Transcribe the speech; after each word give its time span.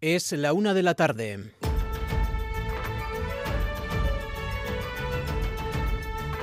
Es 0.00 0.30
la 0.30 0.52
una 0.52 0.74
de 0.74 0.84
la 0.84 0.94
tarde. 0.94 1.52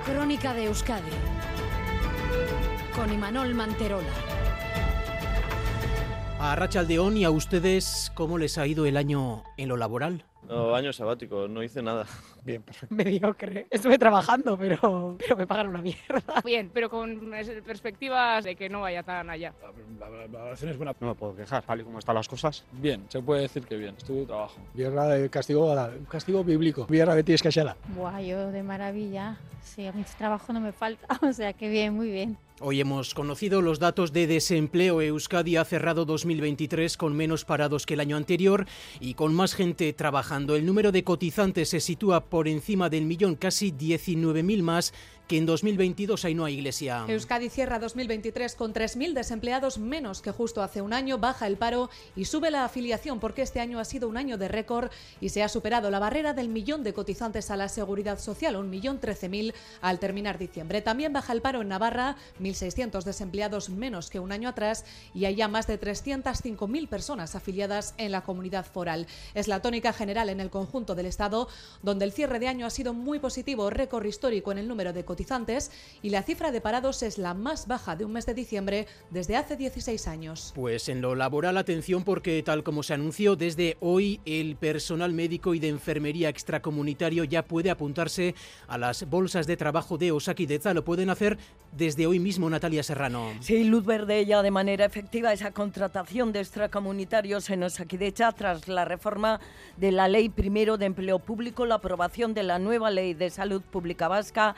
Crónica 0.06 0.54
de 0.54 0.66
Euskadi 0.66 1.10
con 2.94 3.14
Imanol 3.14 3.56
Manterola. 3.56 4.12
A 6.38 6.58
Rachaldeón 6.58 7.16
y 7.16 7.24
a 7.24 7.32
ustedes, 7.32 8.12
¿cómo 8.14 8.38
les 8.38 8.58
ha 8.58 8.68
ido 8.68 8.86
el 8.86 8.98
año 8.98 9.46
en 9.56 9.70
lo 9.70 9.78
laboral? 9.78 10.26
No, 10.48 10.76
año 10.76 10.94
sabático, 10.94 11.48
no 11.48 11.64
hice 11.64 11.82
nada. 11.82 12.06
Bien, 12.44 12.62
perfecto. 12.62 12.94
Mediocre. 12.94 13.68
Estuve 13.70 13.98
trabajando, 13.98 14.58
pero, 14.58 15.16
pero 15.18 15.36
me 15.36 15.48
pagan 15.48 15.68
una 15.70 15.82
mierda. 15.82 16.42
Bien, 16.44 16.70
pero 16.74 16.90
con 16.90 17.32
perspectivas 17.66 18.44
de 18.44 18.56
que 18.56 18.70
no 18.70 18.82
vaya 18.82 19.02
tan 19.04 19.30
allá. 19.30 19.54
La, 20.00 20.10
la, 20.10 20.18
la 20.18 20.28
valoración 20.28 20.70
es 20.72 20.78
buena. 20.78 20.96
No 21.00 21.08
me 21.08 21.16
puedo 21.16 21.36
quejar, 21.36 21.64
tal 21.64 21.82
y 21.82 21.84
como 21.84 22.00
están 22.00 22.16
las 22.16 22.28
cosas. 22.28 22.64
Bien, 22.72 23.06
se 23.10 23.22
puede 23.22 23.42
decir 23.42 23.66
que 23.66 23.76
bien, 23.76 23.96
estuve 23.98 24.20
de 24.20 24.26
trabajo. 24.28 24.60
Guerra 24.74 25.08
de 25.08 25.30
castigo, 25.30 25.72
un 25.74 26.06
castigo 26.06 26.44
bíblico. 26.44 26.86
De 26.86 27.24
tienes 27.24 27.42
que 27.42 27.50
Buah, 27.96 28.22
yo 28.22 28.52
de 28.52 28.64
maravilla. 28.64 29.38
Sí, 29.62 29.86
a 29.88 29.92
mi 29.92 30.04
trabajo 30.04 30.54
no 30.54 30.60
me 30.60 30.72
falta, 30.72 31.08
o 31.22 31.34
sea 31.34 31.54
que 31.54 31.70
bien, 31.70 31.94
muy 31.94 32.12
bien. 32.12 32.38
Hoy 32.62 32.80
hemos 32.80 33.14
conocido 33.14 33.62
los 33.62 33.80
datos 33.80 34.14
de 34.14 34.28
desempleo. 34.28 35.02
Euskadi 35.02 35.58
ha 35.58 35.66
cerrado 35.66 36.06
2023 36.06 36.96
con 36.96 37.14
menos 37.14 37.44
parados 37.44 37.86
que 37.86 37.96
el 37.96 38.00
año 38.00 38.16
anterior 38.16 38.66
y 39.02 39.16
con 39.16 39.36
más 39.36 39.54
gente 39.54 39.92
trabajando. 39.92 40.56
El 40.56 40.66
número 40.66 40.94
de 40.94 41.04
cotizantes 41.04 41.68
se 41.68 41.82
sitúa 41.82 42.24
por 42.24 42.48
encima 42.48 42.90
del 42.90 43.04
millón, 43.04 43.36
casi 43.36 43.74
19.000 43.74 44.62
más 44.62 44.94
que 45.28 45.38
en 45.38 45.46
2022 45.46 46.24
hay 46.26 46.36
no 46.36 46.46
hay 46.46 46.56
iglesia. 46.56 47.06
Euskadi 47.08 47.50
cierra 47.50 47.80
2023 47.80 48.56
con 48.56 48.74
3.000 48.74 49.14
desempleados 49.14 49.80
menos 49.80 50.22
que 50.22 50.32
justo 50.32 50.62
hace 50.62 50.82
un 50.82 50.94
año, 50.94 51.18
baja 51.18 51.48
el 51.48 51.58
paro 51.58 51.90
y 52.16 52.26
sube 52.26 52.52
la 52.52 52.64
afiliación 52.64 53.20
porque 53.20 53.42
este 53.42 53.60
año 53.60 53.80
ha 53.80 53.86
sido 53.86 54.08
un 54.08 54.18
año 54.18 54.38
de 54.38 54.48
récord 54.48 54.92
y 55.22 55.30
se 55.30 55.42
ha 55.42 55.50
superado 55.50 55.90
la 55.90 56.00
barrera 56.00 56.34
del 56.34 56.50
millón 56.50 56.84
de 56.84 56.94
cotizantes 56.94 57.50
a 57.50 57.58
la 57.58 57.70
seguridad 57.70 58.20
social, 58.20 58.56
un 58.56 58.70
millón 58.70 59.02
13.000 59.02 59.54
al 59.82 60.00
terminar 60.00 60.38
diciembre. 60.38 60.82
También 60.82 61.14
baja 61.14 61.34
el 61.34 61.42
paro 61.42 61.62
en 61.62 61.70
Navarra, 61.70 62.18
1.600 62.40 63.04
desempleados 63.04 63.70
menos 63.70 64.10
que 64.10 64.20
un 64.20 64.32
año 64.32 64.50
atrás 64.50 64.86
y 65.14 65.26
hay 65.26 65.36
ya 65.36 65.48
más 65.48 65.66
de 65.66 65.80
305.000 65.80 66.88
personas 66.88 67.36
afiliadas 67.36 67.96
en 67.98 68.12
la 68.12 68.22
comunidad 68.22 68.66
foral. 68.66 69.08
Es 69.34 69.48
la 69.48 69.62
tónica 69.62 69.92
general 69.92 70.30
en 70.30 70.40
el 70.40 70.52
conjunto 70.52 70.94
del 70.94 71.08
Estado, 71.08 71.48
donde 71.82 72.06
el 72.06 72.12
cierre 72.12 72.38
de 72.40 72.48
año 72.48 72.68
ha 72.68 72.70
sido 72.70 72.94
muy 72.94 73.18
positivo, 73.18 73.72
récord 73.72 74.06
histórico 74.06 74.52
en 74.52 74.60
el 74.60 74.68
número 74.68 74.94
de 74.94 75.04
cotizantes 75.04 75.15
y 76.02 76.10
la 76.10 76.24
cifra 76.24 76.52
de 76.52 76.62
parados 76.62 77.02
es 77.04 77.18
la 77.18 77.34
más 77.34 77.68
baja 77.68 77.96
de 77.96 78.06
un 78.06 78.14
mes 78.14 78.26
de 78.26 78.34
diciembre 78.34 78.88
desde 79.10 79.36
hace 79.36 79.56
16 79.56 80.08
años. 80.08 80.52
Pues 80.56 80.90
en 80.90 81.02
lo 81.02 81.16
laboral, 81.16 81.58
atención 81.58 82.04
porque 82.04 82.42
tal 82.44 82.64
como 82.64 82.84
se 82.84 82.94
anunció, 82.94 83.36
desde 83.36 83.78
hoy 83.80 84.20
el 84.26 84.56
personal 84.56 85.14
médico 85.14 85.54
y 85.54 85.60
de 85.60 85.70
enfermería 85.70 86.30
extracomunitario 86.30 87.24
ya 87.24 87.44
puede 87.44 87.70
apuntarse 87.70 88.36
a 88.68 88.78
las 88.78 89.10
bolsas 89.10 89.48
de 89.48 89.58
trabajo 89.58 89.98
de 89.98 90.12
Osakidecha. 90.12 90.74
Lo 90.74 90.84
pueden 90.84 91.10
hacer 91.10 91.38
desde 91.72 92.08
hoy 92.08 92.20
mismo, 92.20 92.50
Natalia 92.50 92.84
Serrano. 92.84 93.32
Sí, 93.42 93.64
luz 93.64 93.86
verde 93.86 94.26
ya 94.26 94.42
de 94.42 94.52
manera 94.52 94.86
efectiva 94.86 95.34
esa 95.34 95.52
contratación 95.52 96.32
de 96.32 96.40
extracomunitarios 96.40 97.50
en 97.50 97.64
Osakidecha 97.64 98.32
tras 98.32 98.68
la 98.68 98.86
reforma 98.86 99.40
de 99.78 99.92
la 99.92 100.08
Ley 100.08 100.30
Primero 100.30 100.78
de 100.78 100.86
Empleo 100.86 101.20
Público, 101.20 101.66
la 101.66 101.76
aprobación 101.76 102.34
de 102.34 102.44
la 102.44 102.60
nueva 102.60 102.92
Ley 102.92 103.14
de 103.14 103.30
Salud 103.30 103.62
Pública 103.62 104.08
Vasca 104.08 104.56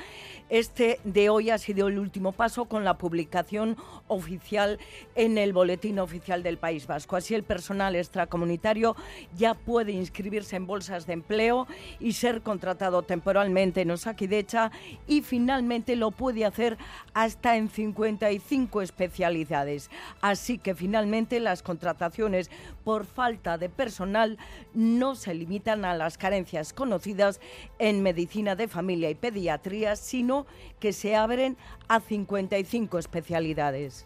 este 0.50 1.00
de 1.04 1.30
hoy 1.30 1.50
ha 1.50 1.58
sido 1.58 1.88
el 1.88 2.00
último 2.00 2.32
paso 2.32 2.66
con 2.66 2.84
la 2.84 2.98
publicación 2.98 3.78
oficial 4.08 4.80
en 5.16 5.38
el 5.38 5.54
Boletín 5.54 6.00
Oficial 6.00 6.44
del 6.44 6.58
País 6.58 6.88
Vasco. 6.88 7.16
Así 7.16 7.36
el 7.36 7.44
personal 7.44 7.96
extracomunitario 7.96 8.96
ya 9.36 9.54
puede 9.54 9.92
inscribirse 9.92 10.56
en 10.56 10.68
bolsas 10.68 11.06
de 11.06 11.14
empleo 11.14 11.68
y 12.00 12.14
ser 12.14 12.42
contratado 12.42 13.02
temporalmente 13.02 13.82
en 13.82 13.92
Osakidecha 13.92 14.72
y 15.08 15.22
finalmente 15.22 15.96
lo 15.96 16.12
puede 16.12 16.46
hacer 16.46 16.78
hasta 17.14 17.58
en 17.58 17.70
55 17.70 18.82
especialidades. 18.82 19.90
Así 20.22 20.58
que 20.58 20.76
finalmente 20.76 21.40
las 21.40 21.64
contrataciones 21.64 22.50
por 22.84 23.06
falta 23.06 23.58
de 23.58 23.70
personal 23.70 24.38
no 24.74 25.16
se 25.16 25.34
limitan 25.34 25.84
a 25.84 25.96
las 25.96 26.18
carencias 26.18 26.74
conocidas 26.74 27.42
en 27.80 28.02
medicina 28.04 28.56
de 28.56 28.68
familia 28.68 29.10
y 29.10 29.16
pediatría, 29.16 29.96
sino 29.96 30.37
que 30.80 30.94
se 30.94 31.16
abren 31.16 31.58
a 31.88 32.00
55 32.00 33.00
especialidades. 33.00 34.06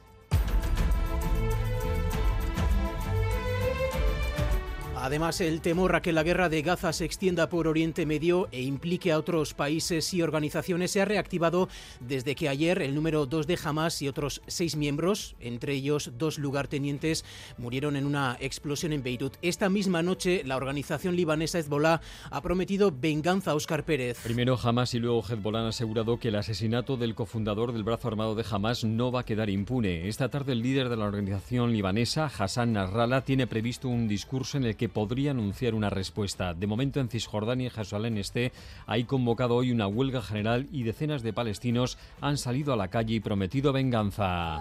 Además, 5.03 5.41
el 5.41 5.61
temor 5.61 5.95
a 5.95 6.03
que 6.03 6.13
la 6.13 6.21
guerra 6.21 6.47
de 6.47 6.61
Gaza 6.61 6.93
se 6.93 7.05
extienda 7.05 7.49
por 7.49 7.67
Oriente 7.67 8.05
Medio 8.05 8.47
e 8.51 8.61
implique 8.61 9.11
a 9.11 9.17
otros 9.17 9.55
países 9.55 10.13
y 10.13 10.21
organizaciones 10.21 10.91
se 10.91 11.01
ha 11.01 11.05
reactivado 11.05 11.69
desde 11.99 12.35
que 12.35 12.47
ayer 12.47 12.83
el 12.83 12.93
número 12.93 13.25
2 13.25 13.47
de 13.47 13.57
Hamas 13.63 14.03
y 14.03 14.07
otros 14.07 14.43
seis 14.45 14.75
miembros, 14.75 15.35
entre 15.39 15.73
ellos 15.73 16.11
dos 16.19 16.37
lugartenientes, 16.37 17.25
murieron 17.57 17.95
en 17.95 18.05
una 18.05 18.37
explosión 18.39 18.93
en 18.93 19.01
Beirut. 19.01 19.37
Esta 19.41 19.69
misma 19.69 20.03
noche, 20.03 20.43
la 20.45 20.55
organización 20.55 21.15
libanesa 21.15 21.57
Hezbollah 21.57 21.99
ha 22.29 22.41
prometido 22.41 22.93
venganza 22.95 23.51
a 23.51 23.55
Oscar 23.55 23.83
Pérez. 23.83 24.19
Primero 24.21 24.55
Hamas 24.61 24.93
y 24.93 24.99
luego 24.99 25.23
Hezbollah 25.27 25.61
han 25.61 25.67
asegurado 25.69 26.19
que 26.19 26.27
el 26.27 26.35
asesinato 26.35 26.95
del 26.95 27.15
cofundador 27.15 27.73
del 27.73 27.83
brazo 27.83 28.07
armado 28.07 28.35
de 28.35 28.45
Hamas 28.47 28.83
no 28.83 29.11
va 29.11 29.21
a 29.21 29.25
quedar 29.25 29.49
impune. 29.49 30.07
Esta 30.07 30.29
tarde, 30.29 30.51
el 30.51 30.61
líder 30.61 30.89
de 30.89 30.97
la 30.97 31.05
organización 31.05 31.73
libanesa, 31.73 32.25
Hassan 32.25 32.73
Nasrallah, 32.73 33.21
tiene 33.21 33.47
previsto 33.47 33.89
un 33.89 34.07
discurso 34.07 34.57
en 34.59 34.65
el 34.65 34.75
que 34.75 34.90
podría 34.91 35.31
anunciar 35.31 35.73
una 35.73 35.89
respuesta. 35.89 36.53
De 36.53 36.67
momento 36.67 36.99
en 36.99 37.09
Cisjordania 37.09 37.67
y 37.67 37.69
Jerusalén 37.69 38.17
Este 38.17 38.51
hay 38.85 39.05
convocado 39.05 39.55
hoy 39.55 39.71
una 39.71 39.87
huelga 39.87 40.21
general 40.21 40.67
y 40.71 40.83
decenas 40.83 41.23
de 41.23 41.33
palestinos 41.33 41.97
han 42.21 42.37
salido 42.37 42.73
a 42.73 42.77
la 42.77 42.89
calle 42.89 43.15
y 43.15 43.19
prometido 43.19 43.73
venganza. 43.73 44.59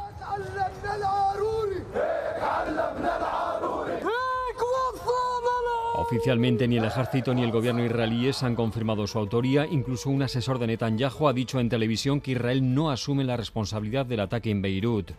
Oficialmente 6.00 6.66
ni 6.66 6.78
el 6.78 6.84
ejército 6.84 7.34
ni 7.34 7.44
el 7.44 7.52
gobierno 7.52 7.84
israelíes 7.84 8.42
han 8.42 8.54
confirmado 8.54 9.06
su 9.06 9.19
autoría. 9.19 9.66
Incluso 9.66 10.08
un 10.08 10.22
asesor 10.22 10.58
de 10.58 10.66
Netanyahu 10.66 11.28
ha 11.28 11.32
dicho 11.32 11.60
en 11.60 11.69
televisión 11.69 12.20
que 12.20 12.32
Israel 12.32 12.74
no 12.74 12.90
asume 12.90 13.22
la 13.22 13.36
responsabilidad 13.36 14.06
del 14.06 14.20
ataque 14.20 14.50
en 14.50 14.62
Beirut. 14.62 15.12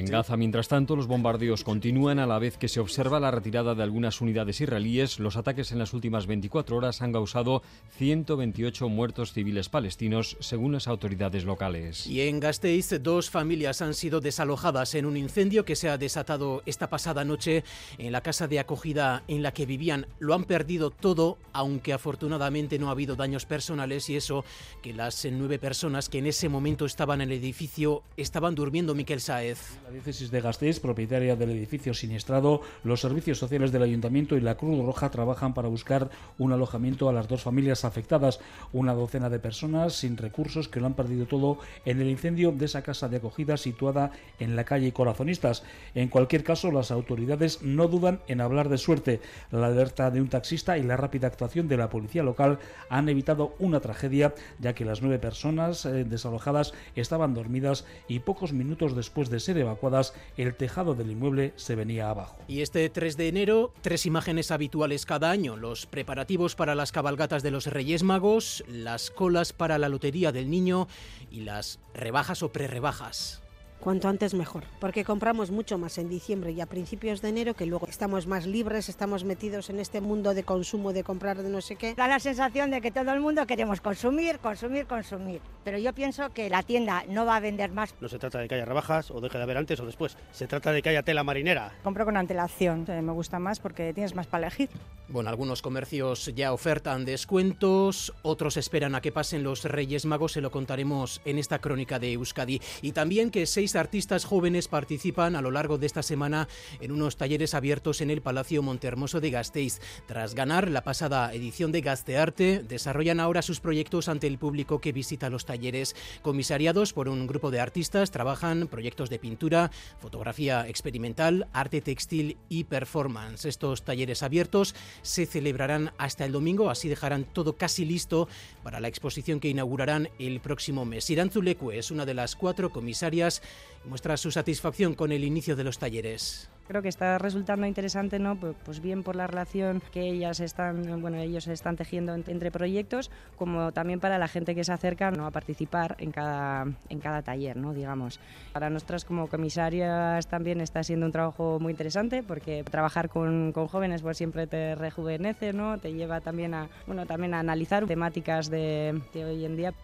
En 0.00 0.06
Gaza, 0.06 0.36
mientras 0.36 0.68
tanto, 0.68 0.96
los 0.96 1.06
bombardeos 1.06 1.62
continúan 1.62 2.18
a 2.18 2.26
la 2.26 2.38
vez 2.38 2.58
que 2.58 2.68
se 2.68 2.80
observa 2.80 3.20
la 3.20 3.30
retirada 3.30 3.74
de 3.74 3.82
algunas 3.82 4.20
unidades 4.20 4.60
israelíes. 4.60 5.20
Los 5.20 5.36
ataques 5.36 5.70
en 5.70 5.78
las 5.78 5.92
últimas 5.92 6.26
24 6.26 6.76
horas 6.76 7.00
han 7.00 7.12
causado 7.12 7.62
128 7.98 8.88
muertos 8.88 9.32
civiles 9.32 9.68
palestinos, 9.68 10.36
según 10.40 10.72
las 10.72 10.88
autoridades 10.88 11.44
locales. 11.44 12.06
Y 12.08 12.22
en 12.22 12.40
Gasteiz, 12.40 12.90
dos 13.00 13.30
familias 13.30 13.82
han 13.82 13.94
sido 13.94 14.20
desalojadas 14.20 14.94
en 14.96 15.06
un 15.06 15.16
incendio 15.16 15.64
que 15.64 15.76
se 15.76 15.88
ha 15.88 15.96
desatado 15.96 16.62
esta 16.66 16.90
pasada 16.90 17.24
noche 17.24 17.62
en 17.98 18.10
la 18.10 18.20
casa 18.20 18.48
de 18.48 18.58
acogida 18.58 19.22
en 19.28 19.42
la 19.42 19.52
que 19.52 19.64
vivían. 19.64 20.06
Lo 20.18 20.34
han 20.34 20.44
perdido 20.44 20.90
todo, 20.90 21.38
aunque 21.52 21.92
afortunadamente 21.92 22.78
no 22.80 22.88
ha 22.88 22.92
habido 22.92 23.14
daños 23.14 23.46
personales 23.46 24.10
y 24.10 24.16
eso 24.16 24.44
que 24.82 24.92
las 24.92 25.24
nueve 25.30 25.60
personas 25.60 26.08
que 26.08 26.18
en 26.18 26.26
ese 26.26 26.48
momento 26.48 26.84
estaban 26.84 27.20
en 27.20 27.30
el 27.30 27.38
edificio 27.38 28.02
estaban 28.16 28.54
durmiendo 28.56 28.71
Miquel 28.72 29.20
Saez. 29.20 29.78
La 29.84 29.90
diócesis 29.90 30.30
de 30.30 30.40
Gasteiz, 30.40 30.80
propietaria 30.80 31.36
del 31.36 31.50
edificio 31.50 31.92
siniestrado, 31.92 32.62
los 32.84 33.02
servicios 33.02 33.38
sociales 33.38 33.70
del 33.70 33.82
ayuntamiento 33.82 34.34
y 34.34 34.40
la 34.40 34.54
Cruz 34.54 34.82
Roja 34.82 35.10
trabajan 35.10 35.52
para 35.52 35.68
buscar 35.68 36.08
un 36.38 36.52
alojamiento 36.52 37.10
a 37.10 37.12
las 37.12 37.28
dos 37.28 37.42
familias 37.42 37.84
afectadas. 37.84 38.40
Una 38.72 38.94
docena 38.94 39.28
de 39.28 39.38
personas 39.38 39.92
sin 39.92 40.16
recursos 40.16 40.68
que 40.68 40.80
lo 40.80 40.86
han 40.86 40.94
perdido 40.94 41.26
todo 41.26 41.58
en 41.84 42.00
el 42.00 42.08
incendio 42.08 42.50
de 42.50 42.64
esa 42.64 42.82
casa 42.82 43.10
de 43.10 43.18
acogida 43.18 43.58
situada 43.58 44.10
en 44.38 44.56
la 44.56 44.64
calle 44.64 44.92
Corazonistas. 44.92 45.64
En 45.94 46.08
cualquier 46.08 46.42
caso, 46.42 46.72
las 46.72 46.90
autoridades 46.90 47.60
no 47.60 47.88
dudan 47.88 48.20
en 48.26 48.40
hablar 48.40 48.70
de 48.70 48.78
suerte. 48.78 49.20
La 49.50 49.66
alerta 49.66 50.10
de 50.10 50.22
un 50.22 50.28
taxista 50.28 50.78
y 50.78 50.82
la 50.82 50.96
rápida 50.96 51.26
actuación 51.26 51.68
de 51.68 51.76
la 51.76 51.90
policía 51.90 52.22
local 52.22 52.58
han 52.88 53.10
evitado 53.10 53.54
una 53.58 53.80
tragedia, 53.80 54.34
ya 54.60 54.74
que 54.74 54.86
las 54.86 55.02
nueve 55.02 55.18
personas 55.18 55.84
eh, 55.84 56.04
desalojadas 56.04 56.72
estaban 56.96 57.34
dormidas 57.34 57.84
y 58.08 58.20
pocos 58.20 58.54
minutos 58.54 58.61
minutos 58.64 58.94
después 58.94 59.30
de 59.30 59.40
ser 59.40 59.58
evacuadas, 59.58 60.14
el 60.36 60.54
tejado 60.54 60.94
del 60.94 61.10
inmueble 61.10 61.52
se 61.56 61.74
venía 61.74 62.10
abajo. 62.10 62.36
Y 62.48 62.60
este 62.62 62.88
3 62.88 63.16
de 63.16 63.28
enero, 63.28 63.72
tres 63.80 64.06
imágenes 64.06 64.50
habituales 64.50 65.06
cada 65.06 65.30
año, 65.30 65.56
los 65.56 65.86
preparativos 65.86 66.54
para 66.54 66.74
las 66.74 66.92
cabalgatas 66.92 67.42
de 67.42 67.50
los 67.50 67.66
Reyes 67.66 68.02
Magos, 68.02 68.64
las 68.68 69.10
colas 69.10 69.52
para 69.52 69.78
la 69.78 69.88
Lotería 69.88 70.32
del 70.32 70.50
Niño 70.50 70.88
y 71.30 71.40
las 71.40 71.78
rebajas 71.94 72.42
o 72.42 72.52
prerrebajas 72.52 73.42
cuanto 73.82 74.08
antes 74.08 74.32
mejor, 74.32 74.62
porque 74.78 75.04
compramos 75.04 75.50
mucho 75.50 75.76
más 75.76 75.98
en 75.98 76.08
diciembre 76.08 76.52
y 76.52 76.60
a 76.60 76.66
principios 76.66 77.20
de 77.20 77.30
enero 77.30 77.54
que 77.54 77.66
luego 77.66 77.88
estamos 77.88 78.28
más 78.28 78.46
libres, 78.46 78.88
estamos 78.88 79.24
metidos 79.24 79.70
en 79.70 79.80
este 79.80 80.00
mundo 80.00 80.34
de 80.34 80.44
consumo, 80.44 80.92
de 80.92 81.02
comprar 81.02 81.42
de 81.42 81.50
no 81.50 81.60
sé 81.60 81.74
qué. 81.74 81.94
Da 81.94 82.06
la 82.06 82.20
sensación 82.20 82.70
de 82.70 82.80
que 82.80 82.92
todo 82.92 83.12
el 83.12 83.20
mundo 83.20 83.44
queremos 83.46 83.80
consumir, 83.80 84.38
consumir, 84.38 84.86
consumir. 84.86 85.40
pero 85.64 85.78
yo 85.78 85.92
pienso 85.92 86.30
que 86.30 86.48
la 86.48 86.62
tienda 86.62 87.04
no 87.08 87.26
va 87.26 87.36
a 87.36 87.40
vender 87.40 87.72
más. 87.72 87.94
No 88.00 88.08
se 88.08 88.18
trata 88.18 88.38
de 88.38 88.48
que 88.48 88.54
haya 88.54 88.64
rebajas 88.64 89.10
o 89.10 89.20
deje 89.20 89.36
de 89.36 89.44
haber 89.44 89.56
antes 89.56 89.80
o 89.80 89.86
después, 89.86 90.16
se 90.30 90.46
trata 90.46 90.70
de 90.72 90.80
que 90.80 90.90
haya 90.90 91.02
tela 91.02 91.24
marinera. 91.24 91.72
Compro 91.82 92.04
con 92.04 92.16
antelación, 92.16 92.86
me 92.86 93.12
gusta 93.12 93.40
más 93.40 93.58
porque 93.58 93.92
tienes 93.92 94.14
más 94.14 94.28
para 94.28 94.46
elegir. 94.46 94.70
Bueno, 95.08 95.28
algunos 95.28 95.60
comercios 95.60 96.32
ya 96.34 96.52
ofertan 96.52 97.04
descuentos, 97.04 98.14
otros 98.22 98.56
esperan 98.56 98.94
a 98.94 99.00
que 99.00 99.10
pasen 99.10 99.42
los 99.42 99.64
Reyes 99.64 100.06
Magos, 100.06 100.32
se 100.32 100.40
lo 100.40 100.52
contaremos 100.52 101.20
en 101.24 101.38
esta 101.38 101.58
crónica 101.58 101.98
de 101.98 102.12
Euskadi. 102.12 102.60
Y 102.80 102.92
también 102.92 103.30
que 103.30 103.44
seis 103.46 103.71
artistas 103.76 104.24
jóvenes 104.24 104.68
participan 104.68 105.36
a 105.36 105.42
lo 105.42 105.50
largo 105.50 105.78
de 105.78 105.86
esta 105.86 106.02
semana 106.02 106.48
en 106.80 106.92
unos 106.92 107.16
talleres 107.16 107.54
abiertos 107.54 108.00
en 108.00 108.10
el 108.10 108.22
Palacio 108.22 108.62
Montehermoso 108.62 109.20
de 109.20 109.30
Gasteiz. 109.30 109.80
Tras 110.06 110.34
ganar 110.34 110.70
la 110.70 110.84
pasada 110.84 111.32
edición 111.32 111.72
de 111.72 111.80
Gastearte, 111.80 112.62
desarrollan 112.62 113.20
ahora 113.20 113.42
sus 113.42 113.60
proyectos 113.60 114.08
ante 114.08 114.26
el 114.26 114.38
público 114.38 114.80
que 114.80 114.92
visita 114.92 115.30
los 115.30 115.44
talleres. 115.44 115.94
Comisariados 116.22 116.92
por 116.92 117.08
un 117.08 117.26
grupo 117.26 117.50
de 117.50 117.60
artistas, 117.60 118.10
trabajan 118.10 118.68
proyectos 118.68 119.10
de 119.10 119.18
pintura, 119.18 119.70
fotografía 120.00 120.68
experimental, 120.68 121.48
arte 121.52 121.80
textil 121.80 122.36
y 122.48 122.64
performance. 122.64 123.44
Estos 123.44 123.84
talleres 123.84 124.22
abiertos 124.22 124.74
se 125.02 125.26
celebrarán 125.26 125.92
hasta 125.98 126.24
el 126.24 126.32
domingo, 126.32 126.70
así 126.70 126.88
dejarán 126.88 127.24
todo 127.24 127.56
casi 127.56 127.84
listo 127.84 128.28
para 128.62 128.80
la 128.80 128.88
exposición 128.88 129.40
que 129.40 129.48
inaugurarán 129.48 130.08
el 130.18 130.40
próximo 130.40 130.84
mes. 130.84 131.08
Irán 131.10 131.30
Zulecue 131.30 131.78
es 131.78 131.90
una 131.90 132.06
de 132.06 132.14
las 132.14 132.36
cuatro 132.36 132.70
comisarias 132.70 133.42
muestra 133.84 134.16
su 134.16 134.30
satisfacción 134.30 134.94
con 134.94 135.12
el 135.12 135.24
inicio 135.24 135.56
de 135.56 135.64
los 135.64 135.78
talleres 135.78 136.50
creo 136.72 136.80
que 136.80 136.88
está 136.88 137.18
resultando 137.18 137.66
interesante, 137.66 138.18
¿no? 138.18 138.36
Pues, 138.36 138.56
pues, 138.64 138.80
bien 138.80 139.02
por 139.02 139.14
la 139.14 139.26
relación 139.26 139.82
que 139.92 140.08
ellas 140.08 140.40
están, 140.40 141.02
bueno, 141.02 141.18
ellos 141.18 141.46
están 141.46 141.76
tejiendo 141.76 142.14
entre 142.14 142.50
proyectos, 142.50 143.10
como 143.36 143.72
también 143.72 144.00
para 144.00 144.18
la 144.18 144.26
gente 144.26 144.54
que 144.54 144.64
se 144.64 144.72
acerca 144.72 145.10
¿no? 145.10 145.26
a 145.26 145.30
participar 145.30 145.96
en 145.98 146.12
cada, 146.12 146.66
en 146.88 147.00
cada 147.00 147.20
taller, 147.20 147.58
¿no? 147.58 147.74
digamos. 147.74 148.20
Para 148.54 148.70
nosotras 148.70 149.04
como 149.04 149.28
comisarias 149.28 150.26
también 150.28 150.62
está 150.62 150.82
siendo 150.82 151.04
un 151.04 151.12
trabajo 151.12 151.58
muy 151.60 151.72
interesante 151.72 152.22
porque 152.22 152.64
trabajar 152.64 153.10
con, 153.10 153.52
con 153.52 153.68
jóvenes 153.68 154.00
pues 154.00 154.16
siempre 154.16 154.46
te 154.46 154.74
rejuvenece, 154.74 155.52
¿no? 155.52 155.76
Te 155.76 155.92
lleva 155.92 156.22
también 156.22 156.54
a, 156.54 156.68
bueno, 156.86 157.04
también 157.04 157.34
a 157.34 157.40
analizar 157.40 157.86
temáticas 157.86 158.48
de, 158.48 158.98
de 159.12 159.24
hoy 159.26 159.44
en 159.44 159.56
día. 159.56 159.74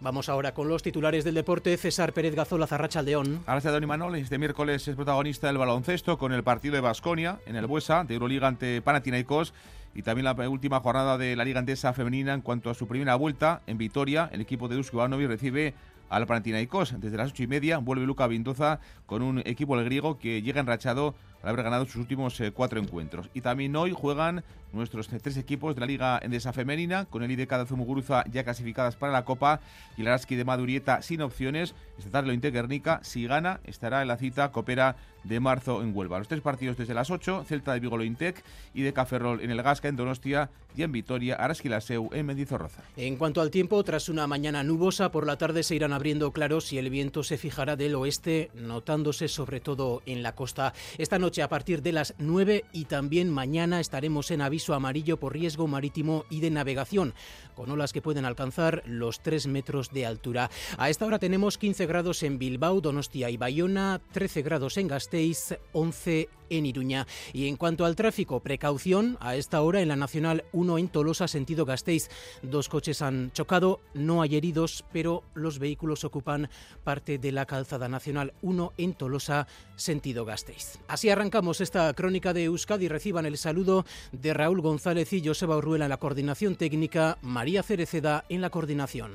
Vamos 0.00 0.28
ahora 0.28 0.54
con 0.54 0.68
los 0.68 0.82
titulares 0.82 1.24
del 1.24 1.34
deporte. 1.34 1.76
César 1.76 2.12
Pérez 2.12 2.34
Gazola, 2.34 2.66
Zarracha 2.66 3.02
León. 3.02 3.42
Gracias, 3.46 3.72
Don 3.72 3.82
Imanol. 3.82 4.16
Este 4.16 4.38
miércoles 4.38 4.86
es 4.88 4.96
protagonista 4.96 5.48
del 5.48 5.58
baloncesto 5.58 6.18
con 6.18 6.32
el 6.32 6.42
partido 6.42 6.74
de 6.74 6.80
Basconia 6.80 7.38
en 7.46 7.56
el 7.56 7.66
Buesa 7.66 8.04
de 8.04 8.14
Euroliga 8.14 8.48
ante 8.48 8.82
Panathinaikos 8.82 9.52
y 9.94 10.02
también 10.02 10.24
la 10.24 10.48
última 10.48 10.80
jornada 10.80 11.18
de 11.18 11.36
la 11.36 11.44
Liga 11.44 11.58
Andesa 11.58 11.92
Femenina 11.92 12.32
en 12.32 12.40
cuanto 12.40 12.70
a 12.70 12.74
su 12.74 12.86
primera 12.86 13.14
vuelta 13.16 13.62
en 13.66 13.76
Vitoria. 13.76 14.30
El 14.32 14.40
equipo 14.40 14.68
de 14.68 14.76
Dusko 14.76 14.96
Ivanovic 14.96 15.28
recibe 15.28 15.74
al 16.08 16.26
Panathinaikos. 16.26 17.00
Desde 17.00 17.16
las 17.16 17.30
ocho 17.30 17.42
y 17.42 17.46
media 17.46 17.78
vuelve 17.78 18.06
Luca 18.06 18.26
Vindoza 18.26 18.80
con 19.06 19.22
un 19.22 19.38
equipo 19.40 19.78
el 19.78 19.84
griego 19.84 20.18
que 20.18 20.42
llega 20.42 20.60
enrachado 20.60 21.14
al 21.42 21.48
haber 21.50 21.64
ganado 21.64 21.84
sus 21.86 21.96
últimos 21.96 22.40
eh, 22.40 22.52
cuatro 22.52 22.80
encuentros. 22.80 23.28
Y 23.34 23.40
también 23.40 23.74
hoy 23.76 23.92
juegan 23.92 24.44
nuestros 24.72 25.08
tres 25.08 25.36
equipos 25.36 25.74
de 25.74 25.80
la 25.80 25.86
Liga 25.86 26.20
Endesa 26.22 26.52
Femenina, 26.52 27.06
con 27.06 27.22
el 27.22 27.30
IDK 27.30 27.50
de 27.58 27.66
Zumuguruza 27.66 28.24
ya 28.30 28.44
clasificadas 28.44 28.96
para 28.96 29.12
la 29.12 29.24
Copa 29.24 29.60
y 29.96 30.02
el 30.02 30.08
Araski 30.08 30.36
de 30.36 30.44
Madurieta 30.44 31.02
sin 31.02 31.22
opciones. 31.22 31.74
Esta 31.98 32.10
tarde 32.10 32.34
lo 32.34 32.50
Guernica, 32.50 33.00
si 33.02 33.26
gana, 33.26 33.60
estará 33.64 34.02
en 34.02 34.08
la 34.08 34.16
cita 34.16 34.52
Copera 34.52 34.96
de 35.24 35.40
marzo 35.40 35.82
en 35.82 35.94
Huelva. 35.94 36.18
Los 36.18 36.28
tres 36.28 36.40
partidos 36.40 36.76
desde 36.76 36.94
las 36.94 37.10
8, 37.10 37.44
Celta 37.46 37.74
de 37.74 37.80
Vigo 37.80 37.96
Lointec 37.96 38.42
y 38.72 38.82
de 38.82 38.92
Caferrol 38.92 39.40
en 39.42 39.50
el 39.50 39.62
Gasca, 39.62 39.88
en 39.88 39.96
Donostia 39.96 40.50
y 40.74 40.82
en 40.82 40.92
Vitoria, 40.92 41.34
Araski 41.34 41.68
Laseu 41.68 42.08
en 42.12 42.26
Mendizorroza. 42.26 42.82
En 42.96 43.16
cuanto 43.16 43.40
al 43.40 43.50
tiempo, 43.50 43.82
tras 43.84 44.08
una 44.08 44.26
mañana 44.26 44.62
nubosa, 44.62 45.10
por 45.10 45.26
la 45.26 45.36
tarde 45.36 45.62
se 45.62 45.74
irán 45.74 45.92
abriendo 45.92 46.32
claros 46.32 46.72
y 46.72 46.78
el 46.78 46.90
viento 46.90 47.22
se 47.22 47.36
fijará 47.36 47.76
del 47.76 47.96
oeste, 47.96 48.50
notándose 48.54 49.28
sobre 49.28 49.60
todo 49.60 50.02
en 50.06 50.22
la 50.22 50.34
costa. 50.34 50.72
Esta 50.96 51.18
noche 51.18 51.29
a 51.38 51.48
partir 51.48 51.80
de 51.82 51.92
las 51.92 52.14
9 52.18 52.64
y 52.72 52.86
también 52.86 53.30
mañana 53.30 53.78
estaremos 53.78 54.32
en 54.32 54.40
aviso 54.40 54.74
amarillo 54.74 55.18
por 55.18 55.32
riesgo 55.32 55.68
marítimo 55.68 56.24
y 56.28 56.40
de 56.40 56.50
navegación, 56.50 57.14
con 57.54 57.70
olas 57.70 57.92
que 57.92 58.02
pueden 58.02 58.24
alcanzar 58.24 58.82
los 58.84 59.22
3 59.22 59.46
metros 59.46 59.92
de 59.92 60.06
altura. 60.06 60.50
A 60.76 60.90
esta 60.90 61.06
hora 61.06 61.20
tenemos 61.20 61.56
15 61.56 61.86
grados 61.86 62.24
en 62.24 62.38
Bilbao, 62.38 62.80
Donostia 62.80 63.30
y 63.30 63.36
Bayona, 63.36 64.00
13 64.12 64.42
grados 64.42 64.76
en 64.76 64.88
Gasteiz, 64.88 65.56
11 65.72 66.22
en 66.22 66.39
Iruña. 66.50 67.06
Y 67.32 67.48
en 67.48 67.56
cuanto 67.56 67.84
al 67.84 67.96
tráfico, 67.96 68.40
precaución 68.40 69.16
a 69.20 69.36
esta 69.36 69.62
hora 69.62 69.80
en 69.80 69.88
la 69.88 69.96
Nacional 69.96 70.44
1 70.52 70.78
en 70.78 70.88
Tolosa, 70.88 71.28
sentido 71.28 71.64
Gasteiz. 71.64 72.08
Dos 72.42 72.68
coches 72.68 73.02
han 73.02 73.32
chocado, 73.32 73.80
no 73.94 74.22
hay 74.22 74.36
heridos, 74.36 74.84
pero 74.92 75.22
los 75.34 75.58
vehículos 75.58 76.04
ocupan 76.04 76.50
parte 76.84 77.18
de 77.18 77.32
la 77.32 77.46
calzada 77.46 77.88
Nacional 77.88 78.34
1 78.42 78.72
en 78.76 78.94
Tolosa, 78.94 79.46
sentido 79.76 80.24
Gasteiz. 80.24 80.78
Así 80.88 81.10
arrancamos 81.10 81.60
esta 81.60 81.92
crónica 81.94 82.32
de 82.32 82.44
Euskadi. 82.44 82.88
Reciban 82.88 83.26
el 83.26 83.38
saludo 83.38 83.84
de 84.12 84.34
Raúl 84.34 84.60
González 84.60 85.12
y 85.12 85.24
Joseba 85.24 85.56
Urruela 85.56 85.86
en 85.86 85.90
la 85.90 85.98
coordinación 85.98 86.56
técnica, 86.56 87.18
María 87.22 87.62
Cereceda 87.62 88.24
en 88.28 88.40
la 88.40 88.50
coordinación. 88.50 89.12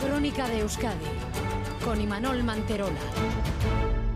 Crónica 0.00 0.48
de 0.48 0.60
Euskadi 0.60 0.96
con 1.84 2.00
Imanol 2.00 2.42
Manterola. 2.44 3.00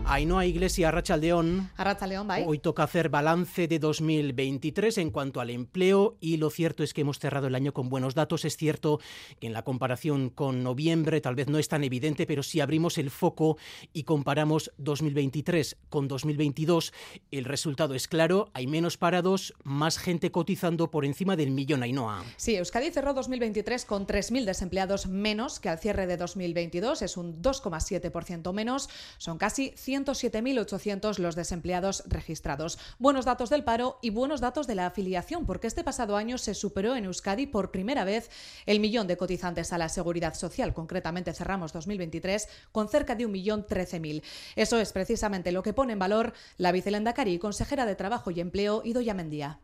Ainhoa 0.07 0.45
Iglesia 0.45 0.89
Arrachaldeón. 0.89 1.71
Arrachaldeón, 1.77 2.27
bye. 2.27 2.45
Hoy 2.45 2.59
toca 2.59 2.83
hacer 2.83 3.09
balance 3.09 3.67
de 3.67 3.79
2023 3.79 4.99
en 4.99 5.09
cuanto 5.09 5.41
al 5.41 5.49
empleo 5.49 6.15
y 6.21 6.37
lo 6.37 6.51
cierto 6.51 6.83
es 6.83 6.93
que 6.93 7.01
hemos 7.01 7.17
cerrado 7.17 7.47
el 7.47 7.55
año 7.55 7.73
con 7.73 7.89
buenos 7.89 8.13
datos. 8.13 8.45
Es 8.45 8.55
cierto 8.55 8.99
que 9.39 9.47
en 9.47 9.53
la 9.53 9.63
comparación 9.63 10.29
con 10.29 10.61
noviembre 10.61 11.21
tal 11.21 11.33
vez 11.33 11.47
no 11.47 11.57
es 11.57 11.69
tan 11.69 11.83
evidente, 11.83 12.27
pero 12.27 12.43
si 12.43 12.59
abrimos 12.59 12.99
el 12.99 13.09
foco 13.09 13.57
y 13.93 14.03
comparamos 14.03 14.71
2023 14.77 15.75
con 15.89 16.07
2022, 16.07 16.93
el 17.31 17.45
resultado 17.45 17.95
es 17.95 18.07
claro. 18.07 18.51
Hay 18.53 18.67
menos 18.67 18.97
parados, 18.97 19.55
más 19.63 19.97
gente 19.97 20.29
cotizando 20.29 20.91
por 20.91 21.03
encima 21.05 21.35
del 21.35 21.49
millón 21.49 21.81
Ainhoa. 21.81 22.23
Sí, 22.37 22.55
Euskadi 22.55 22.91
cerró 22.91 23.15
2023 23.15 23.85
con 23.85 24.05
3.000 24.05 24.45
desempleados 24.45 25.07
menos 25.07 25.59
que 25.59 25.69
al 25.69 25.79
cierre 25.79 26.05
de 26.05 26.17
2022. 26.17 27.01
Es 27.01 27.17
un 27.17 27.41
2,7% 27.41 28.53
menos. 28.53 28.87
Son 29.17 29.39
casi 29.39 29.73
100 29.75 29.94
107.800 29.95 31.19
los 31.19 31.35
desempleados 31.35 32.03
registrados. 32.07 32.77
Buenos 32.99 33.25
datos 33.25 33.49
del 33.49 33.63
paro 33.63 33.97
y 34.01 34.09
buenos 34.09 34.41
datos 34.41 34.67
de 34.67 34.75
la 34.75 34.87
afiliación, 34.87 35.45
porque 35.45 35.67
este 35.67 35.83
pasado 35.83 36.17
año 36.17 36.37
se 36.37 36.53
superó 36.53 36.95
en 36.95 37.05
Euskadi 37.05 37.47
por 37.47 37.71
primera 37.71 38.03
vez 38.03 38.29
el 38.65 38.79
millón 38.79 39.07
de 39.07 39.17
cotizantes 39.17 39.71
a 39.71 39.77
la 39.77 39.89
seguridad 39.89 40.33
social. 40.33 40.73
Concretamente 40.73 41.33
cerramos 41.33 41.71
2023 41.71 42.47
con 42.71 42.89
cerca 42.89 43.15
de 43.15 43.25
un 43.25 43.31
millón 43.31 43.65
mil. 44.01 44.23
Eso 44.55 44.79
es 44.79 44.91
precisamente 44.91 45.51
lo 45.51 45.63
que 45.63 45.73
pone 45.73 45.93
en 45.93 45.99
valor 45.99 46.33
la 46.57 46.71
vicelendacari, 46.71 47.39
consejera 47.39 47.85
de 47.85 47.95
Trabajo 47.95 48.31
y 48.31 48.41
Empleo, 48.41 48.81
Idoya 48.83 49.13
Mendía. 49.13 49.59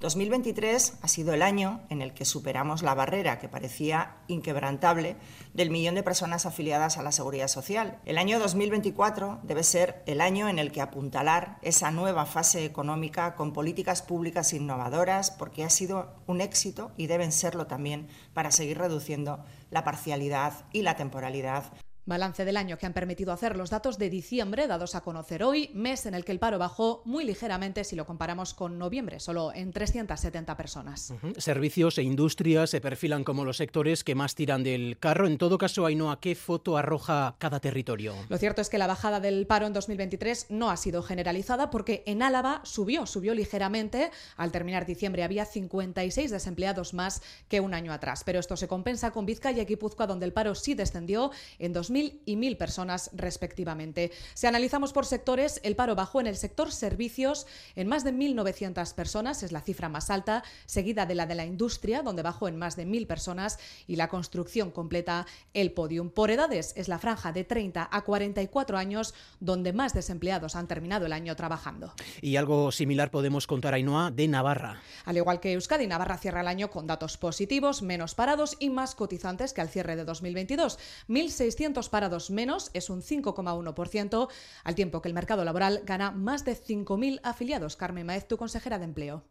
2023 0.00 0.94
ha 1.02 1.08
sido 1.08 1.34
el 1.34 1.42
año 1.42 1.82
en 1.90 2.00
el 2.00 2.14
que 2.14 2.24
superamos 2.24 2.82
la 2.82 2.94
barrera 2.94 3.38
que 3.38 3.50
parecía 3.50 4.16
inquebrantable 4.28 5.16
del 5.52 5.70
millón 5.70 5.94
de 5.94 6.02
personas 6.02 6.46
afiliadas 6.46 6.96
a 6.96 7.02
la 7.02 7.12
Seguridad 7.12 7.48
Social. 7.48 7.98
El 8.06 8.16
año 8.16 8.38
2024 8.38 9.40
debe 9.42 9.62
ser 9.62 10.02
el 10.06 10.22
año 10.22 10.48
en 10.48 10.58
el 10.58 10.72
que 10.72 10.80
apuntalar 10.80 11.58
esa 11.60 11.90
nueva 11.90 12.24
fase 12.24 12.64
económica 12.64 13.34
con 13.34 13.52
políticas 13.52 14.00
públicas 14.00 14.54
innovadoras, 14.54 15.32
porque 15.32 15.64
ha 15.64 15.70
sido 15.70 16.14
un 16.26 16.40
éxito 16.40 16.92
y 16.96 17.06
deben 17.06 17.30
serlo 17.30 17.66
también 17.66 18.08
para 18.32 18.52
seguir 18.52 18.78
reduciendo 18.78 19.44
la 19.70 19.84
parcialidad 19.84 20.64
y 20.72 20.80
la 20.80 20.96
temporalidad 20.96 21.64
Balance 22.10 22.44
del 22.44 22.56
año 22.56 22.76
que 22.76 22.86
han 22.86 22.92
permitido 22.92 23.32
hacer 23.32 23.56
los 23.56 23.70
datos 23.70 23.96
de 23.96 24.10
diciembre 24.10 24.66
dados 24.66 24.96
a 24.96 25.00
conocer 25.00 25.44
hoy, 25.44 25.70
mes 25.74 26.06
en 26.06 26.14
el 26.14 26.24
que 26.24 26.32
el 26.32 26.40
paro 26.40 26.58
bajó 26.58 27.02
muy 27.04 27.24
ligeramente 27.24 27.84
si 27.84 27.94
lo 27.94 28.04
comparamos 28.04 28.52
con 28.52 28.78
noviembre, 28.78 29.20
solo 29.20 29.54
en 29.54 29.72
370 29.72 30.56
personas. 30.56 31.14
Servicios 31.38 31.98
e 31.98 32.02
industrias 32.02 32.70
se 32.70 32.80
perfilan 32.80 33.22
como 33.22 33.44
los 33.44 33.58
sectores 33.58 34.02
que 34.02 34.16
más 34.16 34.34
tiran 34.34 34.64
del 34.64 34.98
carro. 34.98 35.28
En 35.28 35.38
todo 35.38 35.56
caso, 35.56 35.86
Ainhoa, 35.86 36.20
¿qué 36.20 36.34
foto 36.34 36.76
arroja 36.76 37.36
cada 37.38 37.60
territorio? 37.60 38.14
Lo 38.28 38.38
cierto 38.38 38.60
es 38.60 38.68
que 38.68 38.78
la 38.78 38.88
bajada 38.88 39.20
del 39.20 39.46
paro 39.46 39.66
en 39.66 39.72
2023 39.72 40.46
no 40.50 40.70
ha 40.70 40.76
sido 40.76 41.04
generalizada 41.04 41.70
porque 41.70 42.02
en 42.06 42.24
Álava 42.24 42.60
subió, 42.64 43.06
subió 43.06 43.34
ligeramente. 43.34 44.10
Al 44.36 44.50
terminar 44.50 44.84
diciembre 44.84 45.22
había 45.22 45.44
56 45.44 46.32
desempleados 46.32 46.92
más 46.92 47.22
que 47.48 47.60
un 47.60 47.72
año 47.72 47.92
atrás. 47.92 48.24
Pero 48.24 48.40
esto 48.40 48.56
se 48.56 48.66
compensa 48.66 49.12
con 49.12 49.26
Vizcaya 49.26 49.62
y 49.62 49.66
Guipúzcoa, 49.66 50.08
donde 50.08 50.26
el 50.26 50.32
paro 50.32 50.56
sí 50.56 50.74
descendió 50.74 51.30
en 51.60 51.72
2023 51.72 51.99
4.000 52.00 52.20
y 52.24 52.36
1.000 52.36 52.56
personas 52.56 53.10
respectivamente. 53.12 54.10
Si 54.34 54.46
analizamos 54.46 54.92
por 54.92 55.06
sectores, 55.06 55.60
el 55.62 55.76
paro 55.76 55.94
bajó 55.94 56.20
en 56.20 56.26
el 56.26 56.36
sector 56.36 56.72
servicios 56.72 57.46
en 57.76 57.88
más 57.88 58.04
de 58.04 58.12
1.900 58.12 58.94
personas, 58.94 59.42
es 59.42 59.52
la 59.52 59.60
cifra 59.60 59.88
más 59.88 60.10
alta, 60.10 60.42
seguida 60.66 61.06
de 61.06 61.14
la 61.14 61.26
de 61.26 61.34
la 61.34 61.44
industria, 61.44 62.02
donde 62.02 62.22
bajó 62.22 62.48
en 62.48 62.56
más 62.56 62.76
de 62.76 62.86
1.000 62.86 63.06
personas, 63.06 63.58
y 63.86 63.96
la 63.96 64.08
construcción 64.08 64.70
completa 64.70 65.26
el 65.54 65.72
podium. 65.72 66.10
Por 66.10 66.30
edades, 66.30 66.72
es 66.76 66.88
la 66.88 66.98
franja 66.98 67.32
de 67.32 67.44
30 67.44 67.88
a 67.90 68.00
44 68.02 68.78
años, 68.78 69.14
donde 69.40 69.72
más 69.72 69.94
desempleados 69.94 70.56
han 70.56 70.68
terminado 70.68 71.06
el 71.06 71.12
año 71.12 71.36
trabajando. 71.36 71.92
Y 72.20 72.36
algo 72.36 72.72
similar 72.72 73.10
podemos 73.10 73.46
contar, 73.46 73.74
Ainhoa, 73.74 74.10
de 74.10 74.28
Navarra. 74.28 74.80
Al 75.04 75.16
igual 75.16 75.40
que 75.40 75.52
Euskadi, 75.52 75.86
Navarra 75.86 76.18
cierra 76.18 76.40
el 76.40 76.48
año 76.48 76.70
con 76.70 76.86
datos 76.86 77.16
positivos, 77.16 77.82
menos 77.82 78.14
parados 78.14 78.56
y 78.58 78.70
más 78.70 78.94
cotizantes 78.94 79.52
que 79.52 79.60
al 79.60 79.68
cierre 79.68 79.96
de 79.96 80.04
2022. 80.04 80.78
1.600 81.08 81.89
parados 81.90 82.30
menos 82.30 82.70
es 82.72 82.88
un 82.88 83.02
5,1%, 83.02 84.28
al 84.64 84.74
tiempo 84.74 85.02
que 85.02 85.08
el 85.08 85.14
mercado 85.14 85.44
laboral 85.44 85.82
gana 85.84 86.10
más 86.10 86.44
de 86.44 86.56
5.000 86.56 87.20
afiliados. 87.22 87.76
Carmen 87.76 88.06
Maez, 88.06 88.26
tu 88.26 88.38
consejera 88.38 88.78
de 88.78 88.84
empleo. 88.84 89.24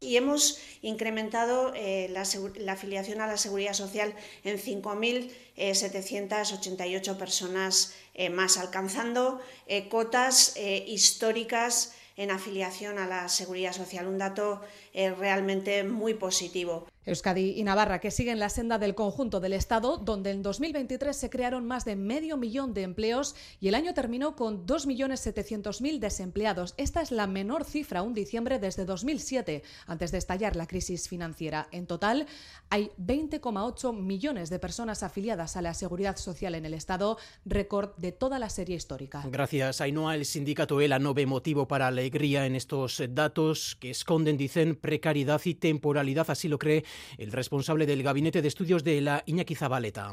Y 0.00 0.16
hemos 0.16 0.60
incrementado 0.80 1.74
eh, 1.74 2.08
la, 2.10 2.22
afiliación 2.72 3.20
a 3.20 3.26
la 3.26 3.36
seguridad 3.36 3.72
social 3.72 4.14
en 4.44 4.56
5.788 4.56 7.16
personas 7.16 7.94
eh, 8.14 8.30
más, 8.30 8.58
alcanzando 8.58 9.40
eh, 9.66 9.88
cotas 9.88 10.54
históricas 10.86 11.94
en 12.16 12.30
afiliación 12.30 13.00
a 13.00 13.08
la 13.08 13.28
seguridad 13.28 13.72
social. 13.72 14.06
Un 14.06 14.18
dato 14.18 14.60
realmente 14.94 15.82
muy 15.82 16.14
positivo. 16.14 16.86
Euskadi 17.08 17.54
y 17.56 17.64
Navarra, 17.64 18.00
que 18.00 18.10
siguen 18.10 18.38
la 18.38 18.50
senda 18.50 18.78
del 18.78 18.94
conjunto 18.94 19.40
del 19.40 19.54
Estado, 19.54 19.96
donde 19.96 20.30
en 20.30 20.42
2023 20.42 21.16
se 21.16 21.30
crearon 21.30 21.66
más 21.66 21.84
de 21.84 21.96
medio 21.96 22.36
millón 22.36 22.74
de 22.74 22.82
empleos 22.82 23.34
y 23.60 23.68
el 23.68 23.74
año 23.74 23.94
terminó 23.94 24.36
con 24.36 24.66
2.700.000 24.66 25.98
desempleados. 25.98 26.74
Esta 26.76 27.00
es 27.00 27.10
la 27.10 27.26
menor 27.26 27.64
cifra 27.64 28.02
un 28.02 28.12
diciembre 28.12 28.58
desde 28.58 28.84
2007, 28.84 29.62
antes 29.86 30.12
de 30.12 30.18
estallar 30.18 30.54
la 30.54 30.66
crisis 30.66 31.08
financiera. 31.08 31.68
En 31.72 31.86
total, 31.86 32.26
hay 32.68 32.90
20,8 32.98 33.94
millones 33.94 34.50
de 34.50 34.58
personas 34.58 35.02
afiliadas 35.02 35.56
a 35.56 35.62
la 35.62 35.74
seguridad 35.74 36.16
social 36.16 36.54
en 36.54 36.66
el 36.66 36.74
Estado, 36.74 37.18
récord 37.46 37.96
de 37.96 38.12
toda 38.12 38.38
la 38.38 38.50
serie 38.50 38.76
histórica. 38.76 39.24
Gracias, 39.30 39.80
Ainhoa. 39.80 40.14
El 40.14 40.26
sindicato 40.26 40.80
ELA 40.80 40.98
no 40.98 41.14
ve 41.14 41.24
motivo 41.24 41.66
para 41.66 41.86
alegría 41.86 42.44
en 42.44 42.54
estos 42.54 43.02
datos 43.10 43.76
que 43.80 43.90
esconden, 43.90 44.36
dicen, 44.36 44.76
precariedad 44.76 45.40
y 45.44 45.54
temporalidad. 45.54 46.30
Así 46.30 46.48
lo 46.48 46.58
cree 46.58 46.84
el 47.16 47.32
responsable 47.32 47.86
del 47.86 48.02
Gabinete 48.02 48.42
de 48.42 48.48
Estudios 48.48 48.84
de 48.84 49.00
la 49.00 49.22
Iñaki 49.26 49.54
Zabaleta. 49.54 50.12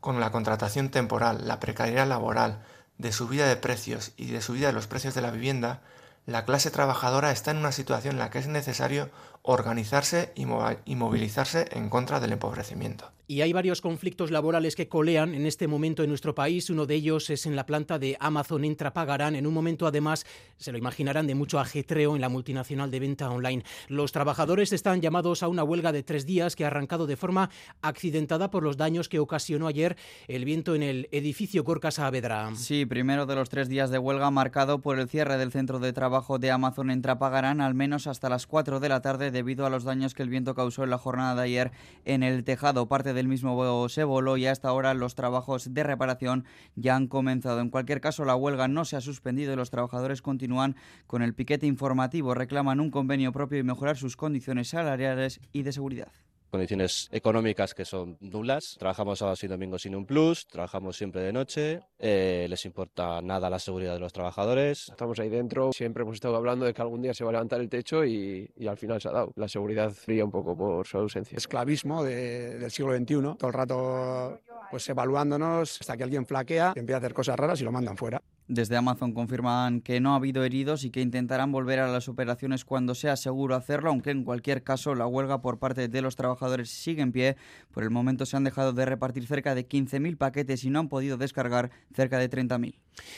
Con 0.00 0.20
la 0.20 0.32
contratación 0.32 0.90
temporal, 0.90 1.46
la 1.46 1.60
precariedad 1.60 2.06
laboral, 2.06 2.62
de 2.98 3.12
subida 3.12 3.46
de 3.46 3.56
precios 3.56 4.12
y 4.16 4.26
de 4.26 4.40
subida 4.40 4.68
de 4.68 4.72
los 4.72 4.86
precios 4.86 5.14
de 5.14 5.22
la 5.22 5.30
vivienda, 5.30 5.82
la 6.26 6.44
clase 6.44 6.70
trabajadora 6.70 7.32
está 7.32 7.50
en 7.50 7.58
una 7.58 7.72
situación 7.72 8.14
en 8.14 8.18
la 8.20 8.30
que 8.30 8.38
es 8.38 8.46
necesario 8.46 9.10
organizarse 9.42 10.32
y 10.34 10.94
movilizarse 10.94 11.66
en 11.72 11.88
contra 11.88 12.20
del 12.20 12.32
empobrecimiento. 12.32 13.12
Y 13.32 13.40
hay 13.40 13.54
varios 13.54 13.80
conflictos 13.80 14.30
laborales 14.30 14.76
que 14.76 14.88
colean 14.88 15.34
en 15.34 15.46
este 15.46 15.66
momento 15.66 16.02
en 16.02 16.10
nuestro 16.10 16.34
país. 16.34 16.68
Uno 16.68 16.84
de 16.84 16.96
ellos 16.96 17.30
es 17.30 17.46
en 17.46 17.56
la 17.56 17.64
planta 17.64 17.98
de 17.98 18.14
Amazon 18.20 18.62
en 18.62 18.76
Trapagarán. 18.76 19.36
En 19.36 19.46
un 19.46 19.54
momento, 19.54 19.86
además, 19.86 20.26
se 20.58 20.70
lo 20.70 20.76
imaginarán, 20.76 21.26
de 21.26 21.34
mucho 21.34 21.58
ajetreo 21.58 22.14
en 22.14 22.20
la 22.20 22.28
multinacional 22.28 22.90
de 22.90 23.00
venta 23.00 23.30
online. 23.30 23.64
Los 23.88 24.12
trabajadores 24.12 24.74
están 24.74 25.00
llamados 25.00 25.42
a 25.42 25.48
una 25.48 25.64
huelga 25.64 25.92
de 25.92 26.02
tres 26.02 26.26
días 26.26 26.54
que 26.54 26.64
ha 26.64 26.66
arrancado 26.66 27.06
de 27.06 27.16
forma 27.16 27.48
accidentada 27.80 28.50
por 28.50 28.62
los 28.62 28.76
daños 28.76 29.08
que 29.08 29.18
ocasionó 29.18 29.66
ayer 29.66 29.96
el 30.28 30.44
viento 30.44 30.74
en 30.74 30.82
el 30.82 31.08
edificio 31.10 31.64
Gorka 31.64 31.90
Saavedra. 31.90 32.54
Sí, 32.54 32.84
primero 32.84 33.24
de 33.24 33.34
los 33.34 33.48
tres 33.48 33.70
días 33.70 33.88
de 33.88 33.98
huelga 33.98 34.30
marcado 34.30 34.82
por 34.82 34.98
el 34.98 35.08
cierre 35.08 35.38
del 35.38 35.52
centro 35.52 35.78
de 35.78 35.94
trabajo 35.94 36.38
de 36.38 36.50
Amazon 36.50 36.90
en 36.90 37.00
Trapagarán, 37.00 37.62
al 37.62 37.72
menos 37.72 38.06
hasta 38.06 38.28
las 38.28 38.46
4 38.46 38.78
de 38.78 38.88
la 38.90 39.00
tarde, 39.00 39.30
debido 39.32 39.66
a 39.66 39.70
los 39.70 39.84
daños 39.84 40.14
que 40.14 40.22
el 40.22 40.28
viento 40.28 40.54
causó 40.54 40.84
en 40.84 40.90
la 40.90 40.98
jornada 40.98 41.34
de 41.34 41.42
ayer 41.42 41.72
en 42.04 42.22
el 42.22 42.44
tejado. 42.44 42.86
Parte 42.86 43.14
del 43.14 43.28
mismo 43.28 43.88
se 43.88 44.04
voló 44.04 44.36
y 44.36 44.46
hasta 44.46 44.68
ahora 44.68 44.94
los 44.94 45.14
trabajos 45.14 45.74
de 45.74 45.82
reparación 45.82 46.44
ya 46.76 46.94
han 46.94 47.08
comenzado. 47.08 47.60
En 47.60 47.70
cualquier 47.70 48.00
caso, 48.00 48.24
la 48.24 48.36
huelga 48.36 48.68
no 48.68 48.84
se 48.84 48.96
ha 48.96 49.00
suspendido 49.00 49.52
y 49.52 49.56
los 49.56 49.70
trabajadores 49.70 50.22
continúan 50.22 50.76
con 51.06 51.22
el 51.22 51.34
piquete 51.34 51.66
informativo. 51.66 52.34
Reclaman 52.34 52.80
un 52.80 52.90
convenio 52.90 53.32
propio 53.32 53.58
y 53.58 53.64
mejorar 53.64 53.96
sus 53.96 54.16
condiciones 54.16 54.68
salariales 54.68 55.40
y 55.52 55.62
de 55.62 55.72
seguridad 55.72 56.12
condiciones 56.52 57.08
económicas 57.10 57.72
que 57.74 57.86
son 57.86 58.18
nulas. 58.20 58.76
Trabajamos 58.78 59.18
sábados 59.18 59.42
y 59.42 59.48
domingos 59.48 59.82
sin 59.82 59.96
un 59.96 60.04
plus, 60.04 60.46
trabajamos 60.46 60.96
siempre 60.96 61.22
de 61.22 61.32
noche, 61.32 61.80
eh, 61.98 62.46
les 62.48 62.64
importa 62.66 63.22
nada 63.22 63.48
la 63.48 63.58
seguridad 63.58 63.94
de 63.94 64.00
los 64.00 64.12
trabajadores. 64.12 64.90
Estamos 64.90 65.18
ahí 65.18 65.30
dentro, 65.30 65.72
siempre 65.72 66.02
hemos 66.02 66.14
estado 66.14 66.36
hablando 66.36 66.66
de 66.66 66.74
que 66.74 66.82
algún 66.82 67.00
día 67.00 67.14
se 67.14 67.24
va 67.24 67.30
a 67.30 67.32
levantar 67.32 67.60
el 67.60 67.70
techo 67.70 68.04
y, 68.04 68.50
y 68.54 68.66
al 68.66 68.76
final 68.76 69.00
se 69.00 69.08
ha 69.08 69.12
dado. 69.12 69.32
La 69.36 69.48
seguridad 69.48 69.90
fría 69.92 70.24
un 70.24 70.30
poco 70.30 70.54
por 70.54 70.86
su 70.86 70.98
ausencia. 70.98 71.36
Esclavismo 71.36 72.04
de, 72.04 72.58
del 72.58 72.70
siglo 72.70 72.94
XXI, 72.94 73.38
todo 73.38 73.48
el 73.48 73.54
rato 73.54 74.38
pues 74.70 74.88
evaluándonos 74.88 75.80
hasta 75.80 75.96
que 75.96 76.02
alguien 76.02 76.26
flaquea, 76.26 76.74
empieza 76.76 76.96
a 76.96 76.98
hacer 76.98 77.14
cosas 77.14 77.38
raras 77.38 77.60
y 77.60 77.64
lo 77.64 77.72
mandan 77.72 77.96
fuera. 77.96 78.22
Desde 78.54 78.76
Amazon 78.76 79.14
confirman 79.14 79.80
que 79.80 79.98
no 79.98 80.12
ha 80.12 80.16
habido 80.16 80.44
heridos 80.44 80.84
y 80.84 80.90
que 80.90 81.00
intentarán 81.00 81.52
volver 81.52 81.78
a 81.78 81.88
las 81.88 82.10
operaciones 82.10 82.66
cuando 82.66 82.94
sea 82.94 83.16
seguro 83.16 83.54
hacerlo, 83.54 83.88
aunque 83.88 84.10
en 84.10 84.24
cualquier 84.24 84.62
caso 84.62 84.94
la 84.94 85.06
huelga 85.06 85.40
por 85.40 85.58
parte 85.58 85.88
de 85.88 86.02
los 86.02 86.16
trabajadores 86.16 86.68
sigue 86.68 87.00
en 87.00 87.12
pie. 87.12 87.36
Por 87.70 87.82
el 87.82 87.88
momento 87.88 88.26
se 88.26 88.36
han 88.36 88.44
dejado 88.44 88.74
de 88.74 88.84
repartir 88.84 89.26
cerca 89.26 89.54
de 89.54 89.66
15.000 89.66 90.18
paquetes 90.18 90.64
y 90.64 90.68
no 90.68 90.80
han 90.80 90.90
podido 90.90 91.16
descargar 91.16 91.70
cerca 91.94 92.18
de 92.18 92.28
30.000. 92.28 92.74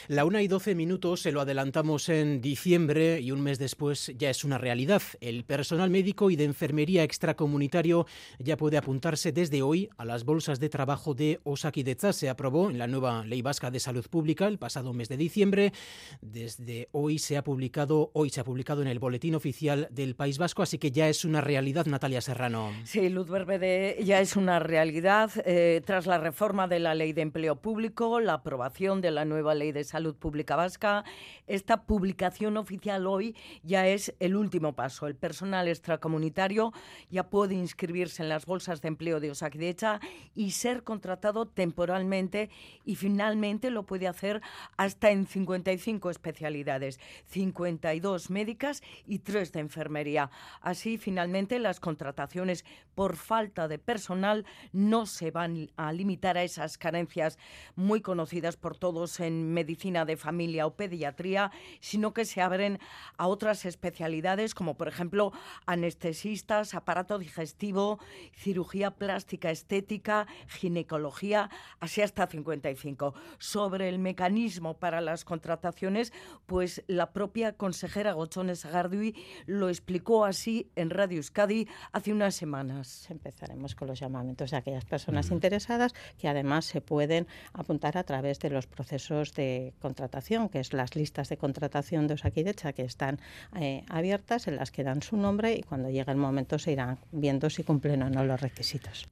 La 0.09 0.25
una 0.25 0.43
y 0.43 0.49
12 0.49 0.75
minutos 0.75 1.21
se 1.21 1.33
lo 1.33 1.41
adelantamos 1.41 2.09
en 2.09 2.41
diciembre 2.41 3.21
y 3.21 3.31
un 3.31 3.41
mes 3.41 3.59
después 3.59 4.13
ya 4.17 4.31
es 4.31 4.45
una 4.45 4.59
realidad. 4.59 5.03
El 5.21 5.45
personal 5.45 5.91
médico 5.91 6.31
y 6.31 6.37
de 6.37 6.45
enfermería 6.45 7.03
extracomunitario 7.03 8.07
ya 8.39 8.57
puede 8.57 8.77
apuntarse 8.77 9.33
desde 9.33 9.63
hoy 9.63 9.89
a 9.97 10.05
las 10.05 10.25
bolsas 10.25 10.61
de 10.61 10.69
trabajo 10.69 11.15
de 11.15 11.41
Osakidecha. 11.45 12.13
Se 12.13 12.29
aprobó 12.29 12.71
en 12.71 12.79
la 12.79 12.87
nueva 12.87 13.25
Ley 13.25 13.43
Vasca 13.43 13.71
de 13.71 13.81
Salud 13.81 14.07
Pública 14.09 14.47
el 14.47 14.59
pasado 14.59 14.93
mes 14.93 15.09
de 15.09 15.17
diciembre. 15.17 15.73
Desde 16.21 16.89
hoy 16.93 17.19
se 17.19 17.37
ha 17.37 17.45
publicado, 17.45 18.11
hoy 18.15 18.31
se 18.31 18.41
ha 18.41 18.45
publicado 18.45 18.83
en 18.83 18.89
el 18.89 18.99
Boletín 18.99 19.35
Oficial 19.35 19.89
del 19.91 20.15
País 20.15 20.39
Vasco, 20.39 20.63
así 20.63 20.79
que 20.79 20.91
ya 20.91 21.09
es 21.09 21.25
una 21.25 21.41
realidad, 21.41 21.87
Natalia 21.87 22.21
Serrano. 22.21 22.73
Sí, 22.85 23.09
Luz 23.09 23.29
Berbede 23.29 23.99
ya 24.05 24.21
es 24.21 24.37
una 24.37 24.59
realidad 24.59 25.31
eh, 25.45 25.83
tras 25.85 26.07
la 26.07 26.19
reforma 26.19 26.69
de 26.69 26.79
la 26.79 26.95
Ley 26.95 27.13
de 27.13 27.23
Empleo 27.23 27.57
Público, 27.57 28.21
la 28.21 28.35
aprobación 28.35 29.01
de 29.01 29.11
la 29.11 29.25
nueva 29.25 29.55
Ley 29.55 29.64
de 29.73 29.85
Salud 29.85 30.15
Pública 30.15 30.57
Vasca. 30.57 31.05
Esta 31.47 31.85
publicación 31.85 32.57
oficial 32.57 33.07
hoy 33.07 33.37
ya 33.63 33.87
es 33.87 34.15
el 34.21 34.37
último 34.37 34.75
paso. 34.75 35.07
El 35.07 35.15
personal 35.15 35.69
extracomunitario 35.69 36.73
ya 37.11 37.31
puede 37.31 37.55
inscribirse 37.55 38.23
en 38.23 38.29
las 38.29 38.47
bolsas 38.47 38.83
de 38.83 38.89
empleo 38.89 39.21
de 39.21 39.31
Osakidecha 39.31 40.01
y 40.35 40.51
ser 40.51 40.83
contratado 40.83 41.47
temporalmente 41.47 42.51
y 42.85 42.97
finalmente 42.97 43.71
lo 43.71 43.85
puede 43.85 44.09
hacer 44.09 44.43
hasta 44.77 45.11
en 45.11 45.27
55 45.27 46.11
especialidades, 46.11 47.01
52 47.27 48.31
médicas 48.31 48.83
y 49.07 49.21
3 49.21 49.53
de 49.53 49.61
enfermería. 49.61 50.31
Así, 50.61 50.99
finalmente, 50.99 51.59
las 51.59 51.81
contrataciones 51.81 52.65
por 52.95 53.17
falta 53.17 53.69
de 53.69 53.79
personal 53.79 54.45
no 54.73 55.07
se 55.07 55.31
van 55.31 55.71
a 55.77 55.93
limitar 55.93 56.37
a 56.37 56.45
esas 56.45 56.79
carencias 56.79 57.39
muy 57.75 58.01
conocidas 58.01 58.57
por 58.57 58.77
todos 58.77 59.21
en 59.21 59.53
medicina 59.55 60.05
de 60.05 60.17
familia 60.17 60.67
o 60.67 60.75
pediatría, 60.77 61.51
sino 61.81 62.13
que 62.13 62.25
se 62.25 62.43
abren 62.43 62.79
a 63.17 63.29
otras 63.29 63.65
especialidades 63.65 64.55
como, 64.55 64.77
por 64.77 64.89
ejemplo, 64.89 65.33
anestesistas, 65.67 66.75
aparato 66.75 67.19
digestivo, 67.19 67.99
cirugía 68.35 68.91
plástica 68.91 69.51
estética, 69.51 70.27
ginecología, 70.49 71.51
así 71.81 72.03
hasta 72.03 72.27
55. 72.27 73.15
Sobre 73.39 73.89
el 73.89 73.99
mecanismo 73.99 74.79
para 74.79 75.01
las 75.01 75.25
contrataciones, 75.25 76.13
pues 76.47 76.83
la 76.87 77.13
propia 77.13 77.57
consejera 77.57 78.13
Gochones 78.13 78.65
Agardui 78.65 79.15
lo 79.47 79.69
explicó 79.69 80.25
así 80.25 80.71
en 80.77 80.91
Radio 80.91 81.19
Euskadi 81.19 81.69
hace 81.93 82.13
unas 82.13 82.35
semanas. 82.35 83.09
Empezaremos 83.11 83.75
con 83.75 83.89
los 83.89 84.01
llamamientos 84.01 84.51
de 84.51 84.57
aquellas 84.57 84.85
personas 84.85 85.31
interesadas 85.31 85.95
que 86.19 86.29
además 86.29 86.65
se 86.65 86.81
pueden 86.81 87.27
apuntar 87.53 87.97
a 87.97 88.05
través 88.05 88.39
de 88.41 88.51
los 88.51 88.67
procesos 88.67 89.35
de 89.35 89.44
contratación, 89.81 90.49
que 90.49 90.61
es 90.61 90.73
las 90.73 90.97
listas 90.97 91.29
de 91.29 91.37
contratación 91.37 92.07
de 92.07 92.15
Osakidecha 92.15 92.73
que 92.73 92.83
están 92.83 93.21
eh, 93.57 93.85
abiertas, 93.89 94.49
en 94.49 94.57
las 94.57 94.71
que 94.71 94.85
dan 94.85 95.03
su 95.03 95.17
nombre 95.17 95.55
y 95.55 95.63
cuando 95.63 95.91
llegue 95.91 96.11
el 96.11 96.19
momento 96.19 96.59
se 96.59 96.73
irán 96.73 96.99
viendo 97.13 97.51
si 97.51 97.63
cumplen 97.65 98.03
o 98.03 98.11
no 98.11 98.25
los 98.25 98.41
requisitos. 98.41 99.09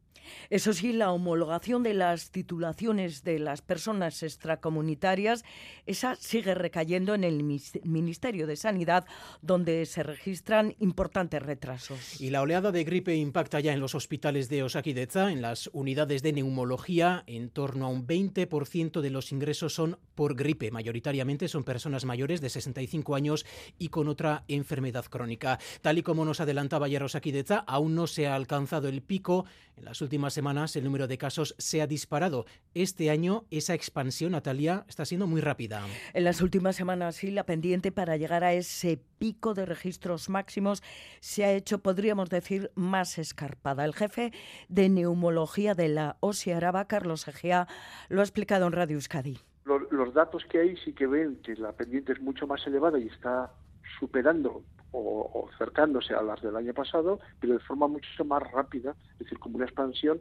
Eso 0.51 0.73
sí, 0.73 0.93
la 0.93 1.13
homologación 1.13 1.83
de 1.83 1.95
las 1.95 2.31
titulaciones 2.31 3.25
de 3.25 3.39
las 3.39 3.63
personas 3.63 4.23
extracomunitarias, 4.23 5.45
esa 5.87 6.17
sigue 6.17 6.55
recayendo 6.55 7.15
en 7.15 7.25
el 7.25 7.43
Ministerio 7.43 8.47
de 8.47 8.57
Sanidad, 8.57 9.07
donde 9.41 9.87
se 9.87 10.03
registran 10.03 10.75
importantes 10.79 11.43
retrasos. 11.43 12.21
Y 12.21 12.31
la 12.31 12.43
oleada 12.43 12.73
de 12.73 12.85
gripe 12.85 13.15
impacta 13.17 13.61
ya 13.61 13.73
en 13.73 13.81
los 13.81 13.95
hospitales 13.95 14.49
de 14.49 14.63
Osakidecha, 14.63 15.33
en 15.33 15.43
las 15.43 15.71
unidades 15.73 16.23
de 16.23 16.33
neumología, 16.33 17.25
en 17.27 17.51
torno 17.51 17.87
a 17.87 17.89
un 17.89 18.07
20% 18.07 19.01
de 19.01 19.11
los 19.11 19.33
ingresos 19.33 19.75
son 19.75 19.99
por 20.15 20.35
gripe. 20.35 20.71
Mayoritariamente 20.71 21.49
son 21.49 21.65
personas 21.65 22.05
mayores 22.05 22.41
de 22.41 22.51
65 22.51 23.15
años 23.15 23.45
y 23.79 23.89
con 23.89 24.09
otra 24.09 24.45
enfermedad 24.49 25.05
crónica. 25.07 25.59
Tal 25.81 25.99
y 25.99 26.03
como 26.03 26.25
nos 26.25 26.41
adelantaba 26.41 26.87
ayer 26.87 27.03
Osakidecha, 27.03 27.59
aún 27.59 27.95
no 27.95 28.07
se 28.07 28.27
ha 28.27 28.35
alcanzado 28.35 28.89
el 28.89 29.03
pico. 29.03 29.45
En 29.77 29.87
las 29.87 30.01
últimas 30.03 30.22
semanas 30.31 30.77
el 30.77 30.85
número 30.85 31.09
de 31.09 31.19
casos 31.19 31.55
se 31.59 31.83
ha 31.83 31.87
disparado. 31.87 32.47
Este 32.75 33.11
año 33.11 33.45
esa 33.51 33.75
expansión, 33.75 34.33
Natalia, 34.33 34.85
está 34.89 35.05
siendo 35.05 35.27
muy 35.27 35.41
rápida. 35.41 35.85
En 36.15 36.25
las 36.25 36.41
últimas 36.41 36.77
semanas 36.77 37.17
sí, 37.17 37.31
la 37.31 37.45
pendiente 37.45 37.93
para 37.93 38.17
llegar 38.17 38.45
a 38.45 38.53
ese 38.53 39.01
pico 39.19 39.55
de 39.55 39.67
registros 39.67 40.29
máximos 40.29 40.83
se 41.21 41.45
ha 41.45 41.53
hecho, 41.53 41.79
podríamos 41.79 42.31
decir, 42.31 42.71
más 42.75 43.19
escarpada. 43.19 43.85
El 43.85 43.95
jefe 43.95 44.33
de 44.69 44.89
neumología 44.89 45.75
de 45.75 45.89
la 45.89 46.17
OSI 46.21 46.53
Araba, 46.53 46.87
Carlos 46.87 47.29
Egea, 47.29 47.69
lo 48.09 48.21
ha 48.21 48.25
explicado 48.25 48.67
en 48.67 48.73
Radio 48.73 48.97
Euskadi. 48.97 49.39
Los, 49.65 49.83
los 49.91 50.13
datos 50.13 50.45
que 50.51 50.61
hay 50.61 50.77
sí 50.79 50.93
que 50.93 51.07
ven 51.07 51.37
que 51.43 51.55
la 51.55 51.73
pendiente 51.73 52.13
es 52.13 52.21
mucho 52.21 52.47
más 52.47 52.67
elevada 52.67 52.99
y 52.99 53.07
está 53.07 53.53
superando 53.99 54.63
o, 54.93 55.31
o, 55.35 55.51
cercándose 55.59 56.15
a 56.15 56.23
las 56.23 56.41
del 56.43 56.57
año 56.57 56.73
pasado, 56.75 57.19
pero 57.41 57.55
de 57.55 57.61
forma 57.61 57.89
mucho 57.89 58.25
más 58.25 58.43
rápida, 58.53 58.95
es 59.15 59.19
decir, 59.21 59.39
como 59.39 59.57
una 59.57 59.65
expansión 59.65 60.21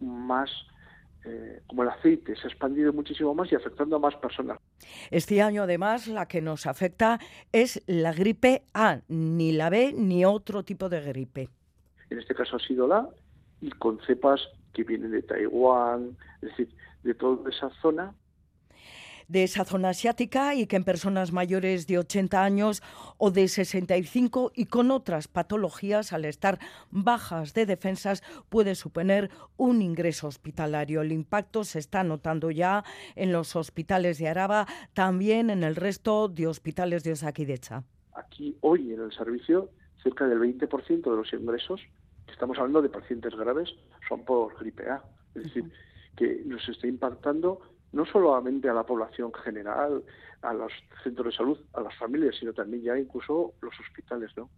más 0.00 0.50
eh, 1.26 1.62
como 1.66 1.82
el 1.82 1.88
aceite, 1.88 2.36
se 2.36 2.46
ha 2.46 2.50
expandido 2.50 2.92
muchísimo 2.92 3.34
más 3.34 3.50
y 3.50 3.54
afectando 3.54 3.96
a 3.96 3.98
más 3.98 4.14
personas. 4.16 4.58
Este 5.10 5.40
año, 5.40 5.62
además, 5.62 6.06
la 6.06 6.26
que 6.26 6.42
nos 6.42 6.66
afecta 6.66 7.18
es 7.50 7.82
la 7.86 8.12
gripe 8.12 8.64
A, 8.74 9.00
ni 9.08 9.52
la 9.52 9.70
B 9.70 9.94
ni 9.96 10.26
otro 10.26 10.64
tipo 10.64 10.90
de 10.90 11.00
gripe. 11.00 11.48
En 12.10 12.18
este 12.18 12.34
caso 12.34 12.56
ha 12.56 12.58
sido 12.58 12.86
la 12.86 13.08
y 13.62 13.70
con 13.70 13.98
cepas 14.06 14.42
que 14.74 14.84
vienen 14.84 15.12
de 15.12 15.22
Taiwán, 15.22 16.14
es 16.42 16.50
decir, 16.50 16.68
de 17.02 17.14
toda 17.14 17.48
esa 17.48 17.70
zona 17.80 18.12
de 19.28 19.44
esa 19.44 19.64
zona 19.64 19.90
asiática 19.90 20.54
y 20.54 20.66
que 20.66 20.76
en 20.76 20.84
personas 20.84 21.32
mayores 21.32 21.86
de 21.86 21.98
80 21.98 22.42
años 22.42 22.82
o 23.18 23.30
de 23.30 23.48
65 23.48 24.52
y 24.54 24.66
con 24.66 24.90
otras 24.90 25.28
patologías, 25.28 26.12
al 26.12 26.24
estar 26.24 26.58
bajas 26.90 27.54
de 27.54 27.66
defensas, 27.66 28.22
puede 28.48 28.74
suponer 28.74 29.30
un 29.56 29.82
ingreso 29.82 30.26
hospitalario. 30.26 31.02
El 31.02 31.12
impacto 31.12 31.64
se 31.64 31.78
está 31.78 32.04
notando 32.04 32.50
ya 32.50 32.84
en 33.14 33.32
los 33.32 33.56
hospitales 33.56 34.18
de 34.18 34.28
Araba, 34.28 34.66
también 34.92 35.50
en 35.50 35.64
el 35.64 35.76
resto 35.76 36.28
de 36.28 36.46
hospitales 36.46 37.04
de 37.04 37.12
Osakidecha. 37.12 37.84
Aquí, 38.14 38.56
hoy, 38.60 38.92
en 38.92 39.00
el 39.00 39.12
servicio, 39.12 39.70
cerca 40.02 40.26
del 40.26 40.38
20% 40.38 41.02
de 41.02 41.16
los 41.16 41.32
ingresos, 41.32 41.80
estamos 42.28 42.58
hablando 42.58 42.82
de 42.82 42.88
pacientes 42.88 43.34
graves, 43.34 43.74
son 44.08 44.24
por 44.24 44.56
gripe 44.58 44.88
A. 44.88 45.02
Es 45.34 45.44
decir, 45.44 45.70
que 46.16 46.42
nos 46.44 46.68
está 46.68 46.86
impactando 46.86 47.60
no 47.94 48.04
solamente 48.04 48.68
a 48.68 48.74
la 48.74 48.82
población 48.82 49.32
general, 49.32 50.02
a 50.42 50.52
los 50.52 50.72
centros 51.02 51.26
de 51.26 51.32
salud, 51.32 51.58
a 51.72 51.80
las 51.80 51.96
familias, 51.96 52.34
sino 52.38 52.52
también 52.52 52.82
ya 52.82 52.98
incluso 52.98 53.54
los 53.62 53.72
hospitales, 53.80 54.30
¿no? 54.36 54.50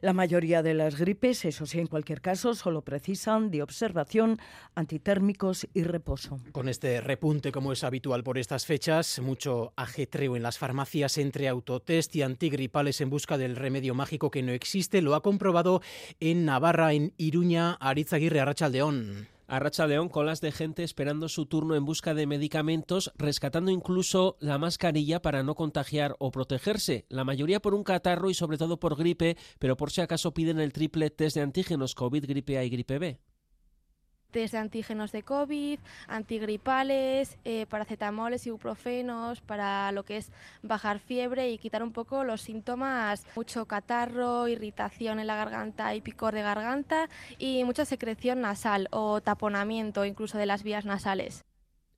La 0.00 0.14
mayoría 0.14 0.62
de 0.62 0.72
las 0.72 0.98
gripes, 0.98 1.44
eso 1.44 1.66
sí, 1.66 1.78
en 1.78 1.86
cualquier 1.86 2.22
caso, 2.22 2.54
solo 2.54 2.82
precisan 2.82 3.50
de 3.50 3.62
observación, 3.62 4.38
antitérmicos 4.74 5.68
y 5.74 5.82
reposo. 5.82 6.38
Con 6.52 6.68
este 6.68 7.00
repunte, 7.00 7.52
como 7.52 7.72
es 7.72 7.84
habitual 7.84 8.22
por 8.24 8.38
estas 8.38 8.64
fechas, 8.64 9.20
mucho 9.20 9.72
ajetreo 9.76 10.36
en 10.36 10.42
las 10.42 10.58
farmacias 10.58 11.18
entre 11.18 11.48
autotest 11.48 12.16
y 12.16 12.22
antigripales 12.22 13.00
en 13.00 13.10
busca 13.10 13.36
del 13.36 13.56
remedio 13.56 13.94
mágico 13.94 14.30
que 14.30 14.42
no 14.42 14.52
existe, 14.52 15.02
lo 15.02 15.14
ha 15.14 15.22
comprobado 15.22 15.82
en 16.18 16.46
Navarra, 16.46 16.94
en 16.94 17.12
Iruña, 17.18 17.74
Aritzaguirre, 17.74 18.40
Arrachaldeón 18.40 19.28
a 19.50 19.58
Racha 19.58 19.88
León 19.88 20.08
colas 20.08 20.40
de 20.40 20.52
gente 20.52 20.84
esperando 20.84 21.28
su 21.28 21.44
turno 21.46 21.74
en 21.74 21.84
busca 21.84 22.14
de 22.14 22.26
medicamentos, 22.26 23.12
rescatando 23.16 23.72
incluso 23.72 24.36
la 24.38 24.58
mascarilla 24.58 25.20
para 25.20 25.42
no 25.42 25.56
contagiar 25.56 26.14
o 26.20 26.30
protegerse, 26.30 27.04
la 27.08 27.24
mayoría 27.24 27.60
por 27.60 27.74
un 27.74 27.82
catarro 27.82 28.30
y 28.30 28.34
sobre 28.34 28.58
todo 28.58 28.78
por 28.78 28.96
gripe, 28.96 29.36
pero 29.58 29.76
por 29.76 29.90
si 29.90 30.02
acaso 30.02 30.32
piden 30.32 30.60
el 30.60 30.72
triple 30.72 31.10
test 31.10 31.34
de 31.34 31.42
antígenos 31.42 31.96
COVID, 31.96 32.26
gripe 32.26 32.58
A 32.58 32.64
y 32.64 32.70
gripe 32.70 33.00
B 33.00 33.29
test 34.30 34.52
de 34.52 34.58
antígenos 34.58 35.12
de 35.12 35.22
COVID, 35.22 35.78
antigripales, 36.08 37.38
eh, 37.44 37.66
paracetamoles, 37.66 38.46
ibuprofenos, 38.46 39.40
para 39.40 39.92
lo 39.92 40.04
que 40.04 40.18
es 40.18 40.32
bajar 40.62 40.98
fiebre 41.00 41.50
y 41.50 41.58
quitar 41.58 41.82
un 41.82 41.92
poco 41.92 42.24
los 42.24 42.42
síntomas, 42.42 43.26
mucho 43.36 43.66
catarro, 43.66 44.48
irritación 44.48 45.18
en 45.18 45.26
la 45.26 45.36
garganta 45.36 45.94
y 45.94 46.00
picor 46.00 46.34
de 46.34 46.42
garganta 46.42 47.08
y 47.38 47.64
mucha 47.64 47.84
secreción 47.84 48.40
nasal 48.40 48.88
o 48.90 49.20
taponamiento 49.20 50.04
incluso 50.04 50.38
de 50.38 50.46
las 50.46 50.62
vías 50.62 50.84
nasales. 50.84 51.44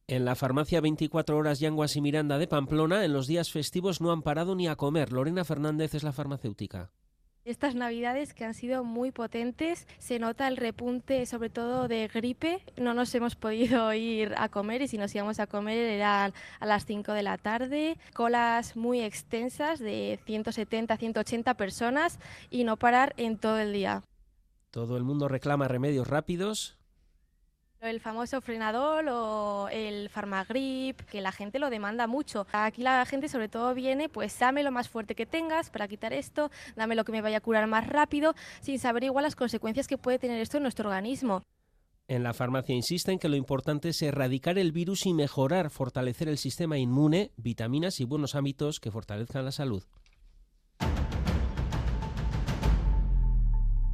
En 0.08 0.24
la 0.24 0.34
farmacia 0.34 0.80
24 0.80 1.36
horas 1.36 1.60
Yanguas 1.60 1.96
y 1.96 2.00
Miranda 2.00 2.36
de 2.38 2.48
Pamplona, 2.48 3.04
en 3.04 3.12
los 3.12 3.26
días 3.26 3.50
festivos 3.50 4.00
no 4.00 4.10
han 4.12 4.22
parado 4.22 4.54
ni 4.54 4.66
a 4.66 4.76
comer. 4.76 5.12
Lorena 5.12 5.44
Fernández 5.44 5.94
es 5.94 6.02
la 6.02 6.12
farmacéutica. 6.12 6.90
Estas 7.44 7.74
navidades 7.74 8.34
que 8.34 8.44
han 8.44 8.54
sido 8.54 8.84
muy 8.84 9.10
potentes, 9.10 9.88
se 9.98 10.20
nota 10.20 10.46
el 10.46 10.56
repunte 10.56 11.26
sobre 11.26 11.50
todo 11.50 11.88
de 11.88 12.06
gripe. 12.06 12.62
No 12.76 12.94
nos 12.94 13.12
hemos 13.16 13.34
podido 13.34 13.92
ir 13.94 14.32
a 14.36 14.48
comer 14.48 14.82
y 14.82 14.86
si 14.86 14.96
nos 14.96 15.12
íbamos 15.12 15.40
a 15.40 15.48
comer 15.48 15.76
era 15.76 16.32
a 16.60 16.66
las 16.66 16.86
5 16.86 17.12
de 17.12 17.22
la 17.24 17.38
tarde. 17.38 17.98
Colas 18.14 18.76
muy 18.76 19.00
extensas 19.00 19.80
de 19.80 20.20
170, 20.24 20.96
180 20.96 21.54
personas 21.54 22.20
y 22.48 22.62
no 22.62 22.76
parar 22.76 23.12
en 23.16 23.36
todo 23.36 23.58
el 23.58 23.72
día. 23.72 24.04
Todo 24.70 24.96
el 24.96 25.02
mundo 25.02 25.26
reclama 25.26 25.66
remedios 25.66 26.06
rápidos, 26.06 26.78
el 27.82 28.00
famoso 28.00 28.40
frenador 28.40 29.06
o 29.10 29.68
el 29.70 30.08
farmagrip, 30.08 31.00
que 31.02 31.20
la 31.20 31.32
gente 31.32 31.58
lo 31.58 31.68
demanda 31.68 32.06
mucho. 32.06 32.46
Aquí 32.52 32.82
la 32.82 33.04
gente 33.06 33.28
sobre 33.28 33.48
todo 33.48 33.74
viene, 33.74 34.08
pues 34.08 34.38
dame 34.38 34.62
lo 34.62 34.70
más 34.70 34.88
fuerte 34.88 35.14
que 35.14 35.26
tengas 35.26 35.70
para 35.70 35.88
quitar 35.88 36.12
esto, 36.12 36.50
dame 36.76 36.94
lo 36.94 37.04
que 37.04 37.12
me 37.12 37.20
vaya 37.20 37.38
a 37.38 37.40
curar 37.40 37.66
más 37.66 37.86
rápido, 37.88 38.34
sin 38.60 38.78
saber 38.78 39.04
igual 39.04 39.24
las 39.24 39.36
consecuencias 39.36 39.88
que 39.88 39.98
puede 39.98 40.18
tener 40.18 40.40
esto 40.40 40.58
en 40.58 40.62
nuestro 40.62 40.88
organismo. 40.88 41.42
En 42.08 42.22
la 42.22 42.34
farmacia 42.34 42.74
insisten 42.74 43.18
que 43.18 43.28
lo 43.28 43.36
importante 43.36 43.88
es 43.88 44.02
erradicar 44.02 44.58
el 44.58 44.72
virus 44.72 45.06
y 45.06 45.14
mejorar, 45.14 45.70
fortalecer 45.70 46.28
el 46.28 46.38
sistema 46.38 46.78
inmune, 46.78 47.32
vitaminas 47.36 48.00
y 48.00 48.04
buenos 48.04 48.34
hábitos 48.34 48.80
que 48.80 48.90
fortalezcan 48.90 49.44
la 49.44 49.52
salud. 49.52 49.82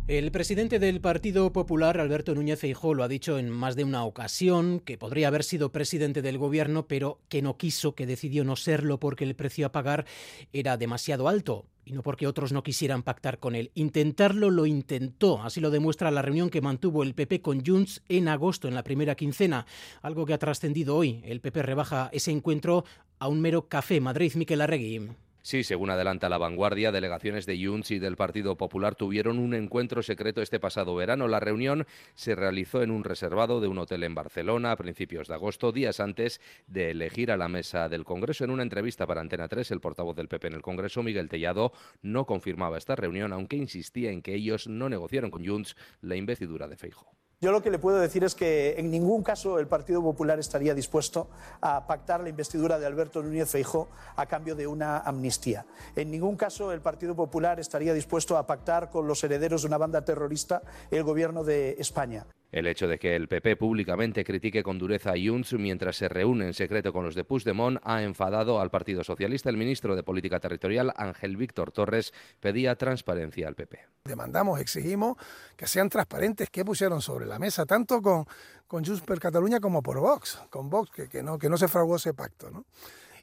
El 0.09 0.33
presidente 0.33 0.79
del 0.79 1.03
Partido 1.03 1.53
Popular, 1.53 2.01
Alberto 2.01 2.35
Núñez 2.35 2.59
Feijóo, 2.61 2.94
lo 2.94 3.05
ha 3.05 3.09
dicho 3.09 3.38
en 3.38 3.51
más 3.51 3.77
de 3.77 3.85
una 3.85 4.05
ocasión, 4.05 4.81
que 4.81 4.97
podría 4.97 5.29
haber 5.29 5.44
sido 5.44 5.71
presidente 5.71 6.23
del 6.23 6.38
gobierno, 6.38 6.88
pero 6.88 7.21
que 7.29 7.42
no 7.42 7.59
quiso, 7.59 7.94
que 7.94 8.07
decidió 8.07 8.42
no 8.42 8.57
serlo 8.57 8.99
porque 8.99 9.25
el 9.25 9.37
precio 9.37 9.66
a 9.66 9.73
pagar 9.73 10.07
era 10.55 10.79
demasiado 10.79 11.29
alto 11.29 11.66
y 11.85 11.92
no 11.92 12.03
porque 12.03 12.27
otros 12.27 12.53
no 12.53 12.62
quisieran 12.62 13.03
pactar 13.03 13.38
con 13.38 13.55
él. 13.55 13.71
Intentarlo 13.75 14.49
lo 14.49 14.64
intentó, 14.64 15.42
así 15.42 15.61
lo 15.61 15.68
demuestra 15.68 16.11
la 16.11 16.23
reunión 16.23 16.49
que 16.49 16.62
mantuvo 16.62 17.03
el 17.03 17.14
PP 17.14 17.42
con 17.42 17.62
Junts 17.62 18.01
en 18.09 18.29
agosto, 18.29 18.66
en 18.66 18.75
la 18.75 18.85
primera 18.85 19.14
quincena, 19.14 19.66
algo 20.01 20.25
que 20.25 20.33
ha 20.33 20.38
trascendido 20.38 20.97
hoy. 20.97 21.21
El 21.23 21.42
PP 21.42 21.62
rebaja 21.62 22.09
ese 22.14 22.31
encuentro 22.31 22.87
a 23.18 23.29
un 23.29 23.42
mero 23.42 23.68
café. 23.68 24.01
Madrid, 24.01 24.33
Miquel 24.37 24.62
Arregui. 24.62 25.11
Sí, 25.42 25.62
según 25.62 25.90
adelanta 25.90 26.29
la 26.29 26.37
vanguardia, 26.37 26.92
delegaciones 26.92 27.46
de 27.46 27.64
Junts 27.64 27.92
y 27.92 27.98
del 27.98 28.16
Partido 28.16 28.57
Popular 28.57 28.94
tuvieron 28.94 29.38
un 29.38 29.55
encuentro 29.55 30.03
secreto 30.03 30.42
este 30.42 30.61
pasado 30.61 30.94
verano. 30.94 31.29
La 31.29 31.40
reunión 31.40 31.87
se 32.14 32.35
realizó 32.35 32.83
en 32.83 32.90
un 32.90 33.05
reservado 33.05 33.61
de 33.61 33.68
un 33.68 33.79
hotel 33.79 34.03
en 34.03 34.14
Barcelona 34.14 34.72
a 34.72 34.77
principios 34.77 35.29
de 35.29 35.35
agosto, 35.35 35.72
días 35.72 36.01
antes 36.01 36.40
de 36.66 36.90
elegir 36.90 37.31
a 37.31 37.37
la 37.37 37.48
mesa 37.48 37.88
del 37.88 38.05
Congreso. 38.05 38.44
En 38.44 38.51
una 38.51 38.62
entrevista 38.62 39.07
para 39.07 39.20
Antena 39.20 39.48
3, 39.48 39.70
el 39.70 39.81
portavoz 39.81 40.16
del 40.16 40.29
PP 40.29 40.48
en 40.48 40.55
el 40.55 40.62
Congreso, 40.62 41.03
Miguel 41.03 41.29
Tellado, 41.29 41.72
no 42.03 42.27
confirmaba 42.27 42.77
esta 42.77 42.96
reunión, 42.96 43.33
aunque 43.33 43.57
insistía 43.57 44.11
en 44.11 44.22
que 44.22 44.35
ellos 44.35 44.66
no 44.66 44.88
negociaron 44.88 45.31
con 45.31 45.46
Junts 45.46 45.77
la 46.01 46.16
investidura 46.16 46.68
de 46.68 46.77
Feijóo. 46.77 47.17
Yo 47.40 47.53
lo 47.53 47.62
que 47.62 47.70
le 47.70 47.79
puedo 47.79 48.01
decir 48.01 48.24
es 48.24 48.35
que 48.35 48.74
en 48.79 48.90
ningún 48.90 49.22
caso 49.22 49.61
el 49.61 49.68
Partido 49.68 50.03
Popular 50.03 50.40
estaría 50.40 50.74
dispuesto 50.74 51.29
a 51.61 51.87
pactar 51.87 52.20
la 52.20 52.31
investidura 52.31 52.81
de 52.81 52.87
Alberto 52.87 53.22
Núñez 53.22 53.48
Feijó 53.48 53.87
a 54.16 54.27
cambio 54.27 54.57
de 54.57 54.66
una 54.66 54.98
amnistía. 54.98 55.64
En 55.94 56.11
ningún 56.11 56.35
caso 56.35 56.72
el 56.72 56.81
Partido 56.81 57.14
Popular 57.14 57.61
estaría 57.61 57.94
dispuesto 57.94 58.37
a 58.37 58.44
pactar 58.44 58.90
con 58.90 59.07
los 59.07 59.22
herederos 59.22 59.62
de 59.62 59.68
una 59.68 59.79
banda 59.79 60.05
terrorista 60.05 60.62
el 60.90 61.05
gobierno 61.05 61.44
de 61.44 61.77
España. 61.79 62.27
El 62.50 62.66
hecho 62.66 62.88
de 62.88 62.98
que 62.98 63.14
el 63.14 63.28
PP 63.28 63.56
públicamente 63.56 64.24
critique 64.24 64.62
con 64.62 64.78
dureza 64.78 65.11
a 65.11 65.16
Junts 65.22 65.52
mientras 65.52 65.96
se 65.96 66.08
reúne 66.08 66.46
en 66.46 66.54
secreto 66.54 66.92
con 66.92 67.04
los 67.04 67.14
de 67.14 67.24
Puigdemont 67.24 67.78
ha 67.82 68.02
enfadado 68.02 68.61
al 68.61 68.70
Partido 68.70 69.04
Socialista. 69.04 69.50
El 69.50 69.58
ministro 69.58 69.94
de 69.94 70.02
Política 70.02 70.40
Territorial, 70.40 70.92
Ángel 70.96 71.37
Víctor 71.37 71.72
Torres, 71.72 72.14
pedía 72.40 72.76
transparencia 72.76 73.48
al 73.48 73.54
PP. 73.54 73.78
Demandamos, 74.04 74.61
exigimos 74.61 75.18
que 75.56 75.66
sean 75.66 75.90
transparentes 75.90 76.48
qué 76.48 76.64
pusieron 76.64 77.02
sobre 77.02 77.26
la 77.26 77.38
mesa, 77.38 77.66
tanto 77.66 78.00
con, 78.00 78.24
con 78.66 78.82
Junts 78.82 79.02
per 79.02 79.20
Cataluña 79.20 79.61
como 79.61 79.82
por 79.82 80.00
Vox, 80.00 80.40
con 80.48 80.70
Vox, 80.70 80.90
que, 80.90 81.08
que, 81.08 81.22
no, 81.22 81.38
que 81.38 81.50
no 81.50 81.58
se 81.58 81.68
fraguó 81.68 81.96
ese 81.96 82.14
pacto. 82.14 82.50
¿no? 82.50 82.64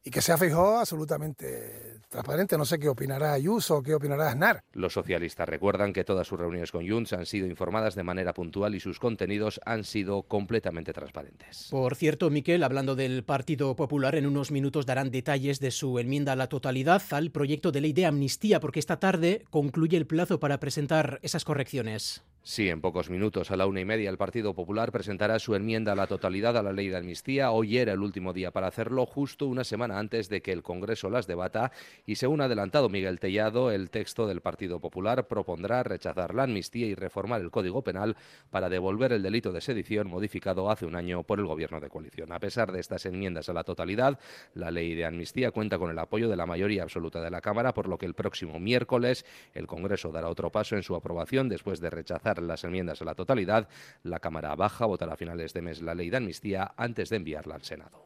Y 0.08 0.12
que 0.12 0.22
sea 0.22 0.38
fijó 0.38 0.78
absolutamente 0.78 2.00
transparente. 2.10 2.58
No 2.58 2.64
sé 2.64 2.78
qué 2.78 2.88
opinará 2.88 3.34
Ayuso 3.34 3.78
o 3.78 3.84
qué 3.84 3.96
opinará 3.96 4.30
Aznar. 4.30 4.64
Los 4.74 4.94
socialistas 4.94 5.50
recuerdan 5.50 5.94
que 5.94 6.04
todas 6.04 6.28
sus 6.28 6.40
reuniones 6.40 6.72
con 6.72 6.88
Junts 6.88 7.14
han 7.14 7.26
sido 7.26 7.48
informadas 7.48 7.96
de 7.96 8.04
manera 8.04 8.32
puntual 8.32 8.76
y 8.76 8.80
sus 8.80 9.00
contenidos 9.00 9.60
han 9.66 9.84
sido 9.84 10.22
completamente 10.22 10.94
transparentes. 10.94 11.70
Por 11.72 11.96
cierto, 11.96 12.30
Miquel, 12.30 12.64
hablando 12.64 12.96
del 12.96 13.24
Partido 13.24 13.76
Popular, 13.76 14.16
en 14.16 14.28
unos 14.28 14.52
minutos 14.52 14.86
darán 14.86 15.10
detalles 15.10 15.60
de 15.60 15.72
su 15.72 15.98
enmienda 15.98 16.34
a 16.34 16.36
la 16.36 16.50
totalidad 16.50 17.02
al 17.10 17.32
proyecto 17.32 17.72
de 17.72 17.82
ley 17.82 17.94
de 17.94 18.06
amnistía, 18.06 18.60
porque 18.60 18.80
esta 18.80 19.00
tarde 19.00 19.44
concluye 19.50 19.98
el 19.98 20.06
plazo 20.06 20.40
para 20.40 20.60
presentar 20.60 21.20
esas 21.24 21.44
correcciones. 21.44 22.24
Sí, 22.48 22.70
en 22.70 22.80
pocos 22.80 23.10
minutos, 23.10 23.50
a 23.50 23.56
la 23.56 23.66
una 23.66 23.82
y 23.82 23.86
media, 23.86 24.08
el 24.08 24.20
Partido 24.20 24.54
Popular 24.54 24.92
presentará 24.92 25.40
su 25.40 25.56
enmienda 25.56 25.94
a 25.94 25.96
la 25.96 26.06
totalidad 26.06 26.56
a 26.56 26.62
la 26.62 26.74
ley 26.74 26.90
de 26.90 26.98
amnistía. 26.98 27.50
Hoy 27.50 27.80
era 27.80 27.94
el 27.94 28.02
último 28.02 28.34
día 28.34 28.52
para 28.52 28.68
hacerlo, 28.68 29.08
justo 29.08 29.48
una 29.48 29.64
semana 29.64 29.98
antes 29.98 30.30
de 30.30 30.44
que 30.44 30.52
el 30.52 30.62
Congreso 30.62 31.10
las 31.10 31.26
debata. 31.26 31.72
Y 32.06 32.18
según 32.18 32.42
ha 32.42 32.46
adelantado 32.46 32.88
Miguel 32.88 33.20
Tellado, 33.20 33.72
el 33.72 33.90
texto 33.90 34.28
del 34.28 34.42
Partido 34.42 34.80
Popular 34.80 35.28
propondrá 35.28 35.82
rechazar 35.82 36.36
la 36.36 36.44
amnistía 36.44 36.86
y 36.86 36.94
reformar 36.94 37.42
el 37.42 37.50
Código 37.50 37.82
Penal 37.82 38.16
para 38.52 38.70
devolver 38.70 39.12
el 39.14 39.24
delito 39.24 39.52
de 39.52 39.62
sedición 39.62 40.08
modificado 40.08 40.70
hace 40.70 40.86
un 40.86 40.96
año 40.96 41.24
por 41.24 41.40
el 41.40 41.48
Gobierno 41.48 41.80
de 41.80 41.90
coalición. 41.90 42.32
A 42.32 42.40
pesar 42.40 42.72
de 42.72 42.80
estas 42.80 43.08
enmiendas 43.08 43.50
a 43.50 43.54
la 43.54 43.64
totalidad, 43.64 44.20
la 44.54 44.70
ley 44.70 44.94
de 44.94 45.06
amnistía 45.06 45.50
cuenta 45.50 45.80
con 45.80 45.90
el 45.90 45.98
apoyo 45.98 46.30
de 46.30 46.36
la 46.36 46.46
mayoría 46.46 46.84
absoluta 46.84 47.24
de 47.24 47.32
la 47.32 47.42
Cámara, 47.42 47.74
por 47.74 47.88
lo 47.88 47.98
que 47.98 48.06
el 48.06 48.14
próximo 48.14 48.60
miércoles 48.60 49.26
el 49.56 49.66
Congreso 49.66 50.12
dará 50.12 50.30
otro 50.30 50.52
paso 50.52 50.76
en 50.76 50.84
su 50.84 50.94
aprobación 50.94 51.50
después 51.50 51.80
de 51.80 51.90
rechazar 51.90 52.35
las 52.44 52.64
enmiendas 52.64 53.02
a 53.02 53.06
la 53.06 53.16
totalidad, 53.16 53.68
la 54.04 54.20
Cámara 54.20 54.56
Baja 54.56 54.86
votará 54.86 55.14
a 55.14 55.18
finales 55.18 55.54
de 55.54 55.62
mes 55.62 55.82
la 55.82 55.96
ley 55.96 56.10
de 56.10 56.18
amnistía 56.18 56.74
antes 56.78 57.10
de 57.10 57.18
enviarla 57.18 57.56
al 57.56 57.64
Senado. 57.64 58.06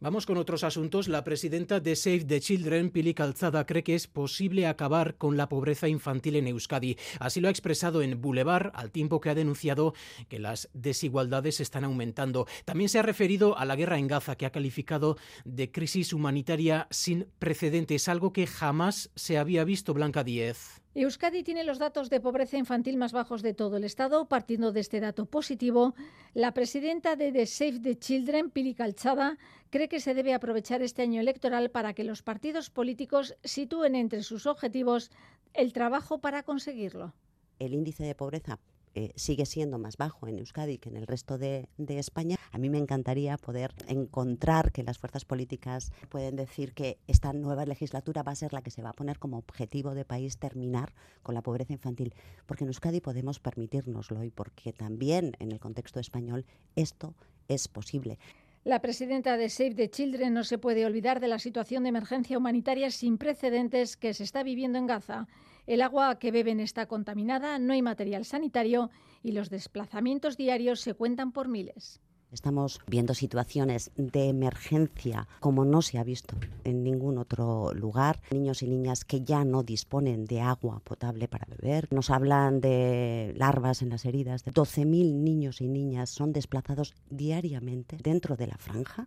Vamos 0.00 0.26
con 0.26 0.36
otros 0.36 0.62
asuntos. 0.62 1.08
La 1.08 1.24
presidenta 1.24 1.80
de 1.80 1.96
Save 1.96 2.24
the 2.24 2.38
Children, 2.38 2.90
Pili 2.90 3.14
Calzada, 3.14 3.66
cree 3.66 3.82
que 3.82 3.96
es 3.96 4.06
posible 4.06 4.68
acabar 4.68 5.16
con 5.16 5.36
la 5.36 5.48
pobreza 5.48 5.88
infantil 5.88 6.36
en 6.36 6.46
Euskadi. 6.46 6.96
Así 7.18 7.40
lo 7.40 7.48
ha 7.48 7.50
expresado 7.50 8.00
en 8.00 8.20
Boulevard, 8.20 8.70
al 8.74 8.92
tiempo 8.92 9.20
que 9.20 9.30
ha 9.30 9.34
denunciado 9.34 9.94
que 10.28 10.38
las 10.38 10.70
desigualdades 10.72 11.58
están 11.58 11.82
aumentando. 11.82 12.46
También 12.64 12.88
se 12.88 13.00
ha 13.00 13.02
referido 13.02 13.58
a 13.58 13.64
la 13.64 13.74
guerra 13.74 13.98
en 13.98 14.06
Gaza, 14.06 14.36
que 14.36 14.46
ha 14.46 14.52
calificado 14.52 15.16
de 15.44 15.72
crisis 15.72 16.12
humanitaria 16.12 16.86
sin 16.90 17.26
precedentes, 17.40 18.06
algo 18.06 18.32
que 18.32 18.46
jamás 18.46 19.10
se 19.16 19.36
había 19.36 19.64
visto, 19.64 19.94
Blanca 19.94 20.22
Díez. 20.22 20.80
Euskadi 20.94 21.42
tiene 21.42 21.64
los 21.64 21.78
datos 21.78 22.08
de 22.08 22.20
pobreza 22.20 22.56
infantil 22.56 22.96
más 22.96 23.12
bajos 23.12 23.42
de 23.42 23.54
todo 23.54 23.76
el 23.76 23.84
Estado. 23.84 24.26
Partiendo 24.26 24.72
de 24.72 24.80
este 24.80 25.00
dato 25.00 25.26
positivo, 25.26 25.94
la 26.34 26.52
presidenta 26.52 27.14
de 27.14 27.30
The 27.30 27.46
Save 27.46 27.80
the 27.80 27.98
Children, 27.98 28.50
Pili 28.50 28.74
Calzada, 28.74 29.38
cree 29.70 29.88
que 29.88 30.00
se 30.00 30.14
debe 30.14 30.34
aprovechar 30.34 30.82
este 30.82 31.02
año 31.02 31.20
electoral 31.20 31.70
para 31.70 31.92
que 31.92 32.04
los 32.04 32.22
partidos 32.22 32.70
políticos 32.70 33.36
sitúen 33.44 33.94
entre 33.94 34.22
sus 34.22 34.46
objetivos 34.46 35.10
el 35.52 35.72
trabajo 35.72 36.18
para 36.18 36.42
conseguirlo. 36.42 37.14
El 37.58 37.74
índice 37.74 38.04
de 38.04 38.14
pobreza 38.14 38.58
eh, 38.98 39.12
sigue 39.14 39.46
siendo 39.46 39.78
más 39.78 39.96
bajo 39.96 40.26
en 40.26 40.40
Euskadi 40.40 40.78
que 40.78 40.88
en 40.88 40.96
el 40.96 41.06
resto 41.06 41.38
de, 41.38 41.68
España, 41.78 42.36
a 42.50 42.58
mí 42.58 42.68
me 42.68 42.78
encantaría 42.78 43.36
poder 43.36 43.72
encontrar 43.86 44.72
que 44.72 44.82
las 44.82 44.98
fuerzas 44.98 45.24
políticas 45.24 45.92
pueden 46.08 46.34
decir 46.34 46.72
que 46.74 46.98
esta 47.06 47.32
nueva 47.32 47.64
legislatura 47.64 48.24
va 48.24 48.32
a 48.32 48.34
ser 48.34 48.52
la 48.52 48.60
que 48.60 48.72
se 48.72 48.82
va 48.82 48.90
a 48.90 48.94
poner 48.94 49.20
como 49.20 49.38
objetivo 49.38 49.94
de 49.94 50.04
país 50.04 50.38
terminar 50.38 50.94
con 51.22 51.36
la 51.36 51.42
pobreza 51.42 51.72
infantil, 51.72 52.12
porque 52.44 52.64
en 52.64 52.70
Euskadi 52.70 53.00
podemos 53.00 53.38
permitirnoslo 53.38 54.24
y 54.24 54.32
porque 54.32 54.72
también 54.72 55.36
en 55.38 55.52
el 55.52 55.60
contexto 55.60 56.00
español 56.00 56.44
esto 56.74 57.14
es 57.46 57.68
posible. 57.68 58.18
La 58.64 58.80
presidenta 58.80 59.36
de 59.36 59.48
Save 59.48 59.76
the 59.76 59.90
Children 59.90 60.34
no 60.34 60.42
se 60.42 60.58
puede 60.58 60.84
olvidar 60.84 61.20
de 61.20 61.28
la 61.28 61.38
situación 61.38 61.84
de 61.84 61.90
emergencia 61.90 62.36
humanitaria 62.36 62.90
sin 62.90 63.16
precedentes 63.16 63.96
que 63.96 64.12
se 64.12 64.24
está 64.24 64.42
viviendo 64.42 64.76
en 64.76 64.88
Gaza. 64.88 65.28
El 65.68 65.82
agua 65.82 66.18
que 66.18 66.30
beben 66.30 66.60
está 66.60 66.86
contaminada, 66.86 67.58
no 67.58 67.74
hay 67.74 67.82
material 67.82 68.24
sanitario 68.24 68.88
y 69.22 69.32
los 69.32 69.50
desplazamientos 69.50 70.38
diarios 70.38 70.80
se 70.80 70.94
cuentan 70.94 71.30
por 71.30 71.46
miles. 71.46 72.00
Estamos 72.32 72.80
viendo 72.86 73.12
situaciones 73.12 73.90
de 73.96 74.30
emergencia 74.30 75.28
como 75.40 75.66
no 75.66 75.82
se 75.82 75.98
ha 75.98 76.04
visto 76.04 76.36
en 76.64 76.82
ningún 76.82 77.18
otro 77.18 77.74
lugar. 77.74 78.22
Niños 78.30 78.62
y 78.62 78.66
niñas 78.66 79.04
que 79.04 79.20
ya 79.20 79.44
no 79.44 79.62
disponen 79.62 80.24
de 80.24 80.40
agua 80.40 80.80
potable 80.80 81.28
para 81.28 81.44
beber. 81.46 81.86
Nos 81.92 82.08
hablan 82.08 82.62
de 82.62 83.34
larvas 83.36 83.82
en 83.82 83.90
las 83.90 84.06
heridas. 84.06 84.46
12.000 84.46 85.12
niños 85.12 85.60
y 85.60 85.68
niñas 85.68 86.08
son 86.08 86.32
desplazados 86.32 86.94
diariamente 87.10 87.98
dentro 88.02 88.36
de 88.36 88.46
la 88.46 88.56
franja. 88.56 89.06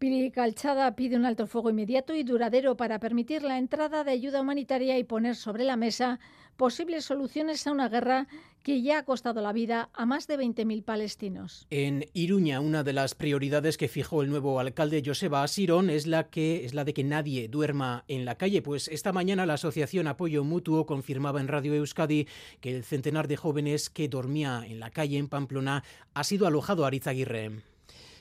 Piri 0.00 0.30
Calchada 0.30 0.96
pide 0.96 1.16
un 1.16 1.26
alto 1.26 1.46
fuego 1.46 1.68
inmediato 1.68 2.14
y 2.14 2.22
duradero 2.22 2.74
para 2.74 2.98
permitir 2.98 3.42
la 3.42 3.58
entrada 3.58 4.02
de 4.02 4.12
ayuda 4.12 4.40
humanitaria 4.40 4.96
y 4.96 5.04
poner 5.04 5.36
sobre 5.36 5.62
la 5.62 5.76
mesa 5.76 6.18
posibles 6.56 7.04
soluciones 7.04 7.66
a 7.66 7.72
una 7.72 7.90
guerra 7.90 8.26
que 8.62 8.80
ya 8.80 9.00
ha 9.00 9.04
costado 9.04 9.42
la 9.42 9.52
vida 9.52 9.90
a 9.92 10.06
más 10.06 10.26
de 10.26 10.38
20.000 10.38 10.84
palestinos. 10.84 11.66
En 11.68 12.06
Iruña, 12.14 12.60
una 12.60 12.82
de 12.82 12.94
las 12.94 13.14
prioridades 13.14 13.76
que 13.76 13.88
fijó 13.88 14.22
el 14.22 14.30
nuevo 14.30 14.58
alcalde 14.58 15.02
Joseba 15.04 15.42
Asirón 15.42 15.90
es 15.90 16.06
la 16.06 16.30
que 16.30 16.64
es 16.64 16.72
la 16.72 16.84
de 16.84 16.94
que 16.94 17.04
nadie 17.04 17.48
duerma 17.48 18.04
en 18.08 18.24
la 18.24 18.36
calle, 18.36 18.62
pues 18.62 18.88
esta 18.88 19.12
mañana 19.12 19.44
la 19.44 19.54
asociación 19.54 20.06
Apoyo 20.06 20.44
Mutuo 20.44 20.86
confirmaba 20.86 21.42
en 21.42 21.48
Radio 21.48 21.74
Euskadi 21.74 22.26
que 22.62 22.74
el 22.74 22.84
centenar 22.84 23.28
de 23.28 23.36
jóvenes 23.36 23.90
que 23.90 24.08
dormía 24.08 24.64
en 24.66 24.80
la 24.80 24.88
calle 24.88 25.18
en 25.18 25.28
Pamplona 25.28 25.84
ha 26.14 26.24
sido 26.24 26.46
alojado 26.46 26.84
a 26.84 26.86
Arizaguirre. 26.86 27.69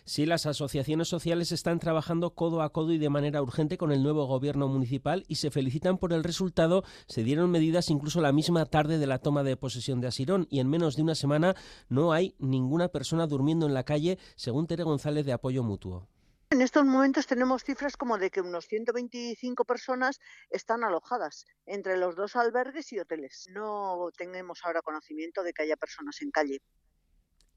Sí, 0.10 0.26
las 0.26 0.48
asociaciones 0.48 1.08
sociales 1.08 1.52
están 1.52 1.78
trabajando 1.78 2.34
codo 2.34 2.64
a 2.64 2.72
codo 2.72 2.94
y 2.94 2.98
de 2.98 3.12
manera 3.12 3.44
urgente 3.44 3.78
con 3.78 3.92
el 3.92 4.02
nuevo 4.02 4.26
gobierno 4.26 4.68
municipal 4.68 5.24
y 5.28 5.36
se 5.36 5.52
felicitan 5.52 6.00
por 6.00 6.14
el 6.14 6.24
resultado. 6.24 6.84
Se 7.06 7.22
dieron 7.22 7.52
medidas 7.52 7.92
incluso 7.92 8.20
la 8.20 8.32
misma 8.32 8.66
tarde 8.66 8.98
de 8.98 9.06
la 9.06 9.20
toma 9.20 9.44
de 9.44 9.56
posesión 9.56 10.02
de 10.02 10.08
Asirón 10.08 10.48
y 10.50 10.62
en 10.62 10.68
menos 10.68 10.96
de 10.96 11.04
una 11.04 11.14
semana 11.14 11.56
no 11.90 12.12
hay 12.12 12.34
ninguna 12.40 12.88
persona 12.88 13.28
durmiendo 13.28 13.68
en 13.68 13.76
la 13.76 13.84
calle, 13.84 14.18
según 14.36 14.66
Tere 14.66 14.82
González 14.82 15.28
de 15.28 15.34
Apoyo 15.34 15.62
Mutuo. 15.62 16.08
En 16.50 16.62
estos 16.62 16.86
momentos 16.86 17.28
tenemos 17.28 17.64
cifras 17.64 17.96
como 17.96 18.18
de 18.18 18.32
que 18.32 18.42
unos 18.42 18.66
125 18.66 19.64
personas 19.64 20.20
están 20.50 20.84
alojadas 20.84 21.46
entre 21.68 21.98
los 21.98 22.16
dos 22.16 22.36
albergues 22.36 22.92
y 22.94 22.98
hoteles. 22.98 23.46
No 23.52 24.10
tenemos 24.18 24.62
ahora 24.64 24.82
conocimiento 24.82 25.44
de 25.44 25.54
que 25.54 25.62
haya 25.62 25.78
personas 25.78 26.20
en 26.24 26.32
calle. 26.32 26.64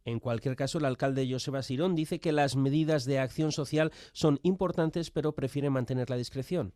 En 0.05 0.19
cualquier 0.19 0.57
caso, 0.57 0.79
el 0.79 0.85
alcalde 0.85 1.29
Joseba 1.31 1.63
Sirón 1.63 1.95
dice 1.95 2.19
que 2.19 2.33
las 2.33 2.57
medidas 2.57 3.05
de 3.05 3.19
acción 3.19 3.53
social 3.53 3.93
son 4.13 4.41
importantes, 4.43 5.11
pero 5.11 5.33
prefiere 5.33 5.71
mantener 5.71 6.11
la 6.11 6.17
discreción. 6.17 6.75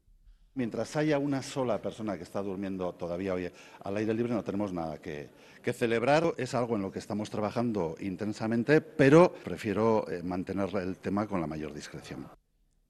Mientras 0.55 0.97
haya 0.97 1.19
una 1.19 1.43
sola 1.43 1.83
persona 1.83 2.17
que 2.17 2.23
está 2.23 2.41
durmiendo 2.41 2.95
todavía 2.95 3.35
hoy 3.35 3.51
al 3.85 3.97
aire 3.99 4.15
libre, 4.15 4.33
no 4.33 4.43
tenemos 4.43 4.73
nada 4.73 4.99
que, 4.99 5.29
celebrar. 5.75 6.33
Es 6.39 6.55
algo 6.55 6.77
en 6.77 6.83
lo 6.83 6.93
que 6.93 6.99
estamos 6.99 7.29
trabajando 7.29 7.97
intensamente, 8.01 8.81
pero 8.81 9.35
prefiero 9.45 10.09
eh, 10.09 10.23
mantener 10.23 10.75
el 10.77 10.97
tema 10.97 11.27
con 11.27 11.41
la 11.41 11.47
mayor 11.47 11.75
discreción 11.75 12.27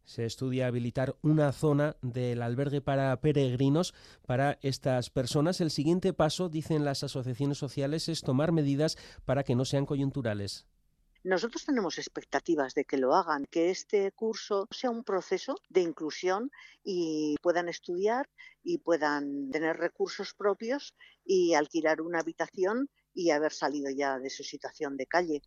se 0.06 0.24
estudia 0.24 0.68
habilitar 0.68 1.16
una 1.20 1.52
zona 1.52 1.96
del 2.00 2.40
albergue 2.40 2.80
para 2.80 3.20
peregrinos 3.20 3.92
para 4.24 4.58
estas 4.62 5.10
personas. 5.10 5.60
El 5.60 5.70
siguiente 5.70 6.14
paso, 6.14 6.48
dicen 6.48 6.84
las 6.84 7.02
asociaciones 7.02 7.58
sociales, 7.58 8.08
es 8.08 8.22
tomar 8.22 8.52
medidas 8.52 8.96
para 9.24 9.42
que 9.42 9.56
no 9.56 9.64
sean 9.64 9.84
coyunturales. 9.84 10.66
Nosotros 11.24 11.64
tenemos 11.64 11.98
expectativas 11.98 12.74
de 12.74 12.84
que 12.84 12.98
lo 12.98 13.12
hagan, 13.16 13.46
que 13.50 13.70
este 13.70 14.12
curso 14.12 14.68
sea 14.70 14.90
un 14.90 15.02
proceso 15.02 15.56
de 15.68 15.80
inclusión 15.80 16.52
y 16.84 17.34
puedan 17.42 17.68
estudiar 17.68 18.30
y 18.62 18.78
puedan 18.78 19.50
tener 19.50 19.76
recursos 19.76 20.34
propios 20.34 20.94
y 21.24 21.54
alquilar 21.54 22.00
una 22.00 22.20
habitación 22.20 22.88
y 23.12 23.30
haber 23.30 23.52
salido 23.52 23.90
ya 23.90 24.20
de 24.20 24.30
su 24.30 24.44
situación 24.44 24.96
de 24.96 25.06
calle. 25.06 25.42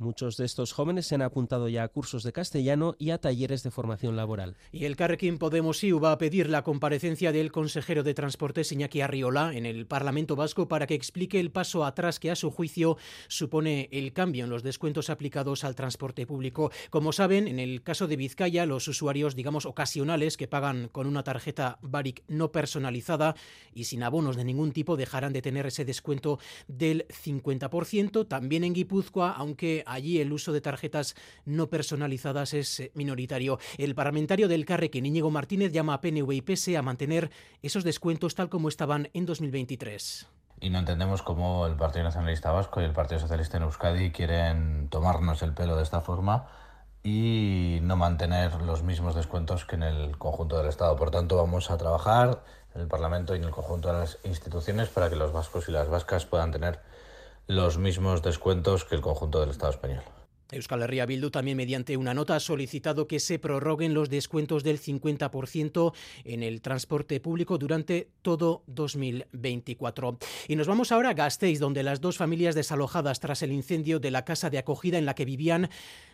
Muchos 0.00 0.38
de 0.38 0.46
estos 0.46 0.72
jóvenes 0.72 1.06
se 1.06 1.14
han 1.14 1.20
apuntado 1.20 1.68
ya 1.68 1.82
a 1.82 1.88
cursos 1.88 2.22
de 2.22 2.32
castellano 2.32 2.96
y 2.98 3.10
a 3.10 3.18
talleres 3.18 3.62
de 3.62 3.70
formación 3.70 4.16
laboral. 4.16 4.56
Y 4.72 4.86
el 4.86 4.96
Carrequín 4.96 5.36
Podemos 5.36 5.84
IU 5.84 6.00
va 6.00 6.12
a 6.12 6.16
pedir 6.16 6.48
la 6.48 6.64
comparecencia 6.64 7.32
del 7.32 7.52
consejero 7.52 8.02
de 8.02 8.14
Transportes 8.14 8.72
Iñaki 8.72 9.02
Arriola 9.02 9.52
en 9.54 9.66
el 9.66 9.86
Parlamento 9.86 10.36
Vasco 10.36 10.68
para 10.68 10.86
que 10.86 10.94
explique 10.94 11.38
el 11.38 11.50
paso 11.50 11.84
atrás 11.84 12.18
que 12.18 12.30
a 12.30 12.34
su 12.34 12.50
juicio 12.50 12.96
supone 13.28 13.90
el 13.92 14.14
cambio 14.14 14.44
en 14.44 14.50
los 14.50 14.62
descuentos 14.62 15.10
aplicados 15.10 15.64
al 15.64 15.74
transporte 15.74 16.26
público. 16.26 16.70
Como 16.88 17.12
saben, 17.12 17.46
en 17.46 17.58
el 17.58 17.82
caso 17.82 18.06
de 18.06 18.16
Vizcaya, 18.16 18.64
los 18.64 18.88
usuarios, 18.88 19.36
digamos, 19.36 19.66
ocasionales 19.66 20.38
que 20.38 20.48
pagan 20.48 20.88
con 20.88 21.08
una 21.08 21.24
tarjeta 21.24 21.78
Baric 21.82 22.24
no 22.26 22.52
personalizada 22.52 23.34
y 23.74 23.84
sin 23.84 24.02
abonos 24.02 24.36
de 24.36 24.44
ningún 24.44 24.72
tipo 24.72 24.96
dejarán 24.96 25.34
de 25.34 25.42
tener 25.42 25.66
ese 25.66 25.84
descuento 25.84 26.38
del 26.68 27.06
50%. 27.08 28.26
También 28.26 28.64
en 28.64 28.72
Guipúzcoa, 28.72 29.32
aunque 29.32 29.84
allí 29.92 30.20
el 30.20 30.32
uso 30.32 30.52
de 30.52 30.60
tarjetas 30.60 31.14
no 31.44 31.68
personalizadas 31.68 32.54
es 32.54 32.80
eh, 32.80 32.90
minoritario. 32.94 33.58
El 33.78 33.94
parlamentario 33.94 34.48
del 34.48 34.64
Carrequín, 34.64 35.06
Íñigo 35.06 35.30
Martínez, 35.30 35.72
llama 35.72 35.94
a 35.94 36.00
PNV 36.00 36.32
y 36.32 36.42
PS 36.42 36.76
a 36.76 36.82
mantener 36.82 37.30
esos 37.62 37.84
descuentos 37.84 38.34
tal 38.34 38.48
como 38.48 38.68
estaban 38.68 39.08
en 39.14 39.26
2023 39.26 40.26
y 40.60 40.68
no 40.68 40.78
entendemos 40.78 41.22
cómo 41.22 41.66
el 41.66 41.74
Partido 41.74 42.04
Nacionalista 42.04 42.52
Vasco 42.52 42.80
y 42.80 42.84
el 42.84 42.92
Partido 42.92 43.18
Socialista 43.18 43.56
en 43.56 43.62
Euskadi 43.62 44.10
quieren 44.12 44.88
tomarnos 44.90 45.42
el 45.42 45.54
pelo 45.54 45.74
de 45.74 45.82
esta 45.82 46.02
forma 46.02 46.48
y 47.02 47.78
no 47.82 47.96
mantener 47.96 48.60
los 48.62 48.82
mismos 48.82 49.14
descuentos 49.14 49.64
que 49.64 49.76
en 49.76 49.84
el 49.84 50.18
conjunto 50.18 50.58
del 50.58 50.68
Estado. 50.68 50.96
Por 50.96 51.10
tanto, 51.10 51.36
vamos 51.36 51.70
a 51.70 51.78
trabajar 51.78 52.42
en 52.74 52.82
el 52.82 52.88
Parlamento 52.88 53.34
y 53.34 53.38
en 53.38 53.44
el 53.44 53.50
conjunto 53.50 53.88
de 53.88 54.00
las 54.00 54.18
instituciones 54.24 54.90
para 54.90 55.08
que 55.08 55.16
los 55.16 55.32
vascos 55.32 55.68
y 55.68 55.72
las 55.72 55.88
vascas 55.88 56.26
puedan 56.26 56.52
tener 56.52 56.80
los 57.46 57.78
mismos 57.78 58.22
descuentos 58.22 58.84
que 58.84 58.94
el 58.94 59.00
conjunto 59.00 59.40
del 59.40 59.50
Estado 59.50 59.72
español. 59.72 60.02
Euskal 60.52 60.82
Herria 60.82 61.06
Bildu 61.06 61.30
también 61.30 61.56
mediante 61.56 61.96
una 61.96 62.14
nota 62.14 62.36
ha 62.36 62.40
solicitado 62.40 63.06
que 63.06 63.20
se 63.20 63.38
prorroguen 63.38 63.94
los 63.94 64.10
descuentos 64.10 64.64
del 64.64 64.80
50% 64.80 65.92
en 66.24 66.42
el 66.42 66.60
transporte 66.60 67.20
público 67.20 67.58
durante 67.58 68.10
todo 68.22 68.62
2024. 68.66 70.18
Y 70.48 70.56
nos 70.56 70.66
vamos 70.66 70.92
ahora 70.92 71.10
a 71.10 71.14
Gasteiz, 71.14 71.58
donde 71.58 71.82
las 71.82 72.00
dos 72.00 72.16
familias 72.16 72.54
desalojadas 72.54 73.20
tras 73.20 73.42
el 73.42 73.52
incendio 73.52 74.00
de 74.00 74.10
la 74.10 74.24
casa 74.24 74.50
de 74.50 74.58
acogida 74.58 74.98
en 74.98 75.06
la 75.06 75.14
que 75.14 75.24
vivían 75.24 75.70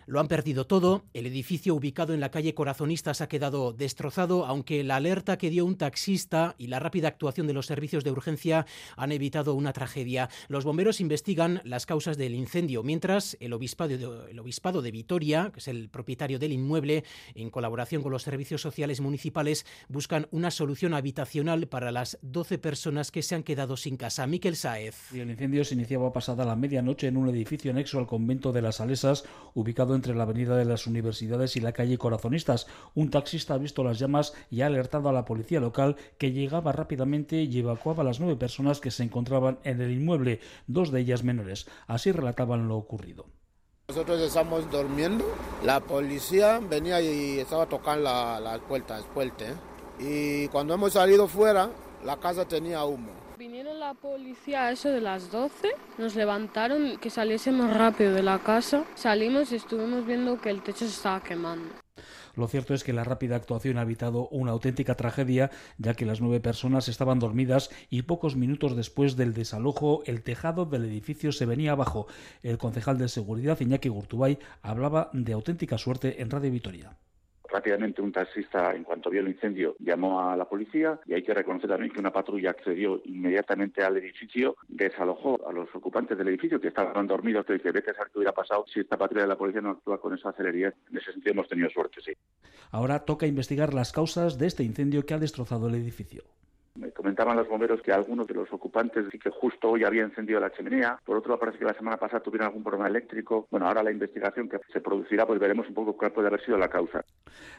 lo 0.06 0.20
han 0.20 0.28
perdido 0.28 0.66
todo. 0.66 1.04
El 1.14 1.26
edificio 1.26 1.74
ubicado 1.74 2.14
en 2.14 2.20
la 2.20 2.30
calle 2.30 2.54
Corazonistas 2.54 3.20
ha 3.20 3.28
quedado 3.28 3.72
destrozado, 3.72 4.46
aunque 4.46 4.84
la 4.84 4.96
alerta 4.96 5.36
que 5.36 5.50
dio 5.50 5.64
un 5.64 5.76
taxista 5.76 6.54
y 6.58 6.68
la 6.68 6.78
rápida 6.78 7.08
actuación 7.08 7.46
de 7.46 7.52
los 7.52 7.66
servicios 7.66 8.04
de 8.04 8.12
urgencia 8.12 8.66
han 8.96 9.12
evitado 9.12 9.54
una 9.54 9.72
tragedia. 9.72 10.30
Los 10.48 10.64
bomberos 10.64 11.00
investigan 11.00 11.60
las 11.64 11.86
causas 11.86 12.16
del 12.16 12.34
incendio, 12.34 12.82
mientras 12.82 13.36
el 13.40 13.52
obispado 13.52 13.98
de, 13.98 14.25
el 14.28 14.38
obispado 14.38 14.82
de 14.82 14.90
Vitoria, 14.90 15.50
que 15.52 15.60
es 15.60 15.68
el 15.68 15.88
propietario 15.88 16.38
del 16.38 16.52
inmueble, 16.52 17.04
en 17.34 17.50
colaboración 17.50 18.02
con 18.02 18.12
los 18.12 18.22
servicios 18.22 18.60
sociales 18.60 19.00
municipales, 19.00 19.66
buscan 19.88 20.28
una 20.30 20.50
solución 20.50 20.94
habitacional 20.94 21.68
para 21.68 21.92
las 21.92 22.18
12 22.22 22.58
personas 22.58 23.10
que 23.10 23.22
se 23.22 23.34
han 23.34 23.42
quedado 23.42 23.76
sin 23.76 23.96
casa. 23.96 24.26
Miquel 24.26 24.56
Saez. 24.56 25.12
El 25.12 25.30
incendio 25.30 25.64
se 25.64 25.74
iniciaba 25.74 26.12
pasada 26.12 26.44
la 26.44 26.56
medianoche 26.56 27.06
en 27.06 27.16
un 27.16 27.28
edificio 27.28 27.70
anexo 27.70 27.98
al 27.98 28.06
convento 28.06 28.52
de 28.52 28.62
las 28.62 28.76
Salesas, 28.76 29.24
ubicado 29.54 29.94
entre 29.94 30.14
la 30.14 30.24
Avenida 30.24 30.56
de 30.56 30.64
las 30.64 30.86
Universidades 30.86 31.56
y 31.56 31.60
la 31.60 31.72
calle 31.72 31.98
Corazonistas. 31.98 32.66
Un 32.94 33.10
taxista 33.10 33.54
ha 33.54 33.58
visto 33.58 33.84
las 33.84 33.98
llamas 33.98 34.34
y 34.50 34.60
ha 34.60 34.66
alertado 34.66 35.08
a 35.08 35.12
la 35.12 35.24
policía 35.24 35.60
local 35.60 35.96
que 36.18 36.32
llegaba 36.32 36.72
rápidamente 36.72 37.42
y 37.42 37.58
evacuaba 37.58 38.02
a 38.02 38.06
las 38.06 38.20
nueve 38.20 38.36
personas 38.36 38.80
que 38.80 38.90
se 38.90 39.02
encontraban 39.02 39.58
en 39.64 39.80
el 39.80 39.92
inmueble, 39.92 40.40
dos 40.66 40.90
de 40.90 41.00
ellas 41.00 41.24
menores. 41.24 41.66
Así 41.86 42.12
relataban 42.12 42.68
lo 42.68 42.76
ocurrido. 42.76 43.26
Nosotros 43.88 44.20
estamos 44.20 44.68
durmiendo, 44.68 45.24
la 45.62 45.78
policía 45.78 46.58
venía 46.58 47.00
y 47.00 47.38
estaba 47.38 47.66
tocando 47.66 48.02
las 48.02 48.58
puertas, 48.58 49.04
puertas, 49.14 49.54
y 50.00 50.48
cuando 50.48 50.74
hemos 50.74 50.94
salido 50.94 51.28
fuera, 51.28 51.70
la 52.04 52.16
casa 52.16 52.44
tenía 52.44 52.84
humo. 52.84 53.12
Vinieron 53.38 53.78
la 53.78 53.94
policía 53.94 54.64
a 54.64 54.72
eso 54.72 54.88
de 54.88 55.00
las 55.00 55.30
12, 55.30 55.70
nos 55.98 56.16
levantaron 56.16 56.96
que 56.96 57.10
saliésemos 57.10 57.72
rápido 57.76 58.12
de 58.12 58.24
la 58.24 58.40
casa, 58.40 58.82
salimos 58.96 59.52
y 59.52 59.56
estuvimos 59.56 60.04
viendo 60.04 60.40
que 60.40 60.50
el 60.50 60.62
techo 60.62 60.80
se 60.80 60.86
estaba 60.86 61.22
quemando. 61.22 61.70
Lo 62.36 62.48
cierto 62.48 62.74
es 62.74 62.84
que 62.84 62.92
la 62.92 63.04
rápida 63.04 63.36
actuación 63.36 63.78
ha 63.78 63.82
evitado 63.82 64.28
una 64.28 64.52
auténtica 64.52 64.94
tragedia, 64.94 65.50
ya 65.78 65.94
que 65.94 66.06
las 66.06 66.20
nueve 66.20 66.40
personas 66.40 66.88
estaban 66.88 67.18
dormidas 67.18 67.70
y 67.90 68.02
pocos 68.02 68.36
minutos 68.36 68.76
después 68.76 69.16
del 69.16 69.34
desalojo 69.34 70.02
el 70.06 70.22
tejado 70.22 70.66
del 70.66 70.84
edificio 70.84 71.32
se 71.32 71.46
venía 71.46 71.72
abajo. 71.72 72.06
El 72.42 72.58
concejal 72.58 72.98
de 72.98 73.08
seguridad, 73.08 73.60
Iñaki 73.60 73.88
Gurtubay, 73.88 74.38
hablaba 74.62 75.10
de 75.12 75.32
auténtica 75.32 75.78
suerte 75.78 76.20
en 76.20 76.30
Radio 76.30 76.50
Vitoria. 76.50 76.96
Rápidamente 77.56 78.02
un 78.02 78.12
taxista, 78.12 78.74
en 78.74 78.84
cuanto 78.84 79.08
vio 79.08 79.22
el 79.22 79.28
incendio, 79.28 79.76
llamó 79.78 80.20
a 80.20 80.36
la 80.36 80.44
policía 80.44 81.00
y 81.06 81.14
hay 81.14 81.22
que 81.22 81.32
reconocer 81.32 81.70
también 81.70 81.90
que 81.90 82.00
una 82.00 82.12
patrulla 82.12 82.50
accedió 82.50 83.00
inmediatamente 83.06 83.82
al 83.82 83.96
edificio, 83.96 84.56
desalojó 84.68 85.40
a 85.48 85.52
los 85.54 85.74
ocupantes 85.74 86.18
del 86.18 86.28
edificio 86.28 86.60
que 86.60 86.68
estaban 86.68 87.06
dormidos, 87.06 87.46
que 87.46 87.54
dice, 87.54 87.72
vete 87.72 87.92
a 87.92 87.94
saber 87.94 88.12
qué 88.12 88.18
hubiera 88.18 88.34
pasado 88.34 88.66
si 88.70 88.80
esta 88.80 88.98
patrulla 88.98 89.22
de 89.22 89.28
la 89.28 89.38
policía 89.38 89.62
no 89.62 89.70
actúa 89.70 89.98
con 89.98 90.12
esa 90.12 90.34
celeridad. 90.34 90.74
En 90.90 90.98
ese 90.98 91.12
sentido 91.12 91.32
hemos 91.32 91.48
tenido 91.48 91.70
suerte, 91.70 92.02
sí. 92.04 92.12
Ahora 92.72 93.06
toca 93.06 93.26
investigar 93.26 93.72
las 93.72 93.90
causas 93.90 94.36
de 94.36 94.48
este 94.48 94.62
incendio 94.62 95.06
que 95.06 95.14
ha 95.14 95.18
destrozado 95.18 95.68
el 95.68 95.76
edificio. 95.76 96.24
Me 96.76 96.90
comentaban 96.92 97.36
los 97.36 97.48
bomberos 97.48 97.80
que 97.82 97.92
algunos 97.92 98.26
de 98.26 98.34
los 98.34 98.52
ocupantes 98.52 99.06
sí 99.10 99.18
que 99.18 99.30
justo 99.30 99.70
hoy 99.70 99.84
había 99.84 100.02
encendido 100.02 100.40
la 100.40 100.52
chimenea. 100.52 101.00
Por 101.04 101.16
otro 101.16 101.30
lado, 101.30 101.40
parece 101.40 101.58
que 101.58 101.64
la 101.64 101.74
semana 101.74 101.96
pasada 101.96 102.22
tuvieron 102.22 102.48
algún 102.48 102.62
problema 102.62 102.88
eléctrico. 102.88 103.46
Bueno, 103.50 103.66
ahora 103.66 103.82
la 103.82 103.90
investigación 103.90 104.48
que 104.48 104.58
se 104.72 104.80
producirá, 104.80 105.26
pues 105.26 105.40
veremos 105.40 105.68
un 105.68 105.74
poco 105.74 105.96
cuál 105.96 106.12
puede 106.12 106.28
haber 106.28 106.44
sido 106.44 106.58
la 106.58 106.68
causa. 106.68 107.04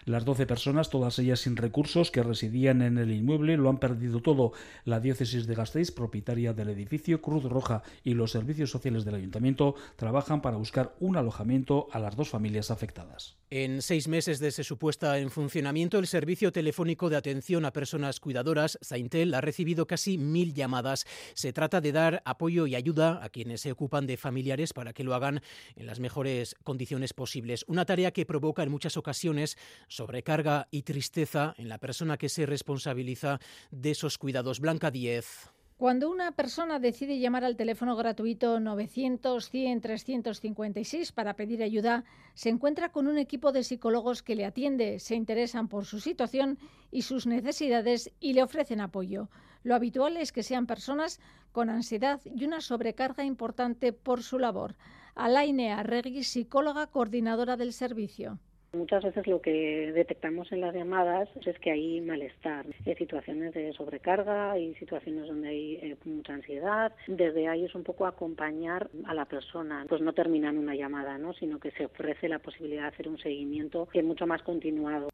Las 0.06 0.26
12 0.26 0.46
personas, 0.46 0.90
todas 0.90 1.20
ellas 1.20 1.40
sin 1.40 1.56
recursos, 1.56 2.12
que 2.12 2.24
residían 2.24 2.82
en 2.82 2.98
el 2.98 3.12
inmueble, 3.12 3.58
lo 3.58 3.70
han 3.70 3.80
perdido 3.80 4.22
todo. 4.22 4.54
La 4.86 5.00
diócesis 5.00 5.48
de 5.48 5.56
Gasteiz, 5.56 5.92
propietaria 5.92 6.54
del 6.54 6.70
edificio, 6.70 7.22
Cruz 7.22 7.44
Roja 7.44 7.82
y 8.04 8.14
los 8.14 8.32
servicios 8.32 8.70
sociales 8.70 9.06
del 9.06 9.16
ayuntamiento 9.16 9.76
trabajan 9.96 10.42
para 10.42 10.58
buscar 10.58 10.96
un 11.00 11.18
alojamiento 11.18 11.88
a 11.92 12.00
las 12.00 12.16
dos 12.16 12.30
familias 12.30 12.72
afectadas. 12.72 13.38
En 13.50 13.82
seis 13.82 14.10
meses 14.10 14.40
desde 14.40 14.66
su 14.66 14.78
puesta 14.78 15.20
en 15.20 15.30
funcionamiento, 15.30 16.00
el 16.00 16.08
servicio 16.08 16.52
telefónico 16.52 17.10
de 17.10 17.16
atención 17.16 17.64
a 17.64 17.72
personas 17.72 18.20
cuidadoras, 18.20 18.78
Saintel, 19.08 19.34
ha 19.34 19.42
recibido 19.42 19.88
casi 19.88 20.18
mil 20.18 20.54
llamadas. 20.54 21.06
Se 21.34 21.54
trata 21.54 21.80
de 21.80 21.94
dar 21.94 22.22
apoyo 22.26 22.68
y 22.68 22.76
ayuda 22.76 23.24
a 23.24 23.30
quienes 23.30 23.62
se 23.62 23.72
ocupan 23.72 24.06
de 24.06 24.18
familiares 24.18 24.74
para 24.74 24.92
que 24.92 25.06
lo 25.06 25.16
hagan 25.16 25.42
en 25.76 25.86
las 25.86 26.00
mejores 26.00 26.56
condiciones 26.64 27.14
posibles. 27.14 27.64
Una 27.68 27.86
tarea 27.86 28.12
que 28.12 28.26
provoca 28.26 28.64
en 28.64 28.72
muchas 28.72 28.98
ocasiones 28.98 29.58
sobrecarga 29.88 30.68
y 30.72 30.84
tristeza 30.84 31.56
en 31.58 31.70
la 31.70 31.78
persona 31.78 32.18
que 32.18 32.28
se 32.28 32.46
responsabiliza 32.46 33.40
de 33.72 33.92
esos 33.92 34.18
cuidados. 34.18 34.60
Blanca 34.60 34.92
10. 34.92 35.57
Cuando 35.78 36.10
una 36.10 36.32
persona 36.32 36.80
decide 36.80 37.20
llamar 37.20 37.46
al 37.46 37.56
teléfono 37.56 37.96
gratuito 37.96 38.60
900-100-356 38.60 41.14
para 41.14 41.36
pedir 41.36 41.62
ayuda, 41.62 42.04
se 42.34 42.50
encuentra 42.50 42.92
con 42.92 43.08
un 43.08 43.20
equipo 43.20 43.52
de 43.52 43.64
psicólogos 43.64 44.24
que 44.24 44.36
le 44.36 44.46
atiende, 44.46 44.98
se 44.98 45.14
interesan 45.14 45.68
por 45.68 45.86
su 45.86 46.00
situación 46.00 46.58
y 46.90 47.04
sus 47.04 47.28
necesidades 47.28 48.12
y 48.20 48.34
le 48.34 48.42
ofrecen 48.42 48.82
apoyo. 48.82 49.30
Lo 49.62 49.76
habitual 49.76 50.18
es 50.18 50.32
que 50.32 50.42
sean 50.42 50.66
personas 50.66 51.20
con 51.52 51.70
ansiedad 51.70 52.22
y 52.26 52.46
una 52.46 52.60
sobrecarga 52.60 53.24
importante 53.24 53.94
por 53.94 54.24
su 54.24 54.40
labor. 54.40 54.76
Alaine 55.14 55.74
Arregui, 55.74 56.24
psicóloga 56.24 56.88
coordinadora 56.88 57.56
del 57.56 57.72
servicio. 57.72 58.40
Muchas 58.74 59.04
veces 59.04 59.26
lo 59.28 59.42
que 59.42 59.92
detectamos 59.94 60.52
en 60.52 60.62
las 60.62 60.76
llamadas 60.76 61.30
es 61.46 61.58
que 61.60 61.72
hay 61.72 62.02
malestar, 62.02 62.66
hay 62.86 62.96
situaciones 62.96 63.54
de 63.54 63.72
sobrecarga 63.74 64.60
y 64.60 64.76
situaciones 64.76 65.28
donde 65.28 65.48
hay 65.48 65.76
eh, 65.76 65.98
mucha 66.04 66.34
ansiedad. 66.34 66.94
Desde 67.08 67.48
ahí 67.48 67.64
es 67.64 67.76
un 67.76 67.84
poco 67.84 68.06
acompañar 68.06 68.90
a 69.06 69.14
la 69.14 69.26
persona, 69.26 69.86
pues 69.88 70.02
no 70.02 70.14
terminan 70.14 70.58
una 70.58 70.76
llamada, 70.76 71.18
¿no? 71.18 71.34
sino 71.34 71.60
que 71.60 71.72
se 71.72 71.86
ofrece 71.86 72.28
la 72.28 72.40
posibilidad 72.40 72.84
de 72.84 72.88
hacer 72.90 73.08
un 73.08 73.18
seguimiento 73.18 73.88
que 73.88 74.00
es 74.00 74.06
mucho 74.06 74.28
más 74.28 74.42
continuado. 74.44 75.10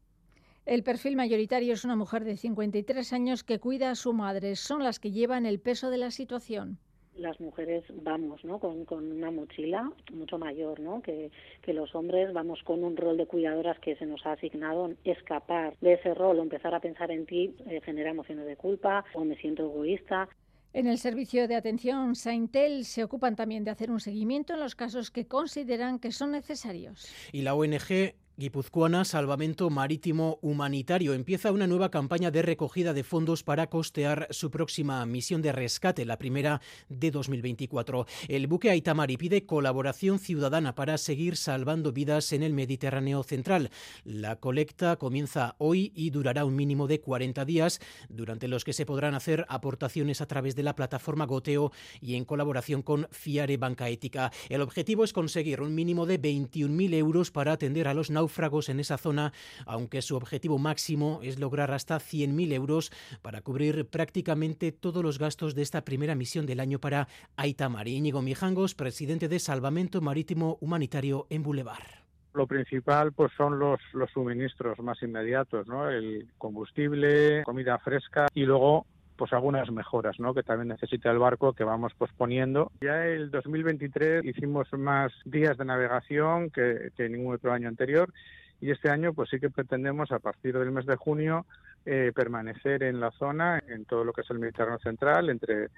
El 0.66 0.82
perfil 0.82 1.14
mayoritario 1.14 1.74
es 1.74 1.84
una 1.84 1.94
mujer 1.94 2.24
de 2.24 2.36
53 2.36 3.12
años 3.12 3.44
que 3.44 3.60
cuida 3.60 3.90
a 3.90 3.94
su 3.94 4.12
madre. 4.14 4.56
Son 4.56 4.82
las 4.82 4.98
que 4.98 5.12
llevan 5.12 5.46
el 5.46 5.60
peso 5.60 5.90
de 5.90 5.98
la 5.98 6.10
situación 6.10 6.78
las 7.16 7.40
mujeres 7.40 7.84
vamos 8.02 8.44
¿no? 8.44 8.58
con, 8.58 8.86
una 8.90 9.30
mochila 9.30 9.90
mucho 10.12 10.38
mayor 10.38 10.80
¿no? 10.80 11.02
que, 11.02 11.30
los 11.66 11.94
hombres, 11.94 12.32
vamos 12.32 12.62
con 12.62 12.84
un 12.84 12.96
rol 12.96 13.16
de 13.16 13.26
cuidadoras 13.26 13.78
que 13.80 13.96
se 13.96 14.06
nos 14.06 14.24
ha 14.26 14.32
asignado. 14.32 14.92
Escapar 15.04 15.76
de 15.80 15.94
ese 15.94 16.14
rol 16.14 16.38
o 16.38 16.42
empezar 16.42 16.74
a 16.74 16.80
pensar 16.80 17.10
en 17.10 17.26
ti 17.26 17.54
eh, 17.66 17.80
genera 17.84 18.10
emociones 18.10 18.46
de 18.46 18.56
culpa 18.56 19.04
o 19.14 19.24
me 19.24 19.36
siento 19.36 19.64
egoísta. 19.64 20.28
En 20.72 20.88
el 20.88 20.98
servicio 20.98 21.46
de 21.46 21.54
atención 21.54 22.16
Saintel 22.16 22.84
se 22.84 23.04
ocupan 23.04 23.36
también 23.36 23.62
de 23.62 23.70
hacer 23.70 23.92
un 23.92 24.00
seguimiento 24.00 24.54
en 24.54 24.60
los 24.60 24.74
casos 24.74 25.12
que 25.12 25.26
consideran 25.26 26.00
que 26.00 26.10
son 26.10 26.32
necesarios. 26.32 27.12
Y 27.32 27.42
la 27.42 27.54
ONG 27.54 28.14
Guipuzcoana 28.36 29.04
Salvamento 29.04 29.70
Marítimo 29.70 30.40
Humanitario 30.42 31.14
empieza 31.14 31.52
una 31.52 31.68
nueva 31.68 31.92
campaña 31.92 32.32
de 32.32 32.42
recogida 32.42 32.92
de 32.92 33.04
fondos 33.04 33.44
para 33.44 33.68
costear 33.68 34.26
su 34.30 34.50
próxima 34.50 35.06
misión 35.06 35.40
de 35.40 35.52
rescate, 35.52 36.04
la 36.04 36.18
primera 36.18 36.60
de 36.88 37.12
2024. 37.12 38.06
El 38.26 38.48
buque 38.48 38.70
Aitamari 38.70 39.16
pide 39.16 39.46
colaboración 39.46 40.18
ciudadana 40.18 40.74
para 40.74 40.98
seguir 40.98 41.36
salvando 41.36 41.92
vidas 41.92 42.32
en 42.32 42.42
el 42.42 42.52
Mediterráneo 42.52 43.22
central. 43.22 43.70
La 44.02 44.34
colecta 44.34 44.96
comienza 44.96 45.54
hoy 45.58 45.92
y 45.94 46.10
durará 46.10 46.44
un 46.44 46.56
mínimo 46.56 46.88
de 46.88 47.00
40 47.00 47.44
días, 47.44 47.78
durante 48.08 48.48
los 48.48 48.64
que 48.64 48.72
se 48.72 48.84
podrán 48.84 49.14
hacer 49.14 49.46
aportaciones 49.48 50.20
a 50.20 50.26
través 50.26 50.56
de 50.56 50.64
la 50.64 50.74
plataforma 50.74 51.26
Goteo 51.26 51.70
y 52.00 52.16
en 52.16 52.24
colaboración 52.24 52.82
con 52.82 53.06
Fiare 53.12 53.58
Banca 53.58 53.88
Ética. 53.88 54.32
El 54.48 54.60
objetivo 54.60 55.04
es 55.04 55.12
conseguir 55.12 55.60
un 55.60 55.76
mínimo 55.76 56.04
de 56.04 56.20
21.000 56.20 56.94
euros 56.94 57.30
para 57.30 57.52
atender 57.52 57.86
a 57.86 57.94
los 57.94 58.10
náufragos 58.10 58.23
náufragos 58.24 58.70
en 58.70 58.80
esa 58.80 58.96
zona, 58.96 59.32
aunque 59.66 60.00
su 60.00 60.16
objetivo 60.16 60.58
máximo 60.58 61.20
es 61.22 61.38
lograr 61.38 61.70
hasta 61.72 61.96
100.000 61.96 62.52
euros 62.52 62.90
para 63.20 63.42
cubrir 63.42 63.86
prácticamente 63.86 64.72
todos 64.72 65.02
los 65.02 65.18
gastos 65.18 65.54
de 65.54 65.62
esta 65.62 65.84
primera 65.84 66.14
misión 66.14 66.46
del 66.46 66.60
año 66.60 66.78
para 66.78 67.06
Aitamar. 67.36 67.86
Íñigo 67.86 68.22
Mijangos, 68.22 68.74
presidente 68.74 69.28
de 69.28 69.38
Salvamento 69.38 70.00
Marítimo 70.00 70.56
Humanitario 70.60 71.26
en 71.28 71.42
Boulevard. 71.42 72.04
Lo 72.32 72.46
principal 72.46 73.12
pues 73.12 73.30
son 73.36 73.58
los, 73.58 73.78
los 73.92 74.10
suministros 74.10 74.78
más 74.80 75.00
inmediatos, 75.02 75.68
¿no? 75.68 75.88
El 75.88 76.26
combustible, 76.38 77.44
comida 77.44 77.78
fresca 77.78 78.26
y 78.34 78.44
luego 78.44 78.86
pues 79.16 79.32
algunas 79.32 79.70
mejoras 79.70 80.18
¿no? 80.18 80.34
que 80.34 80.42
también 80.42 80.68
necesita 80.68 81.10
el 81.10 81.18
barco 81.18 81.52
que 81.52 81.64
vamos 81.64 81.94
posponiendo. 81.94 82.70
Ya 82.80 83.06
el 83.06 83.30
2023 83.30 84.24
hicimos 84.24 84.72
más 84.72 85.12
días 85.24 85.56
de 85.56 85.64
navegación 85.64 86.50
que, 86.50 86.90
que 86.96 87.08
ningún 87.08 87.34
otro 87.34 87.52
año 87.52 87.68
anterior 87.68 88.12
y 88.60 88.70
este 88.70 88.90
año 88.90 89.12
pues 89.12 89.30
sí 89.30 89.38
que 89.38 89.50
pretendemos 89.50 90.10
a 90.12 90.18
partir 90.18 90.58
del 90.58 90.72
mes 90.72 90.86
de 90.86 90.96
junio 90.96 91.46
eh, 91.86 92.12
permanecer 92.14 92.82
en 92.82 92.98
la 92.98 93.10
zona, 93.10 93.62
en 93.68 93.84
todo 93.84 94.04
lo 94.04 94.12
que 94.12 94.22
es 94.22 94.30
el 94.30 94.38
Mediterráneo 94.38 94.78
central, 94.78 95.28
entre 95.28 95.68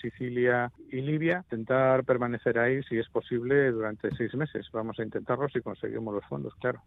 Sicilia 0.00 0.70
y 0.90 1.00
Libia, 1.00 1.44
intentar 1.50 2.04
permanecer 2.04 2.58
ahí 2.58 2.82
si 2.84 2.98
es 2.98 3.08
posible 3.08 3.72
durante 3.72 4.14
seis 4.14 4.32
meses. 4.34 4.68
Vamos 4.72 4.98
a 5.00 5.02
intentarlo 5.02 5.48
si 5.48 5.60
conseguimos 5.60 6.14
los 6.14 6.24
fondos, 6.26 6.54
claro. 6.60 6.82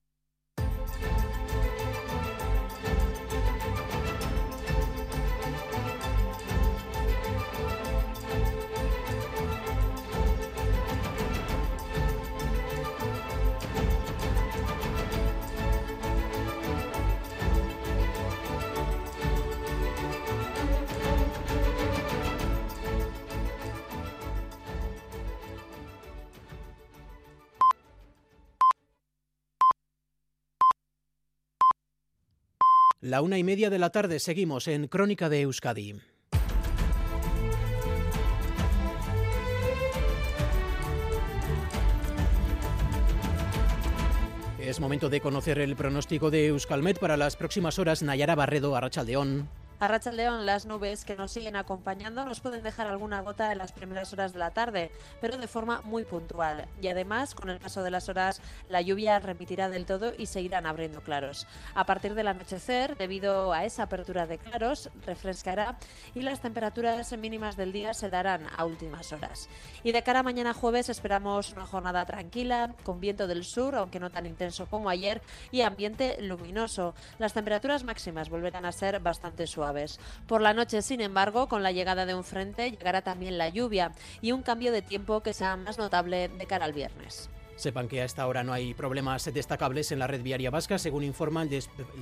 La 33.10 33.24
una 33.24 33.40
y 33.40 33.44
media 33.44 33.72
de 33.72 33.80
la 33.80 33.90
tarde 33.90 34.20
seguimos 34.20 34.68
en 34.68 34.88
Crónica 34.88 35.30
de 35.30 35.42
Euskadi. 35.42 35.96
Es 44.60 44.80
momento 44.80 45.10
de 45.10 45.22
conocer 45.22 45.58
el 45.58 45.76
pronóstico 45.76 46.30
de 46.30 46.50
Euskalmet 46.50 47.00
para 47.00 47.18
las 47.18 47.36
próximas 47.36 47.80
horas. 47.80 48.04
Nayara 48.04 48.36
Barredo, 48.36 48.76
Arrachaldeón. 48.76 49.50
A 49.82 49.88
Racha 49.88 50.12
León, 50.12 50.46
las 50.46 50.66
nubes 50.66 51.06
que 51.06 51.16
nos 51.16 51.32
siguen 51.32 51.56
acompañando 51.56 52.26
nos 52.26 52.42
pueden 52.42 52.64
dejar 52.64 52.88
alguna 52.88 53.22
gota 53.22 53.54
en 53.54 53.60
las 53.60 53.72
primeras 53.72 54.12
horas 54.12 54.34
de 54.34 54.40
la 54.40 54.52
tarde, 54.52 54.92
pero 55.22 55.38
de 55.38 55.48
forma 55.48 55.80
muy 55.86 56.04
puntual. 56.04 56.68
Y 56.82 56.90
además, 56.90 57.34
con 57.34 57.50
el 57.50 57.62
paso 57.62 57.82
de 57.82 57.90
las 57.90 58.10
horas, 58.10 58.42
la 58.68 58.82
lluvia 58.82 59.20
remitirá 59.20 59.70
del 59.70 59.86
todo 59.86 60.12
y 60.18 60.26
seguirán 60.26 60.66
abriendo 60.66 61.00
claros. 61.00 61.48
A 61.76 61.86
partir 61.86 62.14
del 62.14 62.28
anochecer, 62.28 62.98
debido 62.98 63.54
a 63.54 63.64
esa 63.64 63.84
apertura 63.84 64.28
de 64.28 64.38
claros, 64.38 64.90
refrescará 65.06 65.78
y 66.14 66.24
las 66.24 66.42
temperaturas 66.42 67.18
mínimas 67.18 67.56
del 67.56 67.72
día 67.72 67.94
se 67.94 68.10
darán 68.10 68.48
a 68.58 68.66
últimas 68.66 69.14
horas. 69.14 69.48
Y 69.86 69.94
de 69.94 70.04
cara 70.04 70.20
a 70.20 70.24
mañana 70.24 70.54
jueves 70.54 70.90
esperamos 70.90 71.54
una 71.54 71.66
jornada 71.66 72.06
tranquila, 72.06 72.76
con 72.84 73.00
viento 73.00 73.28
del 73.28 73.46
sur, 73.46 73.78
aunque 73.78 74.02
no 74.02 74.10
tan 74.10 74.26
intenso 74.26 74.66
como 74.66 74.90
ayer, 74.90 75.22
y 75.52 75.62
ambiente 75.62 76.22
luminoso. 76.22 76.96
Las 77.18 77.32
temperaturas 77.32 77.86
máximas 77.86 78.30
volverán 78.30 78.66
a 78.66 78.74
ser 78.74 79.00
bastante 79.00 79.48
suaves. 79.48 79.69
Por 80.28 80.42
la 80.42 80.54
noche, 80.54 80.82
sin 80.82 81.02
embargo, 81.02 81.48
con 81.48 81.64
la 81.64 81.72
llegada 81.72 82.06
de 82.06 82.16
un 82.16 82.24
frente 82.24 82.72
llegará 82.72 83.02
también 83.02 83.38
la 83.38 83.50
lluvia 83.50 83.92
y 84.22 84.32
un 84.32 84.42
cambio 84.42 84.72
de 84.72 84.82
tiempo 84.82 85.22
que 85.22 85.34
sea 85.34 85.56
más 85.58 85.78
notable 85.78 86.30
de 86.30 86.46
cara 86.46 86.66
al 86.66 86.74
viernes. 86.74 87.30
Sepan 87.56 87.90
que 87.90 88.02
a 88.02 88.06
esta 88.06 88.26
hora 88.26 88.42
no 88.42 88.54
hay 88.54 88.74
problemas 88.74 89.26
destacables 89.34 89.92
en 89.92 90.00
la 90.00 90.08
red 90.08 90.22
viaria 90.22 90.50
vasca, 90.50 90.78
según 90.78 91.04
informa 91.04 91.44
el, 91.44 91.50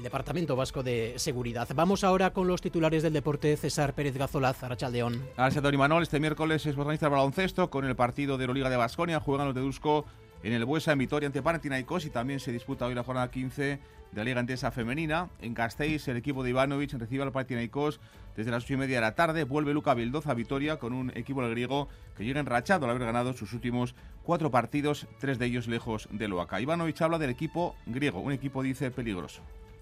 Departamento 0.03 0.55
Vasco 0.55 0.83
de 0.83 1.15
Seguridad. 1.17 1.67
Vamos 1.73 2.03
ahora 2.03 2.31
con 2.31 2.47
los 2.47 2.61
titulares 2.61 3.01
del 3.01 3.13
deporte. 3.13 3.57
César 3.57 3.93
Pérez 3.93 4.15
Gazolaz, 4.15 4.61
Arachaldeón. 4.61 5.27
Gracias, 5.35 5.63
Tony 5.63 5.77
Manol. 5.77 6.03
Este 6.03 6.19
miércoles 6.19 6.63
es 6.67 6.75
protagonista 6.75 7.09
baloncesto 7.09 7.71
con 7.71 7.85
el 7.85 7.95
partido 7.95 8.37
de 8.37 8.43
Euroliga 8.43 8.69
de 8.69 8.77
Basconia. 8.77 9.19
Juegan 9.19 9.47
los 9.47 9.55
de 9.55 9.61
Dusco 9.61 10.05
en 10.43 10.53
el 10.53 10.63
Buesa 10.63 10.91
en 10.91 10.99
Vitoria 10.99 11.25
ante 11.25 11.41
Panathinaikos 11.41 12.05
y 12.05 12.11
también 12.11 12.39
se 12.39 12.51
disputa 12.51 12.85
hoy 12.85 12.93
la 12.93 13.03
jornada 13.03 13.31
15 13.31 13.79
de 14.11 14.17
la 14.17 14.23
Liga 14.23 14.39
Endesa 14.39 14.71
Femenina. 14.71 15.29
En 15.39 15.53
Gasteiz, 15.53 16.07
el 16.07 16.17
equipo 16.17 16.43
de 16.43 16.51
Ivanovic 16.51 16.93
recibe 16.93 17.23
al 17.23 17.31
Panathinaikos 17.31 17.99
desde 18.35 18.51
las 18.51 18.63
8 18.63 18.73
y 18.73 18.77
media 18.77 18.95
de 18.95 19.01
la 19.01 19.15
tarde. 19.15 19.43
Vuelve 19.43 19.73
Luca 19.73 19.93
Bildoza 19.93 20.31
a 20.31 20.33
Vitoria 20.33 20.77
con 20.77 20.93
un 20.93 21.11
equipo 21.15 21.41
griego 21.49 21.87
que 22.15 22.23
llega 22.23 22.39
enrachado 22.39 22.85
al 22.85 22.91
haber 22.91 23.05
ganado 23.05 23.33
sus 23.33 23.53
últimos 23.53 23.95
cuatro 24.23 24.51
partidos, 24.51 25.07
tres 25.19 25.39
de 25.39 25.45
ellos 25.45 25.67
lejos 25.67 26.07
de 26.11 26.27
Loaca. 26.27 26.59
Ivanovic 26.59 27.01
habla 27.01 27.17
del 27.17 27.29
equipo 27.29 27.75
griego, 27.85 28.19
un 28.19 28.31
equipo, 28.31 28.61
dice, 28.61 28.91
peligroso. 28.91 29.41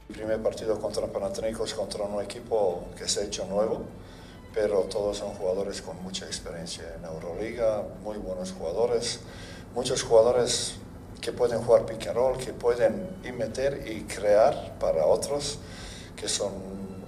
El 0.09 0.15
primer 0.15 0.41
partido 0.41 0.79
contra 0.79 1.07
Panathinaikos, 1.07 1.73
contra 1.73 2.03
un 2.03 2.23
equipo 2.23 2.87
que 2.95 3.07
se 3.07 3.21
ha 3.21 3.23
hecho 3.23 3.45
nuevo, 3.47 3.85
pero 4.53 4.81
todos 4.81 5.17
son 5.17 5.29
jugadores 5.31 5.81
con 5.81 6.01
mucha 6.03 6.25
experiencia 6.25 6.83
en 6.97 7.05
Euroliga, 7.05 7.83
muy 8.03 8.17
buenos 8.17 8.51
jugadores, 8.51 9.21
muchos 9.73 10.03
jugadores 10.03 10.77
que 11.25 11.31
pueden 11.31 11.59
jugar 11.59 11.87
pick 11.87 12.05
and 12.05 12.15
roll, 12.15 12.37
que 12.37 12.53
pueden 12.53 13.07
y 13.27 13.31
meter 13.31 13.83
y 13.87 14.01
crear 14.01 14.77
para 14.79 15.07
otros, 15.07 15.59
que 16.15 16.27
son, 16.27 16.51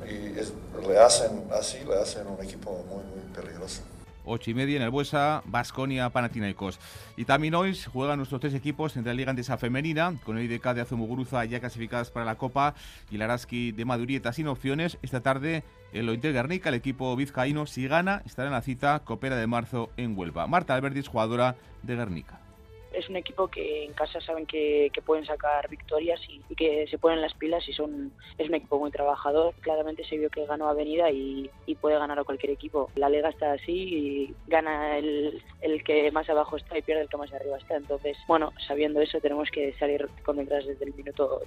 y 0.10 0.88
le 0.88 0.98
hacen 0.98 1.44
así, 1.54 1.78
le 1.88 2.02
hacen 2.02 2.26
un 2.26 2.44
equipo 2.44 2.84
muy, 2.90 3.04
muy 3.04 3.32
peligroso. 3.32 3.84
8 4.26 4.50
y 4.50 4.54
media 4.56 4.78
en 4.78 4.82
el 4.82 4.90
Buesa, 4.90 5.44
Basconia, 5.46 6.10
Panathinaikos. 6.10 6.80
Y 7.16 7.26
también 7.26 7.54
hoy 7.54 7.78
juegan 7.78 8.18
nuestros 8.18 8.42
tres 8.42 8.56
equipos 8.56 8.98
entre 8.98 9.14
la 9.14 9.18
Liga 9.18 9.30
Andesa 9.30 9.56
Femenina, 9.58 10.20
con 10.26 10.40
el 10.40 10.52
IDK 10.52 10.74
de 10.74 10.82
Azumuguruza 10.82 11.46
ya 11.46 11.60
clasificadas 11.60 12.10
para 12.10 12.26
la 12.26 12.36
Copa 12.36 12.74
y 13.12 13.16
el 13.16 13.22
Araski 13.22 13.72
de 13.72 13.86
Madurieta 13.86 14.34
sin 14.34 14.48
opciones. 14.48 14.98
Esta 15.04 15.22
tarde 15.22 15.64
el 15.94 16.10
Ointer 16.10 16.34
Guernica, 16.34 16.70
el 16.70 16.76
equipo 16.76 17.16
vizcaíno, 17.16 17.68
si 17.68 17.88
gana, 17.88 18.24
estará 18.26 18.48
en 18.48 18.54
la 18.54 18.64
cita 18.64 19.00
Copera 19.06 19.36
de 19.36 19.46
marzo 19.46 19.92
en 19.96 20.18
Huelva. 20.18 20.48
Marta 20.48 20.74
Albertis, 20.74 21.08
jugadora 21.08 21.56
de 21.84 21.96
Guernica 21.96 22.47
es 22.98 23.10
un 23.10 23.16
equipo 23.16 23.48
que 23.48 23.86
en 23.86 23.94
casa 23.94 24.20
saben 24.22 24.46
que, 24.46 24.92
pueden 25.06 25.26
sacar 25.26 25.70
victorias 25.70 26.20
y, 26.28 26.42
que 26.56 26.88
se 26.90 26.98
ponen 26.98 27.22
las 27.22 27.34
pilas 27.36 27.68
y 27.70 27.74
son 27.74 28.12
es 28.38 28.50
un 28.50 28.56
equipo 28.56 28.80
muy 28.80 28.92
trabajador. 28.92 29.54
Claramente 29.62 30.04
se 30.04 30.18
vio 30.18 30.30
que 30.30 30.46
ganó 30.46 30.68
Avenida 30.68 31.12
y, 31.12 31.50
puede 31.80 32.00
ganar 32.00 32.18
a 32.18 32.24
cualquier 32.24 32.52
equipo. 32.54 32.90
La 32.96 33.10
liga 33.10 33.30
está 33.30 33.54
así 33.54 33.72
y 33.72 34.36
gana 34.48 34.98
el, 34.98 35.44
el, 35.62 35.84
que 35.84 36.12
más 36.12 36.28
abajo 36.30 36.58
está 36.58 36.78
y 36.78 36.82
pierde 36.82 37.04
el 37.04 37.10
que 37.10 37.18
más 37.18 37.32
arriba 37.32 37.58
está. 37.58 37.76
Entonces, 37.76 38.18
bueno, 38.28 38.52
sabiendo 38.68 39.00
eso 39.00 39.20
tenemos 39.20 39.50
que 39.52 39.74
salir 39.74 40.10
con 40.24 40.38
detrás 40.38 40.66
desde 40.66 40.86
el 40.86 40.94
minuto 40.96 41.42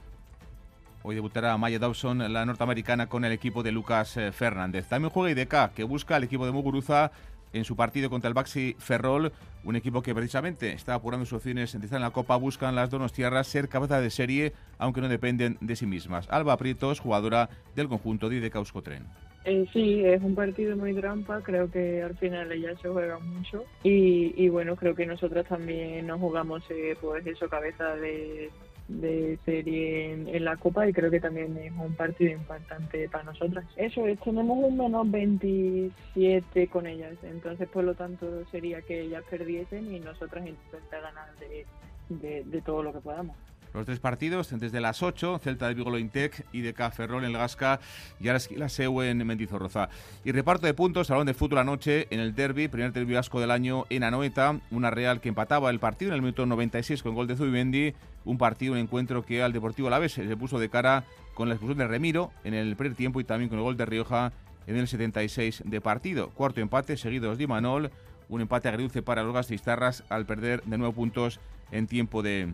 Hoy 1.02 1.14
debutará 1.14 1.56
Maya 1.56 1.78
Dawson, 1.78 2.30
la 2.30 2.44
norteamericana, 2.44 3.08
con 3.08 3.24
el 3.24 3.32
equipo 3.32 3.62
de 3.62 3.72
Lucas 3.72 4.18
eh, 4.18 4.32
Fernández. 4.32 4.86
También 4.86 5.10
juega 5.10 5.30
IDK, 5.30 5.72
que 5.72 5.82
busca 5.82 6.16
al 6.16 6.24
equipo 6.24 6.44
de 6.44 6.52
Muguruza 6.52 7.10
en 7.52 7.64
su 7.64 7.76
partido 7.76 8.10
contra 8.10 8.28
el 8.28 8.34
Baxi 8.34 8.76
Ferrol, 8.78 9.32
un 9.64 9.76
equipo 9.76 10.02
que 10.02 10.14
precisamente 10.14 10.72
está 10.72 10.94
apurando 10.94 11.26
sus 11.26 11.38
opciones 11.38 11.78
de 11.78 11.96
en 11.96 12.02
la 12.02 12.10
Copa, 12.10 12.36
buscan 12.36 12.74
las 12.74 12.90
dos 12.90 13.00
tierras 13.12 13.46
ser 13.46 13.68
cabeza 13.68 14.00
de 14.00 14.10
serie, 14.10 14.52
aunque 14.78 15.00
no 15.00 15.08
dependen 15.08 15.58
de 15.60 15.76
sí 15.76 15.86
mismas. 15.86 16.28
Alba 16.30 16.56
Prietos, 16.56 17.00
jugadora 17.00 17.48
del 17.74 17.88
conjunto 17.88 18.28
de 18.28 18.50
Tren. 18.82 19.06
Eh, 19.44 19.66
sí, 19.72 20.04
es 20.04 20.22
un 20.22 20.34
partido 20.34 20.76
muy 20.76 20.94
trampa, 20.94 21.40
creo 21.42 21.70
que 21.70 22.02
al 22.02 22.16
final 22.18 22.52
ella 22.52 22.76
se 22.80 22.88
juega 22.88 23.18
mucho 23.18 23.64
y, 23.82 24.34
y 24.36 24.50
bueno, 24.50 24.76
creo 24.76 24.94
que 24.94 25.06
nosotros 25.06 25.46
también 25.46 26.06
nos 26.06 26.20
jugamos 26.20 26.62
eh, 26.68 26.94
pues 27.00 27.26
eso, 27.26 27.48
cabeza 27.48 27.96
de, 27.96 28.50
de 28.90 29.38
serie 29.44 30.12
en, 30.12 30.44
la 30.44 30.56
Copa 30.56 30.88
y 30.88 30.92
creo 30.92 31.10
que 31.10 31.20
también 31.20 31.56
es 31.58 31.72
un 31.72 31.94
partido 31.94 32.32
importante 32.32 33.08
para 33.08 33.24
nosotras. 33.24 33.64
Eso 33.76 34.06
es, 34.06 34.18
tenemos 34.20 34.58
un 34.58 34.76
menos 34.76 35.10
27 35.10 36.68
con 36.68 36.86
ellas, 36.86 37.14
entonces 37.22 37.68
por 37.68 37.84
lo 37.84 37.94
tanto 37.94 38.44
sería 38.50 38.82
que 38.82 39.02
ellas 39.02 39.24
perdiesen 39.30 39.94
y 39.94 40.00
nosotras 40.00 40.46
intentar 40.46 41.02
ganar 41.02 41.28
de, 41.38 42.44
de, 42.44 42.62
todo 42.62 42.82
lo 42.82 42.92
que 42.92 43.00
podamos. 43.00 43.36
Los 43.72 43.86
tres 43.86 44.00
partidos 44.00 44.50
desde 44.58 44.80
las 44.80 45.02
8, 45.02 45.38
Celta 45.38 45.68
de 45.68 45.74
Vigo 45.74 45.96
Intec 45.98 46.44
y 46.52 46.60
de 46.60 46.72
Ferrol 46.72 47.24
en 47.24 47.30
el 47.30 47.36
Gasca 47.36 47.80
y 48.18 48.24
la 48.56 48.68
SEU 48.68 49.02
en 49.02 49.26
Mendizorroza. 49.26 49.88
Y 50.24 50.32
reparto 50.32 50.66
de 50.66 50.74
puntos, 50.74 51.06
salón 51.08 51.26
de 51.26 51.34
fútbol 51.34 51.58
anoche 51.58 52.06
en 52.10 52.20
el 52.20 52.34
derby, 52.34 52.68
primer 52.68 52.92
derby 52.92 53.14
vasco 53.14 53.40
del 53.40 53.50
año 53.50 53.84
en 53.90 54.04
Anoeta, 54.04 54.58
una 54.70 54.90
Real 54.90 55.20
que 55.20 55.28
empataba 55.28 55.70
el 55.70 55.78
partido 55.78 56.10
en 56.10 56.16
el 56.16 56.22
minuto 56.22 56.46
96 56.46 57.02
con 57.02 57.14
gol 57.14 57.26
de 57.26 57.36
Zubimendi, 57.36 57.94
un 58.24 58.38
partido, 58.38 58.72
un 58.72 58.78
encuentro 58.78 59.24
que 59.24 59.42
al 59.42 59.52
Deportivo 59.52 59.88
Alavés 59.88 60.12
se 60.12 60.36
puso 60.36 60.58
de 60.58 60.68
cara 60.68 61.04
con 61.34 61.48
la 61.48 61.54
expulsión 61.54 61.78
de 61.78 61.86
Remiro 61.86 62.32
en 62.44 62.54
el 62.54 62.76
primer 62.76 62.96
tiempo 62.96 63.20
y 63.20 63.24
también 63.24 63.48
con 63.48 63.58
el 63.58 63.64
gol 63.64 63.76
de 63.76 63.86
Rioja 63.86 64.32
en 64.66 64.76
el 64.76 64.88
76 64.88 65.62
de 65.64 65.80
partido. 65.80 66.30
Cuarto 66.30 66.60
empate, 66.60 66.96
seguidos 66.96 67.38
de 67.38 67.46
Manol, 67.46 67.90
un 68.28 68.40
empate 68.40 68.68
agridulce 68.68 69.02
para 69.02 69.22
los 69.22 69.34
gastistarras 69.34 70.04
al 70.08 70.26
perder 70.26 70.62
de 70.64 70.78
nueve 70.78 70.94
puntos 70.94 71.40
en 71.72 71.86
tiempo 71.86 72.22
de 72.22 72.52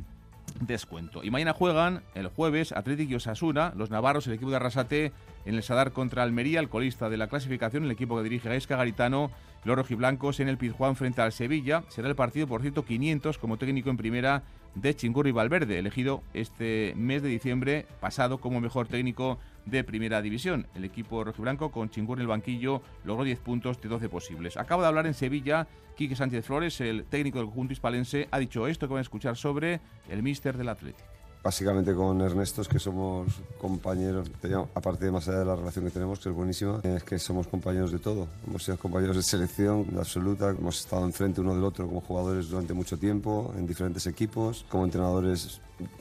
descuento. 0.60 1.22
Y 1.24 1.30
mañana 1.30 1.52
juegan 1.52 2.02
el 2.14 2.28
jueves 2.28 2.72
Atlético 2.72 3.12
y 3.12 3.14
Osasuna, 3.16 3.72
los 3.76 3.90
navarros, 3.90 4.26
el 4.26 4.34
equipo 4.34 4.50
de 4.50 4.56
Arrasate 4.56 5.12
en 5.46 5.54
el 5.54 5.62
Sadar 5.62 5.92
contra 5.92 6.22
Almería, 6.22 6.60
el 6.60 6.68
colista 6.68 7.08
de 7.08 7.16
la 7.16 7.28
clasificación, 7.28 7.84
el 7.84 7.90
equipo 7.90 8.16
que 8.16 8.24
dirige 8.24 8.48
Gaisca 8.48 8.76
Garitano, 8.76 9.30
los 9.64 9.76
rojiblancos 9.76 10.40
en 10.40 10.48
el 10.48 10.58
Pizjuán 10.58 10.96
frente 10.96 11.22
al 11.22 11.32
Sevilla. 11.32 11.84
Será 11.88 12.08
el 12.08 12.16
partido, 12.16 12.46
por 12.46 12.60
cierto, 12.60 12.84
500 12.84 13.38
como 13.38 13.56
técnico 13.56 13.88
en 13.88 13.96
primera 13.96 14.42
de 14.74 14.94
Chingurri 14.94 15.32
Valverde, 15.32 15.78
elegido 15.78 16.22
este 16.34 16.92
mes 16.96 17.22
de 17.22 17.30
diciembre 17.30 17.86
pasado 18.00 18.38
como 18.38 18.60
mejor 18.60 18.88
técnico 18.88 19.38
de 19.64 19.84
Primera 19.84 20.20
División. 20.20 20.66
El 20.74 20.84
equipo 20.84 21.24
rojiblanco 21.24 21.70
con 21.70 21.88
Chingurri 21.90 22.20
en 22.20 22.22
el 22.22 22.28
banquillo 22.28 22.82
logró 23.04 23.24
10 23.24 23.38
puntos 23.40 23.80
de 23.80 23.88
12 23.88 24.08
posibles. 24.08 24.56
Acaba 24.56 24.82
de 24.82 24.88
hablar 24.88 25.06
en 25.06 25.14
Sevilla 25.14 25.66
Quique 25.96 26.14
Sánchez 26.14 26.44
Flores, 26.44 26.80
el 26.80 27.04
técnico 27.04 27.38
del 27.38 27.46
conjunto 27.46 27.72
hispalense, 27.72 28.28
ha 28.30 28.38
dicho 28.38 28.66
esto 28.66 28.86
que 28.86 28.94
van 28.94 28.98
a 28.98 29.02
escuchar 29.02 29.36
sobre 29.36 29.80
el 30.10 30.22
míster 30.22 30.58
del 30.58 30.68
Atlético 30.68 31.15
básicamente 31.46 31.94
con 31.94 32.20
Ernesto, 32.22 32.60
es 32.62 32.66
que 32.66 32.80
somos 32.80 33.28
compañeros, 33.60 34.28
aparte 34.74 35.04
de 35.04 35.12
más 35.12 35.28
allá 35.28 35.38
de 35.38 35.44
la 35.44 35.54
relación 35.54 35.84
que 35.84 35.92
tenemos, 35.92 36.18
que 36.18 36.28
es 36.28 36.34
buenísima, 36.34 36.80
es 36.82 37.04
que 37.04 37.20
somos 37.20 37.46
compañeros 37.46 37.92
de 37.92 38.00
todo. 38.00 38.26
Hemos 38.48 38.64
sido 38.64 38.76
compañeros 38.78 39.14
de 39.14 39.22
selección, 39.22 39.86
de 39.94 40.00
absoluta, 40.00 40.50
hemos 40.50 40.80
estado 40.80 41.04
enfrente 41.04 41.40
uno 41.40 41.54
del 41.54 41.62
otro 41.62 41.86
como 41.86 42.00
jugadores 42.00 42.48
durante 42.48 42.74
mucho 42.74 42.98
tiempo, 42.98 43.54
en 43.56 43.64
diferentes 43.64 44.08
equipos, 44.08 44.66
como 44.68 44.86
entrenadores, 44.86 45.60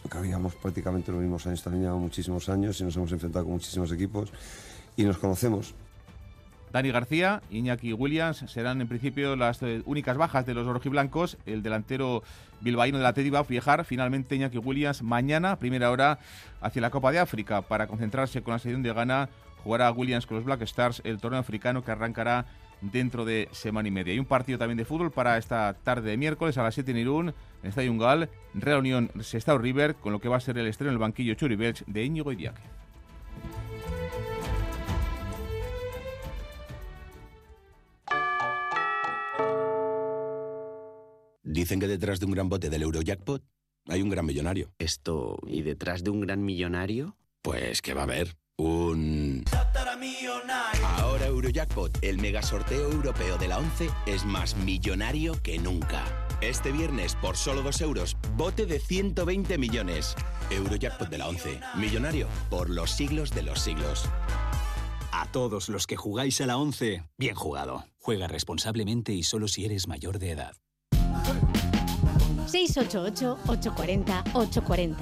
que 0.10 0.18
habíamos 0.18 0.56
prácticamente 0.56 1.12
los 1.12 1.22
mismos 1.22 1.46
años, 1.46 1.62
también 1.62 1.84
llevamos 1.84 2.02
muchísimos 2.02 2.50
años 2.50 2.82
y 2.82 2.84
nos 2.84 2.96
hemos 2.96 3.12
enfrentado 3.12 3.46
con 3.46 3.54
muchísimos 3.54 3.92
equipos 3.92 4.32
y 4.98 5.04
nos 5.04 5.20
conocemos. 5.20 5.76
Dani 6.76 6.92
García, 6.92 7.42
Iñaki 7.52 7.94
Williams 7.94 8.44
serán 8.50 8.82
en 8.82 8.90
principio 8.90 9.38
las 9.38 9.64
eh, 9.64 9.82
únicas 9.86 10.18
bajas 10.18 10.46
de 10.46 10.54
los 10.54 10.68
rojiblancos. 10.68 11.38
El 11.46 11.64
delantero 11.64 12.22
bilbaíno 12.60 12.98
de 12.98 13.06
la 13.06 13.14
Teddy 13.14 13.30
va 13.30 13.40
a 13.40 13.44
viajar 13.44 13.86
finalmente 13.86 14.36
Iñaki 14.36 14.58
Williams 14.58 15.02
mañana, 15.02 15.58
primera 15.58 15.90
hora, 15.90 16.20
hacia 16.60 16.82
la 16.82 16.90
Copa 16.90 17.14
de 17.14 17.20
África 17.20 17.62
para 17.62 17.88
concentrarse 17.88 18.42
con 18.42 18.52
la 18.52 18.60
selección 18.60 18.84
de 18.84 18.92
Ghana. 18.92 19.30
Jugará 19.64 19.90
Williams 19.90 20.26
con 20.26 20.36
los 20.36 20.44
Black 20.44 20.64
Stars 20.64 21.02
el 21.06 21.20
torneo 21.20 21.40
africano 21.40 21.82
que 21.82 21.92
arrancará 21.92 22.46
dentro 22.82 23.24
de 23.24 23.48
semana 23.54 23.88
y 23.88 23.92
media. 23.92 24.12
Hay 24.12 24.20
un 24.20 24.26
partido 24.26 24.60
también 24.60 24.78
de 24.78 24.84
fútbol 24.84 25.12
para 25.12 25.38
esta 25.38 25.78
tarde 25.82 26.10
de 26.10 26.18
miércoles 26.18 26.58
a 26.58 26.64
las 26.64 26.74
7 26.74 26.92
en 26.92 26.98
Irún, 26.98 27.34
en 27.64 27.70
Estadio 27.70 27.90
Ungal, 27.90 28.30
Real 28.54 28.80
Unión 28.80 29.12
Sestao 29.22 29.58
River, 29.58 29.96
con 29.96 30.12
lo 30.12 30.20
que 30.20 30.28
va 30.28 30.36
a 30.36 30.42
ser 30.42 30.58
el 30.58 30.68
estreno 30.68 30.90
en 30.90 30.96
el 30.96 31.00
banquillo 31.00 31.36
Churi 31.36 31.56
Belch 31.56 31.86
de 31.86 32.04
Íñigo 32.04 32.34
Idiaque. 32.34 32.85
Dicen 41.46 41.80
que 41.80 41.88
detrás 41.88 42.20
de 42.20 42.26
un 42.26 42.32
gran 42.32 42.50
bote 42.50 42.72
del 42.72 42.82
Eurojackpot 42.82 43.44
hay 43.88 44.02
un 44.02 44.10
gran 44.10 44.26
millonario. 44.26 44.74
Esto, 44.80 45.38
¿y 45.46 45.62
detrás 45.62 46.04
de 46.04 46.10
un 46.10 46.22
gran 46.22 46.44
millonario? 46.44 47.18
Pues 47.44 47.84
que 47.84 47.94
va 47.94 48.02
a 48.02 48.06
haber 48.06 48.36
un... 48.58 49.46
Ahora 50.98 51.28
Eurojackpot, 51.28 52.00
el 52.02 52.18
mega 52.18 52.42
sorteo 52.42 52.92
europeo 52.92 53.38
de 53.38 53.48
la 53.48 53.60
11, 53.60 53.90
es 54.08 54.26
más 54.26 54.56
millonario 54.58 55.40
que 55.44 55.60
nunca. 55.60 56.04
Este 56.42 56.72
viernes, 56.72 57.14
por 57.16 57.38
solo 57.38 57.62
2 57.62 57.82
euros, 57.82 58.18
bote 58.36 58.66
de 58.66 58.80
120 58.80 59.60
millones. 59.60 60.16
Eurojackpot 60.50 61.10
de 61.10 61.18
la 61.20 61.28
11, 61.28 61.60
millonario 61.78 62.28
por 62.50 62.72
los 62.72 62.90
siglos 62.90 63.30
de 63.30 63.44
los 63.44 63.60
siglos. 63.60 64.10
A 65.12 65.32
todos 65.32 65.70
los 65.70 65.86
que 65.86 65.96
jugáis 65.96 66.42
a 66.42 66.48
la 66.48 66.58
11, 66.58 67.04
bien 67.20 67.36
jugado. 67.36 67.86
Juega 68.00 68.28
responsablemente 68.28 69.14
y 69.14 69.22
solo 69.22 69.48
si 69.48 69.66
eres 69.66 69.88
mayor 69.88 70.18
de 70.18 70.32
edad. 70.32 70.56
688-840-840. 72.48 74.96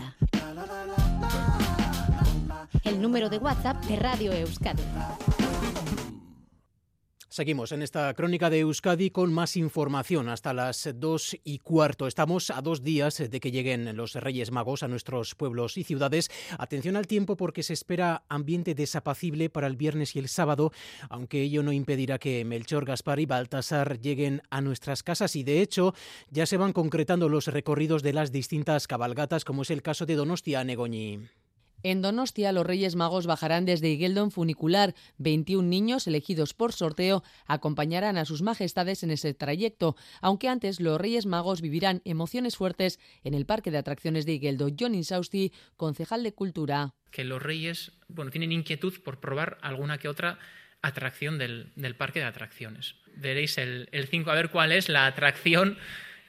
El 2.84 3.02
número 3.02 3.30
de 3.30 3.38
WhatsApp 3.38 3.82
de 3.86 3.96
Radio 3.96 4.34
Euskadi. 4.34 4.84
Seguimos 7.34 7.72
en 7.72 7.82
esta 7.82 8.14
crónica 8.14 8.52
de 8.52 8.60
Euskadi 8.60 9.10
con 9.10 9.34
más 9.34 9.58
información 9.58 10.30
hasta 10.30 10.54
las 10.54 10.88
dos 10.98 11.36
y 11.44 11.58
cuarto. 11.58 12.06
Estamos 12.06 12.52
a 12.52 12.62
dos 12.62 12.84
días 12.84 13.18
de 13.18 13.40
que 13.40 13.50
lleguen 13.50 13.98
los 13.98 14.14
Reyes 14.14 14.52
Magos 14.52 14.84
a 14.84 14.88
nuestros 14.88 15.34
pueblos 15.34 15.76
y 15.80 15.84
ciudades. 15.84 16.30
Atención 16.60 16.96
al 16.96 17.08
tiempo 17.08 17.36
porque 17.36 17.64
se 17.64 17.74
espera 17.74 18.24
ambiente 18.30 18.76
desapacible 18.76 19.50
para 19.50 19.66
el 19.66 19.78
viernes 19.78 20.16
y 20.16 20.20
el 20.20 20.28
sábado, 20.28 20.72
aunque 21.10 21.42
ello 21.42 21.64
no 21.64 21.72
impedirá 21.72 22.20
que 22.20 22.46
Melchor, 22.46 22.86
Gaspar 22.86 23.20
y 23.20 23.26
Baltasar 23.26 24.00
lleguen 24.00 24.44
a 24.52 24.62
nuestras 24.62 25.02
casas 25.02 25.36
y 25.36 25.44
de 25.44 25.64
hecho 25.64 25.96
ya 26.30 26.46
se 26.46 26.58
van 26.58 26.72
concretando 26.72 27.30
los 27.30 27.48
recorridos 27.48 28.04
de 28.04 28.14
las 28.14 28.32
distintas 28.32 28.86
cabalgatas, 28.86 29.44
como 29.44 29.64
es 29.64 29.72
el 29.72 29.82
caso 29.82 30.06
de 30.06 30.14
Donostia 30.14 30.64
Negoñi. 30.64 31.22
En 31.84 32.02
Donostia, 32.02 32.54
los 32.54 32.66
Reyes 32.66 32.96
Magos 32.96 33.28
bajarán 33.28 33.66
desde 33.66 33.90
Igueldon 33.90 34.32
funicular. 34.32 34.96
21 35.18 35.68
niños 35.68 36.08
elegidos 36.08 36.54
por 36.54 36.72
sorteo 36.72 37.24
acompañarán 37.46 38.18
a 38.18 38.24
sus 38.24 38.42
majestades 38.42 39.04
en 39.04 39.12
ese 39.12 39.34
trayecto, 39.34 39.98
aunque 40.22 40.48
antes 40.48 40.80
los 40.80 41.00
Reyes 41.00 41.26
Magos 41.26 41.62
vivirán 41.62 42.02
emociones 42.06 42.56
fuertes 42.56 43.00
en 43.26 43.34
el 43.34 43.46
Parque 43.46 43.70
de 43.70 43.80
Atracciones 43.80 44.26
de 44.26 44.32
Igueldo. 44.32 44.70
John 44.80 44.96
Insausti, 44.96 45.52
concejal 45.76 46.24
de 46.24 46.34
Cultura. 46.34 46.94
Que 47.12 47.26
los 47.26 47.44
Reyes 47.44 47.92
bueno, 48.08 48.32
tienen 48.32 48.54
inquietud 48.54 48.94
por 49.04 49.20
probar 49.20 49.58
alguna 49.62 49.98
que 49.98 50.08
otra 50.08 50.40
atracción 50.82 51.38
del, 51.38 51.74
Parque 51.98 52.20
de 52.20 52.26
Atracciones. 52.26 52.96
Veréis 53.16 53.58
el 53.58 54.08
5 54.10 54.32
a 54.32 54.36
ver 54.36 54.50
cuál 54.50 54.72
es 54.72 54.88
la 54.88 55.06
atracción 55.06 55.78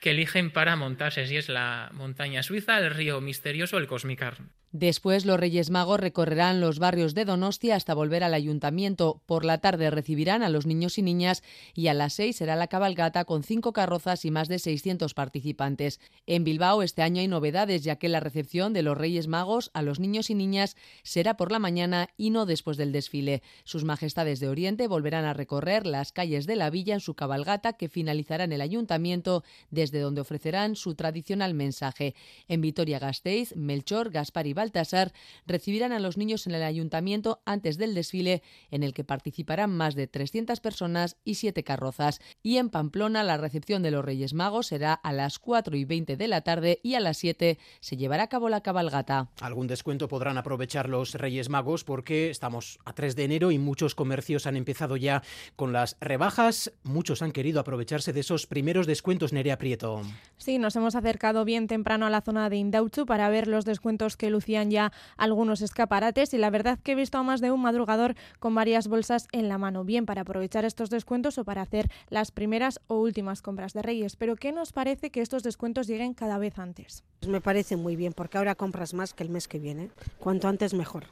que 0.01 0.11
eligen 0.11 0.51
para 0.51 0.77
montarse, 0.77 1.27
si 1.27 1.37
es 1.37 1.49
la 1.49 1.91
montaña 1.95 2.43
suiza, 2.43 2.79
el 2.79 2.91
río 2.91 3.23
misterioso 3.23 3.77
o 3.77 3.79
el 3.79 3.87
Cosmicar. 3.87 4.37
Después 4.75 5.25
los 5.25 5.39
Reyes 5.39 5.71
Magos 5.71 6.01
recorrerán 6.01 6.61
los 6.61 6.81
barrios 6.81 7.15
de 7.15 7.25
Donostia 7.25 7.77
hasta 7.77 7.95
volver 7.95 8.25
al 8.25 8.35
ayuntamiento. 8.35 9.23
Por 9.25 9.45
la 9.45 9.59
tarde 9.59 9.89
recibirán 9.89 10.43
a 10.43 10.49
los 10.49 10.67
niños 10.67 10.99
y 10.99 11.03
niñas 11.03 11.45
y 11.77 11.87
a 11.87 11.95
las 11.95 12.15
seis 12.15 12.35
será 12.35 12.57
la 12.57 12.67
cabalgata 12.67 13.25
con 13.25 13.45
cinco 13.45 13.73
carrozas 13.73 14.25
y 14.25 14.33
más 14.33 14.49
de 14.49 14.59
600 14.59 15.15
participantes. 15.15 16.01
En 16.27 16.43
Bilbao 16.43 16.83
este 16.83 17.03
año 17.03 17.21
hay 17.21 17.29
novedades 17.29 17.85
ya 17.85 18.01
que 18.01 18.09
la 18.09 18.19
recepción 18.19 18.73
de 18.73 18.83
los 18.83 18.99
Reyes 18.99 19.29
Magos 19.29 19.71
a 19.75 19.83
los 19.83 20.01
niños 20.01 20.29
y 20.29 20.35
niñas 20.35 20.75
será 21.05 21.37
por 21.37 21.53
la 21.53 21.61
mañana 21.61 22.09
y 22.17 22.31
no 22.31 22.45
después 22.45 22.77
del 22.77 22.91
desfile. 22.91 23.45
Sus 23.63 23.85
majestades 23.85 24.41
de 24.41 24.49
Oriente 24.49 24.89
volverán 24.89 25.25
a 25.25 25.35
recorrer 25.35 25.87
las 25.87 26.11
calles 26.11 26.49
de 26.49 26.57
la 26.57 26.71
villa 26.71 26.95
en 26.95 27.01
su 27.01 27.15
cabalgata 27.15 27.75
que 27.75 27.89
finalizará 27.89 28.43
en 28.43 28.51
el 28.51 28.61
ayuntamiento 28.61 29.45
desde 29.71 30.01
donde 30.01 30.23
ofrecerán 30.23 30.75
su 30.75 30.97
tradicional 30.97 31.55
mensaje. 31.55 32.17
En 32.49 32.61
Vitoria-Gasteiz, 32.61 33.55
Melchor, 33.55 34.11
Gaspar 34.11 34.49
y 34.49 34.64
Baltasar 34.65 35.13
recibirán 35.47 35.93
a 35.93 36.01
los 36.01 36.17
niños 36.17 36.47
en 36.47 36.55
el 36.55 36.63
ayuntamiento 36.63 37.43
antes 37.45 37.77
del 37.77 37.95
desfile, 37.95 38.43
en 38.71 38.83
el 38.83 38.95
que 38.95 39.05
participarán 39.05 39.77
más 39.77 39.95
de 39.95 40.07
300 40.07 40.61
personas 40.61 41.17
y 41.23 41.35
7 41.35 41.63
carrozas. 41.65 42.21
Y 42.43 42.57
en 42.57 42.71
Pamplona, 42.71 43.23
la 43.23 43.37
recepción 43.37 43.83
de 43.83 43.91
los 43.91 44.05
Reyes 44.05 44.33
Magos 44.33 44.69
será 44.69 44.95
a 44.95 45.13
las 45.13 45.39
4 45.39 45.77
y 45.77 45.85
20 45.85 46.17
de 46.17 46.29
la 46.29 46.41
tarde 46.41 46.81
y 46.83 46.95
a 46.95 47.01
las 47.01 47.19
7 47.19 47.59
se 47.81 47.97
llevará 47.97 48.25
a 48.25 48.29
cabo 48.29 48.49
la 48.49 48.63
cabalgata. 48.63 49.29
Algún 49.41 49.67
descuento 49.67 50.09
podrán 50.09 50.39
aprovechar 50.39 50.89
los 50.89 51.15
Reyes 51.15 51.51
Magos 51.51 51.85
porque 51.85 52.31
estamos 52.31 52.79
a 52.87 52.95
3 52.95 53.17
de 53.17 53.25
enero 53.25 53.51
y 53.51 53.59
muchos 53.59 53.95
comercios 53.95 54.47
han 54.47 54.57
empezado 54.57 54.97
ya 54.97 55.23
con 55.57 55.75
las 55.75 55.99
rebajas. 56.01 56.73
Muchos 56.85 57.21
han 57.21 57.33
querido 57.33 57.61
aprovecharse 57.61 58.15
de 58.15 58.21
esos 58.21 58.47
primeros 58.47 58.87
descuentos, 58.87 59.35
Nerea 59.35 59.59
Prieto. 59.59 60.01
Sí, 60.39 60.59
nos 60.59 60.75
hemos 60.77 60.95
acercado 60.95 61.45
bien 61.45 61.67
temprano 61.67 62.07
a 62.07 62.11
la 62.11 62.23
zona 62.23 62.49
de 62.49 62.57
Indauchu 62.57 63.05
para 63.05 63.29
ver 63.29 63.47
los 63.47 63.67
descuentos 63.67 64.17
que 64.17 64.31
lucía 64.31 64.54
ya 64.63 64.93
algunos 65.17 65.61
escaparates 65.61 66.35
y 66.35 66.39
la 66.39 66.51
verdad 66.51 66.79
que 66.83 66.93
he 66.93 66.95
visto 66.95 67.19
a 67.19 67.23
más 67.23 67.41
de 67.41 67.51
un 67.51 67.61
madrugador 67.61 68.15
con 68.39 68.55
varias 68.55 68.89
bolsas 68.89 69.29
en 69.33 69.49
la 69.49 69.59
mano, 69.59 69.85
bien 69.85 70.07
para 70.07 70.23
aprovechar 70.23 70.65
estos 70.65 70.91
descuentos 70.91 71.39
o 71.39 71.45
para 71.45 71.63
hacer 71.63 71.91
las 72.09 72.31
primeras 72.31 72.81
o 72.87 72.99
últimas 72.99 73.43
compras 73.43 73.73
de 73.73 73.83
Reyes. 73.83 74.17
Pero 74.17 74.37
¿qué 74.37 74.53
nos 74.53 74.73
parece 74.73 75.11
que 75.11 75.21
estos 75.21 75.43
descuentos 75.43 75.87
lleguen 75.87 76.15
cada 76.15 76.39
vez 76.39 76.59
antes? 76.59 77.05
Me 77.27 77.41
parece 77.41 77.77
muy 77.77 77.97
bien 77.97 78.13
porque 78.13 78.39
ahora 78.39 78.55
compras 78.55 78.95
más 78.95 79.15
que 79.15 79.25
el 79.25 79.31
mes 79.31 79.49
que 79.49 79.59
viene. 79.59 79.91
Cuanto 80.19 80.49
antes 80.49 80.75
mejor 80.75 81.05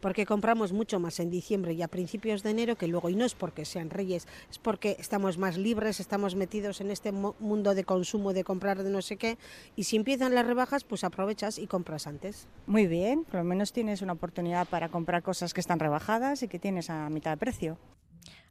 porque 0.00 0.26
compramos 0.26 0.72
mucho 0.72 0.98
más 0.98 1.20
en 1.20 1.30
diciembre 1.30 1.72
y 1.72 1.82
a 1.82 1.88
principios 1.88 2.42
de 2.42 2.50
enero 2.50 2.76
que 2.76 2.88
luego, 2.88 3.10
y 3.10 3.14
no 3.14 3.24
es 3.24 3.34
porque 3.34 3.64
sean 3.64 3.90
reyes, 3.90 4.26
es 4.50 4.58
porque 4.58 4.96
estamos 4.98 5.38
más 5.38 5.56
libres, 5.56 6.00
estamos 6.00 6.34
metidos 6.34 6.80
en 6.80 6.90
este 6.90 7.12
mundo 7.12 7.74
de 7.74 7.84
consumo, 7.84 8.32
de 8.32 8.44
comprar 8.44 8.82
de 8.82 8.90
no 8.90 9.02
sé 9.02 9.16
qué, 9.16 9.38
y 9.76 9.84
si 9.84 9.96
empiezan 9.96 10.34
las 10.34 10.46
rebajas, 10.46 10.84
pues 10.84 11.04
aprovechas 11.04 11.58
y 11.58 11.66
compras 11.66 12.06
antes. 12.06 12.48
Muy 12.66 12.86
bien, 12.86 13.24
por 13.24 13.36
lo 13.36 13.44
menos 13.44 13.72
tienes 13.72 14.02
una 14.02 14.14
oportunidad 14.14 14.66
para 14.68 14.88
comprar 14.88 15.22
cosas 15.22 15.54
que 15.54 15.60
están 15.60 15.78
rebajadas 15.78 16.42
y 16.42 16.48
que 16.48 16.58
tienes 16.58 16.90
a 16.90 17.08
mitad 17.10 17.32
de 17.32 17.36
precio. 17.36 17.78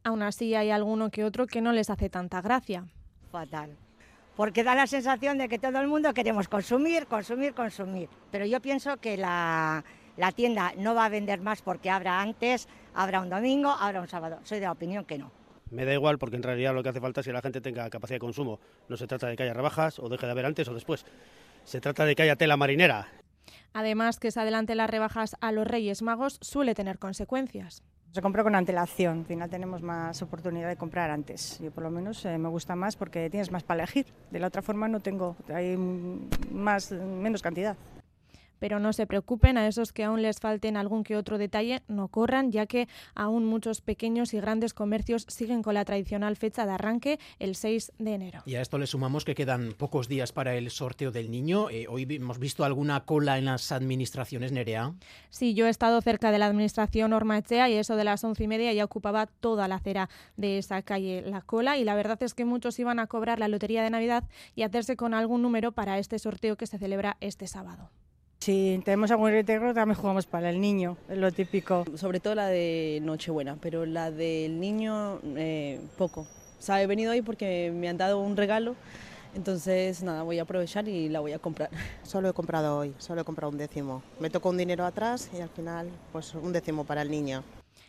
Aún 0.03 0.21
así 0.21 0.55
hay 0.55 0.69
alguno 0.69 1.09
que 1.09 1.25
otro 1.25 1.45
que 1.47 1.61
no 1.61 1.73
les 1.73 1.89
hace 1.89 2.09
tanta 2.09 2.41
gracia. 2.41 2.87
Fatal 3.31 3.77
porque 4.39 4.63
da 4.63 4.73
la 4.73 4.87
sensación 4.87 5.37
de 5.37 5.49
que 5.49 5.59
todo 5.59 5.81
el 5.81 5.89
mundo 5.89 6.13
queremos 6.13 6.47
consumir, 6.47 7.07
consumir, 7.07 7.53
consumir. 7.53 8.07
Pero 8.31 8.45
yo 8.45 8.61
pienso 8.61 8.95
que 8.95 9.17
la, 9.17 9.83
la 10.19 10.33
tienda 10.33 10.73
no 10.77 10.93
va 10.93 11.05
a 11.05 11.09
vender 11.09 11.39
más 11.39 11.61
porque 11.61 11.89
habrá 11.89 12.21
antes, 12.21 12.67
habrá 12.93 13.21
un 13.21 13.29
domingo, 13.29 13.69
habrá 13.69 14.01
un 14.01 14.07
sábado. 14.07 14.39
Soy 14.43 14.59
de 14.59 14.65
la 14.65 14.73
opinión 14.73 15.05
que 15.05 15.17
no. 15.17 15.31
Me 15.71 15.85
da 15.85 15.93
igual 15.93 16.17
porque 16.17 16.35
en 16.35 16.43
realidad 16.43 16.73
lo 16.73 16.83
que 16.83 16.89
hace 16.89 16.99
falta 16.99 17.21
es 17.21 17.27
que 17.27 17.33
la 17.33 17.41
gente 17.41 17.61
tenga 17.61 17.89
capacidad 17.89 18.15
de 18.15 18.19
consumo. 18.19 18.59
No 18.89 18.97
se 18.97 19.07
trata 19.07 19.27
de 19.27 19.37
que 19.37 19.43
haya 19.43 19.53
rebajas 19.53 19.97
o 19.97 20.09
deje 20.09 20.25
de 20.25 20.31
haber 20.33 20.45
antes 20.45 20.67
o 20.67 20.73
después. 20.73 21.05
Se 21.63 21.79
trata 21.79 22.05
de 22.05 22.15
que 22.15 22.23
haya 22.23 22.35
tela 22.35 22.57
marinera. 22.57 23.07
Además, 23.73 24.19
que 24.19 24.31
se 24.31 24.39
adelante 24.41 24.75
las 24.75 24.89
rebajas 24.89 25.37
a 25.39 25.51
los 25.53 25.65
Reyes 25.65 26.01
Magos 26.01 26.37
suele 26.41 26.75
tener 26.75 26.99
consecuencias. 26.99 27.81
Se 28.11 28.21
compra 28.21 28.43
con 28.43 28.55
antelación, 28.55 29.19
al 29.19 29.25
final 29.25 29.49
tenemos 29.49 29.83
más 29.83 30.21
oportunidad 30.23 30.67
de 30.67 30.75
comprar 30.75 31.11
antes. 31.11 31.59
Yo 31.61 31.69
por 31.71 31.83
lo 31.83 31.91
menos 31.91 32.25
eh, 32.25 32.39
me 32.39 32.49
gusta 32.49 32.75
más 32.75 32.95
porque 32.95 33.29
tienes 33.29 33.51
más 33.51 33.63
para 33.63 33.83
elegir. 33.83 34.07
De 34.31 34.39
la 34.39 34.47
otra 34.47 34.63
forma 34.63 34.87
no 34.87 34.99
tengo, 34.99 35.37
hay 35.53 35.77
más, 35.77 36.91
menos 36.91 37.43
cantidad. 37.43 37.77
Pero 38.59 38.79
no 38.79 38.93
se 38.93 39.07
preocupen, 39.07 39.57
a 39.57 39.67
esos 39.67 39.93
que 39.93 40.03
aún 40.03 40.21
les 40.21 40.39
falten 40.39 40.77
algún 40.77 41.03
que 41.03 41.15
otro 41.15 41.37
detalle, 41.37 41.81
no 41.87 42.07
corran, 42.07 42.51
ya 42.51 42.65
que 42.65 42.87
aún 43.15 43.45
muchos 43.45 43.81
pequeños 43.81 44.33
y 44.33 44.39
grandes 44.39 44.73
comercios 44.73 45.25
siguen 45.27 45.63
con 45.63 45.73
la 45.73 45.85
tradicional 45.85 46.35
fecha 46.35 46.65
de 46.65 46.71
arranque, 46.71 47.19
el 47.39 47.55
6 47.55 47.93
de 47.97 48.13
enero. 48.13 48.43
Y 48.45 48.55
a 48.55 48.61
esto 48.61 48.77
le 48.77 48.87
sumamos 48.87 49.25
que 49.25 49.35
quedan 49.35 49.73
pocos 49.77 50.07
días 50.07 50.31
para 50.31 50.55
el 50.55 50.69
sorteo 50.69 51.11
del 51.11 51.31
niño. 51.31 51.69
Eh, 51.69 51.87
hoy 51.89 52.07
hemos 52.09 52.39
visto 52.39 52.63
alguna 52.63 53.05
cola 53.05 53.37
en 53.37 53.45
las 53.45 53.71
administraciones, 53.71 54.51
Nerea. 54.51 54.93
Sí, 55.29 55.53
yo 55.53 55.67
he 55.67 55.69
estado 55.69 56.01
cerca 56.01 56.31
de 56.31 56.39
la 56.39 56.47
administración 56.47 57.13
Ormachea 57.13 57.69
y 57.69 57.73
eso 57.73 57.95
de 57.95 58.03
las 58.03 58.23
once 58.23 58.43
y 58.43 58.47
media 58.47 58.73
ya 58.73 58.85
ocupaba 58.85 59.27
toda 59.27 59.67
la 59.67 59.75
acera 59.75 60.09
de 60.37 60.57
esa 60.57 60.81
calle 60.81 61.23
la 61.25 61.41
cola 61.41 61.77
y 61.77 61.83
la 61.83 61.95
verdad 61.95 62.21
es 62.23 62.33
que 62.33 62.45
muchos 62.45 62.79
iban 62.79 62.99
a 62.99 63.07
cobrar 63.07 63.39
la 63.39 63.47
lotería 63.47 63.83
de 63.83 63.89
Navidad 63.89 64.23
y 64.55 64.63
hacerse 64.63 64.95
con 64.95 65.13
algún 65.13 65.41
número 65.41 65.71
para 65.71 65.99
este 65.99 66.19
sorteo 66.19 66.57
que 66.57 66.67
se 66.67 66.77
celebra 66.77 67.17
este 67.21 67.47
sábado. 67.47 67.89
Si 68.41 68.81
tenemos 68.85 69.11
algún 69.11 69.31
reintegro, 69.31 69.73
también 69.73 69.99
jugamos 69.99 70.25
para 70.25 70.49
el 70.49 70.61
niño, 70.61 70.95
es 71.09 71.17
lo 71.17 71.29
típico. 71.29 71.83
Sobre 71.95 72.21
todo 72.21 72.35
la 72.35 72.47
de 72.47 72.99
Nochebuena, 73.03 73.57
pero 73.59 73.85
la 73.85 74.11
del 74.11 74.61
niño, 74.61 75.19
eh, 75.35 75.81
poco. 75.97 76.21
O 76.21 76.61
sea, 76.61 76.81
he 76.81 76.87
venido 76.87 77.11
hoy 77.11 77.21
porque 77.21 77.69
me 77.75 77.89
han 77.89 77.97
dado 77.97 78.17
un 78.21 78.37
regalo, 78.37 78.77
entonces 79.35 80.03
nada, 80.03 80.23
voy 80.23 80.39
a 80.39 80.43
aprovechar 80.43 80.87
y 80.87 81.09
la 81.09 81.19
voy 81.19 81.33
a 81.33 81.39
comprar. 81.39 81.69
Solo 82.03 82.29
he 82.29 82.33
comprado 82.33 82.77
hoy, 82.77 82.95
solo 82.97 83.21
he 83.21 83.23
comprado 83.25 83.51
un 83.51 83.57
décimo. 83.57 84.03
Me 84.21 84.29
tocó 84.29 84.51
un 84.51 84.57
dinero 84.57 84.85
atrás 84.85 85.29
y 85.37 85.41
al 85.41 85.49
final, 85.49 85.89
pues 86.13 86.33
un 86.33 86.53
décimo 86.53 86.85
para 86.85 87.01
el 87.01 87.11
niño. 87.11 87.43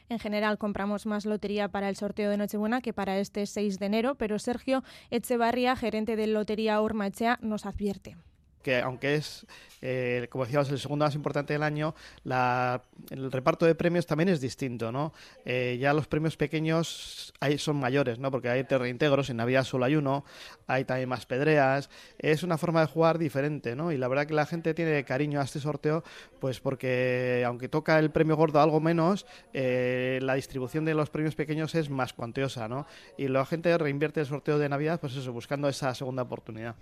En 0.08 0.18
general 0.18 0.58
compramos 0.58 1.06
más 1.06 1.26
lotería 1.26 1.68
para 1.68 1.88
el 1.88 1.94
sorteo 1.94 2.28
de 2.28 2.36
Nochebuena 2.36 2.80
que 2.80 2.92
para 2.92 3.18
este 3.18 3.46
6 3.46 3.78
de 3.78 3.86
enero, 3.86 4.16
pero 4.16 4.40
Sergio 4.40 4.82
Echevarría, 5.10 5.76
gerente 5.76 6.16
de 6.16 6.26
Lotería 6.26 6.80
Ormachea, 6.80 7.38
nos 7.40 7.66
advierte 7.66 8.16
que 8.62 8.80
aunque 8.80 9.14
es, 9.16 9.46
eh, 9.82 10.26
como 10.30 10.44
decíamos, 10.44 10.70
el 10.70 10.78
segundo 10.78 11.04
más 11.04 11.14
importante 11.14 11.52
del 11.52 11.62
año, 11.62 11.94
el 12.24 13.32
reparto 13.32 13.66
de 13.66 13.74
premios 13.74 14.06
también 14.06 14.28
es 14.28 14.40
distinto, 14.40 14.92
¿no? 14.92 15.12
Eh, 15.44 15.78
ya 15.80 15.94
los 15.94 16.06
premios 16.06 16.36
pequeños 16.36 17.32
ahí 17.40 17.58
son 17.58 17.76
mayores, 17.76 18.18
¿no? 18.18 18.30
Porque 18.30 18.48
hay 18.48 18.62
reintegros, 18.62 19.30
en 19.30 19.38
Navidad 19.38 19.64
solo 19.64 19.86
hay 19.86 19.96
uno, 19.96 20.24
hay 20.66 20.84
también 20.84 21.08
más 21.08 21.26
pedreas, 21.26 21.88
es 22.18 22.42
una 22.42 22.58
forma 22.58 22.80
de 22.80 22.86
jugar 22.86 23.18
diferente, 23.18 23.74
¿no? 23.74 23.92
Y 23.92 23.96
la 23.96 24.08
verdad 24.08 24.26
que 24.26 24.34
la 24.34 24.46
gente 24.46 24.74
tiene 24.74 25.04
cariño 25.04 25.40
a 25.40 25.44
este 25.44 25.60
sorteo, 25.60 26.04
pues 26.40 26.60
porque 26.60 27.42
aunque 27.46 27.68
toca 27.68 27.98
el 27.98 28.10
premio 28.10 28.36
gordo 28.36 28.60
algo 28.60 28.80
menos, 28.80 29.26
eh, 29.54 30.18
la 30.22 30.34
distribución 30.34 30.84
de 30.84 30.94
los 30.94 31.10
premios 31.10 31.34
pequeños 31.34 31.74
es 31.74 31.88
más 31.88 32.12
cuantiosa, 32.12 32.68
¿no? 32.68 32.86
Y 33.16 33.28
la 33.28 33.46
gente 33.46 33.76
reinvierte 33.78 34.20
el 34.20 34.26
sorteo 34.26 34.58
de 34.58 34.68
Navidad, 34.68 35.00
pues 35.00 35.16
eso, 35.16 35.32
buscando 35.32 35.68
esa 35.68 35.94
segunda 35.94 36.22
oportunidad 36.22 36.76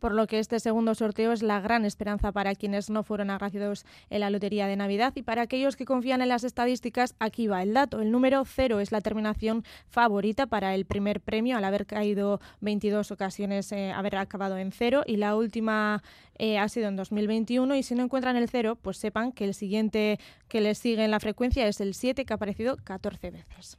por 0.00 0.12
lo 0.14 0.26
que 0.26 0.38
este 0.38 0.58
segundo 0.58 0.94
sorteo 0.94 1.32
es 1.32 1.42
la 1.42 1.60
gran 1.60 1.84
esperanza 1.84 2.32
para 2.32 2.54
quienes 2.54 2.90
no 2.90 3.04
fueron 3.04 3.30
agraciados 3.30 3.84
en 4.08 4.20
la 4.20 4.30
lotería 4.30 4.66
de 4.66 4.76
Navidad 4.76 5.12
y 5.14 5.22
para 5.22 5.42
aquellos 5.42 5.76
que 5.76 5.84
confían 5.84 6.22
en 6.22 6.28
las 6.28 6.42
estadísticas, 6.42 7.14
aquí 7.18 7.46
va 7.46 7.62
el 7.62 7.74
dato. 7.74 8.00
El 8.00 8.10
número 8.10 8.44
cero 8.44 8.80
es 8.80 8.90
la 8.90 9.00
terminación 9.00 9.64
favorita 9.88 10.46
para 10.46 10.74
el 10.74 10.86
primer 10.86 11.20
premio 11.20 11.56
al 11.56 11.64
haber 11.64 11.86
caído 11.86 12.40
22 12.60 13.10
ocasiones, 13.10 13.70
eh, 13.72 13.92
haber 13.92 14.16
acabado 14.16 14.58
en 14.58 14.72
cero 14.72 15.02
y 15.06 15.16
la 15.16 15.36
última 15.36 16.02
eh, 16.38 16.58
ha 16.58 16.68
sido 16.68 16.88
en 16.88 16.96
2021 16.96 17.76
y 17.76 17.82
si 17.82 17.94
no 17.94 18.02
encuentran 18.02 18.36
el 18.36 18.48
cero, 18.48 18.78
pues 18.80 18.96
sepan 18.96 19.32
que 19.32 19.44
el 19.44 19.54
siguiente 19.54 20.18
que 20.48 20.60
les 20.60 20.78
sigue 20.78 21.04
en 21.04 21.10
la 21.10 21.20
frecuencia 21.20 21.66
es 21.68 21.80
el 21.80 21.94
7 21.94 22.24
que 22.24 22.32
ha 22.32 22.36
aparecido 22.36 22.78
14 22.82 23.30
veces. 23.30 23.78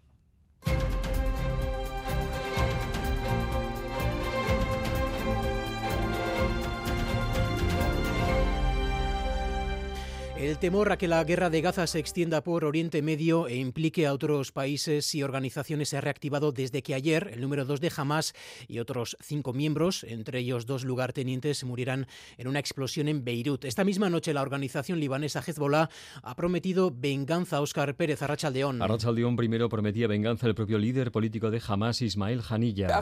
El 10.41 10.57
temor 10.57 10.91
a 10.91 10.97
que 10.97 11.07
la 11.07 11.23
guerra 11.23 11.51
de 11.51 11.61
Gaza 11.61 11.85
se 11.85 11.99
extienda 11.99 12.41
por 12.41 12.65
Oriente 12.65 13.03
Medio 13.03 13.47
e 13.47 13.57
implique 13.57 14.07
a 14.07 14.13
otros 14.13 14.51
países 14.51 15.13
y 15.13 15.21
organizaciones 15.21 15.89
se 15.89 15.97
ha 15.97 16.01
reactivado 16.01 16.51
desde 16.51 16.81
que 16.81 16.95
ayer 16.95 17.29
el 17.31 17.41
número 17.41 17.63
dos 17.63 17.79
de 17.79 17.91
Hamas 17.95 18.33
y 18.67 18.79
otros 18.79 19.15
cinco 19.21 19.53
miembros, 19.53 20.03
entre 20.03 20.39
ellos 20.39 20.65
dos 20.65 20.83
lugartenientes, 20.83 21.63
murieran 21.63 22.07
en 22.39 22.47
una 22.47 22.57
explosión 22.57 23.07
en 23.07 23.23
Beirut. 23.23 23.65
Esta 23.65 23.83
misma 23.83 24.09
noche 24.09 24.33
la 24.33 24.41
organización 24.41 24.99
libanesa 24.99 25.43
Hezbollah 25.45 25.91
ha 26.23 26.35
prometido 26.35 26.91
venganza 26.91 27.57
a 27.57 27.61
Óscar 27.61 27.93
Pérez 27.93 28.23
Arrachaldeón. 28.23 28.81
Arrachaldeón 28.81 29.35
primero 29.35 29.69
prometía 29.69 30.07
venganza 30.07 30.47
al 30.47 30.55
propio 30.55 30.79
líder 30.79 31.11
político 31.11 31.51
de 31.51 31.61
Hamas, 31.67 32.01
Ismael 32.01 32.41
Hanilla, 32.49 32.99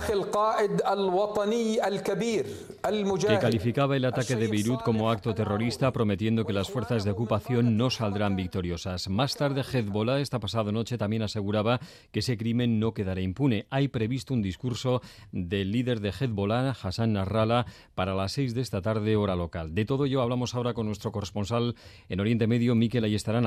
que 3.17 3.39
calificaba 3.39 3.95
el 3.95 4.03
ataque 4.03 4.35
de 4.35 4.47
Beirut 4.49 4.81
como 4.81 5.09
acto 5.09 5.33
terrorista, 5.33 5.93
prometiendo 5.93 6.43
que 6.43 6.51
las 6.51 6.69
fuerzas 6.69 7.05
de 7.05 7.11
no 7.63 7.89
saldrán 7.91 8.35
victoriosas. 8.35 9.07
Más 9.07 9.35
tarde, 9.35 9.61
Hezbollah 9.61 10.19
esta 10.19 10.39
pasada 10.39 10.71
noche 10.71 10.97
también 10.97 11.21
aseguraba 11.21 11.79
que 12.11 12.19
ese 12.19 12.37
crimen 12.37 12.79
no 12.79 12.93
quedará 12.93 13.21
impune. 13.21 13.67
Hay 13.69 13.87
previsto 13.87 14.33
un 14.33 14.41
discurso 14.41 15.01
del 15.31 15.71
líder 15.71 15.99
de 15.99 16.09
Hezbollah, 16.09 16.71
Hassan 16.71 17.13
Nasrallah, 17.13 17.65
para 17.93 18.15
las 18.15 18.31
seis 18.31 18.55
de 18.55 18.61
esta 18.61 18.81
tarde, 18.81 19.15
hora 19.15 19.35
local. 19.35 19.75
De 19.75 19.85
todo 19.85 20.05
ello 20.05 20.21
hablamos 20.23 20.55
ahora 20.55 20.73
con 20.73 20.87
nuestro 20.87 21.11
corresponsal 21.11 21.75
en 22.09 22.19
Oriente 22.19 22.47
Medio, 22.47 22.73
Miquel 22.73 23.03
Ayestarán, 23.03 23.45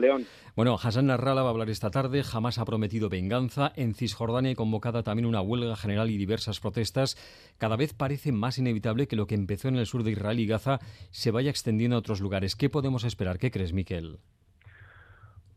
León. 0.00 0.26
Bueno, 0.56 0.78
Hassan 0.82 1.06
Nasrallah 1.06 1.42
va 1.42 1.48
a 1.48 1.50
hablar 1.50 1.70
esta 1.70 1.90
tarde. 1.90 2.22
Jamás 2.22 2.58
ha 2.58 2.64
prometido 2.64 3.08
venganza. 3.08 3.72
En 3.76 3.94
Cisjordania 3.94 4.50
hay 4.50 4.54
convocada 4.54 5.02
también 5.02 5.26
una 5.26 5.40
huelga 5.40 5.76
general 5.76 6.10
y 6.10 6.16
diversas 6.16 6.60
protestas. 6.60 7.16
Cada 7.58 7.76
vez 7.76 7.94
parece 7.94 8.32
más 8.32 8.58
inevitable 8.58 9.06
que 9.06 9.16
lo 9.16 9.26
que 9.26 9.34
empezó 9.34 9.68
en 9.68 9.76
el 9.76 9.86
sur 9.86 10.02
de 10.02 10.12
Israel 10.12 10.40
y 10.40 10.46
Gaza 10.46 10.78
se 11.10 11.30
vaya 11.30 11.50
extendiendo 11.50 11.96
a 11.96 12.00
otros 12.00 12.20
lugares. 12.20 12.56
¿Qué 12.56 12.68
podemos 12.68 13.04
esperar? 13.04 13.38
¿Qué 13.38 13.50
crees, 13.50 13.72
Miquel? 13.72 14.18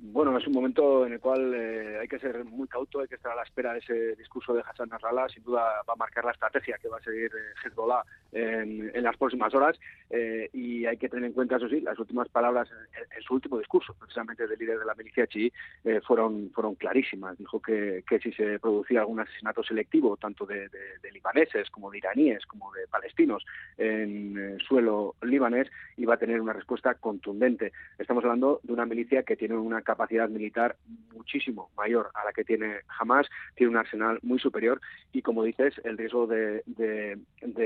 Bueno, 0.06 0.38
es 0.38 0.46
un 0.46 0.54
momento 0.54 1.06
en 1.06 1.14
el 1.14 1.22
cual 1.22 1.54
eh, 1.56 2.00
hay 2.02 2.10
que 2.10 2.20
ser 2.20 2.44
muy 2.44 2.68
cauto, 2.68 3.00
hay 3.00 3.08
que 3.08 3.16
estar 3.16 3.32
a 3.32 3.36
la 3.36 3.44
espera 3.44 3.72
de 3.72 3.80
ese 3.80 4.16
discurso 4.18 4.54
de 4.54 4.62
Hassan 4.62 4.90
Nasrallah. 4.90 5.30
Sin 5.30 5.44
duda 5.44 5.82
va 5.88 5.94
a 5.94 5.96
marcar 5.96 6.26
la 6.26 6.34
estrategia 6.34 6.78
que 6.78 6.90
va 6.90 6.98
a 6.98 7.04
seguir 7.04 7.32
eh, 7.34 7.54
Hezbollah 7.64 8.04
en, 8.34 9.02
las 9.02 9.16
próximas 9.16 9.54
horas 9.54 9.80
eh, 10.10 10.50
y 10.52 10.86
hay 10.86 10.98
que 10.98 11.08
tener 11.08 11.24
en 11.24 11.32
cuenta, 11.32 11.56
eso 11.56 11.70
sí, 11.70 11.80
las 11.80 11.98
últimas 11.98 12.28
palabras 12.28 12.68
en, 13.16 13.24
su 13.24 13.34
último 13.34 13.58
discurso, 13.58 13.94
precisamente 13.94 14.46
del 14.46 14.60
líder 14.60 14.80
de 14.80 14.86
la 14.86 14.96
milicia 14.96 15.26
chií, 15.26 15.54
fueron, 16.06 16.52
fueron 16.54 16.76
clarísimas. 16.76 17.38
Dijo 17.38 17.62
que, 17.62 18.04
que, 18.06 18.20
si 18.20 18.34
se 18.34 18.60
producía 18.60 19.02
algún 19.02 19.22
asesinato 19.22 19.64
selectivo, 19.64 20.18
tanto 20.18 20.46
de, 20.46 20.70
libaneses 21.14 21.70
como 21.70 21.90
de 21.92 22.00
iraníes, 22.00 22.46
como 22.46 22.74
de 22.74 22.88
palestinos 22.88 23.46
en 23.78 24.58
suelo 24.68 25.16
libanés, 25.22 25.70
iba 25.96 26.16
a 26.16 26.18
tener 26.18 26.42
una 26.42 26.54
respuesta 26.54 26.96
contundente. 26.96 27.72
Estamos 27.98 28.24
hablando 28.26 28.60
de 28.64 28.74
una 28.74 28.86
milicia 28.86 29.24
que 29.24 29.38
tiene 29.38 29.56
una 29.56 29.82
capacidad 29.82 29.93
militar 30.30 30.76
muchísimo 31.14 31.70
mayor 31.78 32.12
a 32.14 32.26
la 32.26 32.34
que 32.34 32.44
tiene 32.44 32.78
Hamas, 33.00 33.28
tiene 33.56 33.72
un 33.72 33.78
arsenal 33.78 34.20
muy 34.22 34.40
superior 34.40 34.82
y, 35.12 35.22
como 35.22 35.44
dices, 35.44 35.74
el 35.84 35.98
riesgo 35.98 36.28
de, 36.28 36.64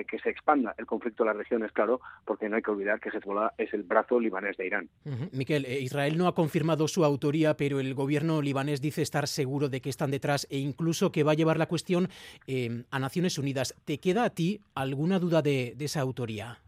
que 0.08 0.20
se 0.20 0.30
expanda 0.30 0.76
el 0.78 0.86
conflicto 0.86 1.24
en 1.24 1.28
la 1.28 1.34
región 1.34 1.64
es 1.64 1.72
claro, 1.72 2.02
porque 2.26 2.50
no 2.50 2.56
hay 2.56 2.62
que 2.62 2.72
olvidar 2.72 3.00
que 3.00 3.10
Hezbollah 3.10 3.54
es 3.58 3.74
el 3.74 3.84
brazo 3.84 4.20
libanés 4.20 4.58
de 4.58 4.68
Irán. 4.68 4.90
Miquel, 5.32 5.66
eh, 5.66 5.80
Israel 5.80 6.18
no 6.18 6.28
ha 6.28 6.36
confirmado 6.36 6.88
su 6.88 7.04
autoría, 7.04 7.56
pero 7.56 7.80
el 7.80 7.94
gobierno 7.94 8.42
libanés 8.42 8.82
dice 8.82 9.02
estar 9.02 9.28
seguro 9.28 9.70
de 9.70 9.82
que 9.82 9.90
están 9.90 10.12
detrás 10.12 10.48
e 10.50 10.58
incluso 10.58 11.12
que 11.12 11.24
va 11.24 11.32
a 11.32 11.36
llevar 11.36 11.58
la 11.58 11.68
cuestión 11.68 12.10
eh, 12.48 12.84
a 12.92 13.00
Naciones 13.00 13.38
Unidas. 13.38 13.76
¿Te 13.86 13.98
queda 14.00 14.24
a 14.24 14.30
ti 14.30 14.62
alguna 14.76 15.20
duda 15.20 15.42
de 15.42 15.76
esa 15.80 16.02
autoría? 16.02 16.60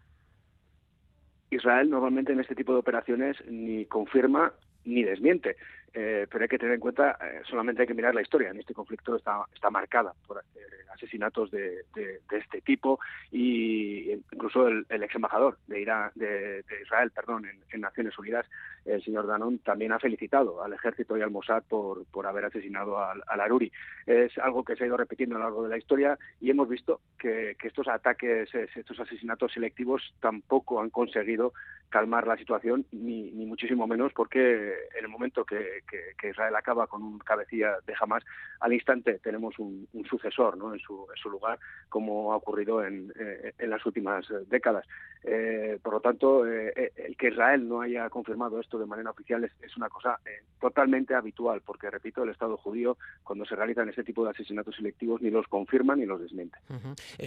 Israel 1.51 1.89
normalmente 1.89 2.31
en 2.31 2.39
este 2.39 2.55
tipo 2.55 2.73
de 2.73 2.79
operaciones 2.79 3.37
ni 3.47 3.85
confirma 3.85 4.53
ni 4.85 5.03
desmiente. 5.03 5.55
Eh, 5.93 6.27
pero 6.29 6.43
hay 6.43 6.49
que 6.49 6.59
tener 6.59 6.75
en 6.75 6.79
cuenta, 6.79 7.17
eh, 7.21 7.41
solamente 7.49 7.81
hay 7.81 7.87
que 7.87 7.93
mirar 7.93 8.13
la 8.13 8.21
historia. 8.21 8.49
En 8.49 8.59
este 8.59 8.73
conflicto 8.73 9.15
está, 9.15 9.43
está 9.53 9.69
marcada 9.69 10.13
por 10.27 10.37
eh, 10.37 10.59
asesinatos 10.93 11.49
de, 11.51 11.83
este 12.31 12.61
tipo 12.61 12.99
y 13.31 14.11
incluso 14.11 14.67
el, 14.67 14.85
ex 14.89 15.15
embajador 15.15 15.57
de, 15.67 15.85
de, 16.15 16.63
Israel 16.83 17.11
perdón, 17.11 17.45
en, 17.71 17.81
Naciones 17.81 18.17
Unidas, 18.19 18.45
el 18.85 19.01
señor 19.03 19.25
Danon, 19.25 19.59
también 19.59 19.91
ha 19.93 19.99
felicitado 19.99 20.63
al 20.63 20.73
ejército 20.73 21.17
y 21.17 21.21
al 21.21 21.31
Mossad 21.31 21.63
por, 21.63 22.05
por 22.07 22.27
haber 22.27 22.45
asesinado 22.45 23.01
al, 23.01 23.23
al, 23.27 23.39
Aruri. 23.39 23.71
Es 24.05 24.37
algo 24.37 24.63
que 24.63 24.75
se 24.75 24.83
ha 24.83 24.87
ido 24.87 24.97
repitiendo 24.97 25.35
a 25.35 25.39
lo 25.39 25.45
largo 25.45 25.63
de 25.63 25.69
la 25.69 25.77
historia 25.77 26.19
y 26.41 26.49
hemos 26.49 26.67
visto 26.67 27.01
que, 27.17 27.55
que 27.59 27.67
estos 27.69 27.87
ataques, 27.87 28.53
estos 28.53 28.99
asesinatos 28.99 29.53
selectivos 29.53 30.13
tampoco 30.19 30.81
han 30.81 30.89
conseguido 30.89 31.53
calmar 31.89 32.27
la 32.27 32.37
situación, 32.37 32.85
ni, 32.91 33.31
ni 33.31 33.45
muchísimo 33.45 33.87
menos 33.87 34.13
porque 34.13 34.73
en 34.97 35.03
el 35.03 35.07
momento 35.07 35.43
que, 35.43 35.81
que, 35.87 36.29
Israel 36.29 36.55
acaba 36.55 36.85
con 36.85 37.01
un 37.01 37.17
cabecilla 37.19 37.77
de 37.85 37.93
Hamas, 37.99 38.23
al 38.59 38.73
instante 38.73 39.19
tenemos 39.19 39.57
un, 39.57 39.87
sucesor 40.07 40.57
¿no? 40.57 40.73
en, 40.73 40.79
su, 40.79 41.07
en 41.09 41.21
su 41.21 41.29
lugar, 41.29 41.59
como 41.89 42.31
ha 42.31 42.35
ocurrido 42.35 42.83
en, 42.83 43.11
eh, 43.19 43.53
en 43.57 43.69
las 43.69 43.85
últimas 43.85 44.25
décadas. 44.47 44.85
Eh, 45.23 45.79
por 45.81 45.93
lo 45.93 45.99
tanto, 45.99 46.47
eh, 46.47 46.91
el 46.95 47.17
que 47.17 47.29
Israel 47.29 47.67
no 47.67 47.81
haya 47.81 48.09
confirmado 48.09 48.59
esto 48.59 48.77
de 48.77 48.85
manera 48.85 49.09
oficial 49.09 49.43
es, 49.43 49.77
una 49.77 49.89
cosa 49.89 50.19
totalmente 50.59 51.13
habitual, 51.15 51.61
porque, 51.61 51.89
repito, 51.89 52.23
el 52.23 52.29
Estado 52.29 52.57
judío, 52.57 52.97
cuando 53.23 53.45
se 53.45 53.55
realizan 53.55 53.89
ese 53.89 54.03
tipo 54.03 54.23
de 54.23 54.31
asesinatos 54.31 54.75
selectivos, 54.75 55.21
ni 55.21 55.29
los 55.29 55.47
confirma 55.47 55.95
ni 55.95 56.05
los 56.05 56.21
desmiente. 56.21 56.57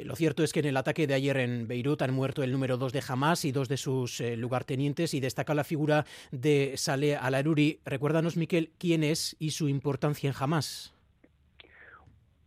lo 0.04 0.14
cierto 0.16 0.42
es 0.42 0.52
que 0.52 0.60
en 0.60 0.66
el 0.66 0.76
ataque 0.76 1.06
de 1.06 1.14
ayer 1.14 1.36
en 1.38 1.66
Beirut 1.66 2.02
han 2.02 2.14
muerto 2.14 2.42
el 2.42 2.52
número 2.52 2.76
dos 2.76 2.92
de 2.92 3.02
Hamas 3.06 3.44
y 3.44 3.52
dos 3.52 3.68
de 3.68 3.76
sus 3.76 4.20
y 5.12 5.20
destaca 5.20 5.54
la 5.54 5.64
figura 5.64 6.04
de 6.30 6.74
Saleh 6.76 7.16
al-Aruri. 7.16 7.80
Recuérdanos, 7.84 8.36
Miquel, 8.36 8.70
quién 8.78 9.02
es 9.02 9.34
y 9.38 9.50
su 9.50 9.68
importancia 9.68 10.28
en 10.28 10.36
Hamas 10.38 10.92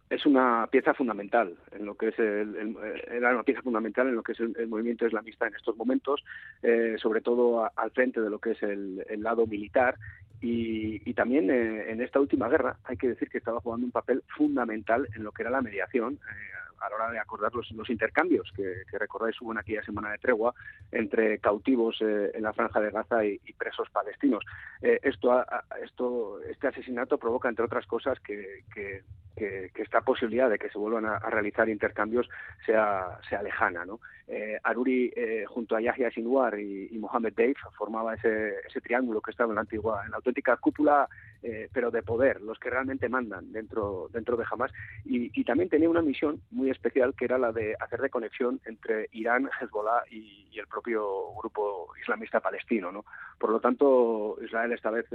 es 0.10 0.26
una 0.26 0.68
pieza 0.72 0.94
fundamental 0.94 1.56
en 1.72 1.86
lo 1.86 1.96
que 1.96 2.10
es 2.10 2.20
el, 2.20 2.78
era 3.12 3.32
una 3.32 3.44
pieza 3.44 3.62
fundamental 3.62 4.08
en 4.08 4.16
lo 4.16 4.24
que 4.24 4.34
es 4.34 4.40
el, 4.40 4.68
movimiento 4.68 5.06
islamista 5.06 5.48
en 5.48 5.56
estos 5.56 5.76
momentos, 5.76 6.24
eh, 6.62 6.96
sobre 7.00 7.22
todo 7.22 7.70
al 7.76 7.92
frente 7.92 8.22
de 8.22 8.30
lo 8.30 8.40
que 8.40 8.52
es 8.52 8.64
el, 8.64 9.04
lado 9.18 9.48
militar 9.48 9.96
y, 10.42 11.14
también 11.14 11.50
eh, 11.50 11.92
en 11.92 12.02
esta 12.02 12.20
última 12.20 12.48
guerra 12.50 12.78
hay 12.84 12.98
que 12.98 13.08
decir 13.08 13.30
que 13.30 13.40
estaba 13.40 13.62
jugando 13.62 13.86
un 13.86 13.92
papel 13.92 14.22
fundamental 14.28 15.08
en 15.16 15.24
lo 15.24 15.32
que 15.32 15.42
era 15.42 15.50
la 15.50 15.62
mediación. 15.62 16.16
Eh, 16.16 16.65
a 16.80 16.90
la 16.90 16.96
hora 16.96 17.12
de 17.12 17.20
acordar 17.20 17.52
los, 17.54 17.90
intercambios 17.90 18.52
que, 18.56 18.84
recordáis 18.98 19.40
hubo 19.42 19.52
en 19.52 19.60
aquella 19.60 19.84
semana 19.84 20.12
de 20.12 20.18
tregua 20.18 20.54
entre 20.92 21.40
cautivos 21.40 21.98
en 22.02 22.42
la 22.42 22.54
franja 22.54 22.80
de 22.80 22.92
Gaza 22.92 23.26
y, 23.26 23.40
presos 23.58 23.90
palestinos. 23.90 24.44
esto, 24.82 25.46
esto, 25.82 26.40
este 26.42 26.68
asesinato 26.68 27.18
provoca, 27.18 27.50
entre 27.50 27.66
otras 27.66 27.86
cosas, 27.86 28.20
que, 28.20 28.64
que, 28.74 29.04
esta 29.36 30.02
posibilidad 30.02 30.50
de 30.50 30.58
que 30.58 30.70
se 30.70 30.78
vuelvan 30.78 31.06
a, 31.06 31.20
realizar 31.20 31.68
intercambios 31.70 32.30
sea, 32.66 33.20
sea 33.30 33.42
lejana. 33.42 33.86
¿no? 33.86 34.00
Eh, 34.28 34.58
Aruri, 34.64 35.14
eh, 35.16 35.46
junto 35.48 35.76
a 35.76 35.82
Yahya 35.82 36.10
Sinwar 36.10 36.60
y, 36.60 36.98
Mohamed 36.98 37.34
Deif, 37.34 37.58
formaba 37.78 38.16
ese, 38.16 38.56
ese 38.68 38.82
triángulo 38.82 39.22
que 39.22 39.30
estaba 39.30 39.52
en 39.52 39.56
la 39.56 39.62
antigua, 39.62 40.04
en 40.04 40.12
la 40.12 40.18
auténtica 40.18 40.58
cúpula, 40.58 41.08
eh, 41.44 41.70
pero 41.72 41.92
de 41.92 42.02
poder, 42.02 42.42
los 42.42 42.58
que 42.58 42.72
realmente 42.72 43.08
mandan 43.08 43.52
dentro, 43.52 44.10
dentro 44.12 44.36
de 44.36 44.46
Hamas. 44.50 44.72
Y, 45.04 45.44
también 45.46 45.70
tenía 45.70 45.88
una 45.88 46.02
misión 46.02 46.42
muy 46.50 46.72
especial 46.72 47.14
que 47.14 47.26
era 47.26 47.38
la 47.38 47.52
de 47.52 47.76
hacer 47.80 48.02
de 48.02 48.10
conexión 48.10 48.60
entre 48.66 49.10
Irán, 49.12 49.48
Hezbollah 49.62 50.04
y, 50.10 50.44
el 50.56 50.68
propio 50.68 51.34
grupo 51.38 51.94
islamista 52.02 52.40
palestino. 52.40 52.90
¿no? 52.90 53.04
Por 53.38 53.52
lo 53.52 53.60
tanto, 53.60 54.38
Israel 54.42 54.72
esta 54.72 54.90
vez 54.90 55.06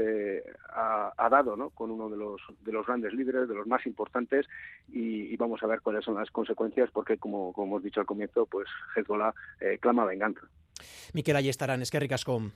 ha, 0.68 1.12
ha, 1.16 1.28
dado 1.30 1.56
¿no? 1.56 1.70
con 1.70 1.90
uno 1.90 2.10
de 2.10 2.18
los, 2.18 2.42
de 2.60 2.70
los 2.70 2.86
grandes 2.86 3.14
líderes, 3.14 3.48
de 3.48 3.54
los 3.54 3.66
más 3.66 3.84
importantes, 3.86 4.09
y, 4.88 5.36
vamos 5.36 5.62
a 5.62 5.66
ver 5.66 5.80
cuáles 5.80 6.04
son 6.04 6.16
las 6.16 6.30
consecuencias, 6.30 6.90
porque 6.92 7.16
como, 7.16 7.52
como 7.52 7.66
hemos 7.68 7.82
dicho 7.82 8.00
al 8.00 8.06
comienzo, 8.06 8.46
pues 8.46 8.68
Hezbollah 8.96 9.32
eh, 9.60 9.78
clama 9.80 10.04
venganza. 10.04 10.42
Miquel, 11.12 11.36
ahí 11.36 11.48
estarán, 11.48 11.82
es 11.82 11.90
que 11.90 12.00
ricascom. 12.00 12.50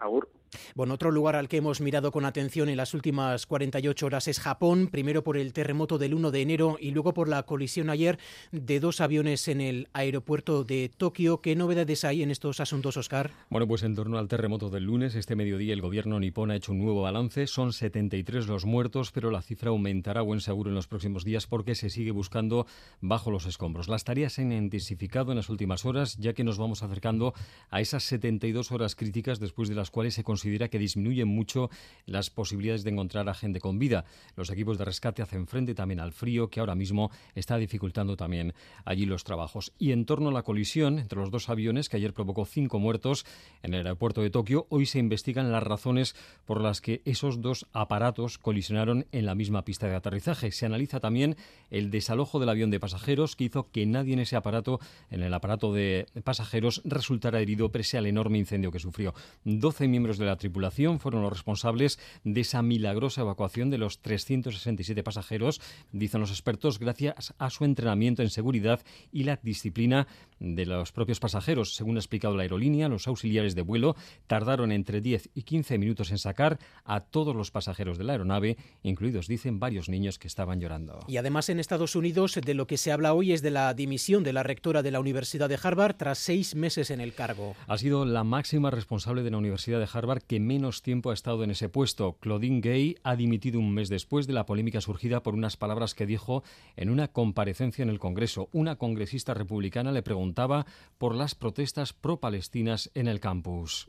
Agur. 0.00 0.28
Bueno, 0.74 0.94
otro 0.94 1.10
lugar 1.10 1.36
al 1.36 1.48
que 1.48 1.58
hemos 1.58 1.80
mirado 1.80 2.12
con 2.12 2.24
atención 2.24 2.68
en 2.68 2.76
las 2.76 2.94
últimas 2.94 3.46
48 3.46 4.06
horas 4.06 4.28
es 4.28 4.40
Japón, 4.40 4.88
primero 4.88 5.22
por 5.22 5.36
el 5.36 5.52
terremoto 5.52 5.98
del 5.98 6.14
1 6.14 6.30
de 6.30 6.42
enero 6.42 6.76
y 6.80 6.90
luego 6.90 7.14
por 7.14 7.28
la 7.28 7.42
colisión 7.44 7.90
ayer 7.90 8.18
de 8.52 8.80
dos 8.80 9.00
aviones 9.00 9.48
en 9.48 9.60
el 9.60 9.88
aeropuerto 9.92 10.64
de 10.64 10.90
Tokio. 10.94 11.40
¿Qué 11.40 11.56
novedades 11.56 12.04
hay 12.04 12.22
en 12.22 12.30
estos 12.30 12.60
asuntos, 12.60 12.96
Oscar? 12.96 13.30
Bueno, 13.48 13.66
pues 13.66 13.82
en 13.82 13.94
torno 13.94 14.18
al 14.18 14.28
terremoto 14.28 14.70
del 14.70 14.84
lunes, 14.84 15.14
este 15.14 15.36
mediodía 15.36 15.72
el 15.72 15.80
gobierno 15.80 16.18
nipón 16.20 16.50
ha 16.50 16.56
hecho 16.56 16.72
un 16.72 16.78
nuevo 16.78 17.02
balance. 17.02 17.46
Son 17.46 17.72
73 17.72 18.46
los 18.46 18.64
muertos, 18.64 19.12
pero 19.12 19.30
la 19.30 19.42
cifra 19.42 19.70
aumentará 19.70 20.22
buen 20.22 20.40
seguro 20.40 20.70
en 20.70 20.74
los 20.74 20.86
próximos 20.86 21.24
días 21.24 21.46
porque 21.46 21.74
se 21.74 21.90
sigue 21.90 22.10
buscando 22.10 22.66
bajo 23.00 23.30
los 23.30 23.46
escombros. 23.46 23.88
Las 23.88 24.04
tareas 24.04 24.34
se 24.34 24.42
han 24.42 24.52
intensificado 24.52 25.32
en 25.32 25.36
las 25.36 25.48
últimas 25.48 25.84
horas, 25.84 26.16
ya 26.18 26.32
que 26.32 26.44
nos 26.44 26.58
vamos 26.58 26.82
acercando 26.82 27.34
a 27.70 27.80
esas 27.80 28.04
72 28.04 28.72
horas 28.72 28.94
críticas 28.94 29.40
después 29.40 29.68
de 29.68 29.74
las 29.74 29.90
cuales 29.90 30.14
se 30.14 30.24
considera 30.40 30.68
que 30.68 30.78
disminuyen 30.78 31.28
mucho 31.28 31.68
las 32.06 32.30
posibilidades 32.30 32.82
de 32.82 32.90
encontrar 32.90 33.28
a 33.28 33.34
gente 33.34 33.60
con 33.60 33.78
vida. 33.78 34.06
Los 34.36 34.48
equipos 34.48 34.78
de 34.78 34.86
rescate 34.86 35.20
hacen 35.20 35.46
frente 35.46 35.74
también 35.74 36.00
al 36.00 36.12
frío 36.12 36.48
que 36.48 36.60
ahora 36.60 36.74
mismo 36.74 37.10
está 37.34 37.58
dificultando 37.58 38.16
también 38.16 38.54
allí 38.86 39.04
los 39.04 39.22
trabajos. 39.22 39.74
Y 39.78 39.92
en 39.92 40.06
torno 40.06 40.30
a 40.30 40.32
la 40.32 40.42
colisión 40.42 40.98
entre 40.98 41.18
los 41.18 41.30
dos 41.30 41.50
aviones 41.50 41.90
que 41.90 41.98
ayer 41.98 42.14
provocó 42.14 42.46
cinco 42.46 42.78
muertos 42.78 43.26
en 43.62 43.74
el 43.74 43.86
aeropuerto 43.86 44.22
de 44.22 44.30
Tokio, 44.30 44.66
hoy 44.70 44.86
se 44.86 44.98
investigan 44.98 45.52
las 45.52 45.62
razones 45.62 46.16
por 46.46 46.62
las 46.62 46.80
que 46.80 47.02
esos 47.04 47.42
dos 47.42 47.66
aparatos 47.74 48.38
colisionaron 48.38 49.06
en 49.12 49.26
la 49.26 49.34
misma 49.34 49.66
pista 49.66 49.88
de 49.88 49.94
aterrizaje. 49.94 50.52
Se 50.52 50.64
analiza 50.64 51.00
también 51.00 51.36
el 51.68 51.90
desalojo 51.90 52.40
del 52.40 52.48
avión 52.48 52.70
de 52.70 52.80
pasajeros 52.80 53.36
que 53.36 53.44
hizo 53.44 53.70
que 53.70 53.84
nadie 53.84 54.14
en 54.14 54.20
ese 54.20 54.36
aparato, 54.36 54.80
en 55.10 55.22
el 55.22 55.34
aparato 55.34 55.74
de 55.74 56.06
pasajeros, 56.24 56.80
resultara 56.86 57.40
herido 57.40 57.70
pese 57.70 57.98
al 57.98 58.06
enorme 58.06 58.38
incendio 58.38 58.72
que 58.72 58.78
sufrió. 58.78 59.12
12 59.44 59.86
miembros 59.86 60.16
de 60.16 60.26
la 60.26 60.29
tripulación 60.36 61.00
fueron 61.00 61.22
los 61.22 61.32
responsables 61.32 61.98
de 62.24 62.40
esa 62.40 62.62
milagrosa 62.62 63.22
evacuación 63.22 63.70
de 63.70 63.78
los 63.78 64.00
367 64.00 65.02
pasajeros, 65.02 65.60
dicen 65.92 66.20
los 66.20 66.30
expertos, 66.30 66.78
gracias 66.78 67.34
a 67.38 67.50
su 67.50 67.64
entrenamiento 67.64 68.22
en 68.22 68.30
seguridad 68.30 68.80
y 69.12 69.24
la 69.24 69.38
disciplina 69.42 70.06
de 70.38 70.66
los 70.66 70.92
propios 70.92 71.20
pasajeros. 71.20 71.74
Según 71.74 71.96
ha 71.96 72.00
explicado 72.00 72.36
la 72.36 72.42
aerolínea, 72.42 72.88
los 72.88 73.06
auxiliares 73.06 73.54
de 73.54 73.62
vuelo 73.62 73.96
tardaron 74.26 74.72
entre 74.72 75.00
10 75.00 75.30
y 75.34 75.42
15 75.42 75.78
minutos 75.78 76.10
en 76.10 76.18
sacar 76.18 76.58
a 76.84 77.00
todos 77.00 77.36
los 77.36 77.50
pasajeros 77.50 77.98
de 77.98 78.04
la 78.04 78.12
aeronave, 78.12 78.56
incluidos, 78.82 79.26
dicen, 79.26 79.60
varios 79.60 79.88
niños 79.88 80.18
que 80.18 80.28
estaban 80.28 80.60
llorando. 80.60 81.00
Y 81.08 81.16
además 81.16 81.48
en 81.48 81.60
Estados 81.60 81.96
Unidos 81.96 82.38
de 82.42 82.54
lo 82.54 82.66
que 82.66 82.76
se 82.76 82.92
habla 82.92 83.12
hoy 83.14 83.32
es 83.32 83.42
de 83.42 83.50
la 83.50 83.72
dimisión 83.74 84.24
de 84.24 84.32
la 84.32 84.42
rectora 84.42 84.82
de 84.82 84.90
la 84.90 85.00
Universidad 85.00 85.48
de 85.48 85.58
Harvard 85.62 85.96
tras 85.96 86.18
seis 86.18 86.54
meses 86.54 86.90
en 86.90 87.00
el 87.00 87.14
cargo. 87.14 87.54
Ha 87.66 87.78
sido 87.78 88.04
la 88.04 88.24
máxima 88.24 88.70
responsable 88.70 89.22
de 89.22 89.30
la 89.30 89.38
Universidad 89.38 89.78
de 89.78 89.88
Harvard 89.92 90.19
que 90.20 90.40
menos 90.40 90.82
tiempo 90.82 91.10
ha 91.10 91.14
estado 91.14 91.44
en 91.44 91.50
ese 91.50 91.68
puesto. 91.68 92.18
Claudine 92.20 92.60
Gay 92.60 92.96
ha 93.02 93.16
dimitido 93.16 93.58
un 93.58 93.72
mes 93.72 93.88
después 93.88 94.26
de 94.26 94.32
la 94.32 94.46
polémica 94.46 94.80
surgida 94.80 95.22
por 95.22 95.34
unas 95.34 95.56
palabras 95.56 95.94
que 95.94 96.06
dijo 96.06 96.42
en 96.76 96.90
una 96.90 97.08
comparecencia 97.08 97.82
en 97.82 97.88
el 97.88 97.98
Congreso. 97.98 98.48
Una 98.52 98.76
congresista 98.76 99.34
republicana 99.34 99.92
le 99.92 100.02
preguntaba 100.02 100.66
por 100.98 101.14
las 101.14 101.34
protestas 101.34 101.92
pro-palestinas 101.92 102.90
en 102.94 103.08
el 103.08 103.20
campus. 103.20 103.86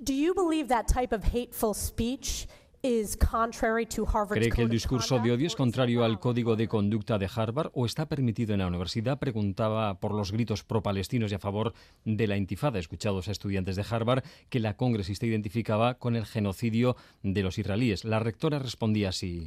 ¿Cree 4.40 4.50
que 4.50 4.64
el 4.64 4.70
discurso 4.70 5.20
de 5.20 5.32
odio 5.32 5.46
es 5.46 5.56
contrario 5.56 6.04
al 6.04 6.20
código 6.20 6.56
de 6.56 6.68
conducta 6.68 7.20
de 7.20 7.30
Harvard 7.34 7.70
o 7.76 7.86
está 7.86 8.08
permitido 8.08 8.54
en 8.54 8.60
la 8.60 8.68
universidad? 8.68 9.20
Preguntaba 9.20 10.00
por 10.00 10.16
los 10.16 10.32
gritos 10.32 10.64
pro-palestinos 10.64 11.32
y 11.32 11.36
a 11.36 11.40
favor 11.40 11.74
de 12.06 12.26
la 12.26 12.38
intifada, 12.38 12.80
escuchados 12.80 13.28
a 13.28 13.32
estudiantes 13.32 13.76
de 13.76 13.86
Harvard, 13.88 14.24
que 14.50 14.60
la 14.60 14.78
congresista 14.78 15.28
identificaba 15.28 16.00
con 16.00 16.16
el 16.16 16.26
genocidio 16.26 16.96
de 17.22 17.44
los 17.44 17.60
israelíes. 17.60 18.04
La 18.04 18.20
rectora 18.20 18.58
respondía 18.58 19.10
así. 19.10 19.46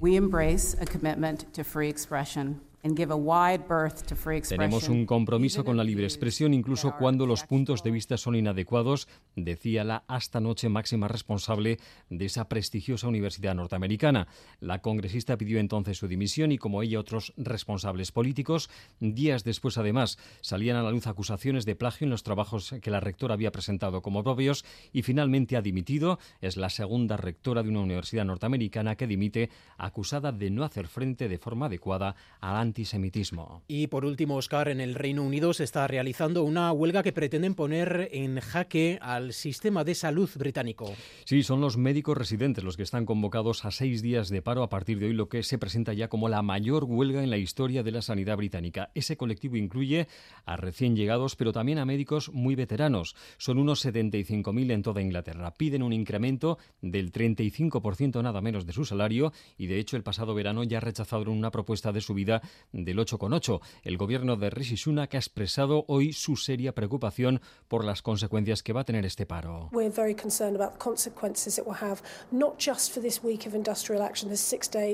Tenemos 4.59 4.91
un 4.91 5.07
compromiso 5.07 5.64
con 5.64 5.78
la 5.78 5.85
libre 5.85 6.05
expresión 6.05 6.53
incluso 6.53 6.95
cuando 6.99 7.24
los 7.24 7.45
puntos 7.45 7.82
de 7.82 7.91
vista 7.91 8.18
son 8.18 8.37
inadecuados, 8.37 9.09
decía 9.37 9.85
la 9.85 10.05
hasta 10.07 10.39
noche 10.39 10.68
máxima 10.68 11.09
responsable 11.09 11.78
de 12.11 12.26
esa 12.26 12.47
prestigiosa 12.47 13.09
universidad 13.09 13.55
norteamericana. 13.55 14.28
La 14.61 14.82
congresista 14.82 15.39
pidió 15.39 15.61
entonces 15.61 15.97
su 15.97 16.09
dimisión 16.09 16.53
y 16.53 16.59
como 16.59 16.82
ella 16.82 17.01
otros 17.01 17.32
responsables 17.39 18.12
políticos. 18.12 18.68
Días 19.01 19.45
después 19.45 19.78
además 19.78 20.18
salían 20.43 20.76
a 20.76 20.82
la 20.82 20.91
luz 20.91 21.07
acusaciones 21.07 21.64
de 21.64 21.76
plagio 21.76 22.05
en 22.05 22.11
los 22.11 22.22
trabajos 22.22 22.74
que 22.82 22.91
la 22.91 23.01
rectora 23.01 23.32
había 23.32 23.51
presentado 23.51 24.03
como 24.03 24.22
propios 24.22 24.62
y 24.93 25.01
finalmente 25.01 25.57
ha 25.57 25.62
dimitido. 25.62 26.18
Es 26.43 26.59
la 26.59 26.68
segunda 26.68 27.16
rectora 27.16 27.62
de 27.62 27.70
una 27.70 27.80
universidad 27.80 28.26
norteamericana 28.26 28.97
que 28.97 29.07
dimite 29.07 29.49
acusada 29.78 30.32
de 30.32 30.51
no 30.51 30.64
hacer 30.64 30.87
frente 30.87 31.30
de 31.30 31.39
forma 31.39 31.66
adecuada 31.66 32.14
a 32.43 32.53
la 32.53 32.73
antisemitismo. 32.74 33.62
Y 33.68 33.86
por 33.86 34.04
último, 34.04 34.34
Oscar, 34.34 34.68
en 34.68 34.80
el 34.80 34.96
Reino 34.96 35.22
Unido 35.22 35.54
se 35.54 35.62
está 35.62 35.86
realizando 35.86 36.42
una 36.42 36.72
huelga 36.72 37.04
que 37.04 37.12
pretenden 37.12 37.54
poner 37.54 38.08
en 38.10 38.40
jaque 38.40 38.98
al 39.00 39.32
sistema 39.32 39.84
de 39.84 39.94
salud 39.94 40.28
británico. 40.34 40.92
Sí, 41.24 41.44
son 41.44 41.60
los 41.60 41.76
médicos 41.76 42.18
residentes 42.18 42.64
los 42.64 42.76
que 42.76 42.82
están 42.82 43.06
convocados 43.06 43.64
a 43.64 43.70
seis 43.70 44.02
días 44.02 44.28
de 44.28 44.42
paro 44.42 44.64
a 44.64 44.68
partir 44.68 44.98
de 44.98 45.06
hoy, 45.06 45.12
lo 45.12 45.28
que 45.28 45.44
se 45.44 45.56
presenta 45.56 45.92
ya 45.92 46.08
como 46.08 46.28
la 46.28 46.42
mayor 46.42 46.84
huelga 46.84 47.22
en 47.22 47.30
la 47.30 47.36
historia 47.36 47.84
de 47.84 47.92
la 47.92 48.02
sanidad 48.02 48.36
británica. 48.36 48.90
Ese 48.94 49.16
colectivo 49.16 49.56
incluye 49.56 50.08
a 50.44 50.56
recién 50.56 50.96
llegados, 50.96 51.36
pero 51.36 51.52
también 51.52 51.78
a 51.78 51.84
médicos 51.84 52.32
muy 52.32 52.56
veteranos. 52.56 53.14
Son 53.38 53.58
unos 53.58 53.86
75.000 53.86 54.72
en 54.72 54.82
toda 54.82 55.00
Inglaterra. 55.00 55.54
Piden 55.54 55.84
un 55.84 55.92
incremento 55.92 56.58
del 56.82 57.12
35% 57.12 58.20
nada 58.20 58.40
menos 58.40 58.66
de 58.66 58.72
su 58.72 58.84
salario 58.84 59.32
y 59.56 59.68
de 59.68 59.78
hecho 59.78 59.96
el 59.96 60.02
pasado 60.02 60.34
verano 60.34 60.64
ya 60.64 60.80
rechazaron 60.80 61.36
una 61.36 61.52
propuesta 61.52 61.92
de 61.92 62.00
subida 62.00 62.42
del 62.72 62.98
8,8. 62.98 63.60
El 63.82 63.96
gobierno 63.96 64.36
de 64.36 64.50
Rishi 64.50 64.76
Sunak 64.76 65.14
ha 65.14 65.18
expresado 65.18 65.84
hoy 65.88 66.12
su 66.12 66.36
seria 66.36 66.74
preocupación 66.74 67.40
por 67.68 67.84
las 67.84 68.02
consecuencias 68.02 68.62
que 68.62 68.72
va 68.72 68.82
a 68.82 68.84
tener 68.84 69.04
este 69.04 69.26
paro. 69.26 69.68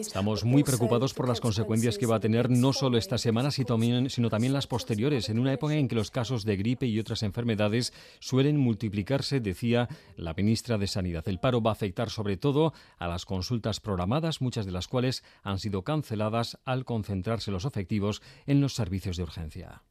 Estamos 0.01 0.45
muy 0.45 0.63
preocupados 0.63 1.15
por 1.15 1.29
las 1.29 1.41
consecuencias 1.41 1.99
que 1.99 2.07
va 2.07 2.17
a 2.17 2.21
tener 2.21 2.51
no 2.51 2.73
solo 2.73 2.99
esta 2.99 3.19
semana, 3.19 3.51
sino 3.51 4.31
también 4.31 4.53
las 4.53 4.67
posteriores, 4.67 5.29
en 5.29 5.39
una 5.39 5.53
época 5.53 5.75
en 5.75 5.89
que 5.89 5.95
los 5.95 6.11
casos 6.11 6.45
de 6.45 6.57
gripe 6.57 6.87
y 6.87 6.99
otras 6.99 7.23
enfermedades 7.23 7.93
suelen 8.19 8.57
multiplicarse, 8.57 9.41
decía 9.41 9.89
la 10.17 10.35
ministra 10.35 10.79
de 10.79 10.87
Sanidad. 10.87 11.27
El 11.29 11.39
paro 11.39 11.63
va 11.63 11.71
a 11.71 11.75
afectar 11.75 12.11
sobre 12.11 12.37
todo 12.37 12.73
a 12.99 13.09
las 13.09 13.25
consultas 13.25 13.81
programadas, 13.81 14.41
muchas 14.41 14.67
de 14.67 14.73
las 14.73 14.89
cuales 14.89 15.23
han 15.43 15.59
sido 15.59 15.83
canceladas 15.83 16.59
al 16.65 16.85
concentrarse 16.85 17.51
los 17.51 17.60
efectivos 17.65 18.23
en 18.47 18.61
los 18.61 18.75
servicios 18.75 19.17
de 19.17 19.23
urgencia. 19.23 19.83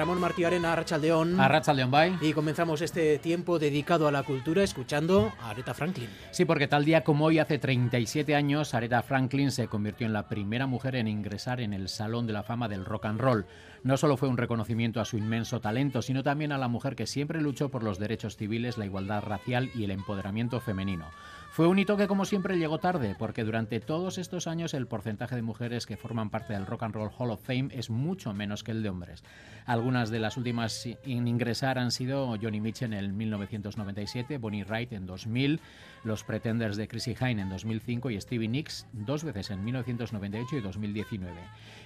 Ramón 0.00 0.18
Martí 0.18 0.44
Arena, 0.44 0.72
Arrachaldeón. 0.72 1.38
Arrachaldeón, 1.38 1.90
bye. 1.90 2.16
Y 2.22 2.32
comenzamos 2.32 2.80
este 2.80 3.18
tiempo 3.18 3.58
dedicado 3.58 4.08
a 4.08 4.10
la 4.10 4.22
cultura 4.22 4.62
escuchando 4.62 5.30
a 5.42 5.50
Aretha 5.50 5.74
Franklin. 5.74 6.08
Sí, 6.30 6.46
porque 6.46 6.66
tal 6.66 6.86
día 6.86 7.04
como 7.04 7.26
hoy, 7.26 7.38
hace 7.38 7.58
37 7.58 8.34
años, 8.34 8.72
Aretha 8.72 9.02
Franklin 9.02 9.50
se 9.50 9.68
convirtió 9.68 10.06
en 10.06 10.14
la 10.14 10.26
primera 10.26 10.66
mujer 10.66 10.96
en 10.96 11.06
ingresar 11.06 11.60
en 11.60 11.74
el 11.74 11.90
Salón 11.90 12.26
de 12.26 12.32
la 12.32 12.42
Fama 12.42 12.66
del 12.66 12.86
Rock 12.86 13.04
and 13.04 13.20
Roll. 13.20 13.44
No 13.82 13.98
solo 13.98 14.16
fue 14.16 14.30
un 14.30 14.38
reconocimiento 14.38 15.02
a 15.02 15.04
su 15.04 15.18
inmenso 15.18 15.60
talento, 15.60 16.00
sino 16.00 16.22
también 16.22 16.52
a 16.52 16.58
la 16.58 16.68
mujer 16.68 16.96
que 16.96 17.06
siempre 17.06 17.42
luchó 17.42 17.68
por 17.68 17.82
los 17.82 17.98
derechos 17.98 18.38
civiles, 18.38 18.78
la 18.78 18.86
igualdad 18.86 19.22
racial 19.22 19.70
y 19.74 19.84
el 19.84 19.90
empoderamiento 19.90 20.60
femenino. 20.60 21.10
Fue 21.52 21.66
un 21.66 21.80
hito 21.80 21.96
que 21.96 22.06
como 22.06 22.24
siempre 22.26 22.56
llegó 22.58 22.78
tarde, 22.78 23.16
porque 23.18 23.42
durante 23.42 23.80
todos 23.80 24.18
estos 24.18 24.46
años 24.46 24.72
el 24.72 24.86
porcentaje 24.86 25.34
de 25.34 25.42
mujeres 25.42 25.84
que 25.84 25.96
forman 25.96 26.30
parte 26.30 26.52
del 26.52 26.64
Rock 26.64 26.84
and 26.84 26.94
Roll 26.94 27.10
Hall 27.18 27.32
of 27.32 27.44
Fame 27.44 27.70
es 27.72 27.90
mucho 27.90 28.32
menos 28.32 28.62
que 28.62 28.70
el 28.70 28.84
de 28.84 28.88
hombres. 28.88 29.24
Algunas 29.66 30.10
de 30.10 30.20
las 30.20 30.36
últimas 30.36 30.86
en 30.86 31.26
ingresar 31.26 31.76
han 31.76 31.90
sido 31.90 32.38
Johnny 32.40 32.60
Mitchell 32.60 32.92
en 32.92 33.16
1997, 33.16 34.38
Bonnie 34.38 34.62
Wright 34.62 34.92
en 34.92 35.06
2000, 35.06 35.60
los 36.04 36.22
Pretenders 36.22 36.76
de 36.76 36.86
Chrissy 36.86 37.16
Hine 37.20 37.42
en 37.42 37.50
2005 37.50 38.10
y 38.10 38.20
Stevie 38.20 38.48
Nicks 38.48 38.86
dos 38.92 39.24
veces 39.24 39.50
en 39.50 39.64
1998 39.64 40.56
y 40.56 40.60
2019. 40.60 41.34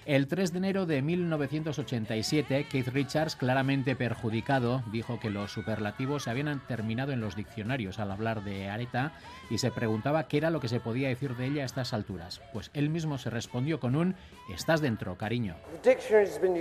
El 0.07 0.29
3 0.29 0.53
de 0.53 0.59
enero 0.59 0.85
de 0.85 1.01
1987, 1.01 2.67
Keith 2.71 2.89
Richards, 2.89 3.37
claramente 3.37 3.97
perjudicado, 3.97 4.83
dijo 4.93 5.19
que 5.19 5.31
los 5.31 5.51
superlativos 5.51 6.25
se 6.25 6.31
habían 6.31 6.61
terminado 6.67 7.13
en 7.13 7.23
los 7.23 7.37
diccionarios 7.37 7.99
al 7.99 8.11
hablar 8.11 8.45
de 8.45 8.69
Areta 8.69 9.13
y 9.49 9.57
se 9.57 9.71
preguntaba 9.71 10.29
qué 10.29 10.37
era 10.37 10.51
lo 10.51 10.61
que 10.61 10.69
se 10.69 10.79
podía 10.79 11.09
decir 11.09 11.35
de 11.37 11.47
ella 11.47 11.63
a 11.63 11.65
estas 11.65 11.95
alturas. 11.95 12.43
Pues 12.53 12.71
él 12.75 12.91
mismo 12.91 13.17
se 13.17 13.31
respondió 13.31 13.81
con 13.81 13.97
un 13.97 14.15
estás 14.53 14.83
dentro, 14.83 15.17
cariño. 15.17 15.57
The 15.83 15.95
dictionary's 15.95 16.39
been 16.39 16.55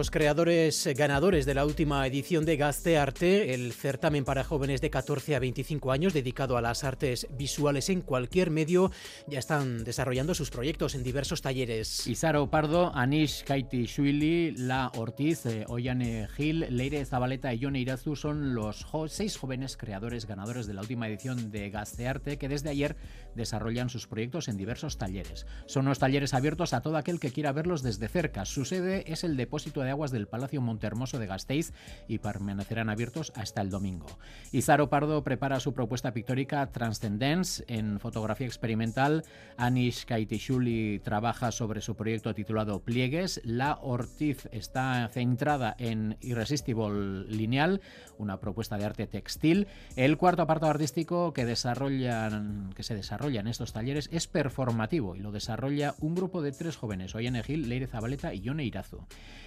Los 0.00 0.10
creadores 0.10 0.88
ganadores 0.96 1.44
de 1.44 1.52
la 1.52 1.66
última 1.66 2.06
edición 2.06 2.46
de 2.46 2.56
Gaste 2.56 2.96
Arte, 2.96 3.52
el 3.52 3.74
certamen 3.74 4.24
para 4.24 4.44
jóvenes 4.44 4.80
de 4.80 4.88
14 4.88 5.36
a 5.36 5.38
25 5.38 5.92
años 5.92 6.14
dedicado 6.14 6.56
a 6.56 6.62
las 6.62 6.84
artes 6.84 7.26
visuales 7.36 7.90
en 7.90 8.00
cualquier 8.00 8.50
medio, 8.50 8.92
ya 9.26 9.38
están 9.38 9.84
desarrollando 9.84 10.34
sus 10.34 10.48
proyectos 10.48 10.94
en 10.94 11.02
diversos 11.02 11.42
talleres. 11.42 12.06
Isaro 12.06 12.48
Pardo, 12.48 12.92
Anish 12.94 13.44
Kaiti 13.44 13.84
Shuili, 13.84 14.52
La 14.52 14.90
Ortiz, 14.96 15.44
eh, 15.44 15.66
Oyane 15.68 16.28
Gil, 16.34 16.66
Leire 16.70 17.04
Zabaleta 17.04 17.52
y 17.52 17.58
Yone 17.58 17.80
Irazu 17.80 18.16
son 18.16 18.54
los 18.54 18.86
seis 19.08 19.36
jóvenes 19.36 19.76
creadores 19.76 20.24
ganadores 20.24 20.66
de 20.66 20.72
la 20.72 20.80
última 20.80 21.08
edición 21.08 21.50
de 21.50 21.68
Gaste 21.68 22.08
Arte 22.08 22.38
que 22.38 22.48
desde 22.48 22.70
ayer 22.70 22.96
desarrollan 23.34 23.90
sus 23.90 24.06
proyectos 24.06 24.48
en 24.48 24.56
diversos 24.56 24.96
talleres. 24.96 25.46
Son 25.66 25.84
unos 25.84 25.98
talleres 25.98 26.32
abiertos 26.32 26.72
a 26.72 26.80
todo 26.80 26.96
aquel 26.96 27.20
que 27.20 27.32
quiera 27.32 27.52
verlos 27.52 27.82
desde 27.82 28.08
cerca. 28.08 28.46
Su 28.46 28.64
sede 28.64 29.04
es 29.06 29.24
el 29.24 29.36
depósito 29.36 29.80
tratamiento 29.80 29.89
de 29.90 29.92
aguas 29.92 30.12
del 30.12 30.28
Palacio 30.28 30.60
Montermoso 30.60 31.18
de 31.18 31.26
Gasteiz 31.26 31.72
y 32.06 32.18
permanecerán 32.18 32.90
abiertos 32.90 33.32
hasta 33.34 33.60
el 33.60 33.70
domingo. 33.70 34.06
Izaro 34.52 34.88
Pardo 34.88 35.24
prepara 35.24 35.58
su 35.58 35.74
propuesta 35.74 36.12
pictórica 36.12 36.70
Transcendence 36.70 37.64
en 37.66 37.98
fotografía 37.98 38.46
experimental. 38.46 39.24
Anish 39.56 40.04
Kaitishuli 40.04 41.00
trabaja 41.00 41.50
sobre 41.50 41.80
su 41.80 41.96
proyecto 41.96 42.34
titulado 42.34 42.84
Pliegues. 42.84 43.40
La 43.42 43.78
Ortiz 43.82 44.48
está 44.52 45.08
centrada 45.08 45.74
en 45.76 46.16
Irresistible 46.20 47.24
Lineal, 47.26 47.80
una 48.16 48.38
propuesta 48.38 48.78
de 48.78 48.84
arte 48.84 49.08
textil. 49.08 49.66
El 49.96 50.18
cuarto 50.18 50.42
apartado 50.42 50.70
artístico 50.70 51.32
que, 51.32 51.44
desarrollan, 51.44 52.72
que 52.76 52.84
se 52.84 52.94
desarrolla 52.94 53.40
en 53.40 53.48
estos 53.48 53.72
talleres 53.72 54.08
es 54.12 54.28
performativo 54.28 55.16
y 55.16 55.18
lo 55.18 55.32
desarrolla 55.32 55.96
un 55.98 56.14
grupo 56.14 56.42
de 56.42 56.52
tres 56.52 56.76
jóvenes, 56.76 57.16
Oyene 57.16 57.42
Gil, 57.42 57.68
Leire 57.68 57.88
Zabaleta 57.88 58.32
y 58.32 58.40
Yone 58.40 58.64
Irazu. 58.64 59.00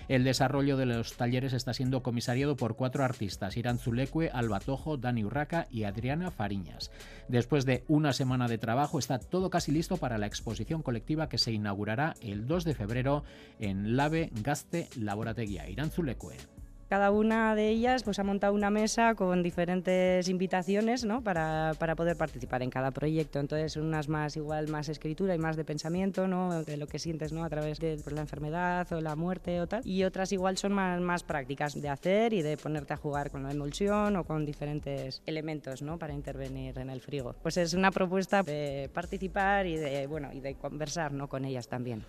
El 0.10 0.26
desarrollo 0.34 0.78
de 0.78 0.88
los 0.88 1.14
talleres 1.14 1.54
está 1.54 1.76
siendo 1.76 2.02
comisariado 2.02 2.56
por 2.56 2.76
cuatro 2.76 3.04
artistas, 3.04 3.56
Irán 3.56 3.78
Zulecue, 3.78 4.32
Alba 4.34 4.60
Tojo, 4.60 4.98
Dani 4.98 5.24
Urraca 5.24 5.68
y 5.70 5.84
Adriana 5.84 6.32
Fariñas. 6.32 6.90
Después 7.28 7.66
de 7.66 7.84
una 7.88 8.14
semana 8.14 8.48
de 8.48 8.58
trabajo 8.58 8.98
está 8.98 9.20
todo 9.20 9.52
casi 9.52 9.72
listo 9.72 9.98
para 9.98 10.18
la 10.18 10.26
exposición 10.26 10.82
colectiva 10.82 11.30
que 11.30 11.38
se 11.38 11.52
inaugurará 11.52 12.16
el 12.20 12.48
2 12.48 12.64
de 12.64 12.74
febrero 12.74 13.24
en 13.60 13.96
Lave 13.96 14.32
Gaste 14.42 14.90
Laborateguía. 14.98 15.70
Irán 15.70 15.92
Zulecue. 15.92 16.53
Cada 16.94 17.10
una 17.10 17.56
de 17.56 17.70
ellas 17.70 18.04
pues, 18.04 18.20
ha 18.20 18.24
montado 18.24 18.54
una 18.54 18.70
mesa 18.70 19.16
con 19.16 19.42
diferentes 19.42 20.30
invitaciones 20.30 21.04
¿no? 21.04 21.24
para, 21.24 21.72
para, 21.80 21.96
poder 21.96 22.16
participar 22.18 22.62
en 22.62 22.70
cada 22.70 22.92
proyecto. 22.92 23.40
Entonces, 23.40 23.78
unas 23.78 24.10
más 24.10 24.38
igual 24.38 24.68
más 24.68 24.90
escritura 24.90 25.34
y 25.34 25.40
más 25.40 25.56
de 25.56 25.66
pensamiento, 25.66 26.28
¿no? 26.28 26.64
de 26.64 26.78
lo 26.78 26.86
que 26.86 27.00
sientes 27.00 27.34
¿no? 27.34 27.46
a 27.46 27.50
través 27.50 27.80
de 27.80 27.98
pues, 28.04 28.14
la 28.14 28.22
enfermedad 28.22 28.94
o 28.94 29.02
la 29.02 29.16
muerte 29.16 29.60
o 29.60 29.66
tal. 29.66 29.82
Y 29.88 30.04
otras 30.04 30.32
igual 30.34 30.56
son 30.56 30.74
más, 30.74 31.02
más 31.02 31.24
prácticas 31.24 31.74
de 31.82 31.90
hacer 31.90 32.32
y 32.32 32.44
de 32.44 32.58
ponerte 32.58 32.94
a 32.94 32.98
jugar 32.98 33.32
con 33.32 33.42
la 33.42 33.50
emulsión 33.50 34.16
o 34.16 34.24
con 34.24 34.46
diferentes 34.46 35.24
elementos 35.26 35.82
¿no? 35.82 35.98
para 35.98 36.14
intervenir 36.14 36.78
en 36.78 36.92
el 36.92 37.02
frigo. 37.02 37.34
Pues 37.42 37.58
es 37.58 37.74
una 37.74 37.90
propuesta 37.90 38.44
de 38.44 38.88
participar 38.94 39.66
y 39.66 39.78
de, 39.78 40.06
bueno, 40.06 40.30
y 40.32 40.42
de 40.42 40.54
conversar 40.54 41.12
¿no? 41.12 41.28
con 41.28 41.44
ellas 41.44 41.68
también. 41.68 42.06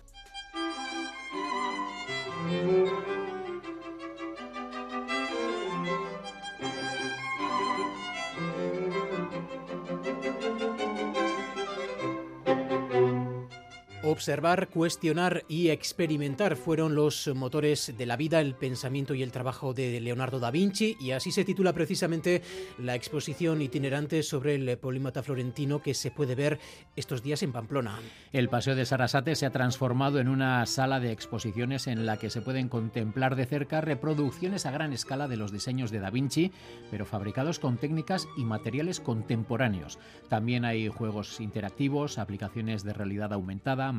Observar, 14.15 14.69
cuestionar 14.69 15.43
y 15.49 15.71
experimentar 15.71 16.55
fueron 16.55 16.95
los 16.95 17.27
motores 17.35 17.93
de 17.97 18.05
la 18.05 18.15
vida, 18.15 18.39
el 18.39 18.55
pensamiento 18.55 19.13
y 19.13 19.21
el 19.21 19.33
trabajo 19.33 19.73
de 19.73 19.99
Leonardo 19.99 20.39
da 20.39 20.51
Vinci 20.51 20.95
y 21.01 21.11
así 21.11 21.33
se 21.33 21.43
titula 21.43 21.73
precisamente 21.73 22.41
la 22.77 22.95
exposición 22.95 23.61
itinerante 23.61 24.23
sobre 24.23 24.55
el 24.55 24.77
polímata 24.77 25.21
florentino 25.21 25.81
que 25.81 25.93
se 25.93 26.11
puede 26.11 26.33
ver 26.33 26.59
estos 26.95 27.23
días 27.23 27.43
en 27.43 27.51
Pamplona. 27.51 27.99
El 28.31 28.47
Paseo 28.47 28.73
de 28.73 28.85
Sarasate 28.85 29.35
se 29.35 29.47
ha 29.47 29.51
transformado 29.51 30.19
en 30.19 30.29
una 30.29 30.65
sala 30.65 31.01
de 31.01 31.11
exposiciones 31.11 31.85
en 31.87 32.05
la 32.05 32.15
que 32.15 32.29
se 32.29 32.39
pueden 32.39 32.69
contemplar 32.69 33.35
de 33.35 33.45
cerca 33.45 33.81
reproducciones 33.81 34.65
a 34.65 34.71
gran 34.71 34.93
escala 34.93 35.27
de 35.27 35.35
los 35.35 35.51
diseños 35.51 35.91
de 35.91 35.99
da 35.99 36.09
Vinci, 36.09 36.53
pero 36.89 37.05
fabricados 37.05 37.59
con 37.59 37.75
técnicas 37.75 38.29
y 38.37 38.45
materiales 38.45 39.01
contemporáneos. 39.01 39.99
También 40.29 40.63
hay 40.63 40.87
juegos 40.87 41.41
interactivos, 41.41 42.17
aplicaciones 42.17 42.85
de 42.85 42.93
realidad 42.93 43.33
aumentada, 43.33 43.91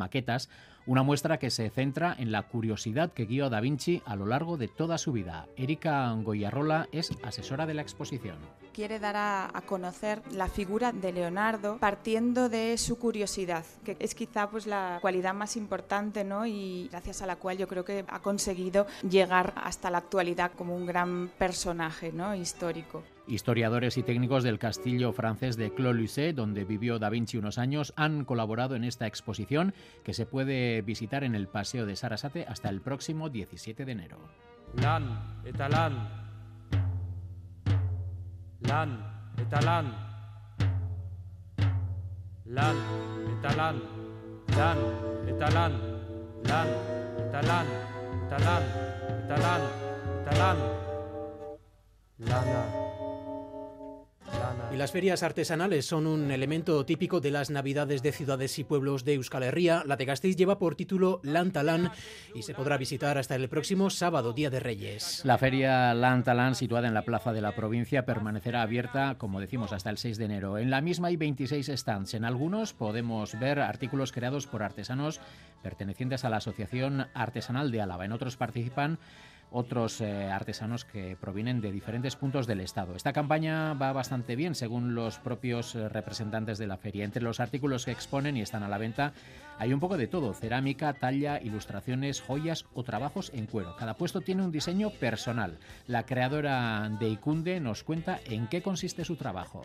una 0.86 1.02
muestra 1.02 1.38
que 1.38 1.50
se 1.50 1.68
centra 1.70 2.14
en 2.18 2.30
la 2.30 2.42
curiosidad 2.42 3.12
que 3.12 3.26
guió 3.26 3.46
a 3.46 3.50
Da 3.50 3.61
Vinci 3.61 4.02
a 4.07 4.14
lo 4.14 4.26
largo 4.26 4.57
de 4.57 4.68
toda 4.68 4.98
su 4.98 5.12
vida. 5.12 5.46
Erika 5.57 6.12
Goyarrola 6.12 6.88
es 6.92 7.11
asesora 7.22 7.66
de 7.66 7.74
la 7.74 7.82
exposición. 7.82 8.36
Quiere 8.72 8.98
dar 8.98 9.16
a, 9.16 9.50
a, 9.52 9.62
conocer 9.62 10.22
la 10.32 10.48
figura 10.48 10.92
de 10.92 11.12
Leonardo 11.12 11.78
partiendo 11.78 12.48
de 12.48 12.76
su 12.78 12.98
curiosidad, 12.98 13.64
que 13.84 13.96
es 13.98 14.14
quizá 14.14 14.48
pues 14.50 14.66
la 14.66 14.98
cualidad 15.00 15.34
más 15.34 15.57
importante, 15.57 16.24
¿no? 16.24 16.46
Y 16.46 16.88
gracias 16.90 17.22
a 17.22 17.26
la 17.26 17.36
cual 17.36 17.57
yo 17.57 17.66
creo 17.66 17.84
que 17.84 18.04
ha 18.07 18.20
conseguido 18.20 18.86
llegar 19.09 19.54
hasta 19.57 19.90
la 19.90 19.98
actualidad 19.98 20.52
como 20.52 20.76
un 20.76 20.86
gran 20.86 21.30
personaje, 21.38 22.12
¿no? 22.12 22.34
histórico. 22.34 23.02
Historiadores 23.29 23.97
y 23.97 24.05
técnicos 24.05 24.45
del 24.45 24.61
castillo 24.61 25.12
francés 25.12 25.57
de 25.57 25.74
Clos-Lucé, 25.74 26.33
donde 26.33 26.64
vivió 26.64 27.01
Da 27.01 27.11
Vinci 27.11 27.37
unos 27.37 27.59
años, 27.59 27.93
han 27.97 28.24
colaborado 28.24 28.77
en 28.77 28.85
esta 28.85 29.09
exposición 29.09 29.74
que 30.05 30.14
se 30.14 30.27
puede 30.27 30.81
visitar 30.83 31.24
en 31.24 31.35
el 31.35 31.49
Paseo 31.49 31.87
de 31.87 31.97
Sarasate 31.97 32.47
hasta 32.49 32.68
el 32.68 32.81
próximo 32.81 33.29
17 33.29 33.85
de 33.85 33.93
enero. 33.93 34.18
Lan, 34.77 35.43
eta 35.45 35.68
lan. 35.68 36.09
Lan, 38.61 39.01
eta 39.39 39.61
lan. 39.61 39.93
Lan, 42.47 42.77
eta 43.29 43.51
lan. 43.51 43.97
Lan. 52.18 52.86
Y 54.73 54.77
las 54.77 54.91
ferias 54.91 55.23
artesanales 55.23 55.87
son 55.87 56.07
un 56.07 56.31
elemento 56.31 56.85
típico 56.85 57.21
de 57.21 57.31
las 57.31 57.51
navidades 57.51 58.03
de 58.03 58.12
ciudades 58.12 58.59
y 58.59 58.64
pueblos 58.64 59.05
de 59.05 59.14
Euskal 59.14 59.45
Herria. 59.45 59.85
La 59.87 59.97
de 59.97 60.05
Gasteiz 60.05 60.37
lleva 60.37 60.59
por 60.59 60.75
título 60.75 61.21
Lantalán 61.23 61.93
y 62.35 62.43
se 62.43 62.53
podrá 62.53 62.77
visitar 62.77 63.17
hasta 63.17 63.37
el 63.37 63.49
próximo 63.49 63.91
sábado, 63.91 64.33
Día 64.33 64.51
de 64.51 64.61
Reyes. 64.61 65.23
La 65.25 65.39
feria 65.39 65.95
Lantalán, 65.95 66.57
situada 66.57 66.89
en 66.89 66.95
la 66.95 67.03
plaza 67.03 67.33
de 67.33 67.41
la 67.41 67.55
provincia, 67.55 68.05
permanecerá 68.05 68.62
abierta, 68.62 69.17
como 69.19 69.41
decimos, 69.41 69.73
hasta 69.73 69.91
el 69.91 69.99
6 69.99 70.19
de 70.19 70.25
enero. 70.25 70.59
En 70.59 70.71
la 70.71 70.81
misma 70.81 71.09
hay 71.09 71.17
26 71.17 71.71
stands. 71.75 72.14
En 72.14 72.25
algunos 72.25 72.73
podemos 72.73 73.39
ver 73.39 73.61
artículos 73.61 74.11
creados 74.11 74.47
por 74.49 74.64
artesanos 74.64 75.21
pertenecientes 75.62 76.25
a 76.25 76.31
la 76.31 76.39
Asociación 76.39 77.07
Artesanal 77.14 77.71
de 77.71 77.81
Álava. 77.81 78.05
En 78.05 78.12
otros 78.12 78.37
participan 78.37 78.99
otros 79.51 80.01
eh, 80.01 80.30
artesanos 80.30 80.84
que 80.84 81.16
provienen 81.20 81.61
de 81.61 81.72
diferentes 81.72 82.16
puntos 82.16 82.47
del 82.47 82.61
Estado. 82.61 82.94
Esta 82.94 83.12
campaña 83.12 83.74
va 83.74 83.92
bastante 83.92 84.36
bien, 84.36 84.55
según 84.55 84.94
los 84.94 85.18
propios 85.18 85.74
eh, 85.74 85.88
representantes 85.88 86.59
de 86.59 86.66
la 86.66 86.76
feria. 86.76 87.05
Entre 87.05 87.22
los 87.22 87.40
artículos 87.40 87.84
que 87.84 87.92
exponen 87.92 88.36
y 88.36 88.42
están 88.42 88.62
a 88.62 88.68
la 88.68 88.78
venta 88.78 89.12
hay 89.59 89.72
un 89.72 89.80
poco 89.80 89.97
de 89.97 90.09
todo, 90.09 90.34
cerámica, 90.34 90.92
talla, 90.94 91.40
ilustraciones, 91.40 92.20
joyas 92.20 92.66
o 92.74 92.82
trabajos 92.82 93.30
en 93.34 93.47
cuero. 93.47 93.76
Cada 93.76 93.94
puesto 93.94 94.20
tiene 94.20 94.42
un 94.42 94.53
diseño 94.53 94.90
personal. 94.90 95.59
La 95.86 96.05
creadora 96.05 96.88
de 97.01 97.09
Icunde 97.09 97.61
nos 97.61 97.82
cuenta 97.82 98.20
en 98.26 98.49
qué 98.49 98.62
consiste 98.62 99.05
su 99.05 99.16
trabajo 99.16 99.62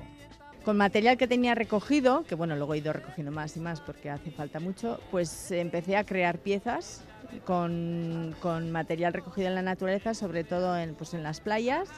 con 0.63 0.77
material 0.77 1.17
que 1.17 1.27
tenía 1.27 1.55
recogido, 1.55 2.23
que 2.23 2.36
bueno, 2.36 2.55
luego 2.55 2.75
he 2.75 2.77
ido 2.77 2.93
recogiendo 2.93 3.32
más 3.32 3.57
y 3.57 3.59
más 3.59 3.82
porque 3.82 4.11
hace 4.11 4.29
falta 4.29 4.59
mucho, 4.59 4.99
pues 5.09 5.51
empecé 5.51 5.97
a 5.97 6.03
crear 6.03 6.38
piezas 6.38 7.03
con, 7.45 8.36
con 8.39 8.71
material 8.71 9.13
recogido 9.13 9.47
en 9.47 9.55
la 9.55 9.61
naturaleza, 9.61 10.13
sobre 10.13 10.43
todo 10.43 10.77
en, 10.77 10.95
pues 10.95 11.13
en 11.13 11.23
las 11.23 11.41
playas, 11.41 11.89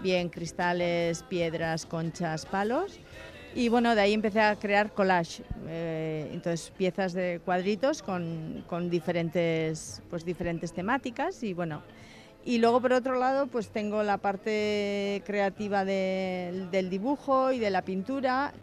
bien 0.00 0.28
cristales, 0.28 1.22
piedras, 1.22 1.86
conchas, 1.86 2.46
palos. 2.46 2.98
Y 3.54 3.68
bueno, 3.70 3.94
de 3.94 4.02
ahí 4.02 4.12
empecé 4.12 4.40
a 4.40 4.54
crear 4.56 4.92
collage, 4.92 5.42
eh, 5.68 6.28
entonces 6.32 6.70
piezas 6.76 7.12
de 7.12 7.40
cuadritos 7.44 8.02
con, 8.02 8.64
con, 8.68 8.90
diferentes, 8.90 10.02
pues 10.10 10.24
diferentes 10.24 10.72
temáticas 10.72 11.42
y 11.42 11.54
bueno, 11.54 11.82
y 12.48 12.56
luego 12.56 12.80
por 12.80 12.94
otro 12.94 13.18
lado 13.18 13.46
pues 13.46 13.68
tengo 13.68 14.02
la 14.02 14.16
parte 14.16 15.22
creativa 15.26 15.84
de, 15.84 16.66
del 16.70 16.88
dibujo 16.88 17.52
y 17.52 17.58
de 17.58 17.68
la 17.68 17.82
pintura. 17.82 18.54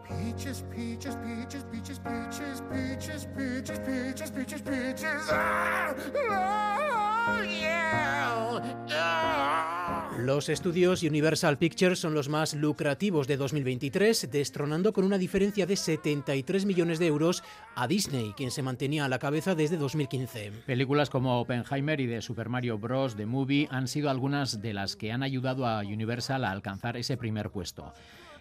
Los 10.26 10.48
estudios 10.48 11.04
Universal 11.04 11.56
Pictures 11.56 12.00
son 12.00 12.12
los 12.12 12.28
más 12.28 12.52
lucrativos 12.52 13.28
de 13.28 13.36
2023, 13.36 14.28
destronando 14.28 14.92
con 14.92 15.04
una 15.04 15.18
diferencia 15.18 15.66
de 15.66 15.76
73 15.76 16.66
millones 16.66 16.98
de 16.98 17.06
euros 17.06 17.44
a 17.76 17.86
Disney, 17.86 18.32
quien 18.36 18.50
se 18.50 18.60
mantenía 18.60 19.04
a 19.04 19.08
la 19.08 19.20
cabeza 19.20 19.54
desde 19.54 19.76
2015. 19.76 20.50
Películas 20.66 21.10
como 21.10 21.40
Oppenheimer 21.40 22.00
y 22.00 22.06
de 22.06 22.22
Super 22.22 22.48
Mario 22.48 22.76
Bros. 22.76 23.14
The 23.14 23.24
Movie 23.24 23.68
han 23.70 23.86
sido 23.86 24.10
algunas 24.10 24.60
de 24.60 24.74
las 24.74 24.96
que 24.96 25.12
han 25.12 25.22
ayudado 25.22 25.64
a 25.64 25.82
Universal 25.82 26.42
a 26.44 26.50
alcanzar 26.50 26.96
ese 26.96 27.16
primer 27.16 27.50
puesto. 27.50 27.92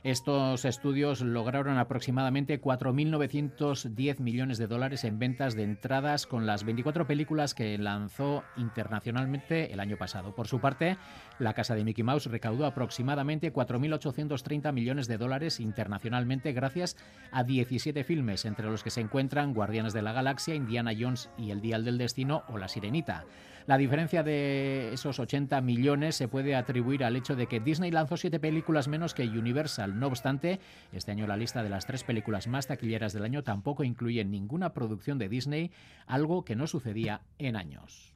Estos 0.05 0.65
estudios 0.65 1.21
lograron 1.21 1.79
aproximadamente 1.79 2.61
4.910 2.61 4.19
millones 4.19 4.59
de 4.59 4.67
dólares 4.67 5.03
en 5.03 5.17
ventas 5.17 5.55
de 5.55 5.63
entradas 5.63 6.27
con 6.27 6.45
las 6.45 6.63
24 6.63 7.07
películas 7.07 7.55
que 7.55 7.75
lanzó 7.79 8.43
internacionalmente 8.55 9.73
el 9.73 9.79
año 9.79 9.97
pasado. 9.97 10.35
Por 10.35 10.47
su 10.47 10.59
parte, 10.59 10.97
la 11.39 11.55
casa 11.55 11.73
de 11.73 11.83
Mickey 11.83 12.03
Mouse 12.03 12.27
recaudó 12.27 12.67
aproximadamente 12.67 13.51
4.830 13.51 14.71
millones 14.73 15.07
de 15.07 15.17
dólares 15.17 15.59
internacionalmente 15.59 16.53
gracias 16.53 16.97
a 17.31 17.43
17 17.43 18.03
filmes, 18.03 18.45
entre 18.45 18.69
los 18.69 18.83
que 18.83 18.91
se 18.91 19.01
encuentran 19.01 19.55
Guardianes 19.55 19.93
de 19.93 20.03
la 20.03 20.13
Galaxia, 20.13 20.53
Indiana 20.53 20.91
Jones 20.95 21.31
y 21.35 21.49
El 21.49 21.61
Dial 21.61 21.83
del 21.83 21.97
Destino 21.97 22.43
o 22.49 22.59
La 22.59 22.67
Sirenita. 22.67 23.25
La 23.67 23.77
diferencia 23.77 24.21
de 24.21 24.93
esos 24.93 25.19
80 25.19 25.59
millones 25.61 26.15
se 26.15 26.27
puede 26.27 26.55
atribuir 26.55 27.03
al 27.03 27.15
hecho 27.15 27.35
de 27.35 27.47
que 27.47 27.59
Disney 27.59 27.89
lanzó 27.89 28.15
siete 28.15 28.39
películas 28.39 28.87
menos 28.87 29.15
que 29.15 29.23
Universal. 29.23 29.99
No 29.99 30.05
obstante, 30.05 30.59
este 30.91 31.11
año 31.11 31.25
la 31.25 31.35
lista 31.35 31.63
de 31.63 31.69
las 31.69 31.87
tres 31.87 32.03
películas 32.03 32.47
más 32.47 32.67
taquilleras 32.67 33.13
del 33.13 33.23
año 33.23 33.43
tampoco 33.43 33.83
incluye 33.83 34.23
ninguna 34.23 34.73
producción 34.73 35.17
de 35.17 35.29
Disney, 35.29 35.71
algo 36.05 36.45
que 36.45 36.55
no 36.55 36.67
sucedía 36.67 37.21
en 37.39 37.55
años. 37.55 38.13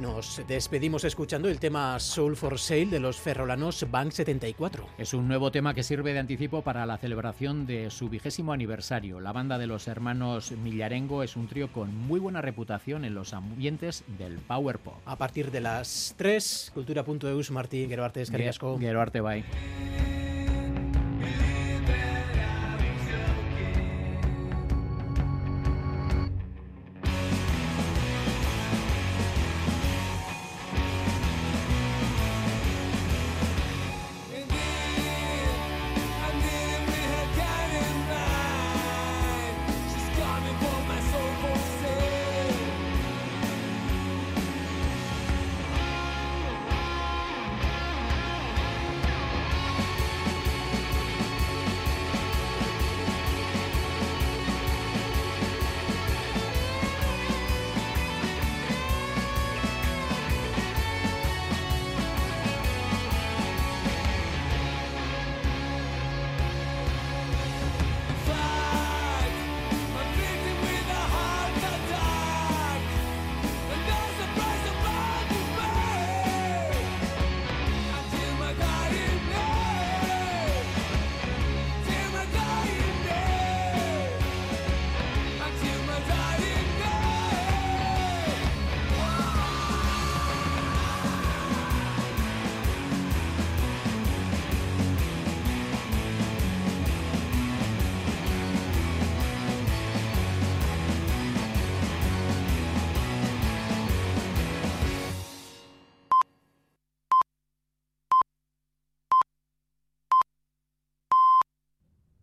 Nos 0.00 0.42
despedimos 0.48 1.04
escuchando 1.04 1.50
el 1.50 1.60
tema 1.60 2.00
Soul 2.00 2.34
for 2.34 2.58
Sale 2.58 2.86
de 2.86 3.00
los 3.00 3.20
ferrolanos 3.20 3.84
Bank 3.90 4.12
74. 4.12 4.86
Es 4.96 5.12
un 5.12 5.28
nuevo 5.28 5.52
tema 5.52 5.74
que 5.74 5.82
sirve 5.82 6.14
de 6.14 6.20
anticipo 6.20 6.62
para 6.62 6.86
la 6.86 6.96
celebración 6.96 7.66
de 7.66 7.90
su 7.90 8.08
vigésimo 8.08 8.54
aniversario. 8.54 9.20
La 9.20 9.32
banda 9.32 9.58
de 9.58 9.66
los 9.66 9.88
hermanos 9.88 10.52
Millarengo 10.52 11.22
es 11.22 11.36
un 11.36 11.48
trío 11.48 11.70
con 11.70 11.94
muy 11.94 12.18
buena 12.18 12.40
reputación 12.40 13.04
en 13.04 13.14
los 13.14 13.34
ambientes 13.34 14.02
del 14.18 14.38
power 14.38 14.78
pop. 14.78 14.94
A 15.04 15.16
partir 15.16 15.50
de 15.50 15.60
las 15.60 16.14
3, 16.16 16.70
cultura.eus, 16.72 17.50
Martín, 17.50 17.90
Geroarte, 17.90 18.22
Escariasco. 18.22 18.78
Geroarte, 18.78 19.20
bye. 19.20 19.44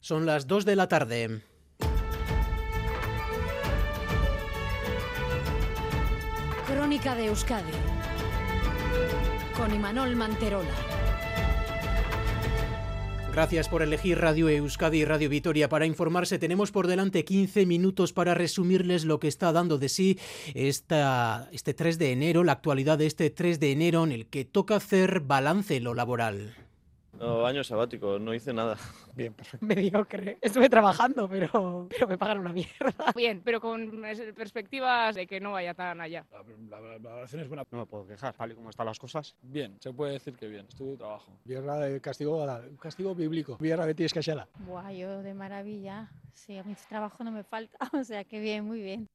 Son 0.08 0.26
las 0.26 0.48
2 0.48 0.64
de 0.64 0.78
la 0.78 0.88
tarde. 0.88 1.42
Crónica 6.66 7.14
de 7.14 7.26
Euskadi 7.26 7.74
con 9.58 9.76
Imanol 9.76 10.16
Manterola. 10.16 10.70
Gracias 13.34 13.68
por 13.68 13.82
elegir 13.82 14.18
Radio 14.20 14.48
Euskadi 14.48 15.00
y 15.00 15.04
Radio 15.04 15.28
Vitoria 15.28 15.68
para 15.68 15.86
informarse. 15.86 16.40
Tenemos 16.40 16.72
por 16.72 16.88
delante 16.88 17.26
15 17.26 17.66
minutos 17.66 18.14
para 18.14 18.34
resumirles 18.34 19.04
lo 19.04 19.20
que 19.20 19.28
está 19.28 19.52
dando 19.52 19.78
de 19.78 19.90
sí 19.90 20.18
esta, 20.54 21.50
este 21.52 21.74
3 21.74 22.00
de 22.00 22.14
enero, 22.14 22.46
la 22.46 22.54
actualidad 22.54 22.98
de 22.98 23.08
este 23.08 23.30
3 23.30 23.60
de 23.60 23.74
enero 23.74 24.06
en 24.06 24.14
el 24.14 24.28
que 24.28 24.46
toca 24.46 24.78
hacer 24.78 25.20
balance 25.20 25.76
en 25.76 25.84
lo 25.84 25.94
laboral. 25.94 26.67
No, 27.18 27.46
año 27.46 27.64
sabático, 27.64 28.20
no 28.20 28.34
hice 28.34 28.54
nada. 28.54 28.78
Bien, 29.16 29.34
perfecto. 29.34 29.66
Mediocre. 29.66 30.38
Estuve 30.42 30.70
trabajando, 30.70 31.28
pero, 31.28 31.88
pero 31.90 32.08
me 32.08 32.18
pagan 32.18 32.40
una 32.40 32.54
mierda. 32.54 33.12
Bien, 33.16 33.42
pero 33.44 33.60
con 33.60 34.02
perspectivas 34.36 35.16
de 35.16 35.26
que 35.26 35.40
no 35.40 35.54
vaya 35.54 35.74
tan 35.74 36.00
allá. 36.00 36.26
La, 36.70 36.80
valoración 36.80 37.42
es 37.42 37.48
buena. 37.48 37.64
No 37.72 37.80
me 37.80 37.86
puedo 37.86 38.06
quejar, 38.06 38.36
tal 38.36 38.52
y 38.52 38.56
como 38.56 38.70
están 38.70 38.86
las 38.86 39.00
cosas. 39.00 39.36
Bien, 39.42 39.78
se 39.80 39.92
puede 39.92 40.14
decir 40.14 40.36
que 40.36 40.48
bien, 40.48 40.66
estuve 40.70 40.96
trabajo. 40.96 41.32
Vierra 41.44 41.78
de 41.78 42.00
castigo, 42.00 42.44
un 42.44 42.78
castigo 42.78 43.16
bíblico. 43.16 43.58
Vierra 43.60 43.86
de 43.86 43.96
tienes 43.96 44.14
que 44.14 44.22
Buah, 44.66 44.92
yo 44.92 45.24
de 45.24 45.34
maravilla. 45.34 46.12
Sí, 46.34 46.58
a 46.58 46.64
mi 46.64 46.76
trabajo 46.76 47.24
no 47.24 47.32
me 47.32 47.44
falta, 47.44 47.78
o 47.94 48.04
sea 48.04 48.24
que 48.24 48.40
bien, 48.40 48.66
muy 48.66 48.82
bien. 48.82 49.10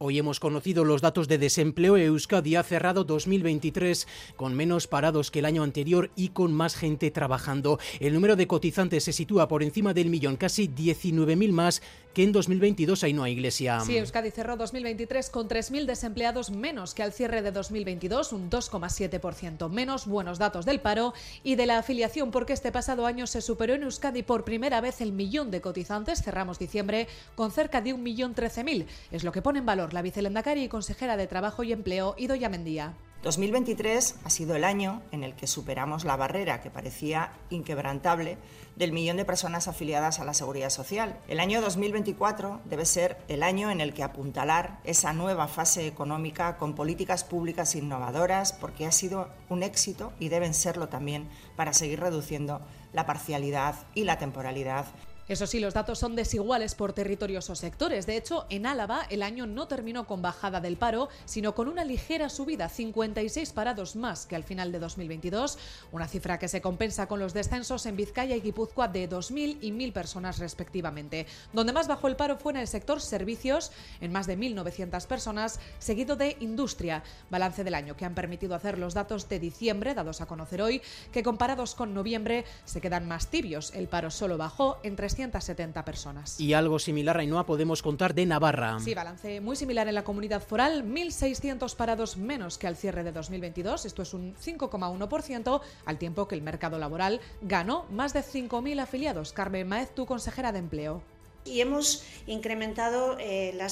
Hoy 0.00 0.16
hemos 0.16 0.38
conocido 0.38 0.84
los 0.84 1.02
datos 1.02 1.26
de 1.26 1.38
desempleo. 1.38 1.96
Euskadi 1.96 2.54
ha 2.54 2.62
cerrado 2.62 3.02
2023 3.02 4.06
con 4.36 4.54
menos 4.54 4.86
parados 4.86 5.32
que 5.32 5.40
el 5.40 5.44
año 5.44 5.64
anterior 5.64 6.12
y 6.14 6.28
con 6.28 6.52
más 6.52 6.76
gente 6.76 7.10
trabajando. 7.10 7.80
El 7.98 8.14
número 8.14 8.36
de 8.36 8.46
cotizantes 8.46 9.02
se 9.02 9.12
sitúa 9.12 9.48
por 9.48 9.64
encima 9.64 9.94
del 9.94 10.08
millón, 10.08 10.36
casi 10.36 10.68
19.000 10.68 11.50
más 11.50 11.82
que 12.14 12.22
en 12.24 12.32
2022 12.32 13.04
hay 13.04 13.12
no 13.12 13.22
hay 13.22 13.32
iglesia. 13.32 13.80
Sí, 13.80 13.96
Euskadi 13.96 14.30
cerró 14.30 14.56
2023 14.56 15.30
con 15.30 15.48
3.000 15.48 15.84
desempleados 15.84 16.50
menos 16.50 16.94
que 16.94 17.02
al 17.02 17.12
cierre 17.12 17.42
de 17.42 17.52
2022, 17.52 18.32
un 18.32 18.50
2,7% 18.50 19.68
menos. 19.68 20.06
Buenos 20.06 20.38
datos 20.38 20.64
del 20.64 20.80
paro 20.80 21.12
y 21.44 21.54
de 21.54 21.66
la 21.66 21.78
afiliación, 21.78 22.30
porque 22.30 22.52
este 22.52 22.72
pasado 22.72 23.06
año 23.06 23.26
se 23.26 23.40
superó 23.40 23.74
en 23.74 23.82
Euskadi 23.82 24.22
por 24.22 24.44
primera 24.44 24.80
vez 24.80 25.00
el 25.00 25.12
millón 25.12 25.50
de 25.50 25.60
cotizantes. 25.60 26.22
Cerramos 26.22 26.58
diciembre 26.58 27.08
con 27.34 27.52
cerca 27.52 27.80
de 27.80 27.92
un 27.92 28.02
millón 28.02 28.34
13.000. 28.34 28.86
Es 29.12 29.22
lo 29.22 29.30
que 29.30 29.42
pone 29.42 29.58
en 29.58 29.66
valor 29.66 29.87
la 29.92 30.02
vicelendacari 30.02 30.64
y 30.64 30.68
consejera 30.68 31.16
de 31.16 31.26
Trabajo 31.26 31.62
y 31.62 31.72
Empleo, 31.72 32.14
Idoya 32.18 32.48
Mendía. 32.48 32.94
2023 33.22 34.14
ha 34.22 34.30
sido 34.30 34.54
el 34.54 34.62
año 34.62 35.02
en 35.10 35.24
el 35.24 35.34
que 35.34 35.48
superamos 35.48 36.04
la 36.04 36.16
barrera 36.16 36.60
que 36.60 36.70
parecía 36.70 37.32
inquebrantable 37.50 38.38
del 38.76 38.92
millón 38.92 39.16
de 39.16 39.24
personas 39.24 39.66
afiliadas 39.66 40.20
a 40.20 40.24
la 40.24 40.34
Seguridad 40.34 40.70
Social. 40.70 41.18
El 41.26 41.40
año 41.40 41.60
2024 41.60 42.60
debe 42.64 42.84
ser 42.84 43.18
el 43.26 43.42
año 43.42 43.72
en 43.72 43.80
el 43.80 43.92
que 43.92 44.04
apuntalar 44.04 44.78
esa 44.84 45.12
nueva 45.12 45.48
fase 45.48 45.88
económica 45.88 46.56
con 46.58 46.76
políticas 46.76 47.24
públicas 47.24 47.74
innovadoras, 47.74 48.52
porque 48.52 48.86
ha 48.86 48.92
sido 48.92 49.28
un 49.48 49.64
éxito 49.64 50.12
y 50.20 50.28
deben 50.28 50.54
serlo 50.54 50.88
también 50.88 51.28
para 51.56 51.72
seguir 51.72 51.98
reduciendo 51.98 52.60
la 52.92 53.04
parcialidad 53.04 53.74
y 53.94 54.04
la 54.04 54.18
temporalidad 54.18 54.86
Eso 55.28 55.46
sí, 55.46 55.60
los 55.60 55.74
datos 55.74 55.98
son 55.98 56.16
desiguales 56.16 56.74
por 56.74 56.94
territorios 56.94 57.50
o 57.50 57.54
sectores. 57.54 58.06
De 58.06 58.16
hecho, 58.16 58.46
en 58.48 58.64
Álava 58.64 59.02
el 59.10 59.22
año 59.22 59.46
no 59.46 59.68
terminó 59.68 60.06
con 60.06 60.22
bajada 60.22 60.62
del 60.62 60.78
paro, 60.78 61.10
sino 61.26 61.54
con 61.54 61.68
una 61.68 61.84
ligera 61.84 62.30
subida, 62.30 62.70
56 62.70 63.52
parados 63.52 63.94
más 63.94 64.24
que 64.24 64.36
al 64.36 64.42
final 64.42 64.72
de 64.72 64.78
2022, 64.78 65.58
una 65.92 66.08
cifra 66.08 66.38
que 66.38 66.48
se 66.48 66.62
compensa 66.62 67.08
con 67.08 67.20
los 67.20 67.34
descensos 67.34 67.84
en 67.84 67.96
Vizcaya 67.96 68.36
y 68.36 68.40
Guipúzcoa 68.40 68.88
de 68.88 69.06
2.000 69.06 69.58
y 69.60 69.70
1.000 69.70 69.92
personas 69.92 70.38
respectivamente. 70.38 71.26
Donde 71.52 71.74
más 71.74 71.88
bajó 71.88 72.08
el 72.08 72.16
paro 72.16 72.38
fue 72.38 72.52
en 72.52 72.60
el 72.60 72.66
sector 72.66 73.02
servicios, 73.02 73.70
en 74.00 74.12
más 74.12 74.26
de 74.26 74.38
1.900 74.38 75.06
personas, 75.06 75.60
seguido 75.78 76.16
de 76.16 76.38
industria. 76.40 77.02
Balance 77.28 77.64
del 77.64 77.74
año 77.74 77.98
que 77.98 78.06
han 78.06 78.14
permitido 78.14 78.54
hacer 78.54 78.78
los 78.78 78.94
datos 78.94 79.28
de 79.28 79.38
diciembre, 79.38 79.92
dados 79.92 80.22
a 80.22 80.26
conocer 80.26 80.62
hoy, 80.62 80.80
que 81.12 81.22
comparados 81.22 81.74
con 81.74 81.92
noviembre 81.92 82.46
se 82.64 82.80
quedan 82.80 83.06
más 83.06 83.26
tibios. 83.26 83.74
El 83.74 83.88
paro 83.88 84.10
solo 84.10 84.38
bajó 84.38 84.78
en 84.82 84.96
300 84.96 85.17
personas. 85.84 86.40
Y 86.40 86.54
algo 86.54 86.78
similar, 86.78 87.18
Ainhoa, 87.18 87.44
podemos 87.44 87.82
contar 87.82 88.14
de 88.14 88.26
Navarra. 88.26 88.78
Sí, 88.80 88.94
balance 88.94 89.40
muy 89.40 89.56
similar 89.56 89.88
en 89.88 89.94
la 89.94 90.04
comunidad 90.04 90.42
foral, 90.42 90.84
1.600 90.84 91.74
parados 91.74 92.16
menos 92.16 92.58
que 92.58 92.66
al 92.66 92.76
cierre 92.76 93.02
de 93.02 93.12
2022, 93.12 93.84
esto 93.84 94.02
es 94.02 94.14
un 94.14 94.34
5,1%, 94.36 95.60
al 95.84 95.98
tiempo 95.98 96.28
que 96.28 96.34
el 96.34 96.42
mercado 96.42 96.78
laboral 96.78 97.20
ganó 97.42 97.86
más 97.90 98.12
de 98.12 98.20
5.000 98.20 98.80
afiliados. 98.80 99.32
Carmen 99.32 99.68
Maez, 99.68 99.94
tu 99.94 100.06
consejera 100.06 100.52
de 100.52 100.60
empleo 100.60 101.02
y 101.48 101.60
hemos 101.60 102.04
incrementado 102.26 103.16
eh, 103.18 103.52
la, 103.54 103.66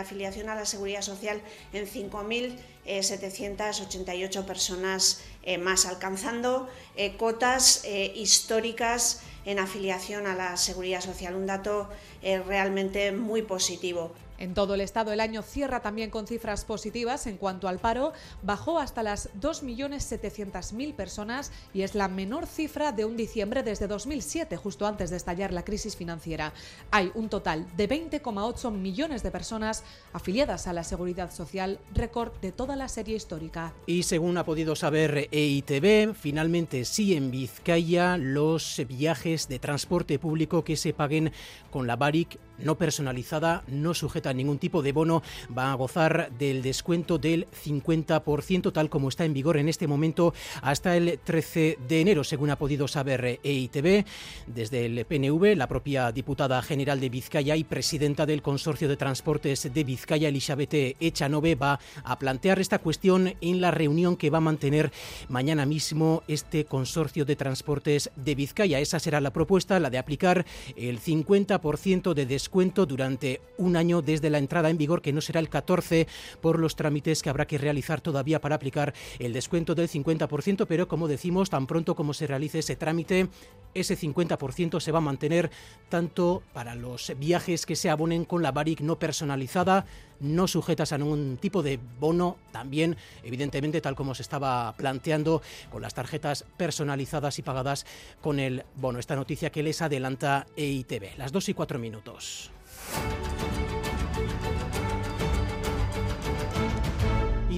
afiliación 0.00 0.48
a 0.48 0.54
la 0.54 0.64
seguridad 0.66 1.02
social 1.02 1.42
en 1.72 1.86
5.788 1.86 4.40
eh, 4.40 4.42
personas 4.42 5.22
eh, 5.42 5.58
más, 5.58 5.86
alcanzando 5.86 6.68
eh, 6.96 7.16
cotas 7.16 7.84
históricas 8.14 9.22
en 9.44 9.58
afiliación 9.58 10.28
a 10.28 10.36
la 10.36 10.56
seguridad 10.56 11.00
social, 11.00 11.34
un 11.34 11.46
dato 11.46 11.88
realmente 12.22 13.10
muy 13.10 13.42
positivo. 13.42 14.12
En 14.42 14.54
todo 14.54 14.74
el 14.74 14.80
Estado 14.80 15.12
el 15.12 15.20
año 15.20 15.40
cierra 15.42 15.82
también 15.82 16.10
con 16.10 16.26
cifras 16.26 16.64
positivas 16.64 17.28
en 17.28 17.36
cuanto 17.36 17.68
al 17.68 17.78
paro, 17.78 18.12
bajó 18.42 18.80
hasta 18.80 19.04
las 19.04 19.32
2.700.000 19.40 20.94
personas 20.96 21.52
y 21.72 21.82
es 21.82 21.94
la 21.94 22.08
menor 22.08 22.48
cifra 22.48 22.90
de 22.90 23.04
un 23.04 23.16
diciembre 23.16 23.62
desde 23.62 23.86
2007, 23.86 24.56
justo 24.56 24.88
antes 24.88 25.10
de 25.10 25.16
estallar 25.16 25.52
la 25.52 25.64
crisis 25.64 25.94
financiera. 25.94 26.52
Hay 26.90 27.12
un 27.14 27.28
total 27.28 27.68
de 27.76 27.88
20,8 27.88 28.72
millones 28.72 29.22
de 29.22 29.30
personas 29.30 29.84
afiliadas 30.12 30.66
a 30.66 30.72
la 30.72 30.82
Seguridad 30.82 31.32
Social, 31.32 31.78
récord 31.94 32.32
de 32.40 32.50
toda 32.50 32.74
la 32.74 32.88
serie 32.88 33.14
histórica. 33.14 33.72
Y 33.86 34.02
según 34.02 34.38
ha 34.38 34.44
podido 34.44 34.74
saber 34.74 35.28
EITB, 35.30 36.14
finalmente 36.14 36.84
sí 36.84 37.14
en 37.14 37.30
Vizcaya 37.30 38.16
los 38.16 38.82
viajes 38.88 39.46
de 39.46 39.60
transporte 39.60 40.18
público 40.18 40.64
que 40.64 40.76
se 40.76 40.92
paguen 40.92 41.30
con 41.70 41.86
la 41.86 41.94
BARIC 41.94 42.40
no 42.64 42.76
personalizada, 42.76 43.64
no 43.66 43.94
sujeta 43.94 44.30
a 44.30 44.34
ningún 44.34 44.58
tipo 44.58 44.82
de 44.82 44.92
bono, 44.92 45.22
va 45.56 45.72
a 45.72 45.74
gozar 45.74 46.30
del 46.38 46.62
descuento 46.62 47.18
del 47.18 47.46
50%, 47.50 48.72
tal 48.72 48.88
como 48.88 49.08
está 49.08 49.24
en 49.24 49.34
vigor 49.34 49.56
en 49.56 49.68
este 49.68 49.86
momento 49.86 50.32
hasta 50.62 50.96
el 50.96 51.18
13 51.18 51.78
de 51.88 52.00
enero, 52.00 52.24
según 52.24 52.50
ha 52.50 52.58
podido 52.58 52.88
saber 52.88 53.40
EITB. 53.42 54.04
Desde 54.46 54.86
el 54.86 55.04
PNV, 55.04 55.56
la 55.56 55.66
propia 55.66 56.12
diputada 56.12 56.62
general 56.62 57.00
de 57.00 57.08
Vizcaya 57.08 57.56
y 57.56 57.64
presidenta 57.64 58.26
del 58.26 58.42
Consorcio 58.42 58.88
de 58.88 58.96
Transportes 58.96 59.70
de 59.72 59.84
Vizcaya, 59.84 60.28
Elizabeth 60.28 60.96
Echanove, 61.00 61.54
va 61.54 61.80
a 62.04 62.18
plantear 62.18 62.60
esta 62.60 62.78
cuestión 62.78 63.34
en 63.40 63.60
la 63.60 63.70
reunión 63.70 64.16
que 64.16 64.30
va 64.30 64.38
a 64.38 64.42
mantener 64.42 64.92
mañana 65.28 65.66
mismo 65.66 66.22
este 66.28 66.64
Consorcio 66.64 67.24
de 67.24 67.36
Transportes 67.36 68.10
de 68.16 68.34
Vizcaya. 68.34 68.80
Esa 68.80 68.98
será 68.98 69.20
la 69.20 69.32
propuesta, 69.32 69.80
la 69.80 69.90
de 69.90 69.98
aplicar 69.98 70.46
el 70.76 71.00
50% 71.00 72.14
de 72.14 72.26
descuento 72.26 72.51
cuento 72.52 72.86
durante 72.86 73.40
un 73.56 73.74
año 73.76 74.02
desde 74.02 74.30
la 74.30 74.38
entrada 74.38 74.70
en 74.70 74.78
vigor, 74.78 75.02
que 75.02 75.12
no 75.12 75.20
será 75.20 75.40
el 75.40 75.48
14 75.48 76.06
por 76.40 76.60
los 76.60 76.76
trámites 76.76 77.22
que 77.22 77.30
habrá 77.30 77.46
que 77.46 77.58
realizar 77.58 78.00
todavía 78.00 78.40
para 78.40 78.54
aplicar 78.54 78.94
el 79.18 79.32
descuento 79.32 79.74
del 79.74 79.88
50%, 79.88 80.66
pero 80.68 80.86
como 80.86 81.08
decimos, 81.08 81.50
tan 81.50 81.66
pronto 81.66 81.96
como 81.96 82.14
se 82.14 82.28
realice 82.28 82.60
ese 82.60 82.76
trámite, 82.76 83.28
ese 83.74 83.98
50% 83.98 84.78
se 84.78 84.92
va 84.92 84.98
a 84.98 85.00
mantener 85.00 85.50
tanto 85.88 86.42
para 86.52 86.74
los 86.74 87.12
viajes 87.18 87.66
que 87.66 87.74
se 87.74 87.90
abonen 87.90 88.24
con 88.24 88.42
la 88.42 88.52
BARIC 88.52 88.82
no 88.82 88.98
personalizada, 88.98 89.86
no 90.22 90.48
sujetas 90.48 90.92
a 90.92 90.98
ningún 90.98 91.36
tipo 91.36 91.62
de 91.62 91.78
bono, 92.00 92.38
también 92.52 92.96
evidentemente 93.22 93.80
tal 93.80 93.94
como 93.94 94.14
se 94.14 94.22
estaba 94.22 94.72
planteando 94.76 95.42
con 95.70 95.82
las 95.82 95.94
tarjetas 95.94 96.44
personalizadas 96.56 97.38
y 97.38 97.42
pagadas 97.42 97.86
con 98.20 98.38
el 98.38 98.64
bono. 98.76 98.98
Esta 98.98 99.16
noticia 99.16 99.50
que 99.50 99.62
les 99.62 99.82
adelanta 99.82 100.46
EITB, 100.56 101.18
las 101.18 101.32
2 101.32 101.50
y 101.50 101.54
4 101.54 101.78
minutos. 101.78 102.50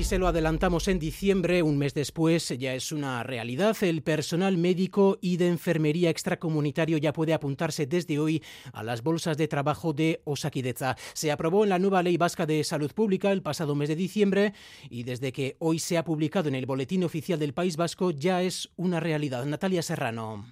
Se 0.04 0.18
lo 0.18 0.28
adelantamos 0.28 0.88
en 0.88 0.98
diciembre, 0.98 1.62
un 1.62 1.78
mes 1.78 1.94
después 1.94 2.48
ya 2.58 2.74
es 2.74 2.92
una 2.92 3.22
realidad. 3.22 3.74
El 3.80 4.02
personal 4.02 4.58
médico 4.58 5.18
y 5.22 5.38
de 5.38 5.48
enfermería 5.48 6.10
extracomunitario 6.10 6.98
ya 6.98 7.14
puede 7.14 7.32
apuntarse 7.32 7.86
desde 7.86 8.18
hoy 8.18 8.42
a 8.74 8.82
las 8.82 9.02
bolsas 9.02 9.38
de 9.38 9.48
trabajo 9.48 9.94
de 9.94 10.20
Osakideza. 10.24 10.96
Se 11.14 11.32
aprobó 11.32 11.64
en 11.64 11.70
la 11.70 11.78
nueva 11.78 12.02
Ley 12.02 12.18
Vasca 12.18 12.44
de 12.44 12.62
Salud 12.64 12.92
Pública 12.92 13.32
el 13.32 13.42
pasado 13.42 13.74
mes 13.74 13.88
de 13.88 13.96
diciembre 13.96 14.52
y 14.90 15.04
desde 15.04 15.32
que 15.32 15.56
hoy 15.58 15.78
se 15.78 15.96
ha 15.96 16.04
publicado 16.04 16.48
en 16.48 16.54
el 16.54 16.66
Boletín 16.66 17.04
Oficial 17.04 17.38
del 17.38 17.54
País 17.54 17.76
Vasco 17.76 18.10
ya 18.10 18.42
es 18.42 18.68
una 18.76 19.00
realidad. 19.00 19.46
Natalia 19.46 19.82
Serrano. 19.82 20.44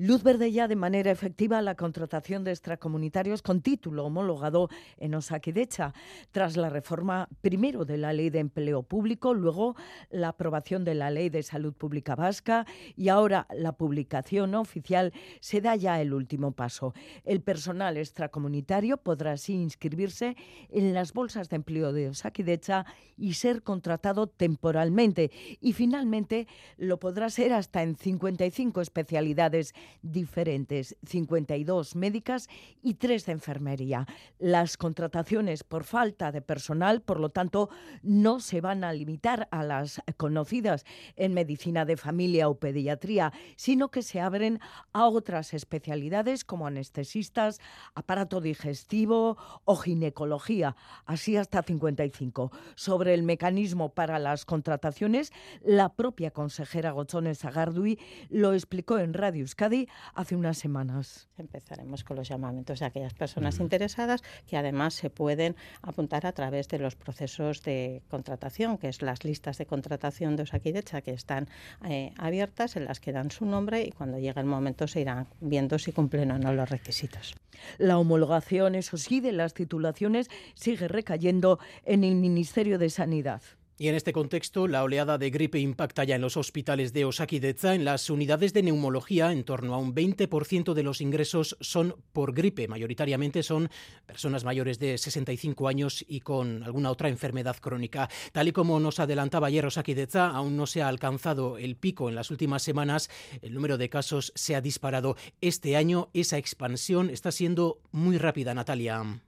Luz 0.00 0.22
verde 0.22 0.52
ya 0.52 0.68
de 0.68 0.76
manera 0.76 1.10
efectiva 1.10 1.60
la 1.60 1.74
contratación 1.74 2.44
de 2.44 2.52
extracomunitarios 2.52 3.42
con 3.42 3.62
título 3.62 4.04
homologado 4.04 4.68
en 4.96 5.12
Osakidecha, 5.16 5.92
tras 6.30 6.56
la 6.56 6.68
reforma 6.70 7.28
primero 7.40 7.84
de 7.84 7.98
la 7.98 8.12
Ley 8.12 8.30
de 8.30 8.38
Empleo 8.38 8.84
Público, 8.84 9.34
luego 9.34 9.74
la 10.10 10.28
aprobación 10.28 10.84
de 10.84 10.94
la 10.94 11.10
Ley 11.10 11.30
de 11.30 11.42
Salud 11.42 11.74
Pública 11.74 12.14
Vasca 12.14 12.64
y 12.94 13.08
ahora 13.08 13.48
la 13.52 13.72
publicación 13.72 14.54
oficial, 14.54 15.12
se 15.40 15.60
da 15.60 15.74
ya 15.74 16.00
el 16.00 16.14
último 16.14 16.52
paso. 16.52 16.94
El 17.24 17.40
personal 17.40 17.96
extracomunitario 17.96 18.98
podrá 18.98 19.32
así 19.32 19.54
inscribirse 19.54 20.36
en 20.70 20.94
las 20.94 21.12
bolsas 21.12 21.48
de 21.48 21.56
empleo 21.56 21.92
de 21.92 22.10
Osakidecha 22.10 22.86
y 23.16 23.34
ser 23.34 23.64
contratado 23.64 24.28
temporalmente 24.28 25.32
y 25.60 25.72
finalmente 25.72 26.46
lo 26.76 27.00
podrá 27.00 27.30
ser 27.30 27.52
hasta 27.52 27.82
en 27.82 27.96
55 27.96 28.80
especialidades 28.80 29.74
diferentes, 30.02 30.96
52 31.06 31.96
médicas 31.96 32.48
y 32.82 32.94
3 32.94 33.26
de 33.26 33.32
enfermería. 33.32 34.06
Las 34.38 34.76
contrataciones 34.76 35.64
por 35.64 35.84
falta 35.84 36.32
de 36.32 36.42
personal, 36.42 37.02
por 37.02 37.20
lo 37.20 37.30
tanto, 37.30 37.70
no 38.02 38.40
se 38.40 38.60
van 38.60 38.84
a 38.84 38.92
limitar 38.92 39.48
a 39.50 39.62
las 39.62 40.02
conocidas 40.16 40.84
en 41.16 41.34
medicina 41.34 41.84
de 41.84 41.96
familia 41.96 42.48
o 42.48 42.58
pediatría, 42.58 43.32
sino 43.56 43.90
que 43.90 44.02
se 44.02 44.20
abren 44.20 44.60
a 44.92 45.06
otras 45.08 45.54
especialidades 45.54 46.44
como 46.44 46.66
anestesistas, 46.66 47.60
aparato 47.94 48.40
digestivo 48.40 49.36
o 49.64 49.76
ginecología, 49.76 50.76
así 51.06 51.36
hasta 51.36 51.62
55. 51.62 52.50
Sobre 52.74 53.14
el 53.14 53.22
mecanismo 53.22 53.94
para 53.94 54.18
las 54.18 54.44
contrataciones, 54.44 55.32
la 55.62 55.94
propia 55.94 56.30
consejera 56.30 56.92
Gochones 56.92 57.44
Agardui 57.44 57.98
lo 58.28 58.52
explicó 58.52 58.98
en 58.98 59.14
Radio 59.14 59.42
Euskadi 59.42 59.77
hace 60.14 60.34
unas 60.34 60.58
semanas. 60.58 61.28
Empezaremos 61.36 62.02
con 62.02 62.16
los 62.16 62.28
llamamientos 62.28 62.80
de 62.80 62.86
aquellas 62.86 63.14
personas 63.14 63.60
interesadas 63.60 64.22
que 64.46 64.56
además 64.56 64.94
se 64.94 65.10
pueden 65.10 65.54
apuntar 65.82 66.26
a 66.26 66.32
través 66.32 66.68
de 66.68 66.78
los 66.78 66.96
procesos 66.96 67.62
de 67.62 68.02
contratación, 68.08 68.78
que 68.78 68.88
es 68.88 69.02
las 69.02 69.24
listas 69.24 69.58
de 69.58 69.66
contratación 69.66 70.36
de 70.36 70.44
Osakidecha 70.44 71.02
que 71.02 71.12
están 71.12 71.48
eh, 71.84 72.12
abiertas, 72.18 72.76
en 72.76 72.86
las 72.86 72.98
que 73.00 73.12
dan 73.12 73.30
su 73.30 73.44
nombre 73.44 73.84
y 73.84 73.92
cuando 73.92 74.18
llegue 74.18 74.40
el 74.40 74.46
momento 74.46 74.88
se 74.88 75.00
irán 75.00 75.28
viendo 75.40 75.78
si 75.78 75.92
cumplen 75.92 76.30
o 76.30 76.38
no 76.38 76.52
los 76.52 76.68
requisitos. 76.68 77.34
La 77.76 77.98
homologación, 77.98 78.74
eso 78.74 78.96
sí, 78.96 79.20
de 79.20 79.32
las 79.32 79.54
titulaciones 79.54 80.30
sigue 80.54 80.88
recayendo 80.88 81.58
en 81.84 82.04
el 82.04 82.14
Ministerio 82.14 82.78
de 82.78 82.90
Sanidad. 82.90 83.42
Y 83.80 83.86
en 83.86 83.94
este 83.94 84.12
contexto, 84.12 84.66
la 84.66 84.82
oleada 84.82 85.18
de 85.18 85.30
gripe 85.30 85.60
impacta 85.60 86.02
ya 86.02 86.16
en 86.16 86.20
los 86.20 86.36
hospitales 86.36 86.92
de 86.92 87.04
Osakideza. 87.04 87.76
En 87.76 87.84
las 87.84 88.10
unidades 88.10 88.52
de 88.52 88.64
neumología, 88.64 89.30
en 89.30 89.44
torno 89.44 89.72
a 89.72 89.78
un 89.78 89.94
20% 89.94 90.74
de 90.74 90.82
los 90.82 91.00
ingresos 91.00 91.56
son 91.60 91.94
por 92.12 92.34
gripe. 92.34 92.66
Mayoritariamente 92.66 93.44
son 93.44 93.70
personas 94.04 94.42
mayores 94.42 94.80
de 94.80 94.98
65 94.98 95.68
años 95.68 96.04
y 96.08 96.22
con 96.22 96.64
alguna 96.64 96.90
otra 96.90 97.08
enfermedad 97.08 97.56
crónica. 97.60 98.10
Tal 98.32 98.48
y 98.48 98.52
como 98.52 98.80
nos 98.80 98.98
adelantaba 98.98 99.46
ayer 99.46 99.64
Osakideza, 99.64 100.26
aún 100.26 100.56
no 100.56 100.66
se 100.66 100.82
ha 100.82 100.88
alcanzado 100.88 101.56
el 101.56 101.76
pico 101.76 102.08
en 102.08 102.16
las 102.16 102.32
últimas 102.32 102.64
semanas. 102.64 103.08
El 103.42 103.54
número 103.54 103.78
de 103.78 103.88
casos 103.88 104.32
se 104.34 104.56
ha 104.56 104.60
disparado. 104.60 105.16
Este 105.40 105.76
año 105.76 106.08
esa 106.14 106.36
expansión 106.36 107.10
está 107.10 107.30
siendo 107.30 107.80
muy 107.92 108.18
rápida, 108.18 108.54
Natalia. 108.54 109.20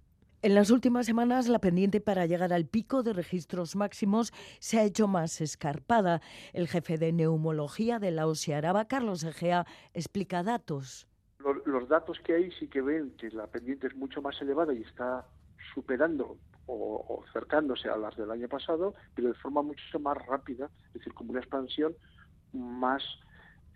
En 0.43 0.55
las 0.55 0.71
últimas 0.71 1.05
semanas, 1.05 1.49
la 1.49 1.59
pendiente 1.59 2.01
para 2.01 2.25
llegar 2.25 2.53
al 2.53 2.65
pico 2.65 3.03
de 3.03 3.13
registros 3.13 3.77
máximos 3.77 4.33
se 4.59 4.79
ha 4.79 4.85
hecho 4.85 5.07
más 5.07 5.43
escarpada. 5.43 6.23
El 6.55 6.67
jefe 6.67 6.97
de 6.97 7.13
neumología 7.13 7.99
de 7.99 8.11
la 8.11 8.27
OSI 8.27 8.53
Araba, 8.55 8.87
Carlos 8.87 9.23
Egea, 9.23 9.67
explica 9.93 10.43
datos 10.43 11.07
los 11.65 11.89
datos 11.89 12.19
que 12.21 12.35
hay 12.35 12.51
sí 12.53 12.69
que 12.69 12.83
ven 12.83 13.13
que 13.17 13.31
la 13.31 13.47
pendiente 13.47 13.87
es 13.87 13.95
mucho 13.95 14.21
más 14.21 14.41
elevada 14.41 14.75
y 14.75 14.83
está 14.83 15.27
superando 15.75 16.37
o, 16.67 16.75
o, 16.75 17.25
acercándose 17.25 17.89
a 17.89 17.97
las 17.97 18.17
del 18.17 18.31
año 18.31 18.49
pasado, 18.49 18.95
pero 19.15 19.29
de 19.29 19.35
forma 19.35 19.63
mucho 19.63 19.99
más 19.99 20.19
rápida, 20.27 20.71
es 20.89 20.95
decir, 20.95 21.15
como 21.15 21.31
una 21.31 21.41
expansión 21.41 21.95
más 22.53 23.03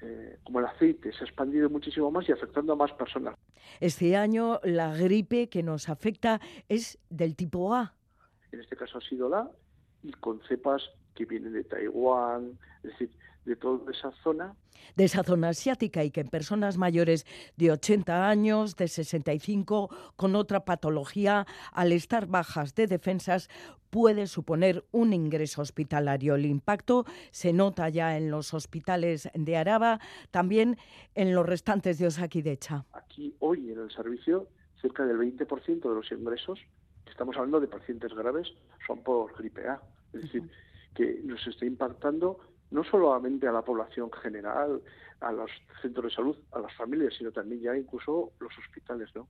eh, 0.05 0.39
como 0.45 0.61
el 0.61 0.67
aceite 0.67 1.13
se 1.13 1.21
ha 1.21 1.27
expandido 1.27 1.71
muchísimo 1.71 2.11
más 2.11 2.29
y 2.29 2.33
afectando 2.33 2.75
a 2.75 2.77
más 2.77 2.93
personas. 2.93 3.37
Este 3.81 4.17
año 4.17 4.61
la 4.63 4.95
gripe 4.95 5.49
que 5.49 5.63
nos 5.63 5.89
afecta 5.89 6.41
es 6.69 6.99
del 7.09 7.35
tipo 7.37 7.75
A. 7.75 7.95
En 8.53 8.61
este 8.61 8.77
caso 8.77 8.99
ha 8.99 9.01
sido 9.01 9.29
la 9.29 9.51
y 10.03 10.13
con 10.13 10.41
cepas 10.43 10.83
que 11.15 11.25
vienen 11.25 11.55
de 11.55 11.65
Taiwán, 11.65 12.59
es 12.83 12.91
decir, 12.91 13.11
de 13.45 13.57
toda 13.57 13.91
esa 13.93 14.11
zona. 14.23 14.55
De 14.97 15.05
esa 15.05 15.23
zona 15.23 15.49
asiática 15.49 16.05
y 16.05 16.11
que 16.11 16.21
en 16.21 16.29
personas 16.29 16.77
mayores 16.77 17.27
de 17.57 17.73
80 17.73 18.29
años, 18.29 18.77
de 18.77 18.89
65, 18.89 19.89
con 20.17 20.37
otra 20.37 20.65
patología, 20.65 21.47
al 21.73 21.93
estar 21.93 22.27
bajas 22.27 22.75
de 22.75 22.87
defensas, 22.87 23.49
puede 23.91 24.27
suponer 24.27 24.85
un 24.91 25.13
ingreso 25.13 25.63
hospitalario. 25.63 26.35
El 26.35 26.47
impacto 26.47 27.05
se 27.31 27.53
nota 27.53 27.89
ya 27.89 28.17
en 28.17 28.31
los 28.31 28.53
hospitales 28.53 29.29
de 29.35 29.57
Araba, 29.57 30.01
también 30.31 30.77
en 31.15 31.35
los 31.35 31.47
restantes 31.47 31.99
de 31.99 32.09
Osakidecha. 32.09 32.85
Aquí 32.93 33.35
hoy 33.39 33.71
en 33.71 33.79
el 33.79 33.91
servicio, 33.91 34.49
cerca 34.83 35.07
del 35.07 35.19
20% 35.19 35.81
de 35.81 35.95
los 35.95 36.11
ingresos, 36.13 36.59
estamos 37.09 37.37
hablando 37.37 37.61
de 37.61 37.69
pacientes 37.69 38.13
graves, 38.13 38.53
son 38.87 39.03
por 39.03 39.33
gripe 39.39 39.69
A. 39.69 39.81
Es 40.13 40.23
decir, 40.23 40.51
que 40.95 41.21
nos 41.25 41.47
está 41.47 41.65
impactando 41.65 42.39
no 42.71 42.85
solamente 42.85 43.47
a 43.47 43.53
la 43.53 43.63
población 43.63 44.11
general, 44.13 44.83
a 45.21 45.33
los 45.33 45.51
centros 45.81 46.07
de 46.07 46.11
salud, 46.11 46.37
a 46.53 46.59
las 46.59 46.75
familias, 46.75 47.15
sino 47.17 47.33
también 47.33 47.63
ya 47.63 47.77
incluso 47.77 48.33
los 48.41 48.53
hospitales, 48.59 49.09
¿no? 49.15 49.29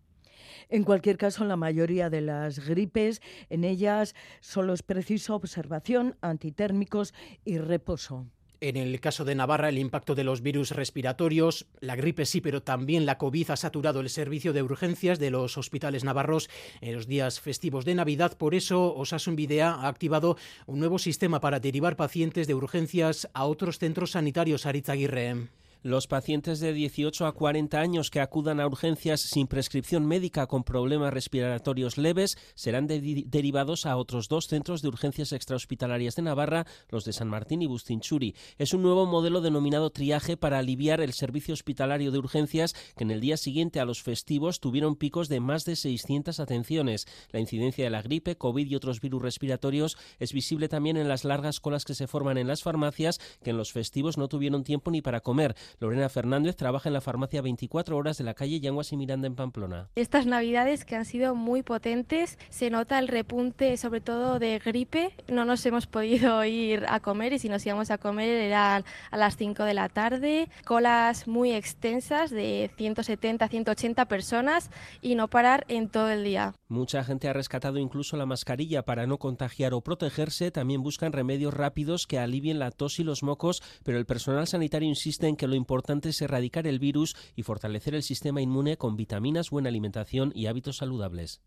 En 0.69 0.85
cualquier 0.85 1.17
caso, 1.17 1.45
la 1.45 1.57
mayoría 1.57 2.11
de 2.11 2.21
las 2.21 2.67
gripes, 2.69 3.21
en 3.51 3.65
ellas 3.65 4.15
solo 4.41 4.73
es 4.73 4.83
preciso 4.83 5.35
observación, 5.35 6.17
antitérmicos 6.21 7.15
y 7.45 7.59
reposo. 7.59 8.27
En 8.67 8.79
el 8.79 8.99
caso 8.99 9.27
de 9.27 9.35
Navarra, 9.35 9.69
el 9.69 9.77
impacto 9.77 10.15
de 10.15 10.25
los 10.25 10.41
virus 10.41 10.71
respiratorios, 10.71 11.67
la 11.81 11.97
gripe 11.97 12.25
sí, 12.25 12.41
pero 12.41 12.63
también 12.63 13.05
la 13.05 13.19
COVID 13.19 13.51
ha 13.51 13.57
saturado 13.57 14.01
el 14.01 14.09
servicio 14.09 14.55
de 14.55 14.63
urgencias 14.63 15.19
de 15.19 15.31
los 15.31 15.59
hospitales 15.59 16.03
navarros 16.03 16.49
en 16.81 16.95
los 16.95 17.07
días 17.07 17.41
festivos 17.41 17.85
de 17.85 17.95
Navidad. 17.95 18.39
Por 18.39 18.55
eso, 18.55 18.95
Osasun 18.97 19.37
Videa 19.37 19.73
ha 19.73 19.89
activado 19.89 20.39
un 20.65 20.79
nuevo 20.79 20.99
sistema 20.99 21.41
para 21.41 21.61
derivar 21.61 21.97
pacientes 21.97 22.47
de 22.47 22.55
urgencias 22.55 23.29
a 23.35 23.45
otros 23.45 23.79
centros 23.79 24.13
sanitarios. 24.13 24.65
Aritzaguirre. 24.65 25.51
Los 25.85 26.07
pacientes 26.07 26.61
de 26.61 26.73
18 26.73 27.27
a 27.27 27.33
40 27.33 27.79
años 27.79 28.11
que 28.11 28.21
acudan 28.21 28.59
a 28.59 28.67
urgencias 28.67 29.21
sin 29.21 29.47
prescripción 29.47 30.07
médica 30.07 30.47
con 30.47 30.65
problemas 30.65 31.13
respiratorios 31.13 31.99
leves 31.99 32.39
serán 32.55 32.87
de 32.87 33.25
derivados 33.27 33.85
a 33.85 33.99
otros 33.99 34.29
dos 34.29 34.47
centros 34.47 34.81
de 34.81 34.89
urgencias 34.89 35.33
extrahospitalarias 35.33 36.17
de 36.17 36.23
Navarra, 36.23 36.65
los 36.89 37.05
de 37.05 37.13
San 37.13 37.29
Martín 37.29 37.61
y 37.61 37.67
Bustinchuri. 37.67 38.35
Es 38.57 38.73
un 38.73 38.81
nuevo 38.81 39.05
modelo 39.05 39.43
denominado 39.43 39.91
triaje 39.91 40.39
para 40.39 40.59
aliviar 40.59 41.03
el 41.03 41.13
servicio 41.13 41.53
hospitalario 41.53 42.13
de 42.13 42.19
urgencias 42.19 42.73
que 42.97 43.05
en 43.05 43.11
el 43.11 43.21
día 43.21 43.37
siguiente 43.37 43.79
a 43.79 43.85
los 43.85 44.03
festivos 44.03 44.61
tuvieron 44.61 44.97
picos 44.97 45.29
de 45.29 45.41
más 45.41 45.67
de 45.67 45.77
600 45.77 46.41
atenciones. 46.41 47.07
La 47.31 47.41
incidencia 47.41 47.85
de 47.85 47.91
la 47.91 48.01
gripe, 48.01 48.39
COVID 48.39 48.71
y 48.71 48.75
otros 48.75 49.03
virus 49.03 49.21
respiratorios 49.21 49.99
es 50.19 50.33
visible 50.33 50.71
también 50.71 50.97
en 50.97 51.09
las 51.09 51.25
largas 51.25 51.61
colas 51.61 51.85
que 51.85 51.93
se 51.93 52.07
forman 52.07 52.39
en 52.39 52.49
las 52.49 52.63
farmacias 52.63 53.21
que 53.43 53.51
en 53.51 53.59
los 53.59 53.73
festivos 53.73 54.17
no 54.17 54.29
tuvieron 54.29 54.65
tiempo 54.65 54.91
ni 54.91 55.03
para 55.03 55.21
comer. 55.21 55.55
Lorena 55.81 56.09
Fernández 56.09 56.57
trabaja 56.57 56.89
en 56.89 56.93
la 56.93 57.01
farmacia 57.01 57.43
24 57.43 57.97
horas 57.97 58.19
de 58.19 58.25
la 58.25 58.35
calle 58.35 58.61
Yanguas 58.61 58.93
y 58.93 58.97
Miranda 58.97 59.27
en 59.27 59.35
Pamplona. 59.35 59.89
Estas 59.97 60.27
navidades 60.27 60.85
que 60.85 60.97
han 60.97 61.05
sido 61.05 61.35
muy 61.35 61.63
potentes, 61.63 62.39
se 62.49 62.71
nota 62.71 62.99
el 62.99 63.09
repunte 63.09 63.77
sobre 63.77 64.01
todo 64.01 64.39
de 64.39 64.59
gripe. 64.59 65.13
No 65.29 65.45
nos 65.45 65.65
hemos 65.67 65.87
podido 65.87 66.45
ir 66.45 66.85
a 66.89 67.01
comer 67.01 67.33
y 67.33 67.39
si 67.39 67.49
nos 67.49 67.65
íbamos 67.67 67.91
a 67.91 67.99
comer 67.99 68.29
era 68.29 68.85
a 69.11 69.17
las 69.17 69.37
5 69.37 69.65
de 69.65 69.75
la 69.75 69.89
tarde. 69.89 70.49
Colas 70.65 71.27
muy 71.27 71.53
extensas 71.53 72.31
de 72.31 72.71
170, 72.77 73.49
180 73.49 74.05
personas 74.07 74.71
y 75.03 75.15
no 75.15 75.29
parar 75.29 75.65
en 75.69 75.89
todo 75.89 76.11
el 76.11 76.25
día. 76.25 76.55
Mucha 76.69 77.05
gente 77.05 77.29
ha 77.29 77.33
rescatado 77.33 77.79
incluso 77.79 78.17
la 78.17 78.27
mascarilla 78.27 78.85
para 78.85 79.07
no 79.07 79.19
contagiar 79.19 79.75
o 79.75 79.81
protegerse. 79.81 80.51
También 80.51 80.83
buscan 80.83 81.13
remedios 81.13 81.55
rápidos 81.55 82.07
que 82.07 82.19
alivien 82.19 82.59
la 82.59 82.71
tos 82.71 82.99
y 83.01 83.05
los 83.05 83.23
mocos, 83.23 83.63
pero 83.85 83.99
el 83.99 84.07
personal 84.07 84.47
sanitario 84.47 84.89
insiste 84.89 85.27
en 85.29 85.37
que 85.37 85.47
lo 85.47 85.55
importante 85.55 85.64
es 86.09 86.23
erradicar 86.23 86.67
el 86.67 86.79
virus 86.79 87.17
y 87.37 87.43
fortalecer 87.43 87.95
el 87.95 88.03
sistema 88.03 88.41
inmune 88.41 88.77
con 88.77 88.97
vitaminas, 88.97 89.51
buena 89.51 89.69
alimentación 89.69 90.33
y 90.35 90.47
hábitos 90.47 90.79
saludables. 90.79 91.43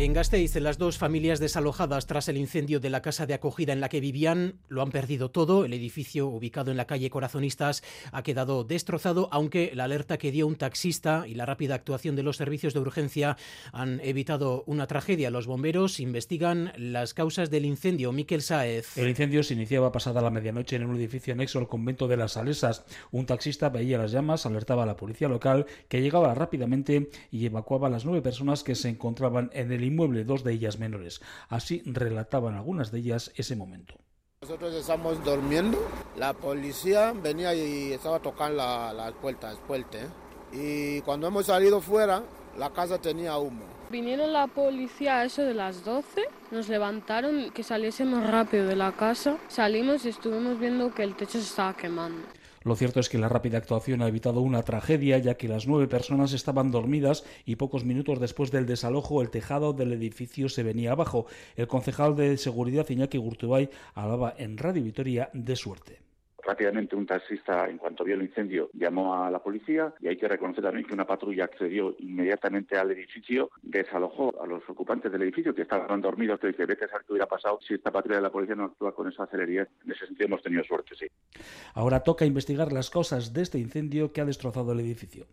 En 0.00 0.14
Gasteiz, 0.14 0.56
las 0.56 0.78
dos 0.78 0.96
familias 0.96 1.40
desalojadas 1.40 2.06
tras 2.06 2.26
el 2.30 2.38
incendio 2.38 2.80
de 2.80 2.88
la 2.88 3.02
casa 3.02 3.26
de 3.26 3.34
acogida 3.34 3.74
en 3.74 3.80
la 3.80 3.90
que 3.90 4.00
vivían 4.00 4.54
lo 4.70 4.80
han 4.80 4.92
perdido 4.92 5.30
todo. 5.30 5.66
El 5.66 5.74
edificio, 5.74 6.26
ubicado 6.26 6.70
en 6.70 6.78
la 6.78 6.86
calle 6.86 7.10
Corazonistas, 7.10 7.82
ha 8.10 8.22
quedado 8.22 8.64
destrozado, 8.64 9.28
aunque 9.30 9.72
la 9.74 9.84
alerta 9.84 10.16
que 10.16 10.30
dio 10.30 10.46
un 10.46 10.56
taxista 10.56 11.26
y 11.28 11.34
la 11.34 11.44
rápida 11.44 11.74
actuación 11.74 12.16
de 12.16 12.22
los 12.22 12.38
servicios 12.38 12.72
de 12.72 12.80
urgencia 12.80 13.36
han 13.74 14.00
evitado 14.00 14.64
una 14.66 14.86
tragedia. 14.86 15.28
Los 15.28 15.46
bomberos 15.46 16.00
investigan 16.00 16.72
las 16.78 17.12
causas 17.12 17.50
del 17.50 17.66
incendio. 17.66 18.10
Miquel 18.10 18.40
Saez. 18.40 18.96
El 18.96 19.10
incendio 19.10 19.42
se 19.42 19.52
iniciaba 19.52 19.92
pasada 19.92 20.22
la 20.22 20.30
medianoche 20.30 20.76
en 20.76 20.86
un 20.86 20.96
edificio 20.96 21.34
anexo 21.34 21.58
al 21.58 21.68
convento 21.68 22.08
de 22.08 22.16
las 22.16 22.32
Salesas. 22.32 22.86
Un 23.10 23.26
taxista 23.26 23.68
veía 23.68 23.98
las 23.98 24.12
llamas, 24.12 24.46
alertaba 24.46 24.84
a 24.84 24.86
la 24.86 24.96
policía 24.96 25.28
local, 25.28 25.66
que 25.88 26.00
llegaba 26.00 26.32
rápidamente 26.32 27.10
y 27.30 27.44
evacuaba 27.44 27.88
a 27.88 27.90
las 27.90 28.06
nueve 28.06 28.22
personas 28.22 28.64
que 28.64 28.74
se 28.74 28.88
encontraban 28.88 29.50
en 29.52 29.70
el 29.70 29.89
inmueble, 29.90 30.24
dos 30.24 30.44
de 30.44 30.52
ellas 30.52 30.78
menores. 30.78 31.20
Así 31.48 31.82
relataban 31.84 32.54
algunas 32.54 32.90
de 32.90 33.00
ellas 33.00 33.32
ese 33.36 33.56
momento. 33.56 33.94
Nosotros 34.42 34.74
estamos 34.74 35.22
durmiendo, 35.22 35.78
la 36.16 36.32
policía 36.32 37.12
venía 37.12 37.54
y 37.54 37.92
estaba 37.92 38.20
tocando 38.20 38.56
las 38.56 38.94
la 38.94 39.12
puertas, 39.12 39.58
puertas, 39.66 40.06
y 40.50 41.02
cuando 41.02 41.26
hemos 41.26 41.46
salido 41.46 41.80
fuera, 41.82 42.22
la 42.56 42.70
casa 42.70 42.98
tenía 42.98 43.36
humo. 43.36 43.64
Vinieron 43.90 44.32
la 44.32 44.46
policía 44.46 45.18
a 45.18 45.24
eso 45.24 45.42
de 45.42 45.52
las 45.52 45.84
12, 45.84 46.22
nos 46.52 46.68
levantaron 46.68 47.50
que 47.50 47.62
saliésemos 47.62 48.26
rápido 48.30 48.66
de 48.66 48.76
la 48.76 48.92
casa, 48.92 49.36
salimos 49.48 50.04
y 50.06 50.08
estuvimos 50.08 50.58
viendo 50.58 50.94
que 50.94 51.02
el 51.02 51.16
techo 51.16 51.32
se 51.32 51.40
estaba 51.40 51.76
quemando. 51.76 52.22
Lo 52.62 52.76
cierto 52.76 53.00
es 53.00 53.08
que 53.08 53.16
la 53.16 53.30
rápida 53.30 53.56
actuación 53.56 54.02
ha 54.02 54.08
evitado 54.08 54.42
una 54.42 54.62
tragedia, 54.62 55.16
ya 55.16 55.38
que 55.38 55.48
las 55.48 55.66
nueve 55.66 55.88
personas 55.88 56.34
estaban 56.34 56.70
dormidas 56.70 57.24
y 57.46 57.56
pocos 57.56 57.86
minutos 57.86 58.20
después 58.20 58.50
del 58.50 58.66
desalojo 58.66 59.22
el 59.22 59.30
tejado 59.30 59.72
del 59.72 59.94
edificio 59.94 60.50
se 60.50 60.62
venía 60.62 60.92
abajo. 60.92 61.24
El 61.56 61.68
concejal 61.68 62.16
de 62.16 62.36
seguridad 62.36 62.86
Iñaki 62.86 63.16
Gurtubay 63.16 63.70
hablaba 63.94 64.34
en 64.36 64.58
Radio 64.58 64.82
Vitoria 64.82 65.30
de 65.32 65.56
suerte. 65.56 66.00
Rápidamente 66.42 66.96
un 66.96 67.06
taxista, 67.06 67.68
en 67.68 67.78
cuanto 67.78 68.04
vio 68.04 68.14
el 68.14 68.22
incendio, 68.22 68.70
llamó 68.74 69.14
a 69.14 69.30
la 69.30 69.38
policía 69.38 69.94
y 70.00 70.08
hay 70.08 70.16
que 70.16 70.28
reconocer 70.28 70.64
también 70.64 70.86
que 70.86 70.94
una 70.94 71.06
patrulla 71.06 71.44
accedió 71.44 71.94
inmediatamente 71.98 72.76
al 72.76 72.90
edificio, 72.90 73.50
desalojó 73.62 74.34
a 74.42 74.46
los 74.46 74.68
ocupantes 74.68 75.12
del 75.12 75.22
edificio 75.22 75.54
que 75.54 75.62
estaban 75.62 76.00
dormidos, 76.00 76.40
que 76.40 76.48
dice, 76.48 76.66
vete 76.66 76.84
a 76.84 76.88
saber 76.88 77.06
qué 77.06 77.12
hubiera 77.12 77.26
pasado 77.26 77.58
si 77.66 77.74
esta 77.74 77.90
patrulla 77.90 78.16
de 78.16 78.22
la 78.22 78.32
policía 78.32 78.54
no 78.54 78.64
actúa 78.64 78.94
con 78.94 79.08
esa 79.08 79.26
celeridad. 79.26 79.68
En 79.84 79.92
ese 79.92 80.06
sentido 80.06 80.26
hemos 80.26 80.42
tenido 80.42 80.64
suerte, 80.64 80.94
sí. 80.94 81.06
Ahora 81.74 82.00
toca 82.00 82.26
investigar 82.26 82.72
las 82.72 82.90
causas 82.90 83.32
de 83.32 83.42
este 83.42 83.58
incendio 83.58 84.12
que 84.12 84.20
ha 84.20 84.24
destrozado 84.24 84.72
el 84.72 84.80
edificio. 84.80 85.26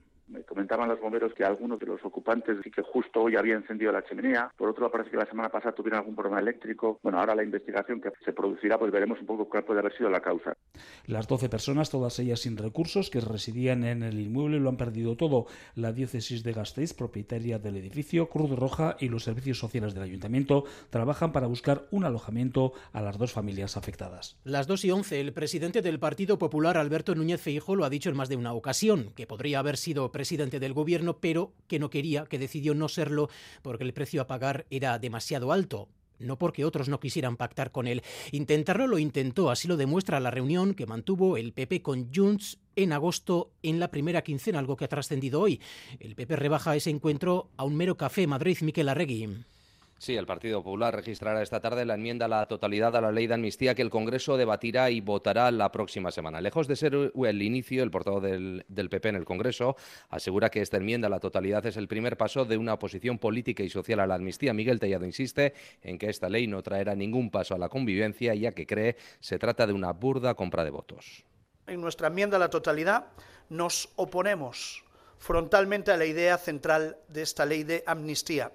Me 0.68 0.76
comentaban 0.76 0.89
los 0.89 0.99
bomberos 0.99 1.34
que 1.34 1.45
algunos 1.45 1.80
de 1.80 1.85
los 1.85 2.03
ocupantes 2.03 2.57
sí 2.61 2.69
que 2.69 2.81
justo 2.81 3.22
hoy 3.22 3.38
había 3.38 3.56
encendido 3.56 3.89
la 3.94 4.03
chimenea. 4.03 4.52
Por 4.57 4.68
otro 4.68 4.81
lado, 4.81 4.91
parece 4.91 5.11
que 5.11 5.15
la 5.15 5.26
semana 5.26 5.48
pasada 5.48 5.73
tuvieron 5.73 5.99
algún 5.99 6.14
problema 6.14 6.41
eléctrico. 6.41 6.99
Bueno, 7.02 7.22
ahora 7.22 7.35
la 7.35 7.44
investigación 7.44 8.02
que 8.02 8.11
se 8.26 8.34
producirá, 8.34 8.77
pues 8.77 8.91
veremos 8.91 9.18
un 9.22 9.27
poco 9.27 9.48
cuál 9.48 9.64
puede 9.64 9.80
haber 9.80 9.95
sido 9.95 10.10
la 10.10 10.19
causa. 10.19 10.57
Las 11.06 11.30
12 11.30 11.48
personas, 11.48 11.89
todas 11.89 12.19
ellas 12.19 12.41
sin 12.41 12.57
recursos, 12.57 13.10
que 13.10 13.22
residían 13.22 13.85
en 13.85 14.03
el 14.03 14.19
inmueble, 14.19 14.60
lo 14.60 14.68
han 14.68 14.76
perdido 14.76 15.15
todo. 15.15 15.45
La 15.73 15.94
diócesis 15.94 16.44
de 16.44 16.52
Gasteiz, 16.52 16.94
propietaria 16.94 17.60
del 17.60 17.77
edificio, 17.77 18.27
Cruz 18.27 18.52
Roja 18.52 18.98
y 18.99 19.07
los 19.07 19.23
servicios 19.23 19.60
sociales 19.60 19.94
del 19.94 20.03
ayuntamiento 20.03 20.65
trabajan 20.89 21.31
para 21.31 21.48
buscar 21.48 21.85
un 21.91 22.03
alojamiento 22.03 22.73
a 22.91 23.02
las 23.02 23.18
dos 23.18 23.31
familias 23.31 23.77
afectadas. 23.77 24.38
Las 24.44 24.68
2 24.68 24.84
y 24.84 24.91
11, 24.91 25.22
el 25.22 25.31
presidente 25.31 25.81
del 25.81 25.98
Partido 25.98 26.38
Popular, 26.38 26.76
Alberto 26.76 27.15
Núñez 27.15 27.39
Feijóo, 27.39 27.77
lo 27.77 27.85
ha 27.85 27.89
dicho 27.89 28.10
en 28.10 28.18
más 28.18 28.27
de 28.27 28.35
una 28.35 28.52
ocasión, 28.52 29.14
que 29.15 29.27
podría 29.27 29.60
haber 29.60 29.77
sido 29.77 30.11
presidente 30.11 30.56
del 30.59 30.73
gobierno, 30.73 31.19
pero 31.19 31.53
que 31.67 31.79
no 31.79 31.89
quería, 31.89 32.25
que 32.25 32.39
decidió 32.39 32.73
no 32.73 32.89
serlo 32.89 33.29
porque 33.61 33.84
el 33.84 33.93
precio 33.93 34.21
a 34.21 34.27
pagar 34.27 34.65
era 34.69 34.99
demasiado 34.99 35.51
alto 35.51 35.89
no 36.19 36.38
porque 36.38 36.65
otros 36.65 36.89
no 36.89 36.99
quisieran 36.99 37.38
pactar 37.38 37.71
con 37.71 37.88
él. 37.88 38.01
Intentarlo 38.31 38.88
lo 38.88 38.99
intentó, 38.99 39.49
así 39.49 39.67
lo 39.67 39.77
demuestra 39.77 40.19
la 40.19 40.31
reunión 40.31 40.73
que 40.73 40.88
mantuvo 40.88 41.38
el 41.38 41.53
PP 41.53 41.81
con 41.81 42.13
Junts 42.13 42.59
en 42.75 42.93
agosto 42.93 43.51
en 43.63 43.79
la 43.79 43.91
primera 43.91 44.23
quincena, 44.23 44.59
algo 44.59 44.77
que 44.77 44.85
ha 44.85 44.89
trascendido 44.89 45.41
hoy. 45.41 45.61
El 45.99 46.15
PP 46.15 46.35
rebaja 46.35 46.75
ese 46.75 46.89
encuentro 46.89 47.49
a 47.57 47.63
un 47.63 47.75
mero 47.75 47.97
café 47.97 48.27
Madrid 48.27 48.57
Miquel 48.61 48.89
Arregui. 48.89 49.45
Sí, 49.99 50.15
el 50.15 50.27
Partido 50.27 50.61
Popular 50.61 50.95
registrará 50.95 51.41
esta 51.41 51.59
tarde 51.59 51.83
la 51.83 51.95
enmienda 51.95 52.25
a 52.25 52.29
la 52.29 52.45
totalidad 52.45 52.95
a 52.95 53.01
la 53.01 53.11
ley 53.11 53.25
de 53.25 53.33
amnistía 53.33 53.73
que 53.73 53.81
el 53.81 53.89
Congreso 53.89 54.37
debatirá 54.37 54.91
y 54.91 55.01
votará 55.01 55.49
la 55.49 55.71
próxima 55.71 56.11
semana. 56.11 56.39
Lejos 56.39 56.67
de 56.67 56.75
ser 56.75 56.93
el 56.93 57.41
inicio, 57.41 57.81
el 57.81 57.89
portavoz 57.89 58.21
del, 58.21 58.63
PP 58.67 59.09
en 59.09 59.15
el 59.15 59.25
Congreso 59.25 59.75
asegura 60.09 60.51
que 60.51 60.61
esta 60.61 60.77
enmienda 60.77 61.07
a 61.07 61.09
la 61.09 61.19
totalidad 61.19 61.65
es 61.65 61.77
el 61.77 61.87
primer 61.87 62.15
paso 62.15 62.45
de 62.45 62.57
una 62.57 62.75
oposición 62.75 63.17
política 63.17 63.63
y 63.63 63.69
social 63.69 63.99
a 63.99 64.05
la 64.05 64.15
amnistía. 64.15 64.53
Miguel 64.53 64.79
Tellado 64.79 65.05
insiste 65.05 65.55
en 65.81 65.97
que 65.97 66.09
esta 66.09 66.29
ley 66.29 66.45
no 66.45 66.61
traerá 66.61 66.93
ningún 66.93 67.31
paso 67.31 67.55
a 67.55 67.57
la 67.57 67.69
convivencia, 67.69 68.35
ya 68.35 68.51
que 68.51 68.67
cree 68.67 68.97
se 69.19 69.39
trata 69.39 69.65
de 69.65 69.73
una 69.73 69.93
burda 69.93 70.35
compra 70.35 70.63
de 70.63 70.69
votos. 70.69 71.25
En 71.65 71.81
nuestra 71.81 72.07
enmienda 72.07 72.37
a 72.37 72.39
la 72.39 72.51
totalidad 72.51 73.07
nos 73.49 73.89
oponemos 73.95 74.83
frontalmente 75.17 75.91
a 75.91 75.97
la 75.97 76.05
idea 76.05 76.37
central 76.37 76.97
de 77.07 77.23
esta 77.23 77.47
ley 77.47 77.63
de 77.63 77.83
amnistía 77.87 78.51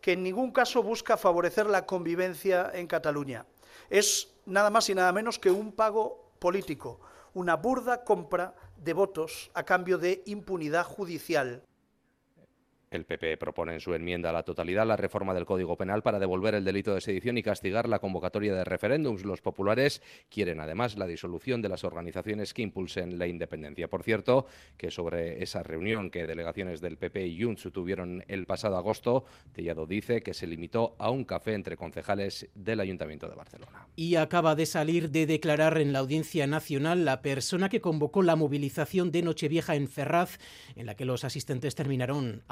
que 0.00 0.12
en 0.12 0.22
ningún 0.22 0.52
caso 0.52 0.82
busca 0.82 1.16
favorecer 1.16 1.66
la 1.66 1.86
convivencia 1.86 2.70
en 2.74 2.86
Cataluña. 2.86 3.46
Es 3.90 4.28
nada 4.46 4.70
más 4.70 4.88
y 4.88 4.94
nada 4.94 5.12
menos 5.12 5.38
que 5.38 5.50
un 5.50 5.72
pago 5.72 6.30
político, 6.38 7.00
una 7.34 7.56
burda 7.56 8.04
compra 8.04 8.54
de 8.76 8.92
votos 8.92 9.50
a 9.54 9.64
cambio 9.64 9.98
de 9.98 10.22
impunidad 10.26 10.84
judicial. 10.84 11.62
El 12.90 13.04
PP 13.04 13.36
propone 13.36 13.74
en 13.74 13.80
su 13.80 13.94
enmienda 13.94 14.30
a 14.30 14.32
la 14.32 14.44
totalidad 14.44 14.86
la 14.86 14.96
reforma 14.96 15.34
del 15.34 15.44
Código 15.44 15.76
Penal 15.76 16.02
para 16.02 16.20
devolver 16.20 16.54
el 16.54 16.64
delito 16.64 16.94
de 16.94 17.00
sedición 17.00 17.36
y 17.36 17.42
castigar 17.42 17.88
la 17.88 17.98
convocatoria 17.98 18.54
de 18.54 18.64
referéndums. 18.64 19.24
Los 19.24 19.40
populares 19.40 20.02
quieren 20.28 20.60
además 20.60 20.96
la 20.96 21.06
disolución 21.06 21.62
de 21.62 21.68
las 21.68 21.82
organizaciones 21.82 22.54
que 22.54 22.62
impulsen 22.62 23.18
la 23.18 23.26
independencia. 23.26 23.88
Por 23.88 24.04
cierto, 24.04 24.46
que 24.76 24.92
sobre 24.92 25.42
esa 25.42 25.64
reunión 25.64 26.10
que 26.10 26.26
delegaciones 26.26 26.80
del 26.80 26.96
PP 26.96 27.26
y 27.26 27.42
Junts 27.42 27.68
tuvieron 27.72 28.24
el 28.28 28.46
pasado 28.46 28.76
agosto, 28.76 29.24
Tellado 29.52 29.86
dice 29.86 30.22
que 30.22 30.32
se 30.34 30.46
limitó 30.46 30.94
a 30.98 31.10
un 31.10 31.24
café 31.24 31.54
entre 31.54 31.76
concejales 31.76 32.48
del 32.54 32.78
Ayuntamiento 32.78 33.28
de 33.28 33.34
Barcelona. 33.34 33.88
Y 33.96 34.14
acaba 34.14 34.54
de 34.54 34.66
salir 34.66 35.10
de 35.10 35.26
declarar 35.26 35.78
en 35.78 35.92
la 35.92 35.98
Audiencia 35.98 36.46
Nacional 36.46 37.04
la 37.04 37.20
persona 37.20 37.68
que 37.68 37.80
convocó 37.80 38.22
la 38.22 38.36
movilización 38.36 39.10
de 39.10 39.22
Nochevieja 39.22 39.74
en 39.74 39.88
Ferraz, 39.88 40.38
en 40.76 40.86
la 40.86 40.94
que 40.94 41.04
los 41.04 41.24
asistentes 41.24 41.74
terminaron 41.74 42.44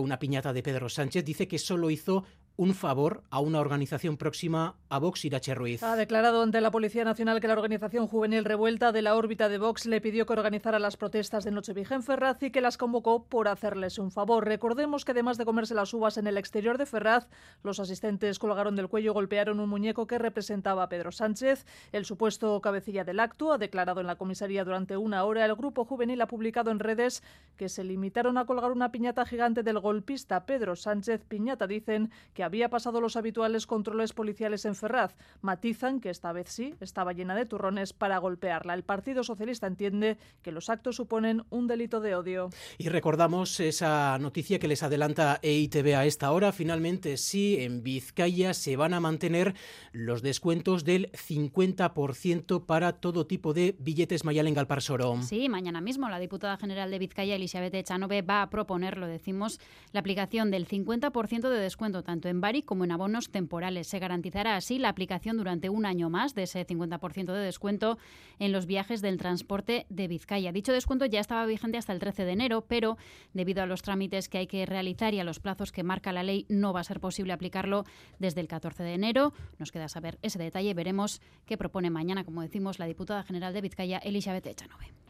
una 0.00 0.18
piñata 0.18 0.52
de 0.52 0.62
Pedro 0.62 0.88
Sánchez, 0.88 1.24
dice 1.24 1.48
que 1.48 1.58
solo 1.58 1.90
hizo 1.90 2.24
un 2.56 2.74
favor 2.74 3.22
a 3.30 3.40
una 3.40 3.60
organización 3.60 4.16
próxima 4.16 4.76
a 4.88 4.98
Vox, 4.98 5.24
Irache 5.24 5.54
Ruiz. 5.54 5.82
Ha 5.82 5.96
declarado 5.96 6.42
ante 6.42 6.60
la 6.60 6.70
Policía 6.70 7.04
Nacional 7.04 7.40
que 7.40 7.48
la 7.48 7.52
organización 7.52 8.06
juvenil 8.06 8.44
revuelta 8.44 8.92
de 8.92 9.02
la 9.02 9.14
órbita 9.14 9.48
de 9.48 9.58
Vox 9.58 9.84
le 9.84 10.00
pidió 10.00 10.24
que 10.24 10.32
organizara 10.32 10.78
las 10.78 10.96
protestas 10.96 11.44
de 11.44 11.50
Nochevieja 11.50 11.94
en 11.94 12.02
Ferraz 12.02 12.42
y 12.42 12.50
que 12.50 12.62
las 12.62 12.78
convocó 12.78 13.24
por 13.24 13.48
hacerles 13.48 13.98
un 13.98 14.10
favor. 14.10 14.46
Recordemos 14.46 15.04
que 15.04 15.12
además 15.12 15.36
de 15.36 15.44
comerse 15.44 15.74
las 15.74 15.92
uvas 15.92 16.16
en 16.16 16.26
el 16.26 16.38
exterior 16.38 16.78
de 16.78 16.86
Ferraz, 16.86 17.28
los 17.62 17.78
asistentes 17.78 18.38
colgaron 18.38 18.74
del 18.74 18.88
cuello 18.88 19.10
y 19.10 19.14
golpearon 19.14 19.60
un 19.60 19.68
muñeco 19.68 20.06
que 20.06 20.18
representaba 20.18 20.84
a 20.84 20.88
Pedro 20.88 21.12
Sánchez. 21.12 21.66
El 21.92 22.06
supuesto 22.06 22.58
cabecilla 22.62 23.04
del 23.04 23.20
acto 23.20 23.52
ha 23.52 23.58
declarado 23.58 24.00
en 24.00 24.06
la 24.06 24.16
comisaría 24.16 24.64
durante 24.64 24.96
una 24.96 25.24
hora. 25.24 25.44
El 25.44 25.56
grupo 25.56 25.84
juvenil 25.84 26.22
ha 26.22 26.26
publicado 26.26 26.70
en 26.70 26.78
redes 26.78 27.22
que 27.56 27.68
se 27.68 27.84
limitaron 27.84 28.38
a 28.38 28.46
colgar 28.46 28.72
una 28.72 28.92
piñata 28.92 29.26
gigante 29.26 29.62
del 29.62 29.78
golpista 29.78 30.46
Pedro 30.46 30.74
Sánchez. 30.74 31.22
Piñata 31.28 31.66
dicen 31.66 32.10
que 32.32 32.45
había 32.46 32.70
pasado 32.70 33.00
los 33.00 33.16
habituales 33.16 33.66
controles 33.66 34.12
policiales 34.12 34.64
en 34.64 34.74
Ferraz. 34.74 35.14
Matizan 35.42 36.00
que 36.00 36.10
esta 36.10 36.32
vez 36.32 36.48
sí 36.48 36.74
estaba 36.80 37.12
llena 37.12 37.34
de 37.34 37.44
turrones 37.44 37.92
para 37.92 38.18
golpearla. 38.18 38.74
El 38.74 38.84
Partido 38.84 39.22
Socialista 39.22 39.66
entiende 39.66 40.16
que 40.42 40.52
los 40.52 40.70
actos 40.70 40.96
suponen 40.96 41.44
un 41.50 41.66
delito 41.66 42.00
de 42.00 42.14
odio. 42.14 42.50
Y 42.78 42.88
recordamos 42.88 43.60
esa 43.60 44.18
noticia 44.18 44.58
que 44.58 44.68
les 44.68 44.82
adelanta 44.82 45.38
EITB 45.42 45.94
a 45.96 46.06
esta 46.06 46.32
hora. 46.32 46.52
Finalmente, 46.52 47.16
sí, 47.16 47.58
en 47.60 47.82
Vizcaya 47.82 48.54
se 48.54 48.76
van 48.76 48.94
a 48.94 49.00
mantener 49.00 49.54
los 49.92 50.22
descuentos 50.22 50.84
del 50.84 51.10
50% 51.12 52.64
para 52.64 52.92
todo 52.94 53.26
tipo 53.26 53.52
de 53.52 53.76
billetes 53.78 54.24
Mayal 54.24 54.46
en 54.46 54.54
Galparsoro. 54.54 55.20
Sí, 55.22 55.48
mañana 55.48 55.80
mismo 55.80 56.08
la 56.08 56.18
diputada 56.18 56.56
general 56.56 56.90
de 56.90 56.98
Vizcaya, 56.98 57.34
Elizabeth 57.34 57.74
Echanove, 57.74 58.22
va 58.22 58.42
a 58.42 58.50
proponer, 58.50 58.96
lo 58.98 59.06
decimos, 59.06 59.60
la 59.92 60.00
aplicación 60.00 60.50
del 60.50 60.66
50% 60.68 61.48
de 61.48 61.58
descuento 61.58 62.02
tanto 62.02 62.28
en 62.28 62.35
Bari 62.40 62.62
como 62.62 62.84
en 62.84 62.92
abonos 62.92 63.30
temporales. 63.30 63.86
Se 63.86 63.98
garantizará 63.98 64.56
así 64.56 64.78
la 64.78 64.88
aplicación 64.88 65.36
durante 65.36 65.68
un 65.68 65.86
año 65.86 66.10
más 66.10 66.34
de 66.34 66.44
ese 66.44 66.66
50% 66.66 67.32
de 67.32 67.40
descuento 67.40 67.98
en 68.38 68.52
los 68.52 68.66
viajes 68.66 69.02
del 69.02 69.18
transporte 69.18 69.86
de 69.88 70.08
Vizcaya. 70.08 70.52
Dicho 70.52 70.72
descuento 70.72 71.06
ya 71.06 71.20
estaba 71.20 71.46
vigente 71.46 71.78
hasta 71.78 71.92
el 71.92 71.98
13 71.98 72.24
de 72.24 72.32
enero, 72.32 72.64
pero 72.66 72.96
debido 73.34 73.62
a 73.62 73.66
los 73.66 73.82
trámites 73.82 74.28
que 74.28 74.38
hay 74.38 74.46
que 74.46 74.66
realizar 74.66 75.14
y 75.14 75.20
a 75.20 75.24
los 75.24 75.40
plazos 75.40 75.72
que 75.72 75.82
marca 75.82 76.12
la 76.12 76.22
ley, 76.22 76.46
no 76.48 76.72
va 76.72 76.80
a 76.80 76.84
ser 76.84 77.00
posible 77.00 77.32
aplicarlo 77.32 77.84
desde 78.18 78.40
el 78.40 78.48
14 78.48 78.82
de 78.82 78.94
enero. 78.94 79.32
Nos 79.58 79.72
queda 79.72 79.88
saber 79.88 80.18
ese 80.22 80.38
detalle. 80.38 80.74
Veremos 80.74 81.20
qué 81.46 81.56
propone 81.56 81.90
mañana, 81.90 82.24
como 82.24 82.42
decimos, 82.42 82.78
la 82.78 82.86
diputada 82.86 83.22
general 83.22 83.54
de 83.54 83.60
Vizcaya, 83.60 83.98
Elizabeth 83.98 84.46
Echanove. 84.46 85.05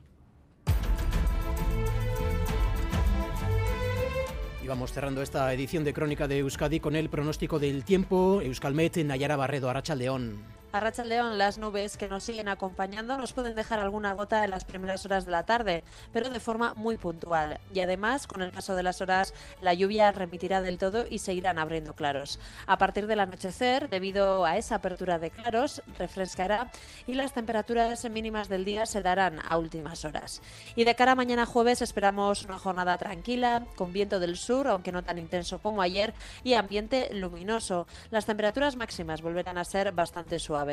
Y 4.66 4.68
vamos 4.68 4.92
cerrando 4.92 5.22
esta 5.22 5.52
edición 5.52 5.84
de 5.84 5.92
Crónica 5.92 6.26
de 6.26 6.38
Euskadi 6.38 6.80
con 6.80 6.96
el 6.96 7.08
pronóstico 7.08 7.60
del 7.60 7.84
tiempo. 7.84 8.40
Euskalmet, 8.42 8.96
Nayara 8.96 9.36
Barredo, 9.36 9.70
Aracha 9.70 9.94
León. 9.94 10.42
A 10.76 10.80
Racha 10.80 11.04
León, 11.04 11.38
las 11.38 11.56
nubes 11.56 11.96
que 11.96 12.06
nos 12.06 12.24
siguen 12.24 12.48
acompañando 12.48 13.16
nos 13.16 13.32
pueden 13.32 13.54
dejar 13.54 13.78
alguna 13.78 14.12
gota 14.12 14.44
en 14.44 14.50
las 14.50 14.66
primeras 14.66 15.06
horas 15.06 15.24
de 15.24 15.30
la 15.30 15.46
tarde, 15.46 15.84
pero 16.12 16.28
de 16.28 16.38
forma 16.38 16.74
muy 16.74 16.98
puntual. 16.98 17.58
Y 17.72 17.80
además, 17.80 18.26
con 18.26 18.42
el 18.42 18.50
paso 18.50 18.76
de 18.76 18.82
las 18.82 19.00
horas, 19.00 19.32
la 19.62 19.72
lluvia 19.72 20.12
remitirá 20.12 20.60
del 20.60 20.76
todo 20.76 21.06
y 21.08 21.20
seguirán 21.20 21.58
abriendo 21.58 21.94
claros. 21.94 22.38
A 22.66 22.76
partir 22.76 23.06
del 23.06 23.20
anochecer, 23.20 23.88
debido 23.88 24.44
a 24.44 24.58
esa 24.58 24.74
apertura 24.74 25.18
de 25.18 25.30
claros, 25.30 25.80
refrescará 25.98 26.70
y 27.06 27.14
las 27.14 27.32
temperaturas 27.32 28.04
mínimas 28.10 28.50
del 28.50 28.66
día 28.66 28.84
se 28.84 29.00
darán 29.00 29.40
a 29.48 29.56
últimas 29.56 30.04
horas. 30.04 30.42
Y 30.74 30.84
de 30.84 30.94
cara 30.94 31.12
a 31.12 31.14
mañana 31.14 31.46
jueves 31.46 31.80
esperamos 31.80 32.44
una 32.44 32.58
jornada 32.58 32.98
tranquila, 32.98 33.64
con 33.76 33.94
viento 33.94 34.20
del 34.20 34.36
sur, 34.36 34.68
aunque 34.68 34.92
no 34.92 35.02
tan 35.02 35.16
intenso 35.16 35.58
como 35.58 35.80
ayer, 35.80 36.12
y 36.44 36.52
ambiente 36.52 37.08
luminoso. 37.14 37.86
Las 38.10 38.26
temperaturas 38.26 38.76
máximas 38.76 39.22
volverán 39.22 39.56
a 39.56 39.64
ser 39.64 39.92
bastante 39.92 40.38
suaves. 40.38 40.65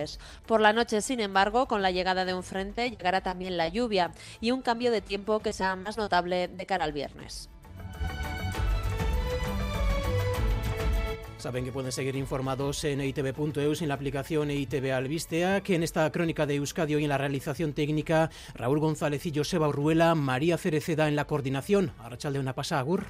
Por 0.45 0.61
la 0.61 0.73
noche, 0.73 1.01
sin 1.01 1.19
embargo, 1.19 1.67
con 1.67 1.81
la 1.81 1.91
llegada 1.91 2.25
de 2.25 2.33
un 2.33 2.43
frente 2.43 2.89
llegará 2.89 3.21
también 3.21 3.57
la 3.57 3.67
lluvia 3.67 4.11
y 4.41 4.51
un 4.51 4.61
cambio 4.61 4.91
de 4.91 5.01
tiempo 5.01 5.39
que 5.39 5.53
será 5.53 5.75
más 5.75 5.97
notable 5.97 6.47
de 6.47 6.65
cara 6.65 6.85
al 6.85 6.93
viernes. 6.93 7.49
Saben 11.37 11.65
que 11.65 11.73
pueden 11.73 11.91
seguir 11.91 12.15
informados 12.15 12.85
en 12.85 13.01
eitv.eus 13.01 13.81
en 13.81 13.89
la 13.89 13.95
aplicación 13.95 14.49
EITV 14.49 14.93
Albistea, 14.93 15.61
que 15.61 15.75
en 15.75 15.83
esta 15.83 16.09
crónica 16.09 16.45
de 16.45 16.55
Euskadi 16.55 16.95
hoy 16.95 17.03
en 17.03 17.09
la 17.09 17.17
realización 17.17 17.73
técnica, 17.73 18.29
Raúl 18.55 18.79
González 18.79 19.25
y 19.25 19.33
Joseba 19.35 19.67
Urruela, 19.67 20.15
María 20.15 20.57
Cereceda 20.57 21.09
en 21.09 21.17
la 21.17 21.27
coordinación. 21.27 21.91
Arrachalde 21.99 22.39
una 22.39 22.55
pasa, 22.55 22.79
Agur. 22.79 23.07